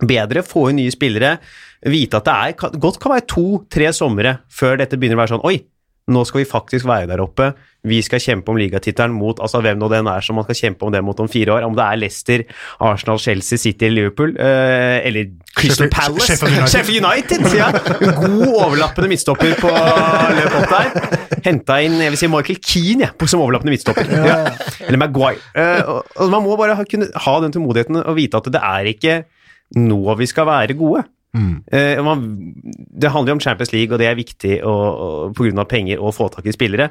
bedre, 0.03 0.45
få 0.47 0.69
inn 0.71 0.79
nye 0.79 0.95
spillere, 0.95 1.37
vite 1.91 2.19
at 2.19 2.29
det 2.29 2.35
er, 2.35 2.79
godt 2.79 3.01
kan 3.03 3.15
være 3.17 3.27
to-tre 3.31 3.91
somre 3.95 4.37
før 4.51 4.79
dette 4.79 4.99
begynner 4.99 5.19
å 5.19 5.23
være 5.23 5.35
sånn 5.35 5.47
Oi, 5.49 5.57
nå 6.11 6.25
skal 6.27 6.43
vi 6.43 6.49
faktisk 6.51 6.87
være 6.89 7.07
der 7.13 7.21
oppe. 7.23 7.53
Vi 7.87 7.99
skal 8.03 8.21
kjempe 8.23 8.51
om 8.51 8.59
ligatittelen 8.59 9.15
mot 9.15 9.39
altså 9.43 9.61
hvem 9.63 9.79
nå 9.79 9.89
den 9.91 10.07
er 10.11 10.23
som 10.23 10.35
man 10.39 10.45
skal 10.47 10.59
kjempe 10.59 10.87
om 10.87 10.93
det 10.95 11.01
mot 11.03 11.19
om 11.23 11.29
fire 11.31 11.55
år. 11.57 11.67
Om 11.67 11.77
det 11.79 11.85
er 11.85 11.99
Leicester, 11.99 12.43
Arsenal, 12.83 13.19
Chelsea, 13.23 13.59
City 13.59 13.87
eller 13.87 14.03
Liverpool. 14.03 14.35
Eh, 14.35 14.99
eller 15.07 15.31
Crystal 15.55 15.87
Sheffield- 15.87 15.95
Palace. 15.95 16.27
Sheffield 16.27 16.59
United. 16.59 16.75
Sheffield 16.75 17.07
United, 17.07 17.41
ja. 17.59 17.71
God 18.23 18.55
overlappende 18.67 19.11
midtstopper 19.15 19.55
på 19.63 19.71
løp 19.71 20.59
opp 20.61 20.75
der. 20.75 21.41
Henta 21.47 21.79
inn 21.87 21.99
jeg 22.03 22.15
vil 22.15 22.23
si 22.23 22.31
Michael 22.31 22.61
Keane 22.63 23.09
ja, 23.09 23.31
som 23.31 23.43
overlappende 23.43 23.75
midtstopper. 23.75 24.11
Ja. 24.27 24.37
Eller 24.87 25.03
Maguire. 25.03 25.43
Eh, 25.55 25.83
og, 25.87 26.15
og 26.19 26.35
man 26.35 26.47
må 26.47 26.59
bare 26.59 26.79
ha, 26.79 26.87
kunne 26.87 27.11
ha 27.15 27.39
den 27.47 27.55
tålmodigheten 27.55 28.03
og 28.03 28.19
vite 28.19 28.43
at 28.43 28.51
det 28.55 28.63
er 28.63 28.91
ikke 28.95 29.19
nå 29.79 30.03
vi 30.19 30.27
skal 30.31 30.51
være 30.51 30.75
gode. 30.79 31.07
Eh, 31.33 32.03
man, 32.05 32.26
det 32.62 33.12
handler 33.12 33.33
jo 33.33 33.39
om 33.39 33.45
Champions 33.45 33.72
League, 33.72 33.93
og 33.95 34.01
det 34.03 34.09
er 34.11 34.18
viktig 34.18 34.59
pga. 35.37 35.64
penger 35.68 36.03
å 36.03 36.12
få 36.12 36.28
tak 36.33 36.47
i 36.47 36.55
spillere. 36.55 36.91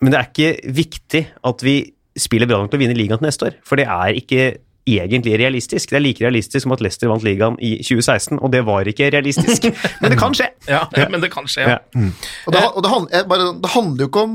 Men 0.00 0.12
det 0.12 0.18
er 0.18 0.30
ikke 0.30 0.74
viktig 0.74 1.22
at 1.46 1.62
vi 1.62 1.76
spiller 2.18 2.48
bra 2.50 2.58
nok 2.58 2.72
til 2.72 2.80
å 2.80 2.82
vinne 2.82 2.98
ligaen 2.98 3.20
til 3.20 3.28
neste 3.28 3.50
år. 3.50 3.58
For 3.66 3.78
det 3.78 3.86
er 3.86 4.18
ikke 4.18 4.48
egentlig 4.88 5.36
realistisk. 5.38 5.90
Det 5.90 5.98
er 5.98 6.02
like 6.02 6.24
realistisk 6.24 6.64
som 6.64 6.74
at 6.74 6.82
Leicester 6.82 7.10
vant 7.10 7.24
ligaen 7.24 7.58
i 7.62 7.76
2016, 7.84 8.40
og 8.40 8.50
det 8.52 8.64
var 8.66 8.88
ikke 8.88 9.10
realistisk. 9.12 9.68
Men 10.00 10.14
det 10.14 10.18
kan 10.20 10.34
skje. 10.36 10.48
Ja, 10.70 10.82
men 11.10 11.22
det 11.22 11.30
kan 11.32 11.46
skje. 11.50 11.66
Ja. 11.68 11.78
Ja. 11.94 12.10
Og 12.46 12.54
det, 12.54 12.64
og 12.64 12.82
det, 12.82 12.90
handler, 12.90 13.28
bare, 13.30 13.48
det 13.60 13.72
handler 13.74 14.04
jo 14.04 14.10
ikke 14.10 14.24
om 14.26 14.34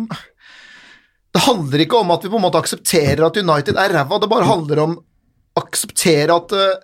Det 1.36 1.42
handler 1.44 1.82
ikke 1.84 2.00
om 2.00 2.12
at 2.16 2.24
vi 2.24 2.32
på 2.32 2.40
en 2.40 2.46
måte 2.46 2.60
aksepterer 2.62 3.26
at 3.28 3.38
United 3.42 3.80
er 3.82 3.92
ræva, 3.92 4.20
det 4.22 4.30
bare 4.32 4.48
handler 4.48 4.82
om 4.86 4.94
å 4.96 5.64
akseptere 5.66 6.36
at 6.36 6.54
eh, 6.56 6.78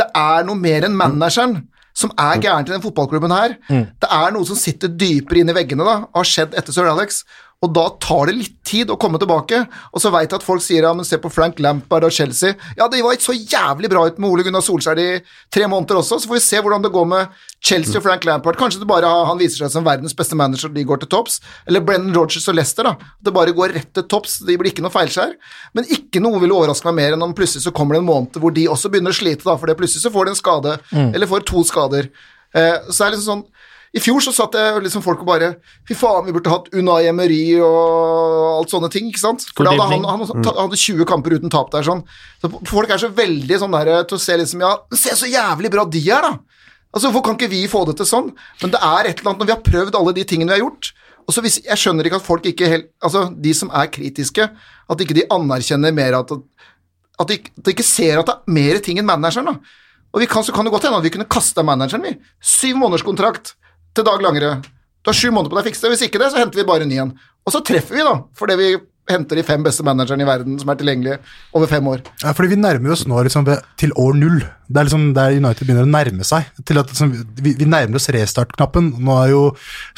det 0.00 0.08
er 0.18 0.46
noe 0.46 0.58
mer 0.58 0.88
enn 0.88 0.96
manageren 0.98 1.60
som 2.02 2.12
er 2.18 2.42
gærent 2.42 2.68
i 2.68 2.74
den 2.74 2.82
fotballklubben 2.84 3.32
her. 3.34 3.56
Det 4.02 4.10
er 4.10 4.34
noe 4.34 4.48
som 4.48 4.58
sitter 4.58 4.90
dypere 4.92 5.42
inn 5.44 5.52
i 5.52 5.56
veggene, 5.56 5.86
da, 5.86 5.96
har 6.18 6.28
skjedd 6.28 6.58
etter 6.58 6.74
Sir 6.74 6.90
Alex. 6.90 7.22
Og 7.62 7.70
da 7.70 7.84
tar 8.02 8.26
det 8.26 8.34
litt 8.34 8.56
tid 8.66 8.90
å 8.90 8.96
komme 8.98 9.20
tilbake. 9.22 9.60
Og 9.94 10.02
så 10.02 10.10
veit 10.10 10.32
jeg 10.32 10.40
at 10.40 10.44
folk 10.46 10.62
sier 10.64 10.82
ja, 10.82 10.90
men 10.96 11.06
se 11.06 11.18
på 11.22 11.30
Frank 11.30 11.60
Lampard 11.62 12.06
og 12.08 12.14
Chelsea. 12.14 12.56
Ja, 12.78 12.88
det 12.90 13.02
var 13.04 13.14
ikke 13.14 13.28
så 13.28 13.36
jævlig 13.38 13.90
bra 13.92 14.02
ut 14.08 14.18
med 14.18 14.28
Ole 14.32 14.46
Gunnar 14.46 14.64
Solskjær 14.66 14.98
i 14.98 15.06
tre 15.52 15.68
måneder 15.70 16.00
også, 16.00 16.18
så 16.18 16.30
får 16.30 16.38
vi 16.40 16.42
se 16.42 16.62
hvordan 16.62 16.82
det 16.82 16.90
går 16.94 17.06
med 17.12 17.38
Chelsea 17.62 18.00
og 18.00 18.06
Frank 18.08 18.26
Lampard. 18.26 18.58
Kanskje 18.58 18.82
det 18.82 18.88
bare 18.90 19.12
han 19.28 19.38
viser 19.38 19.62
seg 19.62 19.76
som 19.76 19.86
verdens 19.86 20.16
beste 20.18 20.38
manager, 20.38 20.72
de 20.74 20.86
går 20.88 21.04
til 21.04 21.12
topps. 21.14 21.38
Eller 21.70 21.84
Brennan 21.86 22.10
Rogers 22.16 22.50
og 22.50 22.58
Leicester, 22.58 22.90
da. 22.90 23.14
Det 23.22 23.36
bare 23.38 23.54
går 23.54 23.76
rett 23.78 23.92
til 23.94 24.08
topps, 24.10 24.40
de 24.48 24.58
blir 24.58 24.72
ikke 24.72 24.82
noe 24.82 24.94
feilskjær. 24.94 25.36
Men 25.78 25.86
ikke 25.86 26.22
noe 26.24 26.42
vil 26.42 26.56
overraske 26.56 26.90
meg 26.90 26.98
mer 26.98 27.16
enn 27.16 27.26
om 27.28 27.36
plutselig 27.38 27.68
så 27.68 27.74
kommer 27.76 27.94
det 27.94 28.02
en 28.02 28.10
måned 28.10 28.42
hvor 28.42 28.54
de 28.54 28.66
også 28.70 28.90
begynner 28.90 29.14
å 29.14 29.20
slite, 29.22 29.46
da, 29.46 29.54
for 29.54 29.70
det 29.70 29.78
plutselig 29.78 30.02
så 30.02 30.10
får 30.14 30.26
de 30.26 30.34
en 30.34 30.42
skade, 30.42 30.78
eller 31.14 31.30
får 31.30 31.46
to 31.46 31.62
skader. 31.68 32.10
Eh, 32.52 32.90
så 32.90 33.06
er 33.06 33.12
det 33.12 33.16
liksom 33.16 33.28
sånn 33.30 33.46
i 33.92 34.00
fjor 34.00 34.22
så 34.24 34.32
satt 34.32 34.54
jeg 34.56 34.80
liksom 34.86 35.02
folk 35.04 35.20
og 35.20 35.28
bare 35.28 35.50
Fy 35.88 35.94
faen, 35.98 36.24
vi 36.24 36.32
burde 36.32 36.52
hatt 36.52 36.70
Unai 36.72 37.10
Emery 37.10 37.58
og 37.60 38.62
alt 38.62 38.72
sånne 38.72 38.88
ting, 38.92 39.10
ikke 39.10 39.20
sant? 39.20 39.44
For 39.52 39.68
da 39.68 39.74
hadde 39.74 39.88
han, 39.90 40.06
han, 40.08 40.24
han 40.24 40.60
hadde 40.62 40.80
20 40.80 41.04
kamper 41.08 41.36
uten 41.36 41.52
tap 41.52 41.68
der, 41.74 41.84
sånn. 41.84 42.00
Så 42.40 42.48
folk 42.70 42.92
er 42.92 43.02
så 43.02 43.10
veldig 43.12 43.58
sånn 43.60 43.76
der 43.76 43.92
til 44.08 44.16
å 44.16 44.22
se 44.22 44.38
liksom 44.40 44.64
Ja, 44.64 44.72
se 44.96 45.12
så 45.18 45.28
jævlig 45.28 45.72
bra 45.74 45.84
de 45.84 46.00
er, 46.06 46.24
da! 46.24 46.62
Altså, 46.92 47.08
Hvorfor 47.08 47.26
kan 47.30 47.38
ikke 47.38 47.52
vi 47.52 47.62
få 47.72 47.84
det 47.88 47.98
til 48.00 48.08
sånn? 48.08 48.32
Men 48.62 48.72
det 48.72 48.80
er 48.80 49.10
et 49.10 49.20
eller 49.20 49.32
annet 49.32 49.44
når 49.44 49.50
vi 49.50 49.56
har 49.56 49.68
prøvd 49.68 50.00
alle 50.00 50.16
de 50.16 50.26
tingene 50.28 50.52
vi 50.52 50.58
har 50.58 50.64
gjort. 50.64 50.92
Og 51.26 51.36
så 51.36 51.44
hvis, 51.44 51.60
Jeg 51.64 51.80
skjønner 51.84 52.08
ikke 52.08 52.18
at 52.20 52.26
folk 52.26 52.48
ikke 52.48 52.68
helt 52.72 52.90
Altså, 53.04 53.26
de 53.32 53.52
som 53.56 53.70
er 53.76 53.92
kritiske, 53.92 54.48
at 54.92 55.04
ikke 55.04 55.16
de 55.20 55.28
anerkjenner 55.32 55.94
mer 55.94 56.16
at 56.20 56.32
At 56.32 57.28
de, 57.28 57.38
at 57.38 57.64
de 57.64 57.76
ikke 57.76 57.86
ser 57.86 58.20
at 58.20 58.28
det 58.28 58.34
er 58.40 58.56
mer 58.56 58.80
ting 58.84 58.98
enn 59.00 59.08
manageren, 59.08 59.52
da. 59.52 59.80
Og 60.12 60.20
vi 60.20 60.28
kan, 60.28 60.44
så 60.44 60.52
kan 60.52 60.64
det 60.64 60.72
godt 60.72 60.84
hende 60.88 60.98
at 61.00 61.04
vi 61.04 61.12
kunne 61.12 61.28
kasta 61.28 61.62
manageren, 61.64 62.04
vi. 62.04 62.16
Syv 62.44 62.80
måneders 62.80 63.04
kontrakt 63.04 63.54
til 63.96 64.06
Dag 64.06 64.22
Langere. 64.24 64.54
Du 65.02 65.10
har 65.10 65.18
sju 65.18 65.30
måneder 65.30 65.50
på 65.50 65.58
deg 65.58 65.64
å 65.64 65.68
fikse 65.70 65.84
det. 65.84 65.92
Hvis 65.94 66.04
ikke 66.06 66.20
det, 66.22 66.30
så 66.32 66.40
henter 66.40 66.60
vi 66.60 66.68
bare 66.68 66.86
en 66.86 66.92
ny 66.92 66.98
en. 67.02 67.12
Og 67.42 67.54
så 67.54 67.62
treffer 67.66 67.98
vi, 67.98 68.04
da, 68.06 68.14
fordi 68.38 68.56
vi 68.60 68.68
henter 69.10 69.38
de 69.38 69.42
fem 69.46 69.62
beste 69.64 69.84
managerne 69.86 70.22
i 70.22 70.28
verden 70.28 70.58
som 70.60 70.70
er 70.70 70.78
tilgjengelige 70.78 71.18
over 71.56 71.70
fem 71.70 71.88
år. 71.90 72.04
Ja, 72.22 72.34
fordi 72.36 72.54
vi 72.54 72.62
nærmer 72.62 72.94
oss 72.94 73.06
nå 73.08 73.22
liksom 73.26 73.48
til 73.80 73.94
år 73.98 74.18
null. 74.18 74.42
Det 74.72 74.80
er 74.80 74.86
liksom 74.88 75.08
der 75.16 75.34
United 75.36 75.66
begynner 75.66 75.84
å 75.84 75.90
nærme 75.90 76.24
seg. 76.24 76.48
til 76.64 76.80
at 76.80 76.88
liksom, 76.88 77.10
vi, 77.42 77.52
vi 77.58 77.66
nærmer 77.68 77.98
oss 77.98 78.08
restart-knappen. 78.14 78.92
Nå 79.04 79.16
har 79.18 79.32
jo 79.32 79.42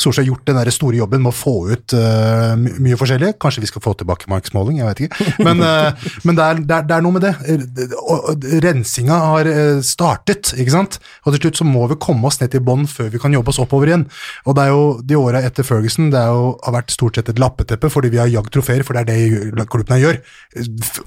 Solskjær 0.00 0.26
gjort 0.26 0.46
den 0.48 0.58
der 0.58 0.70
store 0.74 0.98
jobben 0.98 1.22
med 1.22 1.30
å 1.30 1.36
få 1.36 1.54
ut 1.70 1.94
uh, 1.94 2.54
mye 2.56 2.98
forskjellig. 2.98 3.34
Kanskje 3.42 3.62
vi 3.62 3.70
skal 3.70 3.84
få 3.84 3.94
tilbake 4.00 4.30
marksmåling, 4.32 4.80
jeg 4.80 4.88
vet 4.88 5.04
ikke. 5.06 5.28
Men, 5.46 5.62
uh, 5.62 6.08
men 6.26 6.38
det, 6.40 6.46
er, 6.46 6.62
det, 6.64 6.78
er, 6.78 6.88
det, 6.88 6.96
er, 6.96 7.04
noe 7.04 7.18
med 7.18 7.26
det. 7.28 8.58
Rensinga 8.64 9.20
har 9.28 9.50
uh, 9.52 9.84
startet, 9.84 10.54
ikke 10.56 10.74
sant. 10.74 10.98
Og 11.22 11.36
til 11.36 11.44
slutt 11.44 11.62
så 11.62 11.68
må 11.68 11.86
vi 11.92 12.00
komme 12.02 12.26
oss 12.30 12.40
ned 12.42 12.54
til 12.56 12.64
bånn 12.64 12.88
før 12.90 13.12
vi 13.12 13.22
kan 13.22 13.36
jobbe 13.36 13.54
oss 13.54 13.62
oppover 13.62 13.92
igjen. 13.92 14.08
Og 14.48 14.58
det 14.58 14.66
er 14.66 14.74
jo 14.74 14.82
de 15.04 15.20
åra 15.20 15.44
etter 15.44 15.66
Ferguson 15.66 16.10
det 16.14 16.24
jo, 16.24 16.54
har 16.64 16.78
vært 16.80 16.94
stort 16.94 17.20
sett 17.20 17.30
et 17.30 17.42
lappeteppe 17.42 17.92
fordi 17.92 18.10
vi 18.16 18.22
har 18.22 18.32
jagd 18.32 18.50
trofeer. 18.56 18.82
For 18.94 19.10
det 19.10 19.16
er 19.18 19.50
det 19.58 19.66
klubbene 19.72 20.00
gjør. 20.02 20.20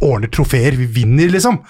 Ordner 0.03 0.31
trofeer, 0.33 0.75
vi 0.79 0.89
vinner, 0.99 1.31
liksom. 1.31 1.61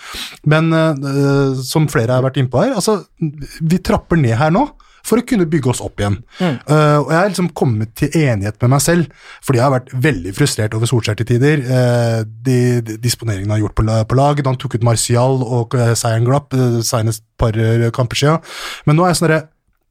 Men 0.50 0.74
uh, 0.74 1.54
som 1.62 1.88
flere 1.92 2.18
har 2.18 2.26
vært 2.26 2.42
innpå 2.42 2.66
her, 2.66 2.76
altså, 2.78 3.00
vi 3.22 3.80
trapper 3.86 4.20
ned 4.20 4.38
her 4.42 4.54
nå 4.54 4.66
for 5.08 5.22
å 5.22 5.26
kunne 5.28 5.48
bygge 5.48 5.72
oss 5.72 5.82
opp 5.84 6.02
igjen. 6.02 6.18
Mm. 6.42 6.58
Uh, 6.68 6.98
og 7.00 7.12
jeg 7.14 7.20
har 7.20 7.30
liksom 7.32 7.52
kommet 7.56 7.94
til 7.96 8.12
enighet 8.20 8.58
med 8.64 8.74
meg 8.74 8.84
selv, 8.84 9.30
fordi 9.46 9.62
jeg 9.62 9.66
har 9.66 9.76
vært 9.78 9.94
veldig 10.08 10.34
frustrert 10.36 10.76
over 10.76 10.90
Solskjær 10.90 11.20
til 11.22 11.30
tider. 11.30 11.64
Uh, 11.64 12.20
de, 12.28 12.58
de 12.84 12.98
disponeringene 13.04 13.48
han 13.48 13.56
har 13.56 13.64
gjort 13.68 13.78
på, 13.78 13.88
på 13.88 14.20
lag, 14.20 14.42
da 14.42 14.52
han 14.52 14.60
tok 14.60 14.76
ut 14.76 14.88
Martial 14.88 15.40
og 15.46 15.78
uh, 15.80 15.94
seieren 15.96 16.28
glapp, 16.28 16.52
uh, 16.58 16.82
senest 16.86 17.24
par 17.40 17.56
kamper 17.96 18.20
siden. 18.20 18.54
Men 18.90 19.00
nå 19.00 19.06
er 19.06 19.14
jeg 19.14 19.22
sånn 19.22 19.30
herre, 19.30 19.44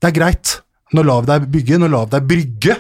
Det 0.03 0.11
er 0.11 0.18
greit. 0.18 0.59
Nå 0.95 1.03
lar 1.03 1.24
vi 1.24 1.33
deg 1.33 1.47
bygge, 1.51 1.79
nå 1.81 1.89
lar 1.91 2.07
vi 2.07 2.14
deg 2.14 2.27
brygge, 2.31 2.74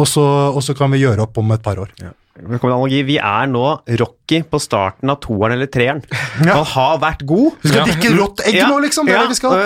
og 0.00 0.06
så, 0.08 0.24
og 0.54 0.62
så 0.64 0.76
kan 0.78 0.92
vi 0.94 1.02
gjøre 1.02 1.26
opp 1.26 1.40
om 1.40 1.50
et 1.52 1.64
par 1.64 1.80
år. 1.82 1.90
Ja. 2.00 2.14
Vi 2.32 3.18
er 3.20 3.48
nå 3.52 3.64
Rocky 4.00 4.38
på 4.48 4.58
starten 4.62 5.10
av 5.12 5.18
toeren 5.20 5.58
eller 5.58 5.68
treeren. 5.68 6.00
Ja. 6.40 6.56
Han 6.56 6.64
har 6.72 7.00
vært 7.02 7.26
god. 7.28 7.58
Vi 7.60 7.72
skal 7.72 7.84
drikke 7.90 8.12
rått 8.16 8.40
egg 8.48 8.56
ja. 8.56 8.68
nå, 8.72 8.78
liksom. 8.86 9.10
Ja. 9.10 9.26
vi 9.28 9.36
skal. 9.36 9.58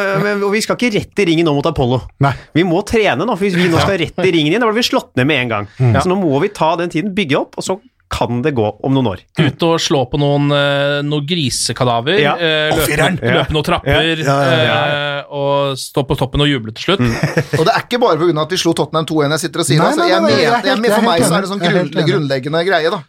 Og 0.42 0.50
vi 0.52 0.62
skal 0.64 0.78
ikke 0.78 0.90
rett 0.98 1.22
i 1.22 1.28
ringen 1.30 1.46
nå 1.46 1.54
mot 1.56 1.68
Apollo. 1.70 2.00
Nei. 2.26 2.34
Vi 2.58 2.66
må 2.66 2.82
trene 2.88 3.22
nå, 3.22 3.36
for 3.36 3.46
hvis 3.46 3.54
vi 3.58 3.68
nå 3.70 3.78
skal 3.78 4.00
rett 4.02 4.18
i 4.18 4.32
ringen 4.34 4.50
igjen, 4.50 4.64
da 4.64 4.70
blir 4.70 4.82
vi 4.82 4.88
slått 4.90 5.14
ned 5.18 5.30
med 5.30 5.44
en 5.44 5.52
gang. 5.54 5.68
Mm. 5.78 6.00
Så 6.00 6.10
nå 6.10 6.18
må 6.18 6.42
vi 6.42 6.50
ta 6.54 6.74
den 6.80 6.90
tiden, 6.92 7.14
bygge 7.16 7.38
opp, 7.38 7.54
og 7.54 7.68
så 7.68 7.78
kan 8.08 8.42
det 8.42 8.52
gå 8.54 8.66
om 8.86 8.94
noen 8.94 9.08
år. 9.10 9.22
Ut 9.40 9.64
og 9.66 9.80
slå 9.82 10.04
på 10.10 10.18
noen, 10.20 10.46
uh, 10.54 11.02
noen 11.06 11.26
grisekadaver, 11.26 12.20
ja. 12.22 12.36
uh, 12.38 12.78
løpe, 12.78 13.08
løpe, 13.18 13.54
noen 13.54 13.66
trapper 13.66 14.22
ja. 14.22 14.36
Ja, 14.62 14.78
uh, 15.26 15.34
og 15.36 15.80
stå 15.80 16.04
på 16.06 16.16
toppen 16.18 16.44
og 16.44 16.50
juble 16.50 16.74
til 16.76 16.90
slutt. 16.90 17.02
Mm. 17.02 17.16
og 17.58 17.66
det 17.66 17.74
er 17.74 17.82
ikke 17.82 18.00
bare 18.02 18.20
pga. 18.20 18.30
at 18.44 18.54
vi 18.54 18.60
slo 18.62 18.76
Tottenham 18.78 19.08
2-1 19.10 19.36
jeg 19.36 19.44
sitter 19.46 19.64
og 19.64 19.68
sier 19.68 19.82
det. 19.82 19.90
Altså, 19.90 20.08
jeg 20.12 20.22
mener, 20.22 20.70
jeg, 20.70 20.94
for 20.94 21.08
meg 21.08 21.26
så 21.26 21.34
er 21.34 21.46
det 21.46 21.52
sånn 21.52 21.64
grunn, 21.64 21.92
grunnleggende 22.12 22.64
greie 22.68 22.94
da, 22.94 23.02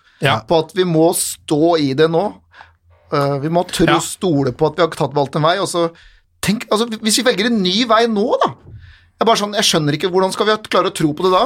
på 0.49 0.61
at 0.65 0.75
vi 0.77 0.87
må 0.89 1.11
stå 1.17 1.77
i 1.83 1.91
det 1.97 2.09
nå. 2.11 2.25
vi 3.43 3.53
må 3.53 3.63
tørre 3.69 3.99
å 3.99 4.03
stole 4.03 4.55
på 4.57 4.71
at 4.71 4.79
vi 4.79 4.85
har 4.85 4.97
tatt 4.97 5.13
valgt 5.15 5.37
en 5.37 5.45
vei. 5.45 5.59
og 5.61 5.69
så 5.69 5.87
tenk, 6.43 6.65
altså, 6.71 6.89
Hvis 6.97 7.21
vi 7.21 7.27
velger 7.29 7.51
en 7.51 7.61
ny 7.61 7.77
vei 7.89 8.05
nå, 8.09 8.27
da 8.41 8.55
jeg, 9.17 9.39
sånn, 9.39 9.55
jeg 9.57 9.65
skjønner 9.65 9.97
ikke 9.97 10.11
hvordan 10.13 10.33
skal 10.33 10.49
vi 10.49 10.57
klare 10.69 10.91
å 10.91 10.95
tro 10.95 11.13
på 11.17 11.25
det 11.25 11.33
da? 11.33 11.45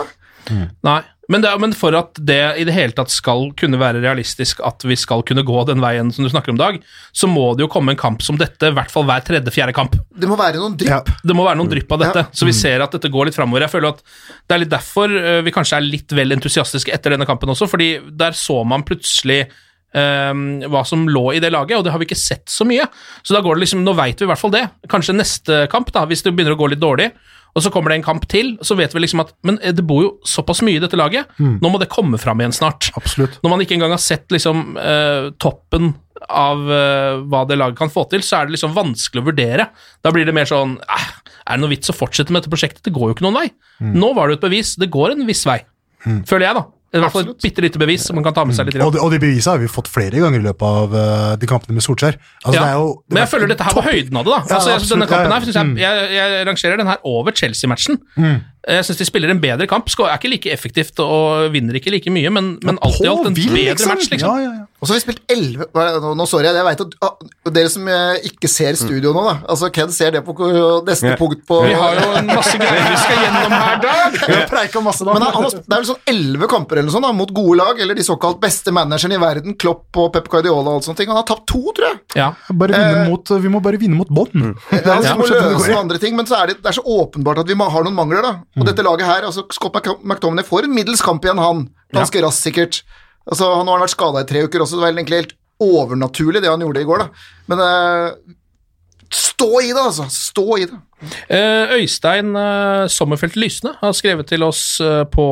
Mm. 0.49 0.69
Nei, 0.87 1.01
men, 1.31 1.43
det, 1.43 1.51
men, 1.63 1.71
for 1.77 1.95
at 1.95 2.17
det 2.19 2.39
i 2.59 2.65
det 2.67 2.73
hele 2.75 2.95
tatt 2.95 3.13
skal 3.13 3.51
kunne 3.57 3.79
være 3.79 4.01
realistisk 4.03 4.59
at 4.67 4.83
vi 4.83 4.97
skal 4.99 5.23
kunne 5.27 5.45
gå 5.47 5.63
den 5.69 5.79
veien 5.83 6.09
som 6.11 6.25
du 6.25 6.31
snakker 6.31 6.51
om, 6.51 6.59
Dag, 6.59 6.81
så 7.15 7.29
må 7.31 7.53
det 7.55 7.63
jo 7.63 7.69
komme 7.71 7.93
en 7.93 7.99
kamp 7.99 8.23
som 8.25 8.39
dette, 8.39 8.67
i 8.67 8.75
hvert 8.75 8.91
fall 8.91 9.07
hver 9.07 9.23
tredje-fjerde 9.27 9.75
kamp. 9.77 9.95
Det 10.11 10.27
må 10.29 10.35
være 10.39 10.59
noen 10.59 10.75
drypp. 10.79 10.91
Ja. 10.91 11.21
Det 11.23 11.37
må 11.37 11.47
være 11.47 11.61
noen 11.61 11.71
drypp 11.71 11.95
av 11.95 12.03
dette, 12.03 12.25
ja. 12.25 12.35
så 12.35 12.47
vi 12.49 12.55
ser 12.57 12.83
at 12.83 12.97
dette 12.97 13.11
går 13.13 13.29
litt 13.29 13.37
framover. 13.37 13.63
Jeg 13.63 13.75
føler 13.77 13.93
at 13.93 14.03
det 14.03 14.57
er 14.57 14.63
litt 14.65 14.73
derfor 14.73 15.17
eh, 15.21 15.41
vi 15.45 15.55
kanskje 15.55 15.79
er 15.79 15.87
litt 15.87 16.15
vel 16.17 16.35
entusiastiske 16.35 16.93
etter 16.93 17.15
denne 17.15 17.29
kampen 17.29 17.53
også, 17.53 17.69
fordi 17.71 17.93
der 18.11 18.35
så 18.37 18.63
man 18.67 18.87
plutselig 18.87 19.45
Um, 19.91 20.61
hva 20.71 20.85
som 20.87 21.01
lå 21.11 21.33
i 21.35 21.41
det 21.43 21.49
laget, 21.51 21.75
og 21.75 21.81
det 21.83 21.91
har 21.91 21.99
vi 21.99 22.05
ikke 22.07 22.15
sett 22.15 22.47
så 22.47 22.63
mye. 22.63 22.85
Så 23.27 23.35
da 23.35 23.41
går 23.43 23.57
det 23.57 23.65
liksom, 23.65 23.81
nå 23.83 23.91
veit 23.97 24.21
vi 24.21 24.23
i 24.23 24.29
hvert 24.29 24.39
fall 24.39 24.53
det. 24.53 24.61
Kanskje 24.87 25.17
neste 25.17 25.57
kamp, 25.73 25.91
da, 25.91 26.05
hvis 26.07 26.23
det 26.23 26.31
begynner 26.31 26.55
å 26.55 26.59
gå 26.61 26.69
litt 26.71 26.79
dårlig, 26.79 27.09
og 27.51 27.63
så 27.63 27.71
kommer 27.73 27.91
det 27.91 27.99
en 27.99 28.05
kamp 28.05 28.27
til, 28.31 28.53
så 28.63 28.77
vet 28.79 28.93
vi 28.95 29.03
liksom 29.03 29.23
at 29.25 29.33
Men 29.47 29.57
det 29.59 29.83
bor 29.87 30.03
jo 30.05 30.11
såpass 30.27 30.61
mye 30.65 30.79
i 30.79 30.83
dette 30.83 30.99
laget. 30.99 31.29
Mm. 31.39 31.57
Nå 31.63 31.71
må 31.73 31.81
det 31.81 31.89
komme 31.91 32.19
fram 32.21 32.39
igjen 32.41 32.55
snart. 32.55 32.91
Absolutt. 32.99 33.39
Når 33.43 33.53
man 33.53 33.63
ikke 33.63 33.75
engang 33.77 33.95
har 33.95 34.01
sett 34.01 34.31
liksom 34.31 34.77
uh, 34.77 35.31
toppen 35.41 35.93
av 36.29 36.61
uh, 36.69 37.21
hva 37.27 37.43
det 37.49 37.57
laget 37.59 37.79
kan 37.79 37.91
få 37.91 38.05
til, 38.11 38.23
så 38.23 38.39
er 38.39 38.47
det 38.47 38.55
liksom 38.55 38.75
vanskelig 38.77 39.23
å 39.23 39.29
vurdere. 39.31 39.67
Da 40.05 40.13
blir 40.15 40.27
det 40.27 40.35
mer 40.37 40.47
sånn 40.49 40.77
eh, 40.85 41.07
Er 41.43 41.57
det 41.57 41.63
noe 41.63 41.73
vits 41.73 41.91
å 41.91 41.97
fortsette 41.97 42.31
med 42.31 42.43
dette 42.43 42.53
prosjektet? 42.53 42.83
Det 42.87 42.95
går 42.95 43.11
jo 43.11 43.17
ikke 43.17 43.27
noen 43.27 43.41
vei. 43.41 43.47
Mm. 43.81 43.95
Nå 43.99 44.13
var 44.17 44.27
det 44.27 44.37
jo 44.37 44.41
et 44.41 44.47
bevis. 44.47 44.75
Det 44.79 44.91
går 44.93 45.17
en 45.17 45.27
viss 45.27 45.43
vei. 45.49 45.59
Mm. 46.05 46.21
Føler 46.29 46.47
jeg, 46.47 46.61
da. 46.61 46.67
I 46.91 46.99
hvert 46.99 47.13
fall 47.13 47.23
et 47.23 47.45
bitte 47.45 47.63
lite 47.63 47.79
bevis 47.79 48.03
som 48.03 48.17
man 48.19 48.25
kan 48.25 48.35
ta 48.35 48.43
med 48.43 48.55
seg 48.57 48.67
litt. 48.67 48.75
Mm. 48.75 48.83
Og, 48.83 48.91
de, 48.91 48.99
og 48.99 49.13
de 49.13 49.19
bevisene 49.23 49.53
har 49.53 49.61
vi 49.61 49.69
fått 49.71 49.87
flere 49.87 50.19
ganger 50.19 50.41
i 50.41 50.43
løpet 50.43 50.65
av 50.67 50.95
uh, 50.95 51.27
de 51.39 51.47
kampene 51.47 51.77
med 51.77 51.85
Solskjær. 51.85 52.17
Altså, 52.43 52.57
ja. 52.57 52.73
jo, 52.75 52.89
Men 53.07 53.21
jeg 53.23 53.31
føler 53.31 53.51
dette 53.53 53.67
her 53.67 53.77
på 53.77 53.83
høyden 53.85 54.19
av 54.19 54.27
det. 54.27 54.33
da. 54.33 54.57
Altså, 54.57 54.73
ja, 54.73 54.81
denne 54.89 55.07
kampen 55.07 55.35
her, 55.35 55.47
jeg, 55.47 55.77
jeg, 55.79 56.09
jeg, 56.17 56.47
rangerer 56.49 56.81
den 56.81 56.91
her 56.91 56.99
over 57.07 57.37
Chelsea-matchen. 57.37 58.01
Mm. 58.19 58.41
Jeg 58.61 58.85
syns 58.85 58.99
de 59.01 59.07
spiller 59.07 59.31
en 59.33 59.41
bedre 59.41 59.65
kamp. 59.69 59.89
Er 59.89 60.17
ikke 60.17 60.29
like 60.29 60.51
effektivt 60.53 60.99
og 61.01 61.49
vinner 61.53 61.77
ikke 61.79 61.93
like 61.93 62.13
mye, 62.13 62.29
men, 62.33 62.53
men 62.61 62.77
alt 62.85 63.01
i 63.01 63.09
alt 63.09 63.25
en 63.25 63.37
bedre 63.37 63.63
liksom. 63.71 63.89
match, 63.89 64.11
liksom. 64.11 64.29
Ja, 64.29 64.51
ja, 64.51 64.51
ja. 64.61 64.67
Og 64.81 64.87
så 64.87 64.95
har 64.95 64.97
vi 64.97 65.03
spilt 65.03 65.21
elleve 65.29 65.67
Nå 66.17 66.25
sorry, 66.25 66.47
jeg 66.49 66.65
vet 66.65 66.79
at 66.81 66.93
ah, 67.05 67.11
dere 67.53 67.69
som 67.69 67.85
eh, 67.91 68.23
ikke 68.31 68.49
ser 68.49 68.77
studio 68.79 69.11
nå, 69.13 69.21
da 69.27 69.33
Altså, 69.53 69.69
Ken 69.73 69.91
ser 69.93 70.15
det 70.15 70.23
på 70.25 70.33
neste 70.87 71.11
ja. 71.11 71.17
punkt 71.19 71.43
på 71.47 71.59
Vi 71.67 71.75
har 71.77 71.99
jo 71.99 72.07
en 72.17 72.31
masse 72.31 72.55
greier 72.57 72.87
vi 72.87 73.01
skal 73.03 73.19
gjennom 73.21 73.53
her, 73.53 73.77
Dag! 73.85 74.17
Masse, 74.81 75.05
da. 75.05 75.13
Men 75.13 75.23
han, 75.27 75.35
han, 75.35 75.51
det 75.51 75.75
er 75.75 75.81
vel 75.83 75.87
sånn 75.91 76.09
elleve 76.09 76.47
kamper 76.49 76.79
eller 76.79 76.87
noe 76.87 76.95
sånt 76.95 77.05
da, 77.05 77.11
mot 77.13 77.29
gode 77.35 77.57
lag, 77.59 77.79
eller 77.83 77.97
de 77.97 78.03
såkalt 78.05 78.39
beste 78.41 78.71
managerne 78.73 79.13
i 79.13 79.19
verden, 79.21 79.55
Klopp 79.61 79.99
og 80.01 80.07
Pep 80.15 80.29
Guardiola 80.31 80.71
og 80.71 80.79
alt 80.79 80.87
sånt. 80.87 81.03
Han 81.05 81.19
har 81.19 81.25
tapt 81.27 81.43
to, 81.51 81.59
tror 81.77 81.85
jeg. 81.85 81.99
Ja. 82.17 82.31
Eh, 82.49 83.01
mot, 83.11 83.33
vi 83.43 83.51
må 83.51 83.61
bare 83.61 83.77
vinne 83.81 83.99
mot 83.99 84.09
Bodden. 84.09 84.55
Mm. 84.55 84.79
Ja, 84.79 84.97
andre 85.77 86.01
ting, 86.01 86.15
men 86.17 86.29
så 86.29 86.39
er 86.39 86.51
det, 86.51 86.57
det 86.63 86.71
er 86.71 86.79
så 86.79 86.85
åpenbart 86.97 87.43
at 87.43 87.51
vi 87.51 87.57
har 87.61 87.85
noen 87.85 87.97
mangler, 87.97 88.25
da. 88.25 88.33
Og 88.57 88.63
mm. 88.63 88.67
dette 88.67 88.83
laget 88.83 89.07
her, 89.07 89.27
altså 89.29 89.45
Scott 89.55 89.77
McTominay 90.03 90.43
får 90.47 90.67
en 90.67 90.75
middels 90.75 91.03
kamp 91.05 91.23
igjen, 91.23 91.39
han. 91.39 91.63
Ganske 91.95 92.19
ja. 92.19 92.25
raskt, 92.25 92.43
sikkert. 92.49 92.81
Altså, 93.29 93.47
han 93.55 93.69
har 93.69 93.79
vært 93.83 93.93
skada 93.93 94.23
i 94.23 94.27
tre 94.27 94.43
uker 94.43 94.63
også, 94.63 94.79
det 94.79 94.85
var 94.85 94.93
egentlig 94.95 95.21
helt 95.21 95.35
overnaturlig, 95.61 96.41
det 96.41 96.49
han 96.51 96.63
gjorde 96.65 96.83
i 96.83 96.87
går, 96.89 97.03
da. 97.03 97.27
Men 97.51 97.61
uh, 97.63 98.37
stå 99.13 99.51
i 99.61 99.69
det, 99.71 99.81
altså! 99.81 100.07
Stå 100.11 100.47
i 100.57 100.65
det. 100.67 100.79
Uh, 101.01 101.71
Øystein 101.79 102.35
uh, 102.37 102.85
Sommerfelt 102.91 103.37
Lysne 103.39 103.71
har 103.79 103.93
skrevet 103.97 104.27
til 104.29 104.43
oss 104.45 104.63
uh, 104.83 105.01
på 105.09 105.25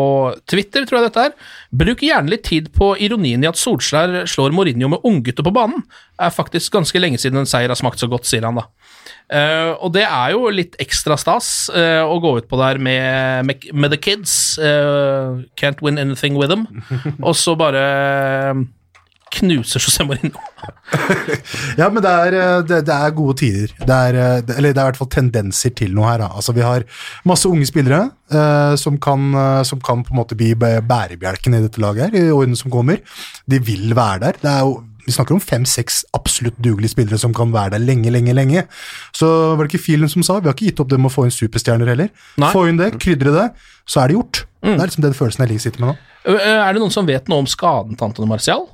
Twitter, 0.49 0.85
tror 0.87 0.99
jeg 0.99 1.09
dette 1.09 1.25
er. 1.27 1.35
Bruk 1.81 2.01
gjerne 2.05 2.33
litt 2.33 2.47
tid 2.47 2.71
på 2.75 2.93
ironien 2.97 3.43
i 3.43 3.49
at 3.49 3.59
Solskjær 3.59 4.23
slår 4.29 4.55
Mourinho 4.55 4.89
med 4.95 5.05
unggutter 5.05 5.45
på 5.45 5.53
banen. 5.53 5.83
Er 6.17 6.33
faktisk 6.33 6.73
ganske 6.73 7.01
lenge 7.01 7.21
siden 7.21 7.43
en 7.43 7.49
seier 7.49 7.69
har 7.69 7.79
smakt 7.79 8.01
så 8.01 8.09
godt, 8.09 8.29
sier 8.29 8.47
han 8.47 8.57
da. 8.61 8.65
Uh, 9.29 9.77
og 9.85 9.93
det 9.93 10.07
er 10.07 10.33
jo 10.33 10.49
litt 10.49 10.73
ekstra 10.81 11.13
stas 11.21 11.69
uh, 11.69 12.01
å 12.01 12.17
gå 12.23 12.39
ut 12.39 12.47
på 12.49 12.57
der 12.57 12.79
med, 12.81 13.45
med, 13.45 13.69
med 13.77 13.93
the 13.93 14.01
kids. 14.01 14.57
Uh, 14.57 15.45
can't 15.59 15.83
win 15.85 16.01
anything 16.01 16.39
with 16.39 16.49
them. 16.49 16.65
og 17.27 17.37
så 17.37 17.53
bare 17.59 17.85
knuser 19.29 19.83
José 19.85 20.01
Mourinho. 20.09 20.41
ja, 21.79 21.91
men 21.93 22.01
det 22.01 22.09
er, 22.09 22.37
det, 22.65 22.79
det 22.87 22.95
er, 22.95 23.13
gode 23.13 23.37
tider. 23.43 23.75
Det 23.77 23.99
er, 24.09 24.17
det, 24.41 24.55
eller 24.57 24.73
det 24.73 24.81
er 24.81 24.87
i 24.87 24.89
hvert 24.89 25.01
fall 25.03 25.11
tendenser 25.13 25.75
til 25.77 25.93
noe 25.93 26.09
her. 26.09 26.23
Da. 26.23 26.31
Altså, 26.41 26.55
vi 26.57 26.65
har 26.65 26.87
masse 27.29 27.45
unge 27.45 27.69
spillere 27.69 28.07
som 28.81 28.97
kan, 29.01 29.29
som, 29.65 29.81
kan, 29.85 30.01
på 30.05 30.15
en 30.15 30.17
måte 30.23 30.37
bli 30.37 30.55
bærebjelken 30.57 31.53
i 31.57 31.61
dette 31.61 31.81
laget 31.81 32.09
her 32.09 32.17
i 32.17 32.33
årene 32.33 32.57
som 32.57 32.73
kommer. 32.73 33.05
De 33.45 33.61
vil 33.61 33.93
være 33.93 34.23
der. 34.25 34.41
Det 34.41 34.49
er 34.49 34.65
jo 34.65 34.79
vi 35.09 35.15
snakker 35.15 35.35
om 35.35 35.41
fem-seks 35.43 36.03
absolutt 36.17 36.57
dugelige 36.61 36.93
spillere 36.93 37.19
som 37.21 37.33
kan 37.35 37.51
være 37.53 37.75
der 37.75 37.83
lenge, 37.83 38.13
lenge, 38.13 38.35
lenge. 38.37 38.65
Så 39.15 39.29
var 39.57 39.65
det 39.65 39.73
ikke 39.73 39.87
Filen 39.89 40.11
som 40.11 40.25
sa 40.25 40.39
vi 40.39 40.49
har 40.51 40.57
ikke 40.57 40.69
gitt 40.69 40.83
opp 40.83 40.91
det 40.93 41.01
med 41.01 41.11
å 41.11 41.15
få 41.15 41.25
inn 41.27 41.35
superstjerner 41.35 41.93
heller. 41.93 42.13
Nei. 42.39 42.53
Få 42.55 42.67
inn 42.69 42.79
det, 42.79 42.93
krydre 43.01 43.35
det, 43.35 43.47
så 43.89 44.03
er 44.03 44.11
det 44.11 44.19
gjort. 44.19 44.43
Mm. 44.61 44.73
Det 44.73 44.79
er 44.79 44.91
liksom 44.91 45.07
den 45.07 45.17
følelsen 45.17 45.47
jeg 45.47 45.63
sitter 45.65 45.83
med 45.83 45.91
nå. 45.91 45.97
Er 46.29 46.75
det 46.75 46.81
noen 46.83 46.93
som 46.93 47.07
vet 47.07 47.31
noe 47.31 47.45
om 47.45 47.49
skaden 47.49 47.97
til 47.97 48.09
Antone 48.09 48.29
Marcial? 48.29 48.67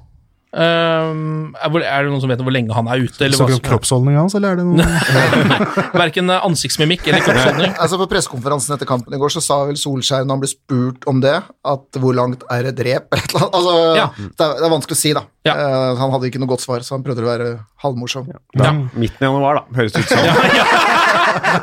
Um, 0.55 1.51
er 1.59 1.67
det 1.75 2.07
noen 2.07 2.21
som 2.23 2.31
vet 2.31 2.39
hvor 2.39 2.53
lenge 2.55 2.71
han 2.71 2.87
er 2.87 3.01
ute? 3.03 3.19
Eller 3.25 3.35
Snakker 3.35 3.57
du 3.57 3.59
om 3.59 3.65
kroppsholdninga 3.65 4.21
hans, 4.23 4.35
eller 4.37 4.53
er 4.53 4.61
det 4.61 4.67
noe 4.69 5.89
Verken 6.05 6.31
ansiktsmimikk 6.31 7.09
eller 7.09 7.23
kroppsholdning. 7.25 7.73
altså 7.73 7.99
På 7.99 8.07
pressekonferansen 8.13 8.77
etter 8.77 8.87
kampen 8.87 9.17
i 9.17 9.19
går 9.19 9.33
så 9.35 9.43
sa 9.43 9.59
vel 9.67 9.75
Solskjær, 9.79 10.23
når 10.23 10.37
han 10.37 10.43
ble 10.45 10.51
spurt 10.53 11.09
om 11.11 11.19
det, 11.25 11.35
at 11.43 11.99
hvor 11.99 12.15
langt 12.15 12.47
er 12.55 12.71
et 12.71 12.79
drep? 12.79 13.09
Eller 13.11 13.27
et 13.27 13.35
eller 13.35 13.43
annet. 13.43 13.57
Altså, 13.59 13.75
ja. 13.99 14.07
det, 14.15 14.29
er, 14.31 14.55
det, 14.55 14.63
er, 14.63 14.73
vanskelig 14.77 14.97
å 14.97 15.01
si, 15.01 15.15
da. 15.17 15.25
Ja. 15.45 15.57
Uh, 15.59 15.89
han 15.99 16.15
hadde 16.15 16.31
ikke 16.31 16.43
noe 16.45 16.53
godt 16.55 16.63
svar, 16.63 16.87
så 16.87 16.95
han 16.95 17.03
prøvde 17.03 17.25
å 17.25 17.29
være 17.33 17.51
halvmorsom. 17.83 18.31
Ja. 18.55 18.71
Midten 18.95 19.27
i 19.27 19.27
januar, 19.27 19.59
da, 19.59 19.81
høres 19.81 19.97
det 19.97 20.05
ut 20.05 20.15
som. 20.15 21.01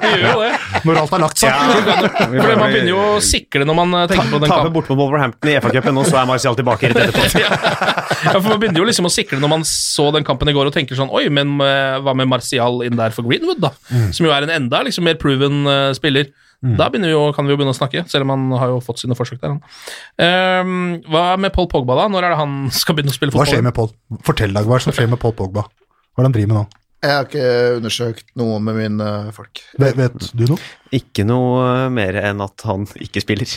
Vi 0.03 0.11
gjør 0.13 0.27
jo 0.29 0.43
det. 0.43 0.51
Når 0.89 1.01
alt 1.03 1.15
er 1.17 1.23
lagt 1.23 1.43
seg. 1.43 1.51
Fordi 1.53 2.57
man 2.59 2.73
begynner 2.73 2.91
jo 2.93 3.01
å 3.03 3.21
sikle 3.25 3.67
når 3.69 3.79
man 3.79 3.97
eh, 4.01 4.07
tenker 4.13 4.29
på 4.33 4.41
den 4.43 4.51
Taper 4.51 4.63
kampen. 4.67 4.75
bort 4.77 4.91
mot 4.93 5.01
Wolverhampton 5.03 5.53
i 5.53 5.57
FA-cupen, 5.63 6.01
og 6.03 6.09
så 6.09 6.21
er 6.23 6.29
Martial 6.31 6.59
tilbake 6.59 6.93
rett 6.93 7.03
etterpå. 7.09 7.43
Ja, 8.23 8.37
for 8.39 8.53
Man 8.53 8.61
begynner 8.63 8.79
jo 8.83 8.87
liksom 8.87 9.09
å 9.09 9.11
sikle 9.11 9.41
når 9.43 9.51
man 9.51 9.65
så 9.67 10.05
den 10.15 10.23
kampen 10.27 10.47
i 10.51 10.55
går 10.55 10.69
og 10.69 10.75
tenker 10.77 10.95
sånn 10.99 11.11
Oi, 11.11 11.25
men 11.33 11.57
eh, 11.65 11.97
hva 12.05 12.13
med 12.15 12.29
Martial 12.31 12.83
inn 12.87 12.95
der 12.99 13.11
for 13.15 13.27
Greenwood, 13.27 13.59
da? 13.65 13.73
Som 14.15 14.29
jo 14.29 14.35
er 14.35 14.47
en 14.47 14.53
enda 14.61 14.83
liksom 14.87 15.03
mer 15.09 15.17
proven 15.19 15.65
uh, 15.67 15.91
spiller. 15.97 16.29
Da 16.63 16.87
begynner 16.87 17.11
vi 17.11 17.17
jo, 17.17 17.23
kan 17.35 17.49
vi 17.49 17.51
jo 17.51 17.59
begynne 17.59 17.75
å 17.75 17.79
snakke, 17.79 18.05
selv 18.07 18.23
om 18.23 18.31
han 18.37 18.45
har 18.61 18.71
jo 18.71 18.77
fått 18.87 19.01
sine 19.03 19.17
forsøk 19.19 19.41
der. 19.43 19.57
Ehm, 20.23 21.01
hva 21.11 21.33
med 21.43 21.51
Paul 21.57 21.67
Pogba, 21.73 21.97
da? 21.99 22.05
Når 22.13 22.29
er 22.29 22.35
det 22.37 22.39
han 22.39 22.53
skal 22.71 22.95
begynne 22.95 23.11
å 23.11 23.17
spille 23.17 23.35
Hva 23.35 23.41
fotball? 23.43 23.51
skjer 23.57 23.65
med 23.67 23.75
Paul? 23.75 23.91
Fortell, 24.29 24.55
Dag, 24.55 24.69
hva 24.71 24.77
er 24.79 24.85
det 24.85 24.87
som 24.87 24.95
skjer 24.95 25.11
med 25.11 25.19
Paul 25.25 25.35
Pogba? 25.39 25.65
Hva 25.67 26.23
er 26.23 26.23
det 26.23 26.31
han 26.31 26.37
driver 26.39 26.53
med 26.53 26.59
nå? 26.61 26.65
Jeg 27.03 27.11
har 27.17 27.25
ikke 27.27 27.47
undersøkt 27.81 28.29
noe 28.39 28.61
med 28.63 28.77
mine 28.79 29.07
folk. 29.35 29.59
Vet, 29.83 29.97
vet 29.99 30.27
du 30.39 30.45
noe? 30.53 30.59
Ikke 30.95 31.25
noe 31.27 31.65
eh, 31.67 31.89
mer 31.91 32.15
enn 32.21 32.43
at 32.45 32.63
han 32.69 32.85
ikke 33.07 33.23
spiller. 33.25 33.51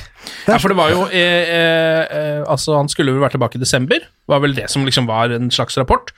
Ja, 0.47 0.57
for 0.57 0.73
det 0.73 0.77
var 0.79 0.89
jo 0.93 1.03
eh, 1.13 1.51
eh, 1.53 2.41
Altså, 2.49 2.73
han 2.79 2.89
skulle 2.89 3.13
vel 3.13 3.21
være 3.21 3.35
tilbake 3.35 3.59
i 3.59 3.61
desember, 3.61 4.01
var 4.31 4.41
vel 4.41 4.55
det 4.57 4.65
som 4.73 4.85
liksom 4.87 5.05
var 5.09 5.29
en 5.35 5.51
slags 5.53 5.77
rapport. 5.77 6.09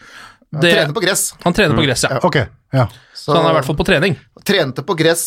Han 0.54 0.62
Det, 0.64 0.72
trener 0.72 0.96
på 0.96 1.04
gress. 1.04 1.26
han 1.44 1.54
trener 1.58 1.76
på 1.76 1.84
gress, 1.84 2.06
ja. 2.08 2.20
Ok, 2.24 2.38
ja. 2.78 2.86
Så 3.18 3.36
han 3.36 3.44
er 3.50 3.52
i 3.52 3.58
hvert 3.58 3.68
fall 3.68 3.80
på 3.82 3.88
trening. 3.90 4.16
Trente 4.48 4.86
på 4.88 4.96
gress. 4.96 5.26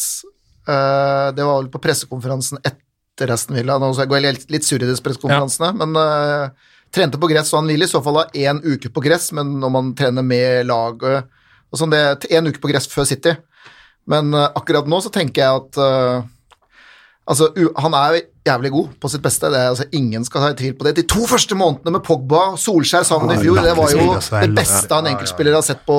eh, 0.64 1.26
det 1.36 1.44
var 1.44 1.58
vel 1.60 1.68
på 1.74 1.82
pressekonferansen 1.84 2.62
etter 2.64 3.34
Aston 3.34 3.58
Villa. 3.58 3.76
Nå 3.76 3.90
går 3.92 4.06
jeg 4.06 4.12
går 4.14 4.24
litt, 4.24 4.46
litt 4.56 4.64
sur 4.64 4.80
i 4.80 4.88
disse 4.88 5.04
pressekonferansene, 5.04 5.74
men 5.76 5.92
eh, 6.00 6.70
trente 6.96 7.20
på 7.20 7.28
gress, 7.28 7.52
så 7.52 7.60
han 7.60 7.68
vil 7.68 7.84
i 7.84 7.90
så 7.90 8.00
fall 8.00 8.22
ha 8.22 8.24
én 8.32 8.62
uke 8.64 8.88
på 8.88 9.04
gress, 9.04 9.28
men 9.36 9.58
når 9.60 9.74
man 9.76 9.92
trener 9.98 10.24
med 10.24 10.64
laget 10.70 11.28
og 11.70 11.78
sånn, 11.78 11.94
det 11.94 12.00
er 12.02 12.36
én 12.38 12.50
uke 12.50 12.62
på 12.62 12.70
gress 12.72 12.88
før 12.90 13.06
City. 13.08 13.36
Men 14.10 14.34
eh, 14.34 14.50
akkurat 14.58 14.88
nå 14.90 15.00
så 15.04 15.12
tenker 15.14 15.44
jeg 15.44 15.62
at 15.62 15.80
uh, 15.80 16.28
Altså, 17.30 17.46
han 17.78 17.94
er 17.94 18.16
jævlig 18.48 18.70
god 18.74 18.86
på 18.98 19.08
sitt 19.12 19.22
beste. 19.22 19.46
Det 19.52 19.58
er, 19.58 19.68
altså, 19.70 19.84
ingen 19.94 20.24
skal 20.26 20.42
ta 20.42 20.48
i 20.50 20.56
tvil 20.58 20.72
på 20.74 20.86
det. 20.86 20.96
De 20.96 21.04
to 21.06 21.28
første 21.30 21.54
månedene 21.54 21.92
med 21.94 22.02
Pogba 22.02 22.56
Solskjær 22.58 23.04
sammen 23.06 23.30
i 23.36 23.36
fjor, 23.38 23.60
det 23.62 23.74
var 23.78 23.92
jo 23.92 24.06
altså. 24.16 24.40
Det 24.40 24.48
det 24.48 24.56
beste 24.56 24.96
en 24.96 25.10
enkeltspiller 25.12 25.54
har 25.54 25.62
sett 25.62 25.84
på 25.86 25.98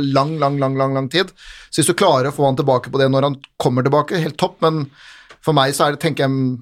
lang, 0.00 0.38
lang, 0.40 0.56
lang, 0.62 0.78
lang, 0.80 0.94
lang 0.96 1.10
tid. 1.12 1.34
Så 1.68 1.82
hvis 1.82 1.90
du 1.90 1.98
klarer 1.98 2.30
å 2.30 2.32
få 2.32 2.46
han 2.48 2.56
tilbake 2.56 2.88
på 2.88 3.02
det 3.02 3.10
når 3.12 3.28
han 3.28 3.36
kommer 3.60 3.84
tilbake, 3.84 4.22
helt 4.22 4.38
topp, 4.40 4.56
men 4.64 4.86
for 5.44 5.58
meg 5.58 5.76
så 5.76 5.90
er 5.90 5.98
det, 5.98 6.00
tenker 6.06 6.24
jeg 6.24 6.56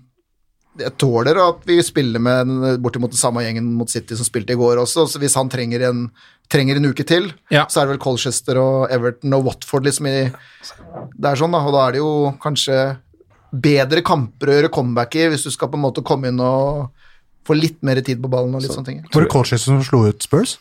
jeg 0.79 0.95
tåler 1.01 1.39
at 1.43 1.65
vi 1.69 1.77
spiller 1.83 2.23
med 2.23 2.81
bortimot 2.85 3.11
den 3.15 3.21
samme 3.21 3.43
gjengen 3.45 3.73
mot 3.79 3.91
City 3.91 4.15
som 4.19 4.27
spilte 4.29 4.55
i 4.55 4.59
går 4.59 4.81
også, 4.83 5.07
så 5.11 5.19
hvis 5.23 5.35
han 5.39 5.51
trenger 5.53 5.85
en, 5.89 6.05
trenger 6.53 6.77
en 6.81 6.89
uke 6.91 7.05
til, 7.07 7.33
Ja. 7.51 7.67
så 7.69 7.81
er 7.83 7.87
det 7.89 7.97
vel 7.97 8.03
Colchester 8.05 8.61
og 8.63 8.91
Everton 8.95 9.35
og 9.35 9.45
Watford 9.49 9.85
liksom 9.89 10.07
i 10.11 10.17
Det 10.31 11.29
er 11.33 11.37
sånn, 11.41 11.53
da, 11.53 11.59
og 11.67 11.73
da 11.75 11.87
er 11.89 11.93
det 11.99 12.03
jo 12.03 12.13
kanskje 12.43 12.79
bedre 13.53 14.03
kamper 14.05 14.51
å 14.51 14.57
gjøre 14.59 14.71
comeback 14.73 15.15
i 15.17 15.29
hvis 15.33 15.45
du 15.49 15.51
skal 15.51 15.69
på 15.73 15.79
en 15.79 15.85
måte 15.87 16.03
komme 16.05 16.29
inn 16.29 16.41
og 16.41 16.91
få 17.49 17.57
litt 17.57 17.79
mer 17.83 18.01
tid 18.05 18.21
på 18.21 18.29
ballen 18.29 18.55
og 18.55 18.61
litt 18.61 18.75
sånne 18.75 18.85
ting. 18.91 18.99
Var 19.15 19.25
det 19.25 19.31
Colchester 19.33 19.73
som 19.73 19.83
slo 19.87 20.03
ut 20.11 20.23
Spurs? 20.23 20.59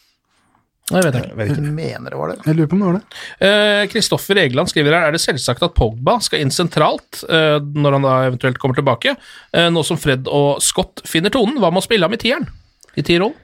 Jeg 0.87 1.03
vet 1.03 1.17
ikke. 1.19 1.47
Jeg 1.51 1.73
mener 1.75 2.13
det 2.13 2.19
var 2.19 2.31
det. 2.31 2.37
Jeg 2.47 2.55
lurer 2.55 2.69
på 2.71 2.77
om 2.77 2.83
det 2.83 2.87
var 2.87 2.97
det. 2.99 3.23
Eh, 3.43 3.81
Kristoffer 3.91 4.39
Egeland 4.39 4.71
skriver 4.71 4.95
her 4.95 5.09
er 5.09 5.15
det 5.15 5.19
selvsagt 5.19 5.65
at 5.67 5.75
Pogba 5.75 6.15
skal 6.23 6.45
inn 6.45 6.53
sentralt 6.53 7.25
eh, 7.27 7.57
når 7.59 7.97
han 7.97 8.07
da 8.07 8.13
eventuelt 8.29 8.61
kommer 8.61 8.79
tilbake, 8.79 9.17
eh, 9.51 9.67
nå 9.73 9.83
som 9.83 9.99
Fred 9.99 10.29
og 10.31 10.61
Scott 10.63 11.03
finner 11.07 11.33
tonen. 11.33 11.59
Hva 11.59 11.73
med 11.73 11.83
å 11.83 11.87
spille 11.87 12.07
ham 12.07 12.15
i 12.15 12.21
tieren? 12.21 12.47
I 12.95 13.03
tierrollen? 13.03 13.35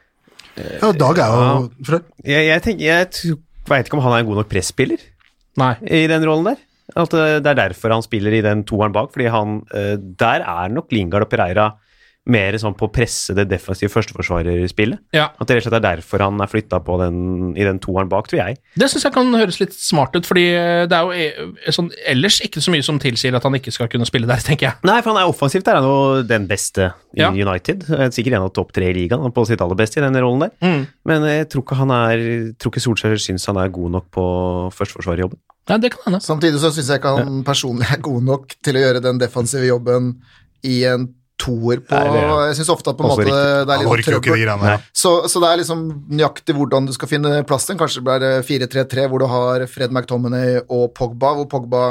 Ja, 0.56 0.92
Dag 0.94 1.20
er 1.20 1.34
jo 1.34 1.68
Fred. 1.84 2.08
Jeg, 2.24 2.48
jeg, 2.48 2.64
tenker, 2.64 2.86
jeg 2.86 3.38
veit 3.68 3.90
ikke 3.90 3.98
om 3.98 4.06
han 4.06 4.16
er 4.16 4.24
en 4.24 4.30
god 4.30 4.44
nok 4.44 4.52
presspiller 4.52 5.02
Nei. 5.60 5.74
i 5.84 6.06
den 6.10 6.24
rollen 6.30 6.54
der. 6.54 6.62
At 7.00 7.16
eh, 7.18 7.40
det 7.44 7.52
er 7.54 7.60
derfor 7.66 7.96
han 7.96 8.06
spiller 8.06 8.36
i 8.36 8.44
den 8.46 8.64
toeren 8.68 8.94
bak, 8.96 9.12
fordi 9.14 9.30
han 9.34 9.62
eh, 9.74 9.96
Der 10.00 10.44
er 10.46 10.72
nok 10.74 10.92
Lingard 10.94 11.26
og 11.28 11.32
Pereira 11.32 11.72
mer 12.26 12.56
sånn 12.56 12.76
på 12.80 12.88
å 12.88 12.92
presse 12.94 13.34
det 13.36 13.44
defensive 13.52 13.92
førsteforsvarerspillet. 13.92 15.02
Ja. 15.16 15.26
At 15.36 15.50
det 15.50 15.58
rett 15.58 15.66
og 15.66 15.68
slett 15.68 15.78
er 15.82 15.84
derfor 15.98 16.24
han 16.24 16.40
er 16.40 16.48
flytta 16.48 16.80
på 16.86 16.96
den, 17.02 17.18
i 17.60 17.66
den 17.68 17.82
toeren 17.84 18.08
bak, 18.12 18.30
tror 18.32 18.40
jeg. 18.40 18.60
Det 18.80 18.88
syns 18.92 19.04
jeg 19.10 19.16
kan 19.16 19.28
høres 19.36 19.60
litt 19.60 19.76
smart 19.76 20.16
ut, 20.16 20.28
fordi 20.30 20.46
eh, 20.56 20.84
det 20.88 20.96
er 20.96 21.04
jo 21.04 21.12
eh, 21.68 21.72
sånn, 21.76 21.90
ellers 22.08 22.38
ikke 22.46 22.64
så 22.64 22.72
mye 22.72 22.86
som 22.86 23.00
tilsier 23.04 23.36
at 23.36 23.44
han 23.44 23.58
ikke 23.60 23.74
skal 23.76 23.90
kunne 23.92 24.08
spille 24.08 24.30
der, 24.30 24.40
tenker 24.48 24.70
jeg. 24.70 24.80
Nei, 24.88 25.00
for 25.04 25.12
han 25.14 25.20
er 25.24 25.32
offensivt. 25.34 25.66
Der 25.68 25.80
han 25.82 25.88
er 25.88 25.92
jo 25.92 26.28
den 26.30 26.48
beste 26.50 26.92
i 27.14 27.22
Ja. 27.26 27.32
United. 27.36 27.84
Eh, 27.92 28.08
Sikkert 28.16 28.38
en 28.40 28.46
av 28.48 28.54
topp 28.56 28.72
tre 28.76 28.88
i 28.92 28.96
ligaen, 28.96 29.28
på 29.36 29.44
sitt 29.50 29.62
aller 29.64 29.80
beste 29.80 30.00
i 30.00 30.04
den 30.06 30.16
rollen 30.24 30.46
der. 30.48 30.54
Mm. 30.64 30.86
Men 31.10 31.26
jeg 31.28 31.50
tror 31.52 31.66
ikke 31.66 31.80
han 31.82 31.92
er 31.96 32.24
tror 32.60 32.72
ikke 32.72 32.84
Solskjær 32.88 33.20
syns 33.20 33.50
han 33.52 33.60
er 33.60 33.72
god 33.74 33.92
nok 33.98 34.08
på 34.14 34.24
førsteforsvarerjobben. 34.78 35.40
Ja, 35.70 35.78
det 35.80 35.94
kan 35.94 36.08
hende. 36.08 36.20
Samtidig 36.24 36.60
så 36.60 36.72
syns 36.76 36.90
jeg 36.92 37.00
ikke 37.00 37.14
han 37.20 37.44
personlig 37.48 37.88
er 37.92 38.02
god 38.04 38.24
nok 38.28 38.56
til 38.64 38.80
å 38.80 38.82
gjøre 38.84 39.04
den 39.04 39.20
defensive 39.22 39.68
jobben 39.68 40.14
i 40.68 40.82
en 40.88 41.06
toer 41.42 41.80
på 41.84 41.98
Nei, 41.98 42.12
det 42.14 42.24
Jeg 42.50 42.56
syns 42.60 42.70
ofte 42.70 42.92
at 42.94 42.98
på 42.98 43.04
en 43.04 43.10
måte 43.10 43.24
riktig. 43.26 43.34
det 43.68 43.74
er 43.74 43.82
litt 43.84 44.06
de 44.06 44.12
trøbbel. 44.12 44.46
der. 44.62 44.84
Så, 44.94 45.12
så 45.28 45.42
det 45.42 45.50
er 45.50 45.58
liksom 45.64 45.82
nøyaktig 46.14 46.56
hvordan 46.56 46.86
du 46.88 46.94
skal 46.94 47.08
finne 47.10 47.32
plass 47.50 47.66
til. 47.66 47.76
Kanskje 47.80 48.04
det 48.04 48.06
blir 48.06 48.44
4-3-3, 48.48 49.08
hvor 49.10 49.20
du 49.20 49.26
har 49.32 49.66
Fred 49.68 49.92
McTominay 49.92 50.62
og 50.70 50.94
Pogba, 50.94 51.34
hvor 51.40 51.50
Pogba 51.50 51.84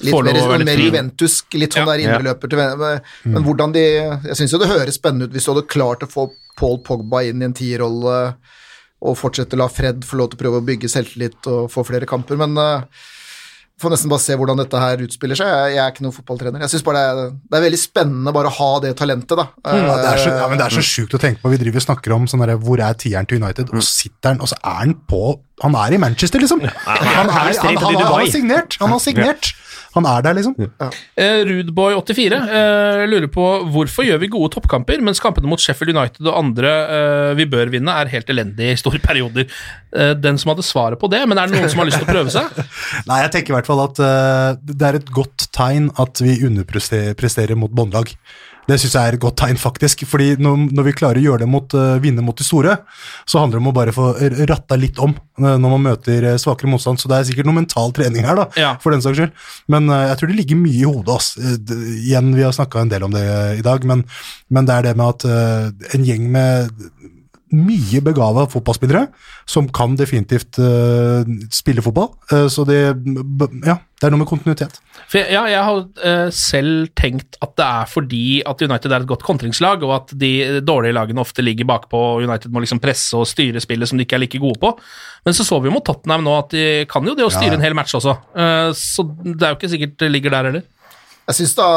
litt 0.00 0.12
Får 0.14 0.22
mer, 0.28 0.36
litt 0.36 0.66
mer 0.68 0.76
litt. 0.78 0.92
Juventusk, 0.92 1.54
litt 1.58 1.72
sånn 1.74 1.86
Ja. 1.88 1.96
der 1.96 2.04
indreløper 2.04 2.48
til 2.52 2.58
men, 2.60 3.00
Mm. 3.24 3.32
men 3.34 3.42
hvordan 3.42 3.72
de 3.72 3.80
Jeg 4.28 4.36
syns 4.36 4.52
jo 4.52 4.58
det 4.58 4.68
høres 4.68 4.94
spennende 5.00 5.24
ut 5.26 5.32
hvis 5.32 5.44
du 5.48 5.54
hadde 5.54 5.66
klart 5.66 6.00
å 6.06 6.10
få 6.12 6.30
Paul 6.56 6.78
Pogba 6.78 7.24
inn 7.26 7.40
i 7.42 7.44
en 7.46 7.54
tierrolle 7.54 8.36
og 9.00 9.16
fortsette 9.16 9.54
å 9.54 9.58
la 9.58 9.68
Fred 9.68 10.02
få 10.04 10.16
lov 10.18 10.30
til 10.30 10.38
å 10.38 10.42
prøve 10.42 10.60
å 10.60 10.66
bygge 10.66 10.88
selvtillit 10.90 11.46
og 11.46 11.70
få 11.70 11.84
flere 11.86 12.06
kamper, 12.06 12.36
men 12.36 12.56
uh, 12.58 12.82
får 13.78 13.92
nesten 13.94 14.10
bare 14.10 14.22
se 14.24 14.34
hvordan 14.38 14.58
dette 14.58 14.78
her 14.82 15.02
utspiller 15.04 15.38
seg. 15.38 15.46
Jeg, 15.52 15.74
jeg 15.76 15.82
er 15.84 15.92
ikke 15.92 16.04
noen 16.06 16.14
fotballtrener. 16.16 16.64
Jeg 16.64 16.72
synes 16.72 16.84
bare 16.86 17.02
det 17.02 17.10
er, 17.24 17.34
det 17.52 17.58
er 17.60 17.64
veldig 17.68 17.80
spennende 17.80 18.32
bare 18.34 18.50
å 18.50 18.54
ha 18.58 18.70
det 18.84 18.90
talentet, 18.98 19.36
da. 19.38 19.44
Ja, 19.64 19.96
det 20.00 20.08
er 20.12 20.22
så, 20.24 20.32
ja, 20.34 20.48
men 20.50 20.58
det 20.58 20.66
er 20.66 20.74
Mm. 20.74 20.82
så 20.82 20.86
sjukt 20.88 21.14
å 21.14 21.20
tenke 21.22 21.42
på. 21.42 21.52
Vi 21.54 21.60
driver 21.62 21.80
og 21.82 21.86
snakker 21.86 22.14
om 22.16 22.26
sånn 22.30 22.42
der, 22.46 22.56
hvor 22.58 22.82
er 22.82 22.98
tieren 22.98 23.26
til 23.30 23.38
United, 23.42 23.70
og 23.72 23.82
sitter 23.86 24.34
han, 24.34 24.40
og 24.42 24.50
så 24.50 24.58
er 24.62 24.80
han 24.82 24.96
på 25.08 25.22
Han 25.62 25.74
er 25.74 25.94
i 25.94 25.98
Manchester, 25.98 26.38
liksom! 26.38 26.60
Han, 26.60 26.68
er, 26.70 27.08
han, 27.16 27.28
han, 27.34 27.78
han, 27.82 28.12
har 28.12 28.26
signert! 28.30 28.76
Han 28.78 28.92
har 28.94 29.00
signert! 29.02 29.48
Han 29.98 30.08
er 30.08 30.24
der, 30.24 30.36
liksom. 30.38 30.54
Eh, 31.18 31.42
Rudboy84 31.48 32.38
eh, 32.38 33.02
lurer 33.10 33.28
på 33.32 33.46
hvorfor 33.74 34.06
gjør 34.06 34.22
vi 34.22 34.30
gode 34.32 34.52
toppkamper, 34.54 35.02
mens 35.04 35.22
kampene 35.22 35.50
mot 35.50 35.62
Sheffield 35.62 35.94
United 35.96 36.26
og 36.26 36.38
andre 36.38 36.72
eh, 36.96 37.32
vi 37.38 37.48
bør 37.50 37.72
vinne, 37.74 37.94
er 37.94 38.12
helt 38.12 38.30
elendige 38.32 38.74
i 38.74 38.80
store 38.80 39.02
perioder. 39.02 39.48
Eh, 39.92 40.14
den 40.18 40.38
som 40.40 40.54
hadde 40.54 40.66
svaret 40.66 41.00
på 41.00 41.10
det, 41.12 41.24
men 41.28 41.40
er 41.40 41.50
det 41.50 41.58
noen 41.58 41.72
som 41.72 41.82
har 41.82 41.90
lyst 41.90 42.00
til 42.02 42.08
å 42.08 42.12
prøve 42.14 42.34
seg? 42.34 42.62
Nei, 43.10 43.22
jeg 43.24 43.34
tenker 43.34 43.54
i 43.54 43.58
hvert 43.58 43.70
fall 43.70 43.84
at 43.86 44.02
eh, 44.04 44.50
det 44.72 44.90
er 44.90 45.00
et 45.00 45.14
godt 45.14 45.48
tegn 45.56 45.90
at 45.98 46.22
vi 46.24 46.38
underpresterer 46.48 47.58
mot 47.58 47.74
båndlag. 47.74 48.14
Det 48.68 48.76
syns 48.76 48.94
jeg 48.98 49.08
er 49.08 49.16
et 49.16 49.22
godt 49.22 49.38
tegn, 49.40 49.56
faktisk. 49.56 50.04
fordi 50.08 50.34
når, 50.36 50.68
når 50.76 50.86
vi 50.90 50.92
klarer 50.98 51.20
å 51.20 51.24
gjøre 51.24 51.42
det 51.44 51.48
mot, 51.48 51.74
uh, 51.74 51.96
vinne 52.04 52.24
mot 52.24 52.36
de 52.36 52.44
store, 52.44 52.76
så 53.28 53.40
handler 53.40 53.58
det 53.58 53.62
om 53.64 53.70
å 53.70 53.76
bare 53.78 53.94
få 53.96 54.10
ratta 54.50 54.76
litt 54.76 54.98
om 55.02 55.14
eh, 55.14 55.56
når 55.56 55.72
man 55.72 55.84
møter 55.86 56.26
eh, 56.32 56.38
svakere 56.40 56.70
motstand. 56.70 57.00
Så 57.00 57.08
det 57.10 57.16
er 57.18 57.28
sikkert 57.30 57.48
noe 57.48 57.56
mental 57.56 57.94
trening 57.96 58.28
her, 58.28 58.36
da, 58.36 58.46
Ja. 58.60 58.74
for 58.82 58.92
den 58.92 59.04
saks 59.04 59.18
skyld. 59.20 59.32
Men 59.72 59.88
uh, 59.88 60.04
jeg 60.10 60.20
tror 60.20 60.32
det 60.32 60.38
ligger 60.42 60.60
mye 60.60 60.82
i 60.82 60.86
hodet. 60.86 61.16
Ass. 61.16 61.30
Uh, 61.40 61.56
igjen, 61.96 62.34
vi 62.36 62.44
har 62.44 62.52
snakka 62.56 62.84
en 62.84 62.92
del 62.92 63.08
om 63.08 63.14
det 63.16 63.24
i 63.58 63.64
dag, 63.64 63.84
men, 63.88 64.04
men 64.52 64.68
det 64.68 64.76
er 64.76 64.90
det 64.90 64.96
med 65.00 65.16
at 65.16 65.94
en 65.96 66.04
gjeng 66.04 66.28
med 66.32 66.68
mye 67.54 68.00
begava 68.04 68.44
fotballspillere 68.50 69.06
som 69.48 69.68
kan 69.72 69.94
definitivt 69.96 70.58
uh, 70.60 71.24
spille 71.54 71.82
fotball. 71.84 72.10
Uh, 72.32 72.46
så 72.52 72.64
det, 72.68 72.78
b- 72.98 73.48
ja, 73.64 73.78
det 73.98 74.06
er 74.06 74.12
noe 74.12 74.20
med 74.20 74.28
kontinuitet. 74.30 74.76
For 75.08 75.20
jeg, 75.20 75.32
ja, 75.32 75.46
jeg 75.48 75.62
har 75.64 75.80
uh, 75.80 76.28
selv 76.34 76.90
tenkt 76.98 77.38
at 77.40 77.54
det 77.56 77.64
er 77.64 77.88
fordi 77.88 78.22
at 78.46 78.64
United 78.66 78.92
er 78.92 79.06
et 79.06 79.10
godt 79.10 79.24
kontringslag, 79.24 79.86
og 79.86 79.94
at 79.96 80.12
de 80.20 80.60
dårlige 80.60 80.96
lagene 80.98 81.24
ofte 81.24 81.44
ligger 81.46 81.70
bakpå, 81.70 82.04
og 82.12 82.28
United 82.28 82.52
må 82.52 82.60
liksom 82.64 82.82
presse 82.84 83.16
og 83.16 83.26
styre 83.30 83.64
spillet 83.64 83.88
som 83.88 83.96
de 83.96 84.04
ikke 84.04 84.20
er 84.20 84.24
like 84.26 84.42
gode 84.42 84.60
på. 84.60 84.74
Men 85.24 85.36
så 85.36 85.48
så 85.48 85.62
vi 85.62 85.72
jo 85.72 85.76
mot 85.78 85.86
Tottenham 85.88 86.26
nå 86.28 86.36
at 86.44 86.52
de 86.52 86.66
kan 86.90 87.06
jo 87.08 87.16
det 87.16 87.26
å 87.26 87.32
styre 87.32 87.56
en 87.56 87.64
hel 87.64 87.76
match 87.78 87.96
også, 87.96 88.14
så 88.76 89.08
det 89.24 89.40
er 89.40 89.50
jo 89.52 89.56
ikke 89.56 89.72
sikkert 89.72 89.98
det 90.04 90.12
ligger 90.12 90.36
der 90.36 90.50
heller. 90.50 90.68
Jeg 91.28 91.40
syns 91.40 91.56
da, 91.58 91.68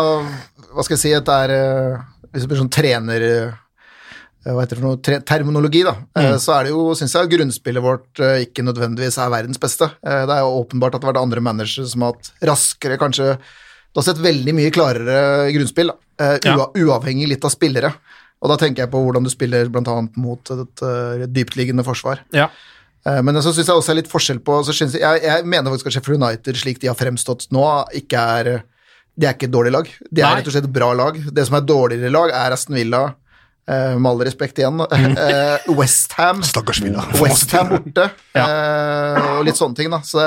hva 0.71 0.83
skal 0.85 0.97
jeg 0.97 1.03
si, 1.07 1.17
at 1.17 1.27
det 1.27 1.39
er 1.47 1.99
Hvis 2.31 2.45
det 2.45 2.51
blir 2.51 2.61
sånn 2.61 2.71
trener... 2.71 3.25
eh, 4.45 4.51
Hva 4.53 4.61
heter 4.63 4.75
det 4.77 4.81
for 4.81 4.87
noe? 4.89 5.21
Terminologi, 5.27 5.83
da. 5.87 5.95
mm. 6.17 6.37
Så 6.41 6.53
er 6.57 6.63
det 6.67 6.71
jo, 6.73 6.85
syns 6.97 7.13
jeg, 7.17 7.29
grunnspillet 7.35 7.83
vårt 7.85 8.21
eh, 8.23 8.45
ikke 8.47 8.65
nødvendigvis 8.67 9.17
er 9.21 9.29
verdens 9.33 9.59
beste. 9.61 9.89
Eh, 10.05 10.23
Det 10.29 10.37
er 10.37 10.41
jo 10.45 10.55
åpenbart 10.63 10.95
at 10.95 11.01
det 11.01 11.07
har 11.09 11.13
vært 11.13 11.23
andre 11.25 11.41
managere 11.45 11.87
som 11.89 12.01
har 12.05 12.13
hatt 12.15 12.31
raskere, 12.51 12.97
kanskje 13.01 13.37
Du 13.91 13.99
har 13.99 14.07
sett 14.07 14.21
veldig 14.23 14.53
mye 14.55 14.71
klarere 14.71 15.51
grunnspill, 15.51 15.91
da. 15.91 16.33
eh, 16.39 16.67
uavhengig 16.85 17.27
litt 17.27 17.43
av 17.45 17.51
spillere. 17.51 17.93
Og 18.41 18.49
da 18.49 18.55
tenker 18.57 18.83
jeg 18.85 18.91
på 18.93 19.01
hvordan 19.03 19.23
du 19.25 19.29
spiller 19.29 19.67
bl.a. 19.69 19.95
mot 20.17 20.51
et 20.55 20.81
eh, 20.87 21.25
dyptliggende 21.29 21.83
forsvar. 21.85 22.23
Ja. 22.33 22.47
Eh, 23.05 23.21
Men 23.21 23.37
så 23.41 23.51
syns 23.53 23.67
jeg 23.69 23.75
også 23.77 23.93
er 23.93 23.99
litt 24.01 24.09
forskjell 24.11 24.39
på 24.45 24.61
jeg, 24.65 24.95
jeg, 25.01 25.45
mener 25.45 25.69
faktisk 25.73 25.91
at 25.91 25.97
Sheffield 25.97 26.21
United, 26.23 26.57
slik 26.57 26.79
de 26.81 26.89
har 26.89 26.97
fremstått 26.97 27.47
nå, 27.53 27.65
ikke 28.01 28.17
er 28.39 28.51
De 29.19 29.27
er 29.27 29.35
ikke 29.35 29.49
et 29.49 29.53
dårlig 29.53 29.73
lag. 29.75 29.89
De 30.09 30.21
er 30.21 30.25
Nei. 30.25 30.35
rett 30.39 30.47
og 30.47 30.53
slett 30.55 30.65
et 30.69 30.73
bra 30.73 30.93
lag. 30.97 31.17
Det 31.35 31.43
som 31.45 31.57
er 31.59 31.65
dårligere 31.67 32.09
lag, 32.13 32.31
er 32.31 32.55
Aston 32.55 32.77
Villa, 32.79 33.03
eh, 33.67 33.95
med 33.97 34.09
all 34.11 34.23
respekt 34.25 34.57
igjen, 34.61 34.79
eh, 34.91 35.69
Westham 35.77 36.41
West. 36.41 37.21
Westham 37.21 37.69
borte, 37.75 38.09
eh, 38.41 39.31
og 39.37 39.45
litt 39.45 39.57
sånne 39.59 39.75
ting, 39.77 39.89
da. 39.93 40.01
Så 40.05 40.21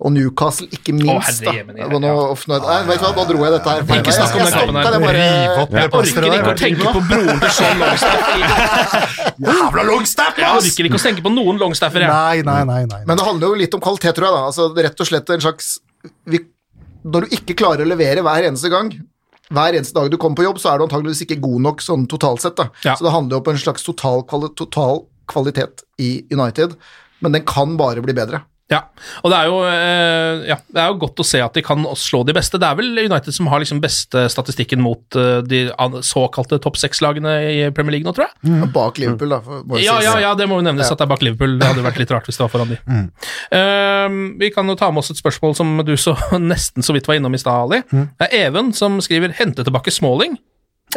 Og 0.00 0.08
Newcastle, 0.14 0.64
ikke 0.72 0.94
minst. 0.96 1.42
herre 1.44 1.74
da. 1.76 1.84
Nå, 1.92 1.98
nå- 2.00 2.60
Nei, 2.64 2.76
vet 2.88 3.02
du 3.02 3.04
hva, 3.04 3.10
nå 3.18 3.24
dro 3.28 3.42
jeg 3.44 3.52
dette 3.52 3.68
her. 3.68 3.82
Ikke 3.84 4.06
vei. 4.08 4.14
snakk 4.16 4.32
om 4.32 4.38
Jeg- 4.40 4.46
den 4.46 4.54
jeg 4.56 4.56
kampen 4.56 4.76
her. 4.80 4.84
stoppa 4.86 5.00
bare- 5.04 5.60
opp 5.60 5.74
Jeg 5.76 5.90
orker 5.92 6.24
ikke 6.30 6.52
å 6.54 6.56
tenke 6.56 6.94
på 6.94 7.02
broren 7.10 7.40
til 7.42 7.52
Sean 7.58 7.82
Longstaff. 7.82 8.80
Jævla 9.44 9.84
longstaff, 9.90 10.38
Jeg 10.40 10.56
orker 10.56 10.88
ikke 10.88 10.96
å 11.00 11.02
tenke 11.04 11.24
på 11.26 11.32
noen 11.34 11.60
Longstaffer, 11.60 12.00
jeg. 12.00 12.08
Nei, 12.08 12.40
nei, 12.48 12.64
nei. 12.64 12.80
nei. 12.88 13.02
Men 13.04 13.20
det 13.20 13.26
handler 13.28 13.52
jo 13.52 13.60
litt 13.60 13.76
om 13.76 13.80
kvalitet, 13.84 14.16
tror 14.16 14.30
jeg. 14.30 14.38
da. 14.38 14.42
Altså, 14.48 14.70
rett 14.88 15.04
og 15.04 15.10
slett 15.12 15.34
en 15.36 15.44
slags 15.44 15.68
vi, 16.32 16.40
Når 17.04 17.20
du 17.28 17.36
ikke 17.36 17.54
klarer 17.60 17.84
å 17.84 17.88
levere 17.92 18.24
hver 18.24 18.48
eneste 18.48 18.72
gang, 18.72 18.88
hver 19.50 19.76
eneste 19.76 19.96
dag 19.96 20.10
du 20.10 20.18
kommer 20.20 20.38
på 20.38 20.46
jobb, 20.46 20.60
så 20.62 20.72
er 20.72 20.78
du 20.78 20.86
antageligvis 20.86 21.24
ikke 21.26 21.40
god 21.42 21.64
nok 21.66 21.82
sånn 21.84 22.06
totalt 22.10 22.42
sett. 22.44 22.56
da. 22.58 22.68
Ja. 22.86 22.94
Så 22.96 23.06
det 23.06 23.14
handler 23.14 23.38
jo 23.38 23.42
om 23.42 23.52
en 23.52 23.62
slags 23.62 23.86
total, 23.86 24.22
kvali 24.30 24.52
total 24.58 25.04
kvalitet 25.30 25.84
i 26.02 26.10
United, 26.30 26.76
men 27.20 27.34
den 27.36 27.46
kan 27.46 27.76
bare 27.80 28.02
bli 28.04 28.14
bedre. 28.16 28.44
Ja, 28.70 28.84
og 29.24 29.32
det 29.32 29.38
er, 29.38 29.48
jo, 29.50 29.56
eh, 29.66 30.44
ja, 30.52 30.56
det 30.70 30.78
er 30.78 30.92
jo 30.92 30.98
godt 31.02 31.18
å 31.18 31.24
se 31.26 31.40
at 31.42 31.56
de 31.58 31.62
kan 31.66 31.82
slå 31.98 32.20
de 32.28 32.34
beste. 32.36 32.58
Det 32.62 32.68
er 32.68 32.76
vel 32.78 33.00
United 33.02 33.34
som 33.34 33.48
har 33.50 33.58
liksom 33.62 33.80
beste 33.82 34.28
statistikken 34.30 34.78
mot 34.84 35.16
eh, 35.18 35.40
de 35.42 35.64
såkalte 36.06 36.60
topp 36.62 36.78
seks-lagene 36.78 37.32
i 37.50 37.56
Premier 37.74 37.96
League 37.96 38.06
nå, 38.06 38.14
tror 38.14 38.28
jeg. 38.28 38.70
Bak 38.70 39.00
Liverpool, 39.02 39.34
da. 39.34 39.40
Ja, 39.82 39.96
ja, 40.04 40.14
ja, 40.22 40.30
det 40.38 40.46
må 40.46 40.60
jo 40.60 40.66
nevnes 40.68 40.86
at 40.86 41.00
det 41.02 41.08
er 41.08 41.10
bak 41.10 41.24
Liverpool. 41.26 41.56
Det 41.58 41.66
hadde 41.72 41.82
vært 41.88 41.98
litt 41.98 42.14
rart 42.14 42.30
hvis 42.30 42.38
det 42.38 42.46
var 42.46 42.52
foran 42.54 42.70
de. 42.76 42.78
Eh, 43.50 44.06
vi 44.38 44.50
kan 44.54 44.68
jo 44.70 44.76
ta 44.78 44.90
med 44.92 45.02
oss 45.02 45.10
et 45.10 45.18
spørsmål 45.18 45.56
som 45.58 45.72
du 45.86 45.96
så 45.98 46.14
nesten 46.38 46.84
så 46.86 46.94
vidt 46.94 47.08
var 47.10 47.18
innom 47.18 47.34
i 47.34 47.40
stad, 47.42 47.66
Ali. 47.66 47.82
Det 47.90 48.28
er 48.28 48.46
Even 48.46 48.70
som 48.76 49.00
skriver 49.02 49.34
'hente 49.34 49.64
tilbake 49.66 49.90
Smalling'. 49.90 50.38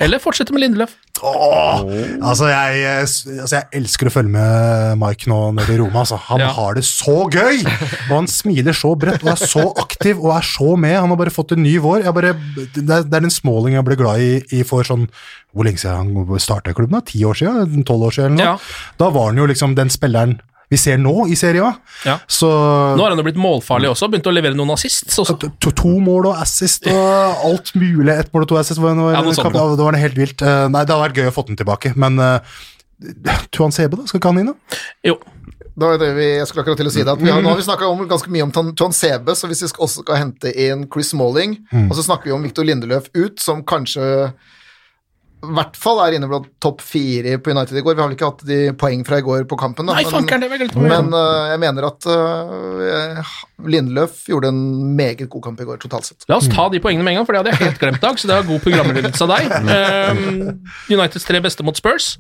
Eller 0.01 0.17
fortsette 0.21 0.53
med 0.55 0.63
Lindeløf. 0.63 0.95
Åh, 1.21 1.83
altså, 2.25 2.47
jeg, 2.49 2.79
eh, 2.81 3.01
altså, 3.43 3.59
jeg 3.59 3.67
elsker 3.77 4.09
å 4.09 4.13
følge 4.15 4.31
med 4.33 4.97
Mike 4.99 5.29
nå 5.29 5.37
nede 5.53 5.75
i 5.75 5.77
Roma. 5.77 6.01
Altså. 6.01 6.17
Han 6.31 6.41
Ja. 6.41 6.47
har 6.55 6.73
det 6.73 6.83
så 6.87 7.29
gøy! 7.29 7.61
Og 8.09 8.15
han 8.15 8.27
smiler 8.27 8.73
så 8.73 8.95
bredt 8.97 9.21
og 9.23 9.29
er 9.35 9.45
så 9.45 9.67
aktiv 9.77 10.17
og 10.17 10.33
er 10.35 10.41
så 10.47 10.73
med. 10.77 10.97
Han 10.97 11.09
har 11.13 11.19
bare 11.21 11.29
fått 11.35 11.53
en 11.53 11.61
ny 11.63 11.77
vår. 11.77 12.07
Bare, 12.11 12.33
det, 12.73 12.83
er, 12.89 13.03
det 13.05 13.13
er 13.19 13.27
den 13.27 13.29
Smalling 13.33 13.75
jeg 13.77 13.85
ble 13.85 13.95
glad 14.01 14.19
i, 14.25 14.31
i 14.59 14.63
for 14.67 14.83
sånn 14.83 15.05
Hvor 15.53 15.67
lenge 15.67 15.77
siden 15.83 16.15
han 16.17 16.39
starta 16.41 16.73
klubben? 16.73 17.03
Ti 17.05 17.21
år 17.29 17.37
siden? 17.37 17.83
Tolv 17.85 18.09
år 18.09 18.17
siden? 18.17 18.33
Eller 18.39 18.55
noe? 18.55 18.57
Ja. 18.57 18.93
Da 18.97 19.11
var 19.13 19.29
han 19.29 19.37
jo 19.37 19.45
liksom 19.45 19.75
den 19.77 19.93
spilleren 19.93 20.39
vi 20.73 20.79
ser 20.81 20.97
nå 21.01 21.13
i 21.29 21.37
Serie 21.37 21.63
A. 21.67 21.71
Ja. 22.07 22.17
Så 22.25 22.49
Nå 22.49 23.03
har 23.05 23.13
han 23.13 23.21
jo 23.21 23.25
blitt 23.27 23.39
målfarlig 23.39 23.91
også, 23.93 24.09
begynt 24.11 24.27
å 24.29 24.33
levere 24.33 24.57
noen 24.57 24.73
assists 24.73 25.21
også. 25.21 25.37
to, 25.39 25.71
to 25.71 25.93
mål 26.03 26.31
og 26.31 26.41
assist 26.41 26.89
og 26.89 27.45
alt 27.49 27.73
mulig. 27.77 28.09
Ett 28.17 28.33
mål 28.33 28.47
og 28.47 28.51
to 28.53 28.59
assist. 28.59 28.81
Var, 28.81 28.97
var, 28.97 29.13
Ja, 29.19 29.23
noe. 29.23 29.63
det 29.77 29.85
var 29.85 29.99
helt 30.01 30.17
vilt. 30.19 30.41
Eh, 30.41 30.65
nei, 30.73 30.83
det 30.83 30.95
hadde 30.95 31.03
vært 31.05 31.21
gøy 31.21 31.29
å 31.29 31.35
få 31.35 31.45
den 31.47 31.59
tilbake, 31.59 31.93
men 31.99 32.17
uh, 32.21 32.57
Tuan 33.53 33.71
Sebe, 33.75 33.99
da? 33.99 34.07
Skal 34.09 34.19
ikke 34.21 34.33
han 34.33 34.41
inn, 34.43 34.51
da? 34.53 34.81
Jo. 35.11 35.17
Det 35.73 35.87
var 35.89 35.97
det 35.97 36.11
vi, 36.13 36.25
jeg 36.37 36.45
skulle 36.49 36.61
akkurat 36.67 36.77
til 36.83 36.89
å 36.89 36.93
si 36.93 37.01
det, 37.01 37.13
at 37.15 37.21
vi 37.21 37.31
har, 37.33 37.41
Nå 37.41 37.49
har 37.49 37.57
vi 37.57 37.63
snakka 37.65 37.87
ganske 38.09 38.29
mye 38.33 38.45
om 38.45 38.51
Tuan 38.77 38.93
Sebe, 38.93 39.33
så 39.37 39.49
hvis 39.49 39.63
vi 39.65 39.69
skal, 39.71 39.87
også 39.87 40.03
skal 40.03 40.19
hente 40.21 40.51
inn 40.53 40.83
Chris 40.93 41.09
Smalling, 41.15 41.55
og 41.87 41.95
så 41.97 42.05
snakker 42.05 42.29
vi 42.29 42.35
om 42.35 42.43
Victor 42.45 42.67
Lindeløf 42.67 43.07
ut, 43.17 43.39
som 43.41 43.63
kanskje 43.65 44.05
i 45.43 45.51
hvert 45.57 45.75
fall 45.79 45.99
er 46.05 46.15
inne 46.15 46.27
blant 46.31 46.47
topp 46.63 46.81
fire 46.83 47.35
på 47.43 47.51
United 47.51 47.75
i 47.75 47.83
går. 47.83 47.97
Vi 47.97 48.01
har 48.01 48.09
vel 48.09 48.15
ikke 48.15 48.29
hatt 48.29 48.43
de 48.47 48.59
poeng 48.79 49.03
fra 49.07 49.19
i 49.19 49.25
går 49.25 49.43
på 49.49 49.57
kampen, 49.59 49.89
da. 49.89 49.97
Nei, 49.97 50.05
fankeren, 50.07 50.45
det 50.45 50.49
var 50.51 50.63
men 50.79 51.09
uh, 51.11 51.49
jeg 51.51 51.61
mener 51.63 51.87
at 51.89 52.07
uh, 52.07 53.33
Lindeløf 53.67 54.23
gjorde 54.31 54.53
en 54.53 54.61
meget 54.95 55.25
god 55.27 55.43
kamp 55.49 55.63
i 55.63 55.67
går, 55.67 55.81
totalt 55.83 56.07
sett. 56.07 56.27
La 56.31 56.39
oss 56.39 56.47
ta 56.51 56.69
de 56.71 56.79
poengene 56.83 57.03
med 57.03 57.15
en 57.15 57.21
gang, 57.21 57.27
for 57.27 57.35
det 57.35 57.43
hadde 57.43 57.55
jeg 57.55 57.67
helt 57.67 57.81
glemt, 57.83 58.01
Dag. 58.03 58.19
Så 58.19 58.29
det 58.29 58.37
var 58.39 58.47
god 58.47 58.63
programledelse 58.63 59.27
av 59.27 59.33
deg. 59.35 59.51
Um, 59.73 60.61
Uniteds 60.91 61.27
tre 61.27 61.43
beste 61.43 61.65
mot 61.67 61.79
Spurs. 61.79 62.13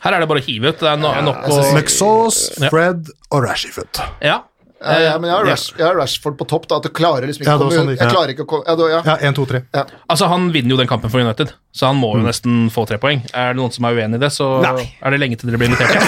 Her 0.00 0.16
er 0.16 0.22
det 0.22 0.30
bare 0.30 0.40
å 0.40 0.46
hive 0.46 0.72
ut. 0.72 0.80
Det 0.80 0.88
er 0.88 1.00
no 1.00 1.12
nok 1.26 1.44
å 1.44 1.58
McSauce, 1.74 2.54
Ja. 2.56 2.72
Fred 2.72 3.12
og 3.28 3.44
Rashiford. 3.44 4.00
Ja. 4.24 4.40
Ja, 4.80 4.94
ja, 5.04 5.16
men 5.20 5.28
jeg 5.28 5.36
har, 5.36 5.44
Rash, 5.44 5.72
jeg 5.76 5.84
har 5.84 5.96
Rashford 5.98 6.38
på 6.40 6.46
topp, 6.48 6.64
da. 6.70 6.78
At 6.80 6.86
du 6.88 6.92
klarer 6.96 7.26
liksom 7.28 7.44
ikke 7.44 7.52
Ja, 7.52 7.58
komme 7.60 7.76
sånn 7.76 7.90
Jeg 7.92 8.00
ja. 8.00 8.08
klarer 8.14 8.32
ikke 8.32 8.46
å 8.46 8.48
komme 8.48 8.64
ja, 8.64 8.86
ja. 8.94 9.00
Ja, 9.04 9.16
én, 9.28 9.36
to, 9.36 9.44
tre. 9.48 9.60
Altså, 10.08 10.28
han 10.32 10.46
vinner 10.54 10.72
jo 10.72 10.78
den 10.80 10.88
kampen 10.88 11.12
for 11.12 11.20
United, 11.20 11.52
så 11.76 11.90
han 11.90 12.00
må 12.00 12.14
jo 12.16 12.24
nesten 12.24 12.70
få 12.72 12.86
tre 12.88 12.96
poeng. 13.02 13.20
Er 13.36 13.52
det 13.52 13.60
noen 13.60 13.74
som 13.76 13.84
er 13.84 13.98
uenig 14.00 14.16
i 14.16 14.24
det, 14.24 14.32
så 14.32 14.48
Nei. 14.64 14.86
er 15.04 15.12
det 15.12 15.20
lenge 15.20 15.36
til 15.40 15.50
dere 15.52 15.60
blir 15.60 15.72
invitert. 15.72 15.96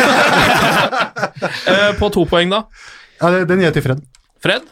Eh, 1.43 1.91
på 1.99 2.07
to 2.14 2.23
poeng, 2.29 2.51
da. 2.53 2.61
Ja, 3.18 3.31
Den 3.49 3.59
gir 3.59 3.68
jeg 3.68 3.75
til 3.75 3.85
Fred. 3.85 4.03
Fred? 4.43 4.66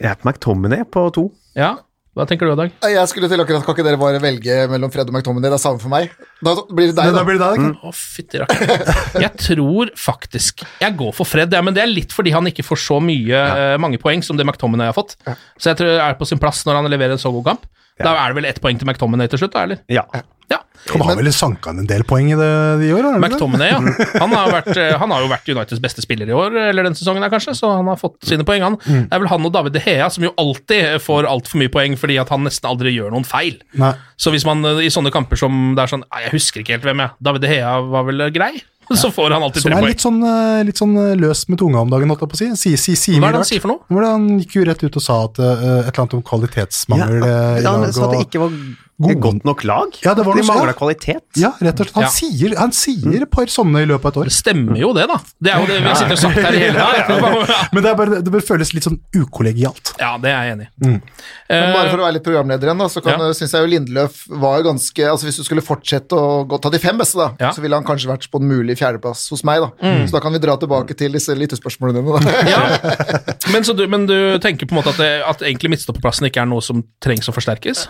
Jeg 0.00 0.10
er 0.10 0.18
på 0.18 0.26
McTominay 0.28 0.84
på 0.90 1.04
to. 1.14 1.28
Ja. 1.58 1.76
Hva 2.18 2.24
tenker 2.26 2.48
du, 2.50 2.54
Dag? 2.58 2.72
Jeg 2.82 3.08
skulle 3.12 3.28
til 3.30 3.38
akkurat, 3.44 3.62
Kan 3.62 3.76
ikke 3.76 3.84
dere 3.86 3.98
bare 4.00 4.18
velge 4.22 4.54
mellom 4.72 4.90
Fred 4.90 5.06
og 5.06 5.14
McTominay? 5.14 5.52
Det 5.52 5.58
er 5.60 5.62
samme 5.62 5.78
for 5.78 5.92
meg. 5.92 6.10
Da 6.42 6.54
blir 6.66 6.90
det 6.90 6.96
deg, 6.98 7.12
Da 7.12 7.20
da. 7.20 7.22
blir 7.28 7.38
det 7.38 7.46
deg, 7.54 7.68
Å, 7.86 7.92
fytti 7.94 8.40
rakkeren. 8.42 9.22
Jeg 9.22 9.30
tror 9.44 9.92
faktisk 9.98 10.64
Jeg 10.82 10.96
går 10.98 11.14
for 11.14 11.28
Fred, 11.30 11.54
ja, 11.54 11.62
men 11.62 11.76
det 11.76 11.84
er 11.84 11.92
litt 11.92 12.14
fordi 12.14 12.34
han 12.34 12.50
ikke 12.50 12.66
får 12.66 12.82
så 12.88 12.98
mye, 13.02 13.38
eh, 13.38 13.76
mange 13.78 14.00
poeng 14.02 14.24
som 14.26 14.38
det 14.38 14.46
McTominay 14.48 14.90
har 14.90 14.96
fått. 14.98 15.14
Så 15.58 15.70
jeg 15.70 15.78
tror 15.78 15.92
det 15.94 16.00
er 16.08 16.18
på 16.18 16.26
sin 16.26 16.42
plass 16.42 16.64
når 16.66 16.80
han 16.82 16.90
leverer 16.90 17.14
en 17.14 17.22
så 17.22 17.30
god 17.38 17.52
kamp. 17.52 17.68
Da 18.02 18.12
er 18.14 18.30
det 18.34 18.38
vel 18.42 18.50
ett 18.50 18.60
poeng 18.62 18.78
til 18.78 18.86
McTominay 18.90 19.30
til 19.30 19.40
slutt, 19.44 19.54
da, 19.54 19.62
eller? 19.68 19.80
Ja. 19.90 20.04
Ja. 20.48 20.62
Han 20.88 21.02
har 21.04 21.18
vel 21.18 21.28
sanka 21.34 21.72
en 21.74 21.88
del 21.88 22.04
poeng 22.08 22.30
i 22.32 22.36
det 22.38 22.48
i 22.86 22.92
år? 22.96 23.10
McTominay, 23.18 23.72
ja. 23.74 23.80
Han 24.22 24.32
har, 24.32 24.52
vært, 24.54 24.70
eh, 24.80 24.94
han 24.96 25.12
har 25.12 25.24
jo 25.24 25.28
vært 25.28 25.50
Uniteds 25.52 25.82
beste 25.84 26.04
spiller 26.04 26.30
i 26.30 26.36
år, 26.36 26.56
eller 26.70 26.88
den 26.88 26.96
sesongen 26.96 27.24
her, 27.24 27.32
kanskje, 27.32 27.52
så 27.58 27.74
han 27.76 27.90
har 27.90 27.98
fått 28.00 28.16
sine 28.30 28.46
poeng, 28.48 28.64
han. 28.64 28.78
Det 28.86 29.10
er 29.12 29.20
vel 29.20 29.28
han 29.32 29.44
og 29.44 29.52
David 29.52 29.76
De 29.76 29.82
Hea 29.84 30.08
som 30.12 30.24
jo 30.24 30.32
alltid 30.40 31.02
får 31.04 31.28
altfor 31.28 31.60
mye 31.60 31.72
poeng 31.74 31.98
fordi 32.00 32.16
at 32.22 32.32
han 32.32 32.46
nesten 32.46 32.70
aldri 32.70 32.94
gjør 32.96 33.12
noen 33.12 33.28
feil. 33.28 33.60
Nei. 33.78 33.92
Så 34.16 34.32
hvis 34.34 34.48
man 34.48 34.64
eh, 34.64 34.86
i 34.86 34.90
sånne 34.92 35.12
kamper 35.14 35.40
som 35.40 35.76
det 35.76 35.84
er 35.84 35.92
sånn 35.92 36.06
jeg 36.08 36.32
husker 36.32 36.64
ikke 36.64 36.78
helt 36.78 36.88
hvem 36.88 37.04
jeg 37.04 37.16
David 37.28 37.44
De 37.44 37.52
Hea 37.52 37.76
var 37.92 38.08
vel 38.08 38.24
eh, 38.24 38.34
grei? 38.34 38.54
Så 38.96 39.10
får 39.12 39.34
han 39.36 39.42
alltid 39.44 39.60
Som 39.60 39.68
tre 39.68 39.76
er 39.76 39.82
poeng. 39.84 39.92
litt 39.92 40.00
sånn, 40.00 40.22
litt 40.64 40.80
sånn 40.80 40.94
løs 41.20 41.42
med 41.52 41.60
tunga 41.60 41.82
om 41.84 41.90
dagen, 41.92 42.08
holdt 42.08 42.22
jeg 42.24 42.30
på 42.32 42.38
å 42.38 42.40
si. 42.40 42.46
Si, 42.56 42.70
si, 42.80 42.94
si 42.96 43.16
Hva 43.18 43.28
er 43.28 43.36
det 43.36 43.42
han 43.42 43.48
sier 43.50 43.60
for 43.60 43.74
noe? 43.74 44.00
Han 44.00 44.38
gikk 44.40 44.56
jo 44.56 44.64
rett 44.64 44.80
ut 44.80 44.96
og 44.96 45.04
sa 45.04 45.18
at 45.26 45.40
uh, 45.44 45.50
et 45.50 45.90
eller 45.90 46.00
annet 46.06 46.16
om 46.16 46.22
kvalitetsmangel 46.24 47.18
eh, 47.18 47.58
i 47.60 47.66
Ja, 47.66 47.74
han 47.76 47.92
sa 47.92 48.08
at 48.08 48.16
det 48.16 48.22
ikke 48.30 48.46
var 48.46 48.54
God- 48.98 49.10
et 49.12 49.20
godt 49.22 49.44
nok 49.46 49.62
lag. 49.64 49.94
Ja, 50.02 50.12
det 50.14 50.24
var 50.26 50.34
de 50.34 50.42
mangla 50.42 50.72
kvalitet. 50.74 51.22
Ja, 51.38 51.52
rett 51.62 51.78
og 51.80 51.86
slett. 51.86 51.94
Han, 51.94 52.02
Ja. 52.02 52.08
sier, 52.10 52.56
han 52.58 52.72
sier 52.72 53.22
et 53.22 53.30
par 53.30 53.46
sånne 53.46 53.82
i 53.82 53.86
løpet 53.86 54.04
av 54.06 54.10
et 54.10 54.16
år. 54.18 54.24
Det 54.24 54.32
stemmer 54.34 54.76
jo 54.76 54.92
det, 54.92 55.06
da. 55.06 55.18
Det 55.40 55.52
er 55.54 55.60
jo 55.60 55.66
det 55.70 55.76
vi 55.84 55.94
sitter 55.94 56.12
og 56.12 56.18
sagt 56.18 56.34
her 56.42 56.52
i 56.52 56.58
hele 56.58 56.74
dag. 56.74 57.70
Men 57.72 57.82
det, 57.84 57.90
er 57.92 57.94
bare, 57.94 58.22
det 58.22 58.32
bør 58.32 58.42
føles 58.42 58.72
litt 58.74 58.82
sånn 58.88 58.98
ukollegialt. 59.14 59.94
Ja, 60.00 60.16
det 60.18 60.32
er 60.32 60.42
jeg 60.48 60.56
enig 60.56 60.66
i. 60.66 60.74
Men 60.88 61.00
bare 61.48 61.86
Eh, 61.86 61.90
for 61.92 61.98
å 62.02 62.04
være 62.04 62.12
litt 62.18 62.24
programleder 62.26 62.68
igjen, 62.68 62.78
da, 62.82 62.88
så 62.92 63.00
kan, 63.02 63.20
Ja. 63.20 63.30
synes 63.32 63.52
jeg 63.54 63.62
jo 63.62 63.70
Lindeløf 63.72 64.26
var 64.28 64.58
jo 64.58 64.64
ganske 64.72 65.02
altså 65.08 65.24
Hvis 65.28 65.36
du 65.38 65.44
skulle 65.44 65.62
fortsette 65.62 66.12
å 66.18 66.46
gå, 66.46 66.60
ta 66.60 66.68
de 66.68 66.78
fem 66.78 66.98
beste, 66.98 67.16
da, 67.16 67.30
Ja. 67.40 67.52
så 67.52 67.60
ville 67.62 67.74
han 67.78 67.84
kanskje 67.84 68.08
vært 68.10 68.28
på 68.30 68.40
en 68.42 68.48
mulig 68.48 68.76
fjerdeplass 68.76 69.28
hos 69.30 69.44
meg. 69.44 69.60
da. 69.62 69.70
Så 70.06 70.10
da 70.12 70.20
kan 70.20 70.32
vi 70.32 70.38
dra 70.40 70.56
tilbake 70.56 70.96
til 70.96 71.12
disse 71.12 71.28
lyttespørsmålene 71.38 72.02
dine. 72.02 72.18
da. 72.20 72.30
ja. 72.50 72.78
men, 73.52 73.62
så 73.62 73.74
du, 73.76 73.86
men 73.86 74.06
du 74.06 74.38
tenker 74.40 74.66
på 74.66 74.72
en 74.76 74.82
måte 74.82 74.90
at, 74.90 74.96
det, 74.98 75.22
at 75.24 75.38
egentlig 75.46 75.70
midtstopperplassen 75.70 76.26
ikke 76.28 76.42
er 76.42 76.46
noe 76.46 76.60
som 76.60 76.82
trengs 77.00 77.28
å 77.28 77.32
forsterkes? 77.32 77.86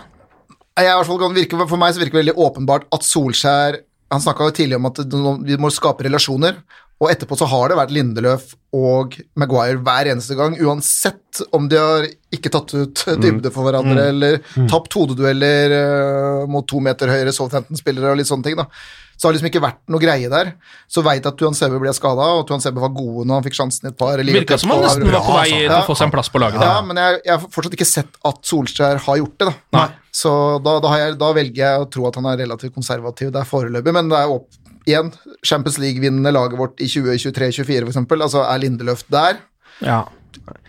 Jeg 0.85 0.93
i 0.93 0.97
hvert 0.97 1.09
fall, 1.09 1.21
kan 1.21 1.35
virke, 1.35 1.63
For 1.69 1.81
meg 1.81 1.95
så 1.95 2.01
virker 2.03 2.17
det 2.17 2.23
veldig 2.23 2.37
åpenbart 2.45 2.85
at 2.95 3.07
Solskjær 3.07 3.79
Han 4.13 4.23
snakka 4.23 4.49
jo 4.49 4.55
tidligere 4.57 4.81
om 4.81 4.89
at 4.89 5.01
vi 5.45 5.57
må 5.61 5.71
skape 5.73 6.05
relasjoner. 6.07 6.61
Og 6.99 7.07
etterpå 7.13 7.37
så 7.39 7.47
har 7.47 7.71
det 7.71 7.77
vært 7.79 7.93
Lindeløf 7.95 8.49
og 8.75 9.13
Maguire 9.39 9.79
hver 9.79 10.09
eneste 10.11 10.35
gang, 10.35 10.57
uansett 10.59 11.39
om 11.55 11.69
de 11.71 11.77
har 11.79 12.07
ikke 12.35 12.51
tatt 12.51 12.73
ut 12.75 13.03
dybde 13.23 13.53
for 13.55 13.63
hverandre 13.63 14.09
eller 14.11 14.41
tapt 14.67 14.97
hodedueller 14.99 15.75
uh, 15.77 16.49
mot 16.51 16.67
to 16.67 16.81
meter 16.83 17.07
høyere 17.13 17.31
Southampton-spillere 17.35 18.11
og 18.11 18.19
litt 18.19 18.27
sånne 18.27 18.49
ting. 18.49 18.59
da. 18.59 18.67
Så 19.15 19.27
har 19.27 19.31
det 19.31 19.39
liksom 19.39 19.49
ikke 19.49 19.63
vært 19.63 19.79
noe 19.91 19.99
greie 20.03 20.27
der. 20.31 20.51
Så 20.91 21.03
veit 21.03 21.25
at 21.27 21.39
Tuan 21.39 21.55
Sebe 21.55 21.79
ble 21.79 21.91
skada, 21.95 22.27
og 22.39 22.45
Tuan 22.47 22.63
Sebe 22.63 22.83
var 22.83 22.91
god 22.95 23.23
når 23.27 23.33
han 23.39 23.47
fikk 23.47 23.57
sjansen 23.57 23.87
i 23.87 23.93
et 23.93 23.97
par. 23.99 24.19
Virka 24.19 24.59
som 24.59 24.75
han 24.75 24.83
nesten 24.83 25.07
var 25.11 25.23
på 25.23 25.39
vei 25.39 25.49
til 25.55 25.75
å 25.75 25.81
få 25.87 25.95
seg 25.99 26.07
en 26.07 26.13
plass 26.13 26.31
på 26.31 26.43
laget. 26.43 26.63
Ja, 26.63 26.77
ja 26.77 26.85
men 26.87 26.99
jeg, 26.99 27.23
jeg 27.25 27.35
har 27.35 27.47
fortsatt 27.47 27.79
ikke 27.79 27.89
sett 27.89 28.19
at 28.27 28.39
Solskjær 28.47 29.03
har 29.07 29.19
gjort 29.23 29.35
det, 29.39 29.49
da. 29.49 29.57
Nei. 29.79 29.89
Så 30.11 30.31
da, 30.65 30.77
da, 30.81 30.91
har 30.93 31.03
jeg, 31.03 31.17
da 31.21 31.33
velger 31.35 31.61
jeg 31.63 31.83
å 31.83 31.89
tro 31.93 32.07
at 32.09 32.17
han 32.19 32.29
er 32.31 32.41
relativt 32.43 32.75
konservativ 32.75 33.33
der 33.35 33.47
foreløpig, 33.47 33.93
men 33.95 34.09
det 34.11 34.17
er 34.19 34.33
opp 34.33 34.49
igjen. 34.89 35.11
Champions 35.45 35.77
League-vinnende 35.81 36.33
laget 36.33 36.59
vårt 36.59 36.81
i 36.81 36.89
2023-2024, 36.89 37.83
for 37.83 37.93
eksempel. 37.93 38.25
Altså, 38.25 38.43
er 38.45 38.63
Lindeløf 38.63 39.05
der? 39.11 39.43
Ja. 39.85 40.01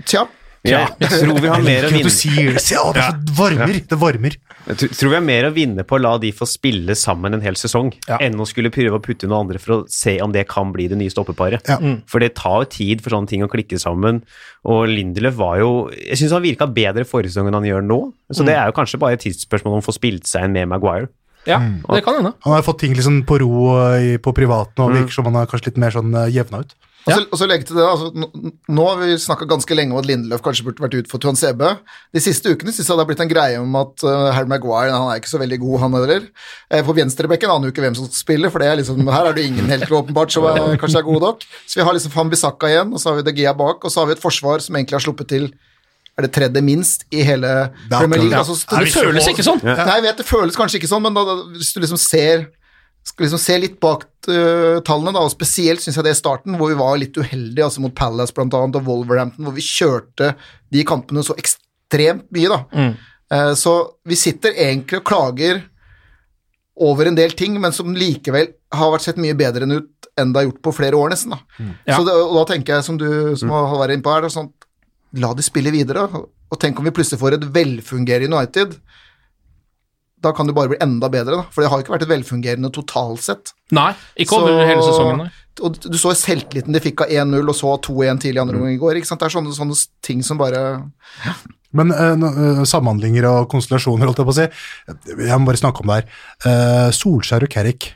Tja. 0.05 0.27
Ja, 0.69 0.83
jeg 1.01 1.09
tror 1.23 1.39
vi 1.41 1.49
har 1.49 1.63
mer 1.65 1.87
å 1.87 1.89
vinne 1.89 2.05
du 2.05 2.13
sier 2.13 2.51
det. 2.53 2.61
Se, 2.61 2.77
å, 2.77 2.91
det 2.93 3.01
er 3.01 3.15
varmer. 3.39 3.79
Det 3.89 3.97
varmer. 3.97 4.35
Jeg 4.69 4.91
tror 4.93 5.09
vi 5.09 5.17
har 5.17 5.23
mer 5.25 5.47
å 5.49 5.53
vinne 5.57 5.85
på 5.89 5.97
å 5.97 6.01
la 6.03 6.11
de 6.21 6.29
få 6.37 6.45
spille 6.45 6.93
sammen 7.01 7.33
en 7.33 7.41
hel 7.41 7.57
sesong, 7.57 7.95
Ja. 8.11 8.19
enn 8.21 8.37
å 8.37 8.45
skulle 8.47 8.69
prøve 8.75 8.99
å 8.99 9.01
putte 9.01 9.25
noen 9.31 9.47
andre 9.47 9.59
for 9.63 9.73
å 9.73 9.79
se 9.89 10.19
om 10.21 10.35
det 10.35 10.43
kan 10.53 10.69
bli 10.75 10.85
det 10.93 10.99
nye 11.01 11.09
stoppeparet. 11.09 11.65
Ja. 11.71 11.79
For 12.07 12.21
det 12.21 12.35
tar 12.37 12.67
jo 12.67 12.69
tid 12.77 13.01
for 13.01 13.17
sånne 13.17 13.31
ting 13.33 13.41
å 13.47 13.49
klikke 13.49 13.81
sammen, 13.81 14.21
og 14.69 14.83
Lindelöf 14.93 15.39
var 15.41 15.57
jo 15.63 15.71
Jeg 15.97 16.19
syns 16.21 16.33
han 16.37 16.45
virka 16.45 16.69
bedre 16.69 17.07
forrige 17.09 17.33
sesong 17.33 17.49
enn 17.49 17.57
han 17.57 17.65
gjør 17.71 17.87
nå, 17.89 18.01
så 18.31 18.45
det 18.45 18.59
er 18.61 18.69
jo 18.69 18.77
kanskje 18.77 19.01
bare 19.01 19.17
et 19.17 19.25
tidsspørsmål 19.25 19.79
om 19.79 19.81
å 19.81 19.89
få 19.89 19.97
spilt 19.97 20.29
seg 20.29 20.45
inn 20.45 20.53
med 20.59 20.69
Maguire. 20.69 21.09
ja, 21.49 21.57
det 21.89 22.05
kan 22.05 22.21
hende. 22.21 22.35
Han 22.45 22.53
har 22.53 22.63
fått 22.63 22.81
ting 22.85 22.93
liksom 22.93 23.23
på 23.25 23.41
ro 23.41 23.73
på 24.21 24.35
privaten, 24.37 24.85
og 24.85 24.93
virker 24.93 25.17
som 25.17 25.25
han 25.25 25.41
er 25.41 25.49
kanskje 25.49 25.71
litt 25.73 25.79
mer 25.81 25.91
sånn 25.97 26.13
eh, 26.15 26.29
jevna 26.37 26.61
ut. 26.61 26.75
Og 27.11 27.19
så, 27.19 27.27
og 27.27 27.41
så 27.41 27.49
legge 27.51 27.67
til 27.69 27.79
det, 27.79 27.85
altså, 27.85 28.09
nå, 28.15 28.87
har 28.87 29.01
vi 29.03 29.17
snakka 29.21 29.49
ganske 29.51 29.77
lenge 29.77 29.95
om 29.95 30.01
at 30.01 30.09
Lindeløf 30.09 30.43
kanskje 30.45 30.67
burde 30.67 30.85
vært 30.85 30.97
ute 30.99 31.13
for 31.13 31.23
Tuan 31.23 31.39
Sebe. 31.39 31.73
De 32.15 32.23
siste 32.23 32.53
ukene 32.53 32.75
syns 32.75 32.87
jeg 32.87 32.95
det 32.95 33.03
har 33.03 33.09
blitt 33.11 33.25
en 33.25 33.33
greie 33.33 33.61
om 33.61 33.79
at 33.81 34.05
uh, 34.07 34.29
Harry 34.37 34.51
Maguire 34.51 34.93
han 34.95 35.09
er 35.13 35.23
ikke 35.23 35.33
så 35.33 35.41
veldig 35.43 35.61
god, 35.63 35.79
han 35.85 35.97
heller. 35.99 36.29
Eh, 36.71 36.85
på 36.87 36.97
venstrebekken 36.97 37.53
aner 37.53 37.69
jo 37.69 37.75
ikke 37.75 37.85
hvem 37.85 37.99
som 37.99 38.11
spiller, 38.15 38.53
for 38.53 38.63
det 38.63 38.71
er 38.71 38.81
liksom, 38.83 39.03
her 39.11 39.31
er 39.31 39.37
det 39.37 39.49
ingen 39.51 39.73
helt 39.73 39.97
åpenbart 40.01 40.35
som 40.35 40.47
er, 40.51 40.77
kanskje 40.81 41.03
er 41.03 41.09
god 41.09 41.27
nok. 41.29 41.49
Så 41.67 41.81
vi 41.81 41.89
har 41.89 41.97
liksom 41.97 42.15
Fambisaka 42.15 42.71
igjen, 42.71 42.95
og 42.95 43.03
så 43.03 43.11
har 43.11 43.21
vi 43.21 43.27
De 43.29 43.37
Gea 43.41 43.57
bak, 43.57 43.85
og 43.85 43.93
så 43.93 44.03
har 44.03 44.11
vi 44.11 44.17
et 44.19 44.23
forsvar 44.23 44.65
som 44.65 44.79
egentlig 44.79 44.99
har 45.01 45.07
sluppet 45.09 45.33
til 45.35 45.51
er 46.19 46.27
det 46.27 46.33
tredje 46.35 46.63
minst 46.65 47.05
i 47.15 47.25
hele 47.25 47.49
er 47.49 47.71
Premier 47.89 48.21
League. 48.21 48.37
Altså, 48.37 48.57
det, 48.69 48.87
det 48.87 48.95
føles 48.95 49.29
ikke 49.31 49.47
sånn. 49.47 49.61
Nei, 49.65 49.95
jeg 49.99 50.07
vet 50.09 50.21
det 50.21 50.27
føles 50.29 50.59
kanskje 50.59 50.81
ikke 50.81 50.91
sånn, 50.91 51.05
men 51.07 51.17
da, 51.17 51.25
da, 51.29 51.37
hvis 51.57 51.73
du 51.75 51.81
liksom 51.81 52.01
ser 52.01 52.49
skal 53.07 53.25
liksom 53.25 53.41
se 53.41 53.57
litt 53.59 53.79
bak 53.83 54.05
øh, 54.29 54.81
tallene, 54.87 55.15
da, 55.17 55.25
og 55.25 55.33
spesielt 55.33 55.83
syns 55.83 55.97
jeg 55.99 56.07
det 56.07 56.15
i 56.15 56.21
starten, 56.21 56.57
hvor 56.61 56.71
vi 56.73 56.79
var 56.79 56.99
litt 57.01 57.17
uheldige, 57.17 57.65
altså 57.67 57.83
mot 57.85 57.95
Palace 57.97 58.37
blant 58.37 58.55
annet, 58.57 58.81
og 58.81 58.89
Wolverhampton, 58.89 59.47
hvor 59.47 59.57
vi 59.57 59.65
kjørte 59.65 60.35
de 60.73 60.85
kampene 60.89 61.25
så 61.27 61.37
ekstremt 61.41 62.29
mye, 62.35 62.51
da. 62.53 62.61
Mm. 62.75 62.93
Eh, 63.35 63.53
så 63.59 63.75
vi 64.09 64.19
sitter 64.19 64.57
egentlig 64.57 65.01
og 65.01 65.07
klager 65.09 65.63
over 66.81 67.09
en 67.09 67.19
del 67.19 67.35
ting, 67.37 67.57
men 67.61 67.75
som 67.77 67.93
likevel 67.97 68.53
har 68.73 68.93
vært 68.93 69.09
sett 69.09 69.21
mye 69.21 69.37
bedre 69.37 69.67
enn 69.67 69.81
ut 69.81 70.11
enn 70.21 70.33
det 70.35 70.41
har 70.41 70.49
gjort 70.51 70.65
på 70.67 70.75
flere 70.77 70.99
år, 70.99 71.13
nesten. 71.13 71.33
da. 71.33 71.41
Ja. 71.89 71.97
Så 71.97 72.05
det, 72.05 72.15
og 72.15 72.35
da 72.37 72.45
tenker 72.53 72.77
jeg, 72.77 72.87
som 72.87 72.99
du 73.01 73.09
som 73.41 73.53
har 73.55 73.79
vært 73.81 73.97
inne 73.97 74.05
på 74.05 74.13
her, 74.13 74.27
er 74.27 74.33
sånn, 74.33 74.51
la 75.21 75.33
de 75.37 75.45
spille 75.45 75.73
videre, 75.75 76.05
og 76.51 76.59
tenk 76.61 76.79
om 76.79 76.87
vi 76.87 76.93
plutselig 76.95 77.21
får 77.21 77.39
et 77.39 77.47
velfungerende 77.55 78.37
United. 78.37 78.77
Da 80.21 80.33
kan 80.37 80.49
det 80.49 80.55
bare 80.57 80.73
bli 80.73 80.81
enda 80.85 81.09
bedre, 81.13 81.39
da. 81.41 81.45
For 81.53 81.63
det 81.63 81.71
har 81.73 81.81
jo 81.81 81.87
ikke 81.87 81.95
vært 81.95 82.07
et 82.07 82.13
velfungerende 82.13 82.71
totalt 82.75 83.23
sett. 83.25 83.55
Nei, 83.77 83.93
ikke 84.21 84.41
over 84.41 84.67
hele 84.69 84.83
sesongen. 84.85 85.25
Nei. 85.25 85.31
Og 85.65 85.79
du 85.83 85.97
så 86.01 86.13
selvtilliten 86.17 86.75
de 86.77 86.83
fikk 86.83 87.05
av 87.05 87.15
1-0, 87.23 87.41
og 87.41 87.57
så 87.57 87.73
2-1 87.87 88.21
tidlig 88.25 88.41
i 88.41 88.43
andre 88.43 88.61
omgang 88.61 88.75
i 88.77 88.81
går. 88.81 89.01
ikke 89.01 89.11
sant? 89.11 89.23
Det 89.23 89.29
er 89.29 89.37
sånne, 89.37 89.55
sånne 89.57 89.77
ting 90.07 90.23
som 90.25 90.41
bare 90.41 90.61
Men 91.77 91.93
uh, 91.95 92.63
samhandlinger 92.67 93.29
og 93.29 93.49
konstellasjoner, 93.53 94.09
holdt 94.09 94.23
jeg 94.23 94.29
på 94.29 94.35
å 94.35 94.39
si. 94.41 94.47
Jeg 95.27 95.41
må 95.41 95.51
bare 95.51 95.61
snakke 95.61 95.85
om 95.85 95.93
det 95.93 96.01
her. 96.01 96.21
Uh, 96.45 96.89
Solskjær 96.97 97.47
og 97.47 97.53
Carrick. 97.53 97.91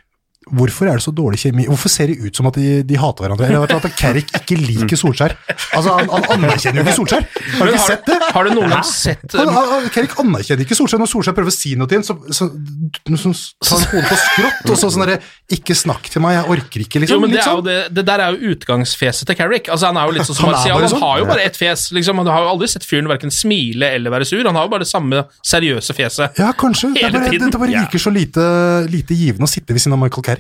Hvorfor 0.53 0.88
er 0.90 0.99
det 0.99 1.05
så 1.05 1.12
dårlig 1.14 1.38
kjemi? 1.40 1.64
Hvorfor 1.68 1.88
ser 1.88 2.11
det 2.12 2.18
ut 2.20 2.36
som 2.36 2.49
at 2.51 2.59
de, 2.61 2.82
de 2.84 2.99
hater 3.01 3.24
hverandre? 3.24 3.47
Eller 3.49 3.76
at 3.78 3.97
Carrick 3.97 4.28
ikke 4.36 4.59
liker 4.61 4.99
Solskjær? 5.01 5.36
Altså, 5.72 5.95
han, 5.97 6.11
han 6.12 6.26
anerkjenner 6.36 6.82
jo 6.82 6.84
ikke 6.84 6.97
Solskjær. 6.99 7.28
Har 7.59 7.70
du 7.70 7.72
ikke 7.72 7.86
sett 7.86 8.09
det? 8.11 8.18
har 8.34 8.49
du 8.49 8.55
noen 8.57 8.74
gang 8.74 8.84
sett 8.88 9.36
Han, 9.38 9.51
han, 9.55 9.88
Carrick 9.95 10.16
anerkjenner 10.20 10.66
ikke 10.66 10.76
Solskjær. 10.76 11.01
Når 11.01 11.11
Solskjær 11.12 11.36
prøver 11.38 11.53
å 11.53 11.57
si 11.57 11.74
noe 11.80 11.88
til 11.90 12.01
ham, 12.01 12.07
så, 12.07 12.16
så, 12.28 12.51
så, 12.51 13.70
tar 13.70 13.80
han 13.80 13.88
hodet 13.95 14.11
på 14.11 14.18
skrått, 14.20 14.61
og 14.68 14.80
så 14.80 14.90
sånn 14.92 15.05
derre 15.07 15.18
Ikke 15.57 15.76
snakk 15.78 16.11
til 16.12 16.24
meg, 16.24 16.36
jeg 16.36 16.51
orker 16.57 16.84
ikke, 16.84 17.03
liksom. 17.05 17.16
Jo, 17.16 17.24
men 17.24 17.34
det, 17.34 17.45
sånn. 17.47 17.64
det, 17.64 17.78
det 17.97 18.07
der 18.11 18.24
er 18.26 18.36
jo 18.36 18.55
utgangsfjeset 18.55 19.30
til 19.30 19.38
Carrick. 19.38 19.70
Altså, 19.72 19.90
han 19.90 20.01
er 20.01 20.11
jo 20.11 20.16
litt 20.18 20.28
sånn 20.28 20.38
som 20.40 20.51
Han 20.51 20.59
er 20.61 20.76
Han 20.76 20.92
sånn. 20.92 21.05
har 21.07 21.22
jo 21.22 21.30
bare 21.30 21.47
ett 21.49 21.59
fjes. 21.59 21.86
Liksom. 21.97 22.20
Han 22.20 22.32
har 22.32 22.45
jo 22.45 22.53
aldri 22.53 22.70
sett 22.74 22.86
fyren 22.88 23.09
verken 23.11 23.32
smile 23.34 23.95
eller 23.97 24.12
være 24.14 24.28
sur. 24.28 24.42
Han 24.45 24.59
har 24.59 24.68
jo 24.68 24.74
bare 24.74 24.84
det 24.84 24.90
samme 24.90 25.24
seriøse 25.45 25.97
fjeset. 25.97 26.40
Ja, 26.40 26.53
kanskje. 26.59 26.92
Det, 26.95 27.07
Hele 27.07 27.20
bare, 27.20 27.32
det, 27.32 27.51
det 27.55 27.61
bare 27.61 27.84
virker 27.84 28.03
så 28.03 28.12
lite, 28.12 28.45
lite 28.92 29.16
givende 29.16 29.49
å 29.49 29.51
sitte 29.51 29.76
ved 29.76 29.84
siden 29.84 29.97
av 29.97 30.03
Michael 30.05 30.24
Carrick. 30.26 30.34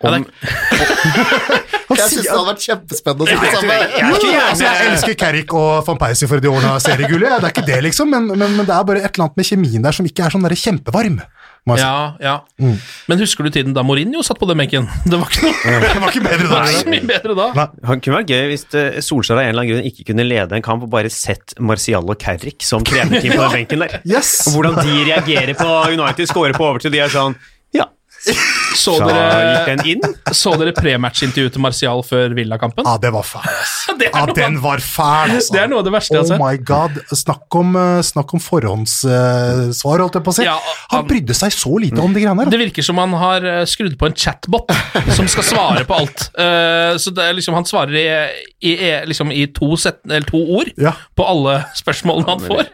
Ja, 0.00 0.14
Om, 0.16 0.24
Han 1.90 1.98
Jeg 1.98 2.06
syns 2.08 2.22
det 2.24 2.30
hadde 2.30 2.46
vært 2.46 2.62
kjempespennende 2.64 3.26
å 3.26 3.28
sitte 3.28 3.50
sammen. 3.56 3.82
Jeg- 3.90 4.40
altså, 4.46 4.62
jeg 4.64 4.86
elsker 4.92 5.16
Carrick 5.18 5.52
og 5.58 5.84
van 5.88 5.98
Persie 6.00 6.28
for 6.30 6.40
de 6.40 6.48
årene 6.48 6.70
av 6.76 6.80
seriegullet, 6.84 7.28
ja, 7.34 7.38
det 7.42 7.50
er 7.50 7.54
ikke 7.56 7.66
det, 7.66 7.80
liksom, 7.88 8.08
men, 8.14 8.30
men, 8.38 8.56
men 8.56 8.64
det 8.68 8.74
er 8.76 8.86
bare 8.88 9.02
et 9.02 9.10
eller 9.10 9.26
annet 9.26 9.36
med 9.42 9.48
kjemien 9.50 9.82
der 9.84 9.96
som 9.98 10.06
ikke 10.08 10.24
er 10.28 10.30
sånn 10.36 10.46
der 10.46 10.54
kjempevarm. 10.56 11.18
ja, 11.76 12.14
ja. 12.22 12.36
Mm. 12.62 12.78
Men 13.10 13.18
husker 13.20 13.44
du 13.44 13.50
tiden 13.52 13.74
da 13.76 13.82
Mourinho 13.84 14.22
satt 14.24 14.38
på 14.40 14.46
den 14.48 14.56
benken? 14.62 14.86
Det 15.04 15.18
var 15.20 15.28
ikke 15.28 15.50
noe 15.50 15.82
Det 15.84 16.00
var 16.00 16.14
ikke 16.14 16.24
bedre 16.24 16.48
da. 16.48 16.62
Nei, 16.64 16.84
mye 16.94 17.06
bedre 17.10 17.36
da. 17.36 17.66
Han 17.90 18.00
kunne 18.00 18.16
vært 18.22 18.32
gøy 18.32 18.46
hvis 18.54 18.64
eh, 18.80 19.00
Solskjær 19.04 19.36
av 19.36 19.42
en 19.44 19.50
eller 19.52 19.66
annen 19.66 19.74
grunn 19.74 19.90
ikke 19.90 20.06
kunne 20.08 20.24
lede 20.30 20.56
en 20.56 20.64
kamp 20.64 20.86
og 20.86 20.90
bare 20.94 21.10
sett 21.12 21.52
Marcial 21.60 22.06
og 22.08 22.16
Carrick 22.22 22.64
som 22.64 22.86
trenerteam 22.86 23.34
på 23.36 23.42
den 23.44 23.56
benken 23.58 23.84
der. 23.84 23.98
Yes! 24.08 24.46
Og 24.48 24.56
hvordan 24.56 24.80
de 24.80 25.04
reagerer 25.10 25.52
på 25.58 25.68
United 25.92 26.30
scorer 26.32 26.56
på 26.56 26.64
overtid. 26.70 26.94
De 26.96 27.02
er 27.04 27.12
sånn 27.12 27.36
Så 28.76 28.94
dere, 29.00 30.10
så 30.36 30.52
dere 30.60 30.72
prematch-intervjuet 30.76 31.54
til 31.56 31.62
Martial 31.64 32.02
før 32.06 32.34
Villakampen? 32.36 32.84
Ja, 32.86 32.98
det 33.00 33.10
var 33.14 33.24
fæl, 33.26 33.46
ass. 33.62 33.76
Det 34.00 34.10
noe- 34.14 34.34
den 34.36 34.58
var 34.62 34.82
fæl, 34.84 35.34
altså. 35.38 35.54
Det 35.54 35.62
er 35.62 35.70
noe 35.72 35.80
av 35.82 35.86
det 35.88 35.92
verste 35.94 36.14
jeg 36.18 36.26
har 36.28 36.36
Oh 36.36 36.44
my 36.44 36.60
god. 36.68 36.98
Snakk 37.16 37.56
om, 37.60 37.72
eh, 37.80 38.00
snakk 38.06 38.34
om 38.36 38.42
forhåndssvar, 38.44 40.02
holdt 40.04 40.18
jeg 40.20 40.24
på 40.26 40.32
å 40.32 40.36
si. 40.36 40.44
Ja, 40.46 40.56
Han 40.90 41.00
han- 41.02 41.08
brydde 41.10 41.34
seg 41.36 41.52
så 41.56 41.72
lite 41.80 42.00
om 42.02 42.12
de 42.14 42.20
greiene 42.24 42.44
her. 42.44 42.50
Det 42.52 42.60
virker 42.60 42.82
som 42.86 42.98
han 43.00 43.12
har 43.20 43.44
eh, 43.44 43.64
skrudd 43.68 43.96
på 44.00 44.06
en 44.10 44.14
chatbot 44.16 44.70
som 45.16 45.28
skal 45.30 45.46
svare 45.46 45.84
på 45.88 45.96
alt. 46.00 46.28
Uh, 46.36 46.96
så 47.02 47.12
det 47.14 47.24
er 47.24 47.36
liksom, 47.36 47.54
han 47.56 47.64
svarer 47.68 47.96
i, 47.96 48.06
i, 48.70 48.74
liksom 49.08 49.32
i 49.34 49.46
to, 49.56 49.72
set, 49.80 50.00
eller 50.08 50.26
to 50.28 50.40
ord 50.60 50.70
Ja. 50.80 50.92
på 51.16 51.26
alle 51.26 51.58
spørsmålene 51.78 52.28
han 52.28 52.44
får. 52.46 52.70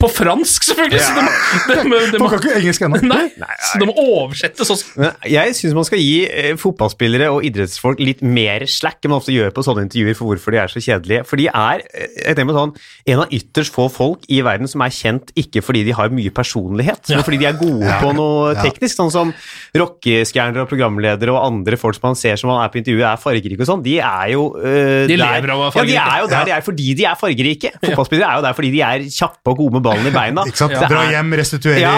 På 0.00 0.10
fransk, 0.12 0.66
selvfølgelig! 0.70 1.00
Så 1.00 1.14
det 1.16 1.24
de, 1.24 1.74
de, 1.74 1.90
de, 1.90 2.12
de, 2.14 2.22
må, 2.22 2.28
kan 2.32 2.42
ikke 2.42 2.58
engelsk 2.60 2.82
ennå. 2.86 3.00
nei, 3.06 3.26
så 3.70 3.80
de 3.80 3.88
må 3.90 3.94
oversette 4.00 4.64
også. 4.66 4.79
Men 4.96 5.12
jeg 5.28 5.54
syns 5.58 5.74
man 5.74 5.84
skal 5.84 5.98
gi 6.02 6.24
eh, 6.28 6.54
fotballspillere 6.60 7.28
og 7.32 7.44
idrettsfolk 7.44 8.00
litt 8.00 8.22
mer 8.22 8.64
slack 8.66 8.98
enn 9.04 9.10
man 9.14 9.20
ofte 9.20 9.32
gjør 9.34 9.50
på 9.56 9.64
sånne 9.66 9.84
intervjuer 9.86 10.16
for 10.18 10.30
hvorfor 10.30 10.52
de 10.54 10.60
er 10.62 10.68
så 10.72 10.80
kjedelige. 10.82 11.24
For 11.26 11.36
de 11.40 11.46
er 11.48 11.82
eh, 11.94 12.08
jeg 12.26 12.36
tenker 12.36 12.54
sånn, 12.58 12.74
en 13.06 13.22
av 13.24 13.32
ytterst 13.34 13.72
få 13.74 13.88
folk 13.92 14.24
i 14.28 14.40
verden 14.46 14.68
som 14.70 14.80
er 14.86 14.90
kjent 14.94 15.32
ikke 15.36 15.62
fordi 15.64 15.84
de 15.88 15.92
har 15.96 16.10
mye 16.10 16.30
personlighet, 16.34 17.08
men 17.10 17.22
fordi 17.26 17.38
de 17.42 17.46
er 17.50 17.58
gode 17.60 17.96
på 18.02 18.12
noe 18.16 18.54
teknisk. 18.60 18.96
Sånn 19.00 19.10
som 19.14 19.30
rockestjerner 19.76 20.64
og 20.64 20.68
programledere 20.70 21.32
og 21.34 21.40
andre 21.44 21.78
folk 21.80 21.96
som 21.96 22.08
man 22.10 22.18
ser 22.18 22.36
som 22.40 22.50
man 22.50 22.62
er 22.64 22.70
på 22.72 22.80
intervjuet, 22.80 23.06
er 23.10 23.20
fargerike 23.20 23.62
og 23.64 23.68
sånn. 23.70 23.84
De 23.84 23.96
er 24.02 24.32
jo 24.34 24.44
eh, 24.60 25.06
De 25.10 25.16
der- 25.16 25.22
lever 25.40 25.52
av 25.54 25.62
å 25.62 25.70
være 25.70 25.70
Ja, 25.70 25.70
de 25.70 25.78
fargerike. 25.78 26.14
er 26.14 26.20
jo 26.24 26.30
der 26.34 26.44
de 26.50 26.54
er 26.56 26.64
fordi 26.66 26.88
de 27.00 27.04
er 27.10 27.18
fargerike. 27.20 27.72
Fotballspillere 27.84 28.28
er 28.30 28.40
jo 28.40 28.44
der 28.48 28.56
fordi 28.58 28.70
de 28.74 28.82
er 28.86 29.06
kjappe 29.10 29.52
og 29.54 29.56
gode 29.62 29.72
med 29.78 29.82
ballen 29.86 30.06
i 30.10 30.14
beina. 30.14 30.44
Ikke 30.50 30.62
sant? 30.64 30.74
Det 30.74 30.88
Dra 30.90 31.04
er- 31.06 31.14
hjem, 31.16 31.32
restituerer, 31.40 31.80
Ja. 31.80 31.94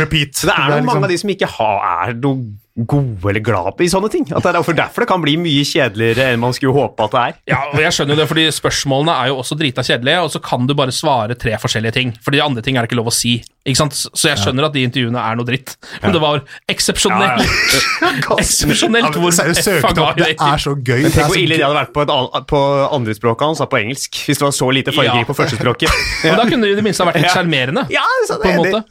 repeat. 0.00 0.32
det 0.40 0.50
er 0.50 0.68
noen 0.70 0.80
liksom- 0.80 0.86
mange 0.90 1.04
av 1.04 1.10
de 1.10 1.18
som 1.18 1.30
ikke 1.30 1.48
har, 1.56 2.08
er 2.08 2.12
noe 2.24 2.86
gode 2.88 3.28
eller 3.28 3.42
glad 3.44 3.80
i 3.82 3.88
sånne 3.90 4.10
ting. 4.12 4.26
At 4.30 4.44
det 4.44 4.52
er 4.52 4.58
derfor, 4.60 4.76
derfor 4.76 5.04
det 5.04 5.10
kan 5.10 5.22
bli 5.22 5.36
mye 5.40 5.64
kjedeligere 5.68 6.30
enn 6.32 6.42
man 6.42 6.54
skulle 6.56 6.76
håpe 6.76 7.04
at 7.04 7.14
det 7.14 7.22
er. 7.22 7.38
Ja, 7.52 7.60
og 7.72 7.82
jeg 7.82 7.92
skjønner 7.96 8.16
jo 8.16 8.20
det, 8.22 8.28
fordi 8.30 8.46
spørsmålene 8.56 9.16
er 9.16 9.30
jo 9.32 9.40
også 9.42 9.58
drita 9.60 9.84
kjedelige, 9.86 10.22
og 10.24 10.32
så 10.32 10.42
kan 10.44 10.68
du 10.68 10.76
bare 10.78 10.94
svare 10.94 11.36
tre 11.38 11.56
forskjellige 11.60 11.96
ting. 11.98 12.14
Fordi 12.24 12.40
de 12.40 12.44
andre 12.46 12.64
ting 12.64 12.78
er 12.78 12.86
det 12.86 12.92
ikke 12.92 13.00
lov 13.02 13.10
å 13.12 13.14
si. 13.14 13.40
Ikke 13.68 13.76
sant? 13.76 13.92
Så 13.92 14.30
jeg 14.30 14.38
skjønner 14.40 14.64
at 14.70 14.72
de 14.72 14.82
intervjuene 14.86 15.20
er 15.20 15.34
noe 15.36 15.44
dritt. 15.44 15.74
Men 16.00 16.14
det 16.14 16.20
var 16.22 16.38
eksepsjonelt 16.72 17.42
Eksepsjonelt 18.40 19.18
hvor 19.20 19.34
F-a 19.34 19.44
det 19.52 19.96
ga 19.98 20.06
i 20.08 20.14
Det 20.16 20.28
det. 20.30 20.36
er 20.46 20.62
så 20.62 20.72
gøy. 20.78 21.02
Men 21.04 21.12
Tenk 21.12 21.28
hvor 21.28 21.40
ille 21.40 21.58
de 21.58 21.64
hadde 21.66 21.76
vært 21.76 21.92
på, 21.96 22.04
et, 22.06 22.46
på 22.50 22.60
andrespråket 22.96 23.46
hans, 23.50 23.60
på 23.70 23.80
engelsk. 23.82 24.20
Hvis 24.30 24.40
det 24.40 24.46
var 24.46 24.54
så 24.56 24.70
lite 24.72 24.94
fargerik 24.96 25.28
på 25.28 25.36
førstespråket. 25.36 25.92
Og 26.30 26.40
da 26.40 26.46
kunne 26.48 26.64
de 26.70 26.72
i 26.72 26.78
det 26.80 26.86
minste 26.88 27.04
ha 27.04 27.10
vært 27.10 27.20
litt 27.20 27.28
Ja. 27.30 27.36
sjarmerende. 27.36 27.84
Ja, 27.92 28.06
på 28.32 28.48
en 28.48 28.60
måte. 28.64 28.82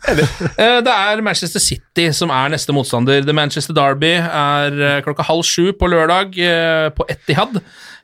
Eh, 0.53 0.77
Det 0.85 0.93
er 0.95 1.25
Manchester 1.25 1.63
City 1.65 2.09
som 2.15 2.29
er 2.33 2.53
neste 2.53 2.75
motstander. 2.75 3.25
The 3.25 3.33
Manchester 3.35 3.73
Derby 3.77 4.13
er 4.21 4.79
eh, 4.93 5.01
klokka 5.05 5.25
halv 5.31 5.43
sju 5.49 5.71
på 5.81 5.89
lørdag 5.91 6.37
eh, 6.37 6.89
på 6.93 7.09
Etihad. 7.09 7.57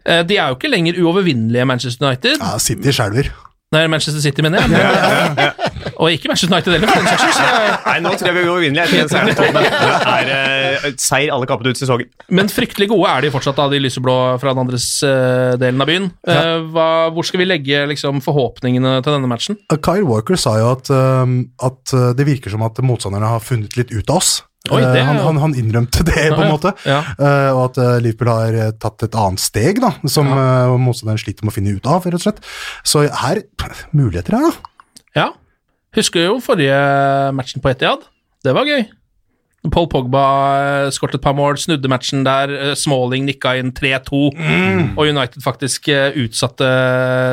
De 0.06 0.36
er 0.38 0.52
jo 0.52 0.58
ikke 0.60 0.70
lenger 0.70 1.00
uovervinnelige, 1.02 1.66
Manchester 1.66 2.06
United. 2.06 2.38
Ja, 2.38 2.58
City 2.62 2.92
skjelver. 2.94 3.32
Nei, 3.74 3.88
Manchester 3.90 4.22
City, 4.22 4.44
mener 4.46 4.62
jeg. 4.62 4.70
Men, 4.70 5.64
og 6.02 6.12
ikke 6.14 6.30
Manchester 6.30 6.54
United 6.54 6.76
heller, 6.76 6.92
for 6.92 7.02
den 7.02 7.10
saks 7.10 7.40
så 7.40 7.46
er- 7.50 7.74
Nei, 7.88 7.96
nå 8.06 8.12
tror 8.14 8.30
jeg 8.30 8.36
vi 8.38 8.44
er 8.44 8.52
uvinnelige. 8.54 9.08
Det 9.10 9.48
er 10.14 10.32
eh, 10.36 10.88
seier 11.02 11.34
alle 11.34 11.50
kappene 11.50 11.74
ut 11.74 11.82
sesongen. 11.82 12.12
Men 12.30 12.52
fryktelig 12.52 12.88
gode 12.94 13.10
er 13.10 13.26
de 13.26 13.34
fortsatt, 13.34 13.58
da, 13.58 13.68
de 13.74 13.82
lyseblå 13.82 14.16
fra 14.42 14.54
den 14.54 14.64
andres 14.64 14.88
uh, 15.04 15.58
delen 15.62 15.82
av 15.82 15.90
byen. 15.90 16.10
Uh, 16.30 16.70
hva, 16.76 16.88
hvor 17.16 17.28
skal 17.28 17.42
vi 17.42 17.50
legge 17.50 17.84
liksom, 17.90 18.22
forhåpningene 18.26 19.00
til 19.02 19.18
denne 19.18 19.32
matchen? 19.32 19.60
Kyle 19.76 20.06
Walker 20.08 20.40
sa 20.40 20.58
jo 20.62 20.72
at, 20.76 20.92
um, 20.94 21.40
at 21.66 21.96
det 22.16 22.30
virker 22.30 22.54
som 22.54 22.64
at 22.68 22.80
motstanderne 22.86 23.34
har 23.34 23.44
funnet 23.44 23.76
litt 23.80 23.92
ut 23.96 24.06
av 24.14 24.22
oss. 24.22 24.38
Oi, 24.72 24.82
det 24.82 25.00
er 25.00 25.04
Uh, 25.04 25.08
han, 25.12 25.20
han, 25.28 25.40
han 25.44 25.56
innrømte 25.60 26.04
det, 26.08 26.16
på 26.16 26.40
en 26.40 26.42
Ja, 26.42 26.48
ja. 26.48 26.52
måte. 26.52 26.74
Ja. 26.88 27.00
Uh, 27.20 27.50
og 27.54 27.62
at 27.70 27.80
uh, 27.82 27.94
Liverpool 28.02 28.32
har 28.32 28.76
tatt 28.82 29.06
et 29.06 29.18
annet 29.20 29.44
steg, 29.44 29.82
da, 29.84 29.94
som 30.10 30.32
uh, 30.32 30.74
motstanderen 30.82 31.22
sliter 31.22 31.46
med 31.46 31.54
å 31.54 31.58
finne 31.60 31.76
ut 31.78 31.90
av, 31.90 32.06
rett 32.08 32.20
og 32.20 32.26
slett. 32.26 32.44
Så 32.88 33.06
her 33.26 33.44
Muligheter 33.96 34.38
her, 34.38 34.50
da. 34.50 35.02
Ja. 35.16 35.28
Husker 35.96 36.28
jo 36.28 36.40
forrige 36.44 36.78
matchen 37.38 37.64
på 37.64 37.72
Etiad. 37.72 38.04
Det 38.44 38.54
var 38.56 38.68
gøy. 38.68 38.84
Paul 39.74 39.88
Pogba 39.92 40.24
eh, 40.86 40.90
skåret 40.96 41.16
et 41.18 41.22
par 41.24 41.34
mål, 41.38 41.58
snudde 41.62 41.90
matchen 41.92 42.24
der. 42.28 42.52
eh, 42.54 42.74
Smalling 42.78 43.26
nikka 43.26 43.56
inn 43.60 43.72
3-2, 43.76 44.22
og 44.98 45.04
United 45.08 45.42
faktisk 45.46 45.90
eh, 45.94 46.12
utsatte 46.26 46.68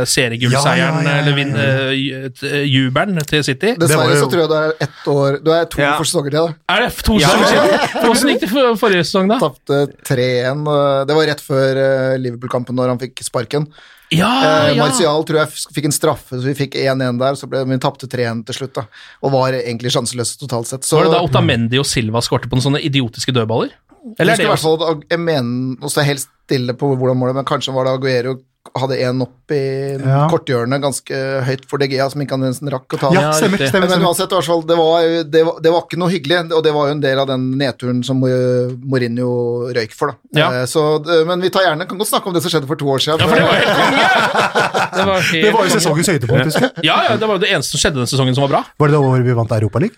seriegullseieren, 0.08 1.02
Ja, 1.04 1.16
ja, 1.18 1.26
ja, 1.26 1.30
ja, 1.36 2.12
ja. 2.12 2.26
eller 2.26 2.66
jubelen 2.68 3.20
til 3.28 3.44
City. 3.46 3.74
Dessverre 3.80 4.16
så 4.20 4.28
tror 4.30 4.44
jeg 4.44 4.50
du 4.52 4.56
er 4.58 4.74
ett 4.86 5.08
år 5.12 5.38
Du 5.44 5.50
er 5.54 5.64
to 5.70 5.80
Ja. 5.82 5.94
for 5.98 6.04
sesonger 6.08 6.30
til, 6.30 6.46
da. 6.48 6.74
Er 6.76 6.86
det 6.86 6.92
to 7.04 7.18
sesonger 7.18 7.46
siden? 7.52 7.88
Hvordan 8.02 8.32
gikk 8.32 8.40
det 8.46 8.50
for 8.52 8.76
forrige 8.82 9.04
sesong, 9.08 9.28
da? 9.32 9.38
Tapte 9.42 9.80
3-1. 10.08 10.62
Det 11.08 11.16
var 11.18 11.26
rett 11.32 11.40
før 11.44 11.82
Liverpool-kampen, 12.22 12.76
når 12.78 12.94
han 12.94 12.98
fikk 13.02 13.22
sparken. 13.26 13.66
Ja, 14.12 14.30
Eh, 14.42 14.76
ja. 14.76 14.84
Martial 14.84 15.24
tror 15.28 15.40
jeg 15.40 15.72
fikk 15.76 15.88
en 15.88 15.94
straffe, 15.94 16.36
så 16.36 16.44
vi 16.44 16.54
fikk 16.58 16.76
1-1 16.76 17.20
der. 17.20 17.38
Så 17.38 17.48
ble 17.50 17.62
vi 17.68 17.78
tapte 17.82 18.08
3-1 18.10 18.44
til 18.48 18.58
slutt, 18.60 18.74
da. 18.76 18.84
Og 19.24 19.32
var 19.32 19.56
egentlig 19.56 19.92
sjanseløse 19.94 20.38
totalt 20.40 20.68
sett. 20.68 20.84
Så 20.84 21.00
Var 21.00 21.08
det 21.08 21.16
da 21.16 21.22
Otamendi 21.24 21.80
og 21.80 21.88
Silva 21.88 22.20
skårte 22.24 22.50
på 22.50 22.58
noen 22.58 22.66
sånne 22.68 22.84
idiotiske 22.84 23.32
dødballer? 23.32 23.72
Eller 24.18 24.34
er 24.34 24.48
jeg, 24.48 24.58
det 24.58 25.12
jeg 25.14 25.20
mener, 25.22 25.76
å 25.78 25.90
er 26.02 26.08
helt 26.08 26.24
stille 26.26 26.74
på 26.74 26.88
hvordan 26.98 27.18
målet, 27.20 27.36
men 27.38 27.46
kanskje 27.46 27.74
var 27.74 27.86
det 27.86 27.94
Aguero 27.94 28.34
hadde 28.78 28.96
en 29.04 29.20
opp 29.24 29.50
i 29.52 29.58
Ja. 29.98 30.28
korthjørnet 30.30 30.80
ganske 30.80 31.16
høyt 31.44 31.64
for 31.68 31.82
DGA, 31.82 32.06
som 32.10 32.22
ikke 32.22 32.36
han 32.38 32.44
nesten 32.46 32.70
rakk 32.72 32.94
å 32.94 32.98
ta. 33.00 33.10
Ja, 33.12 33.32
stemmer, 33.36 33.58
stemmer, 33.68 33.88
Men 33.90 34.04
uansett, 34.06 34.30
i 34.32 34.36
hvert 34.38 34.46
fall, 34.48 34.62
det 34.64 34.76
var, 34.78 35.08
det, 35.28 35.42
var, 35.44 35.58
det 35.60 35.72
var 35.74 35.82
ikke 35.84 35.98
noe 36.00 36.08
hyggelig, 36.12 36.38
og 36.54 36.62
det 36.64 36.72
var 36.72 36.86
jo 36.88 36.94
en 36.94 37.02
del 37.02 37.18
av 37.18 37.26
den 37.28 37.48
nedturen 37.58 38.00
som 38.06 38.22
Mourinho 38.22 39.72
røyk 39.74 39.92
for. 39.98 40.14
Da. 40.14 40.38
Ja. 40.40 40.48
Eh, 40.62 40.66
Så, 40.70 40.84
men 41.26 41.42
vi 41.42 41.50
tar 41.52 41.66
gjerne, 41.66 41.88
kan 41.90 41.98
godt 41.98 42.08
snakke 42.14 42.30
om 42.30 42.34
det 42.38 42.42
som 42.46 42.54
skjedde 42.54 42.70
for 42.70 42.76
to 42.80 42.86
år 42.86 43.02
siden. 43.02 43.18
Ja, 43.20 43.26
for 43.26 43.36
det 43.36 43.44
var 43.44 43.58
helt 43.60 43.76
konge! 43.82 44.08
Det 44.92 45.04
var, 45.08 45.20
helt 45.24 45.44
Det 45.44 45.52
var 45.54 45.64
jo 45.66 45.70
sesongens 45.72 46.08
høydepunkt, 46.12 46.44
husker 46.52 46.66
jeg. 46.68 46.84
Ja, 46.86 46.96
ja, 47.08 47.16
det 47.16 47.26
var 47.28 47.38
jo 47.38 47.42
det 47.42 47.48
eneste 47.52 47.74
som 47.74 47.80
skjedde 47.82 48.02
den 48.02 48.10
sesongen 48.10 48.34
som 48.36 48.44
var 48.44 48.50
bra. 48.52 48.60
Var 48.78 48.90
det 48.90 48.94
det 48.96 49.00
året 49.02 49.24
vi 49.26 49.36
vant 49.38 49.52
Europaligaen? 49.56 49.96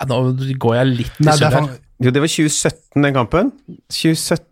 Ja, 0.00 0.06
nå 0.08 0.18
går 0.62 0.76
jeg 0.78 0.86
litt 1.02 1.18
i 1.20 1.26
surr 1.36 1.56
her. 1.58 1.66
Jo, 2.00 2.12
det 2.14 2.22
var 2.22 2.30
2017, 2.32 3.02
den 3.04 3.14
kampen. 3.18 3.50
2017 3.92 4.46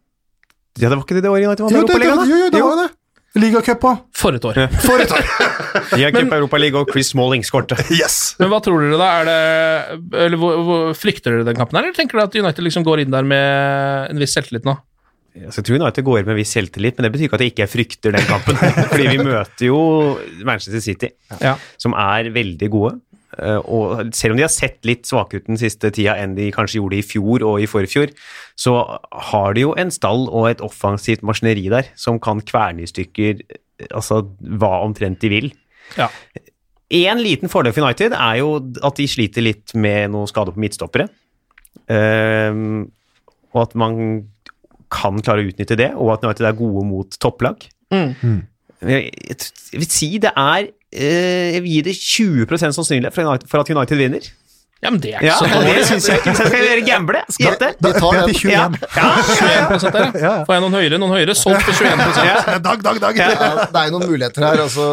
Ja, 0.79 0.91
det 0.91 0.97
var 0.99 1.05
ikke 1.07 1.17
det 1.17 1.23
det 1.25 1.31
året 1.33 1.47
United 1.49 1.65
vant 1.65 1.73
Jo, 1.75 1.81
det, 1.83 1.87
det, 1.89 1.95
Europaligaen, 1.97 2.29
jo, 2.31 2.37
jo, 2.45 2.51
det 2.55 2.63
var 2.63 2.77
det. 2.83 2.89
Ligacup 3.37 3.85
òg. 3.85 3.99
For 4.17 4.35
et 4.39 4.45
år. 4.49 4.57
For 4.81 5.03
et 5.03 5.13
år. 5.13 5.27
Ligacup, 5.99 6.25
Cup 6.25 6.37
Europaliga 6.39 6.81
og 6.81 6.93
Chris 6.93 7.13
Smalling 7.13 7.45
skårte. 7.47 7.77
Yes! 7.99 8.35
Men 8.41 8.49
hva 8.53 8.61
tror 8.65 8.81
dere 8.83 8.99
da? 9.01 9.09
Er 9.21 9.29
det, 9.29 10.19
eller 10.25 10.41
hvor, 10.41 10.63
hvor, 10.65 10.93
Frykter 10.99 11.37
dere 11.37 11.47
den 11.49 11.59
kampen 11.59 11.79
her, 11.79 11.89
eller 11.89 11.99
tenker 11.99 12.19
dere 12.19 12.31
at 12.31 12.39
United 12.41 12.65
liksom 12.65 12.87
går 12.89 13.05
inn 13.05 13.13
der 13.15 13.29
med 13.29 14.13
en 14.15 14.23
viss 14.23 14.33
selvtillit 14.39 14.67
nå? 14.69 14.79
Jeg 15.39 15.53
tror 15.63 15.77
United 15.79 16.03
går 16.07 16.25
med 16.25 16.33
en 16.35 16.39
viss 16.41 16.53
selvtillit, 16.57 16.97
men 16.99 17.07
det 17.07 17.13
betyr 17.15 17.29
ikke 17.29 17.37
at 17.39 17.45
jeg 17.45 17.53
ikke 17.53 17.69
frykter 17.71 18.15
den 18.17 18.25
kampen. 18.27 18.57
Fordi 18.91 19.05
vi 19.13 19.19
møter 19.23 19.69
jo 19.69 19.79
Manchester 20.49 20.83
City, 20.83 21.13
Ja. 21.45 21.53
som 21.79 21.95
er 21.95 22.33
veldig 22.35 22.71
gode. 22.73 22.97
Eh, 23.39 23.61
Og 23.65 24.15
selv 24.17 24.35
om 24.35 24.41
de 24.41 24.47
har 24.47 24.53
sett 24.53 24.85
litt 24.89 25.07
svake 25.07 25.39
ut 25.39 25.47
den 25.47 25.61
siste 25.61 25.91
tida 25.95 26.17
enn 26.19 26.35
de 26.39 26.51
kanskje 26.55 26.81
gjorde 26.81 26.99
i 26.99 27.07
fjor 27.07 27.45
og 27.47 27.63
i 27.63 27.71
forfjor, 27.71 28.13
så 28.59 28.75
har 29.31 29.55
de 29.55 29.67
jo 29.67 29.75
en 29.79 29.93
stall 29.95 30.27
og 30.29 30.51
et 30.51 30.65
offensivt 30.65 31.23
maskineri 31.23 31.69
der 31.71 31.91
som 31.99 32.19
kan 32.21 32.43
kverne 32.43 32.83
i 32.83 32.91
stykker 32.91 33.43
eh, 33.47 33.91
altså 33.93 34.25
hva 34.43 34.83
omtrent 34.83 35.21
de 35.23 35.33
vil. 35.33 35.51
Ja. 35.97 36.11
En 36.89 37.21
liten 37.21 37.51
fordel 37.53 37.75
for 37.77 37.85
United 37.85 38.15
er 38.17 38.41
jo 38.41 38.57
at 38.83 38.97
de 38.97 39.07
sliter 39.09 39.45
litt 39.45 39.75
med 39.77 40.15
noe 40.15 40.29
skade 40.31 40.55
på 40.55 40.63
midtstoppere. 40.63 41.09
Um, 41.89 42.89
og 43.53 43.61
at 43.67 43.75
man 43.79 43.99
kan 44.93 45.21
klare 45.21 45.45
å 45.45 45.51
utnytte 45.51 45.77
det, 45.79 45.91
og 46.01 46.15
at 46.15 46.25
United 46.25 46.49
er 46.49 46.57
gode 46.57 46.85
mot 46.89 47.19
topplag. 47.21 47.67
Mm. 47.93 48.41
Jeg, 48.89 49.37
vil 49.75 49.89
si 49.91 50.11
det 50.23 50.33
er 50.33 50.71
Jeg 50.93 51.63
vil 51.63 51.71
gi 51.71 51.81
det 51.85 51.97
20 51.97 52.47
sannsynlighet 52.73 53.15
for 53.15 53.61
at 53.61 53.71
United 53.71 53.97
vinner. 53.97 54.31
Ja, 54.79 54.91
men 54.95 55.01
det 55.03 55.11
er 55.11 55.19
ikke 55.19 55.27
Ja, 55.27 55.37
så 55.41 55.47
det 55.49 55.55
dårlig. 55.59 55.85
syns 55.89 56.05
jeg 56.07 56.21
ikke. 56.21 56.33
Skal 56.39 56.53
dere 56.63 56.83
gamble? 56.87 57.21
Gjette? 57.35 57.69
Vi 57.83 57.91
tar 57.97 58.13
Det 58.15 58.21
den. 58.21 58.29
til 58.29 58.51
21. 58.53 58.77
Ja. 58.95 59.07
21 59.75 59.93
der, 59.97 60.19
ja. 60.27 60.33
Får 60.47 60.55
jeg 60.55 60.63
noen 60.63 60.77
høyere? 60.79 61.01
Noen 61.03 61.15
høyere? 61.17 61.35
Solgt 61.35 61.65
til 61.67 61.75
21 61.89 62.61
Dag, 62.63 62.85
dag, 62.87 63.01
dag. 63.03 63.19
Ja, 63.19 63.29
det 63.73 63.81
er 63.81 63.89
jo 63.89 63.95
noen 63.97 64.07
muligheter 64.13 64.45
her, 64.47 64.63
altså, 64.63 64.85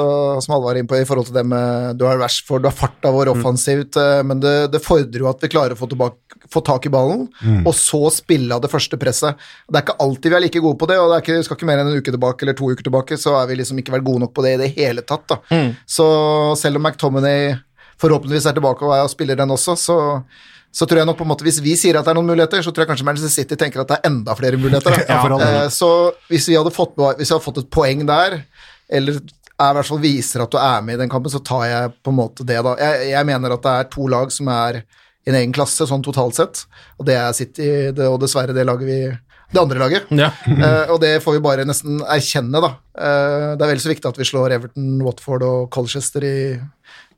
som 0.41 0.55
alle 0.55 0.65
var 0.71 0.79
inne 0.81 0.89
på, 0.89 0.97
i 0.97 1.05
forhold 1.05 1.29
til 1.29 1.37
det 1.37 1.43
med 1.51 1.99
Du 2.01 2.05
har 2.09 2.17
Rashford, 2.17 2.63
du 2.65 2.69
har 2.71 2.73
farta 2.79 3.11
vår 3.13 3.29
offensivt, 3.35 3.99
eh, 4.01 4.23
men 4.25 4.41
det, 4.41 4.55
det 4.73 4.81
fordrer 4.81 5.21
jo 5.21 5.29
at 5.29 5.45
vi 5.45 5.51
klarer 5.53 5.77
å 5.77 5.79
få, 5.79 5.89
tilbake, 5.93 6.39
få 6.51 6.63
tak 6.65 6.89
i 6.89 6.93
ballen, 6.95 7.27
og 7.61 7.71
så 7.77 8.01
spille 8.13 8.57
av 8.57 8.63
det 8.65 8.71
første 8.73 8.97
presset. 9.01 9.37
Det 9.69 9.79
er 9.79 9.85
ikke 9.85 9.97
alltid 10.01 10.33
vi 10.33 10.39
er 10.39 10.45
like 10.47 10.63
gode 10.65 10.79
på 10.81 10.89
det, 10.89 10.97
og 11.01 11.13
det 11.13 11.19
er 11.19 11.25
ikke, 11.27 11.45
skal 11.45 11.59
ikke 11.59 11.69
mer 11.69 11.83
enn 11.83 11.93
en 11.93 12.01
uke 12.01 12.13
tilbake 12.17 12.41
eller 12.47 12.57
to 12.57 12.71
uker 12.73 12.89
tilbake, 12.89 13.21
så 13.21 13.37
har 13.37 13.45
vi 13.53 13.61
liksom 13.61 13.77
ikke 13.85 13.93
vært 13.99 14.07
gode 14.09 14.25
nok 14.25 14.33
på 14.33 14.45
det 14.49 14.55
i 14.57 14.59
det 14.65 14.71
hele 14.81 15.05
tatt. 15.05 15.29
Da. 15.29 15.39
Så 15.85 16.09
selv 16.57 16.81
om 16.81 16.89
McTominay 16.89 17.53
forhåpentligvis 18.01 18.49
er 18.49 18.57
tilbake 18.57 18.85
og 18.85 18.95
er 18.95 19.05
og 19.05 19.13
spiller 19.13 19.39
den 19.39 19.53
også, 19.55 19.77
så 19.79 19.97
så 20.75 20.83
tror 20.83 20.99
jeg 20.99 21.07
nok 21.07 21.15
på 21.15 21.23
en 21.23 21.29
måte, 21.31 21.45
Hvis 21.47 21.61
vi 21.63 21.71
sier 21.79 21.95
at 21.95 22.03
det 22.03 22.11
er 22.11 22.17
noen 22.17 22.33
muligheter, 22.33 22.59
så 22.63 22.71
tror 22.73 22.83
jeg 22.83 22.89
kanskje 22.89 23.05
Manchester 23.07 23.31
City 23.31 23.55
tenker 23.55 23.79
at 23.79 23.91
det 23.93 23.95
er 23.95 24.09
enda 24.09 24.35
flere 24.35 24.59
muligheter. 24.59 24.97
Ja. 25.07 25.21
Eh, 25.23 25.69
så 25.71 25.89
hvis 26.27 26.49
vi, 26.49 26.57
fått, 26.75 26.97
hvis 27.15 27.29
vi 27.29 27.33
hadde 27.33 27.45
fått 27.45 27.61
et 27.61 27.69
poeng 27.71 28.03
der, 28.07 28.41
eller 28.91 29.21
er, 29.21 29.69
i 29.69 29.77
hvert 29.77 29.87
fall 29.87 30.01
viser 30.03 30.43
at 30.43 30.51
du 30.51 30.57
er 30.59 30.83
med 30.83 30.97
i 30.97 31.01
den 31.05 31.11
kampen, 31.11 31.31
så 31.31 31.39
tar 31.39 31.63
jeg 31.69 31.93
på 32.03 32.11
en 32.11 32.17
måte 32.17 32.43
det, 32.43 32.59
da. 32.65 32.75
Jeg, 32.81 33.09
jeg 33.13 33.29
mener 33.31 33.55
at 33.55 33.63
det 33.63 33.75
er 33.79 33.87
to 33.93 34.09
lag 34.11 34.33
som 34.35 34.51
er 34.51 34.81
i 34.81 35.31
en 35.31 35.39
egen 35.39 35.55
klasse, 35.55 35.87
sånn 35.87 36.03
totalt 36.03 36.35
sett, 36.37 36.65
og 36.99 37.07
det 37.07 37.15
er 37.21 37.31
City, 37.37 37.69
det, 37.95 38.09
og 38.11 38.19
dessverre 38.21 38.53
det 38.53 38.67
laget 38.67 38.89
vi 38.89 38.99
det 39.53 39.61
andre 39.61 39.79
laget. 39.79 40.09
Ja. 40.15 40.31
uh, 40.47 40.91
og 40.93 40.99
det 41.03 41.17
får 41.23 41.37
vi 41.37 41.43
bare 41.45 41.65
nesten 41.67 42.01
erkjenne, 42.01 42.61
da. 42.63 42.75
Uh, 42.97 43.53
det 43.55 43.65
er 43.65 43.71
vel 43.73 43.81
så 43.83 43.91
viktig 43.91 44.09
at 44.09 44.19
vi 44.19 44.27
slår 44.27 44.57
Everton, 44.57 44.91
Watford 45.05 45.45
og 45.45 45.65
Colchester 45.73 46.25
i 46.25 46.35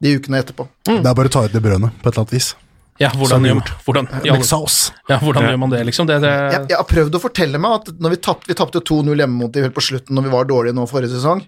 de 0.04 0.16
ukene 0.18 0.42
etterpå. 0.44 0.68
Det 0.88 1.02
er 1.02 1.18
bare 1.18 1.32
å 1.32 1.34
ta 1.34 1.46
ut 1.48 1.54
det 1.54 1.64
brødet 1.64 1.92
på 2.02 2.10
et 2.10 2.14
eller 2.14 2.26
annet 2.26 2.38
vis. 2.38 2.54
Ja, 2.98 3.12
hvordan, 3.14 3.46
gjør, 3.46 3.60
gjort. 3.60 3.72
hvordan, 3.86 4.08
ja, 4.10 4.20
ja, 4.26 4.36
hvordan 4.42 5.12
ja, 5.12 5.18
hvordan 5.22 5.44
gjør 5.46 5.58
man 5.62 5.74
det, 5.74 5.84
liksom? 5.86 6.08
Det, 6.10 6.16
det, 6.24 6.32
jeg, 6.34 6.64
jeg 6.72 6.80
har 6.80 6.88
prøvd 6.90 7.18
å 7.18 7.22
fortelle 7.22 7.60
meg 7.62 7.76
at 7.76 7.92
når 8.02 8.16
vi 8.16 8.20
tapte, 8.26 8.56
tapt 8.58 8.80
2-0 8.90 9.12
hjemme 9.14 9.38
mot 9.38 9.54
dem 9.54 9.68
helt 9.68 9.76
på 9.76 9.84
slutten 9.86 10.18
når 10.18 10.26
vi 10.26 10.34
var 10.34 10.50
dårlige 10.50 10.78
nå 10.78 10.88
forrige 10.90 11.14
sesong, 11.14 11.44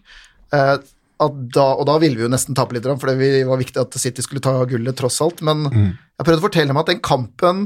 uh, 0.53 0.75
at 1.19 1.39
da, 1.57 1.65
og 1.73 1.87
da 1.89 1.97
ville 2.03 2.19
vi 2.19 2.23
jo 2.27 2.29
nesten 2.31 2.57
tape 2.57 2.77
litt, 2.77 2.85
for 2.85 3.09
det 3.09 3.31
var 3.49 3.59
viktig 3.59 3.81
at 3.81 3.97
City 3.99 4.23
skulle 4.23 4.43
ta 4.45 4.53
gullet 4.69 4.95
tross 4.97 5.17
alt, 5.25 5.41
men 5.45 5.65
jeg 5.73 6.21
har 6.21 6.29
prøvd 6.29 6.39
å 6.39 6.45
fortelle 6.45 6.75
meg 6.75 6.85
at 6.85 6.93
den 6.93 7.01
kampen 7.03 7.65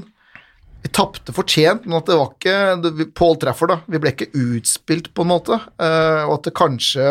vi 0.84 0.90
tapte 0.92 1.32
fortjent, 1.32 1.86
men 1.88 2.02
at 2.02 2.10
det 2.10 2.18
var 2.20 2.34
ikke 2.34 3.12
Paul 3.16 3.38
Trafford, 3.40 3.72
da. 3.72 3.78
Vi 3.88 4.02
ble 4.04 4.12
ikke 4.12 4.34
utspilt, 4.36 5.14
på 5.16 5.24
en 5.24 5.32
måte, 5.32 5.56
eh, 5.80 6.24
og 6.26 6.40
at 6.40 6.50
det 6.50 6.58
kanskje 6.60 7.06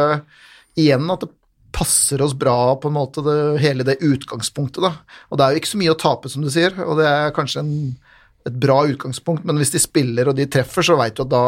igjen 0.76 1.08
at 1.12 1.24
det 1.24 1.30
passer 1.72 2.20
oss 2.20 2.34
bra, 2.36 2.74
på 2.76 2.90
en 2.90 2.98
måte, 2.98 3.24
det, 3.24 3.36
hele 3.62 3.86
det 3.88 4.02
utgangspunktet, 4.04 4.84
da. 4.84 5.16
Og 5.32 5.40
det 5.40 5.46
er 5.46 5.54
jo 5.54 5.62
ikke 5.62 5.72
så 5.72 5.80
mye 5.80 5.94
å 5.94 6.00
tape, 6.02 6.28
som 6.28 6.44
du 6.44 6.50
sier, 6.52 6.76
og 6.84 7.00
det 7.00 7.08
er 7.08 7.32
kanskje 7.32 7.64
en, 7.64 7.72
et 8.44 8.60
bra 8.60 8.82
utgangspunkt, 8.92 9.48
men 9.48 9.56
hvis 9.60 9.72
de 9.72 9.80
spiller 9.80 10.28
og 10.28 10.36
de 10.36 10.48
treffer, 10.52 10.84
så 10.84 10.98
veit 11.00 11.16
du 11.16 11.24
at 11.24 11.32
da 11.32 11.44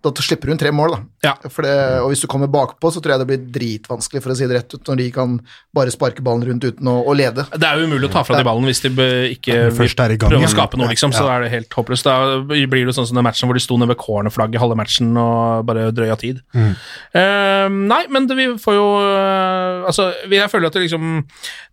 da 0.00 0.10
slipper 0.22 0.48
hun 0.52 0.58
tre 0.60 0.70
mål, 0.72 0.94
da. 0.94 0.98
Ja. 1.26 1.32
For 1.50 1.66
det, 1.66 1.72
og 2.00 2.12
hvis 2.12 2.22
du 2.22 2.28
kommer 2.30 2.48
bakpå, 2.50 2.92
så 2.94 3.02
tror 3.02 3.16
jeg 3.16 3.22
det 3.22 3.28
blir 3.28 3.42
dritvanskelig, 3.52 4.22
for 4.24 4.32
å 4.32 4.36
si 4.38 4.46
det 4.48 4.56
rett 4.56 4.76
ut, 4.76 4.82
når 4.86 5.00
de 5.00 5.06
kan 5.12 5.34
bare 5.76 5.92
sparke 5.92 6.22
ballen 6.24 6.46
rundt 6.46 6.64
uten 6.64 6.88
å, 6.88 6.94
å 7.04 7.16
lede. 7.16 7.44
det 7.52 7.66
er 7.66 7.80
jo 7.80 7.88
umulig 7.90 8.08
å 8.08 8.12
ta 8.14 8.22
fra 8.24 8.38
de 8.38 8.46
ballen 8.46 8.68
hvis 8.70 8.80
de 8.86 8.90
ikke 9.34 9.52
i 9.52 9.58
gang, 9.58 10.30
prøver 10.30 10.46
å 10.46 10.52
skape 10.52 10.80
noe, 10.80 10.88
liksom. 10.92 11.12
Så 11.12 11.26
Ja. 11.26 11.36
er 11.36 11.44
det 11.44 11.50
helt 11.52 11.76
håpløst. 11.76 12.06
Da 12.06 12.40
blir 12.46 12.86
det 12.86 12.94
sånn 12.96 13.08
som 13.10 13.18
den 13.18 13.26
matchen 13.26 13.50
hvor 13.50 13.58
de 13.58 13.64
sto 13.64 13.76
nede 13.76 13.92
ved 13.92 14.00
cornerflagget 14.00 14.62
halve 14.62 14.78
matchen 14.78 15.10
og 15.20 15.66
bare 15.68 15.90
drøya 15.92 16.16
tid. 16.22 16.40
Mm. 16.54 16.72
Uh, 17.14 17.66
nei, 17.90 18.02
men 18.08 18.30
det, 18.30 18.38
vi 18.38 18.46
får 18.62 18.76
jo 18.78 18.86
uh, 19.02 19.86
Altså, 19.90 20.10
jeg 20.30 20.50
føler 20.50 20.68
at 20.68 20.76
det 20.76 20.84
liksom 20.84 21.24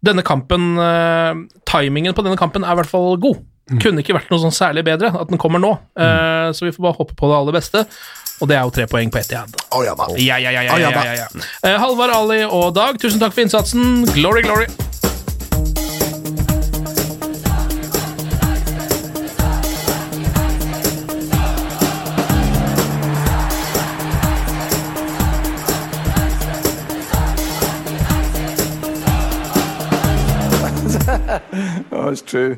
Denne 0.03 0.23
kampen 0.26 0.77
uh, 0.80 1.38
Timingen 1.69 2.15
på 2.18 2.26
denne 2.26 2.39
kampen 2.39 2.65
er 2.65 2.73
i 2.76 2.80
hvert 2.81 2.91
fall 2.91 3.15
god. 3.22 3.44
Mm. 3.68 3.81
Kunne 3.84 4.03
ikke 4.03 4.15
vært 4.15 4.30
noe 4.31 4.39
sånn 4.39 4.56
særlig 4.56 4.85
bedre 4.88 5.11
at 5.11 5.27
den 5.31 5.39
kommer 5.41 5.60
nå. 5.60 5.73
Uh, 5.99 6.53
så 6.56 6.68
vi 6.68 6.72
får 6.72 6.85
bare 6.88 6.99
håpe 7.02 7.18
på 7.19 7.31
det 7.31 7.38
aller 7.41 7.57
beste. 7.60 7.84
Og 8.39 8.49
det 8.49 8.56
er 8.57 8.68
jo 8.68 8.73
tre 8.73 8.85
poeng 8.89 9.11
på 9.11 9.19
Etiad. 9.19 9.56
Oh, 9.73 9.81
ja. 9.84 9.95
Ja, 10.18 10.38
ja, 10.38 10.52
ja, 10.52 10.61
ja, 10.61 10.77
ja 10.77 10.77
ja, 10.77 10.91
da. 10.94 11.06
ja, 11.06 11.14
ja. 11.26 11.48
Eh, 11.65 11.80
Halvard, 11.81 12.14
Ali 12.14 12.44
og 12.45 12.76
Dag, 12.77 12.99
tusen 13.02 13.19
takk 13.19 13.34
for 13.34 13.41
innsatsen. 13.48 14.06
Glory, 14.14 14.45
glory. 14.45 14.69
Oh, 31.91 32.10
it's 32.10 32.22
true. 32.22 32.57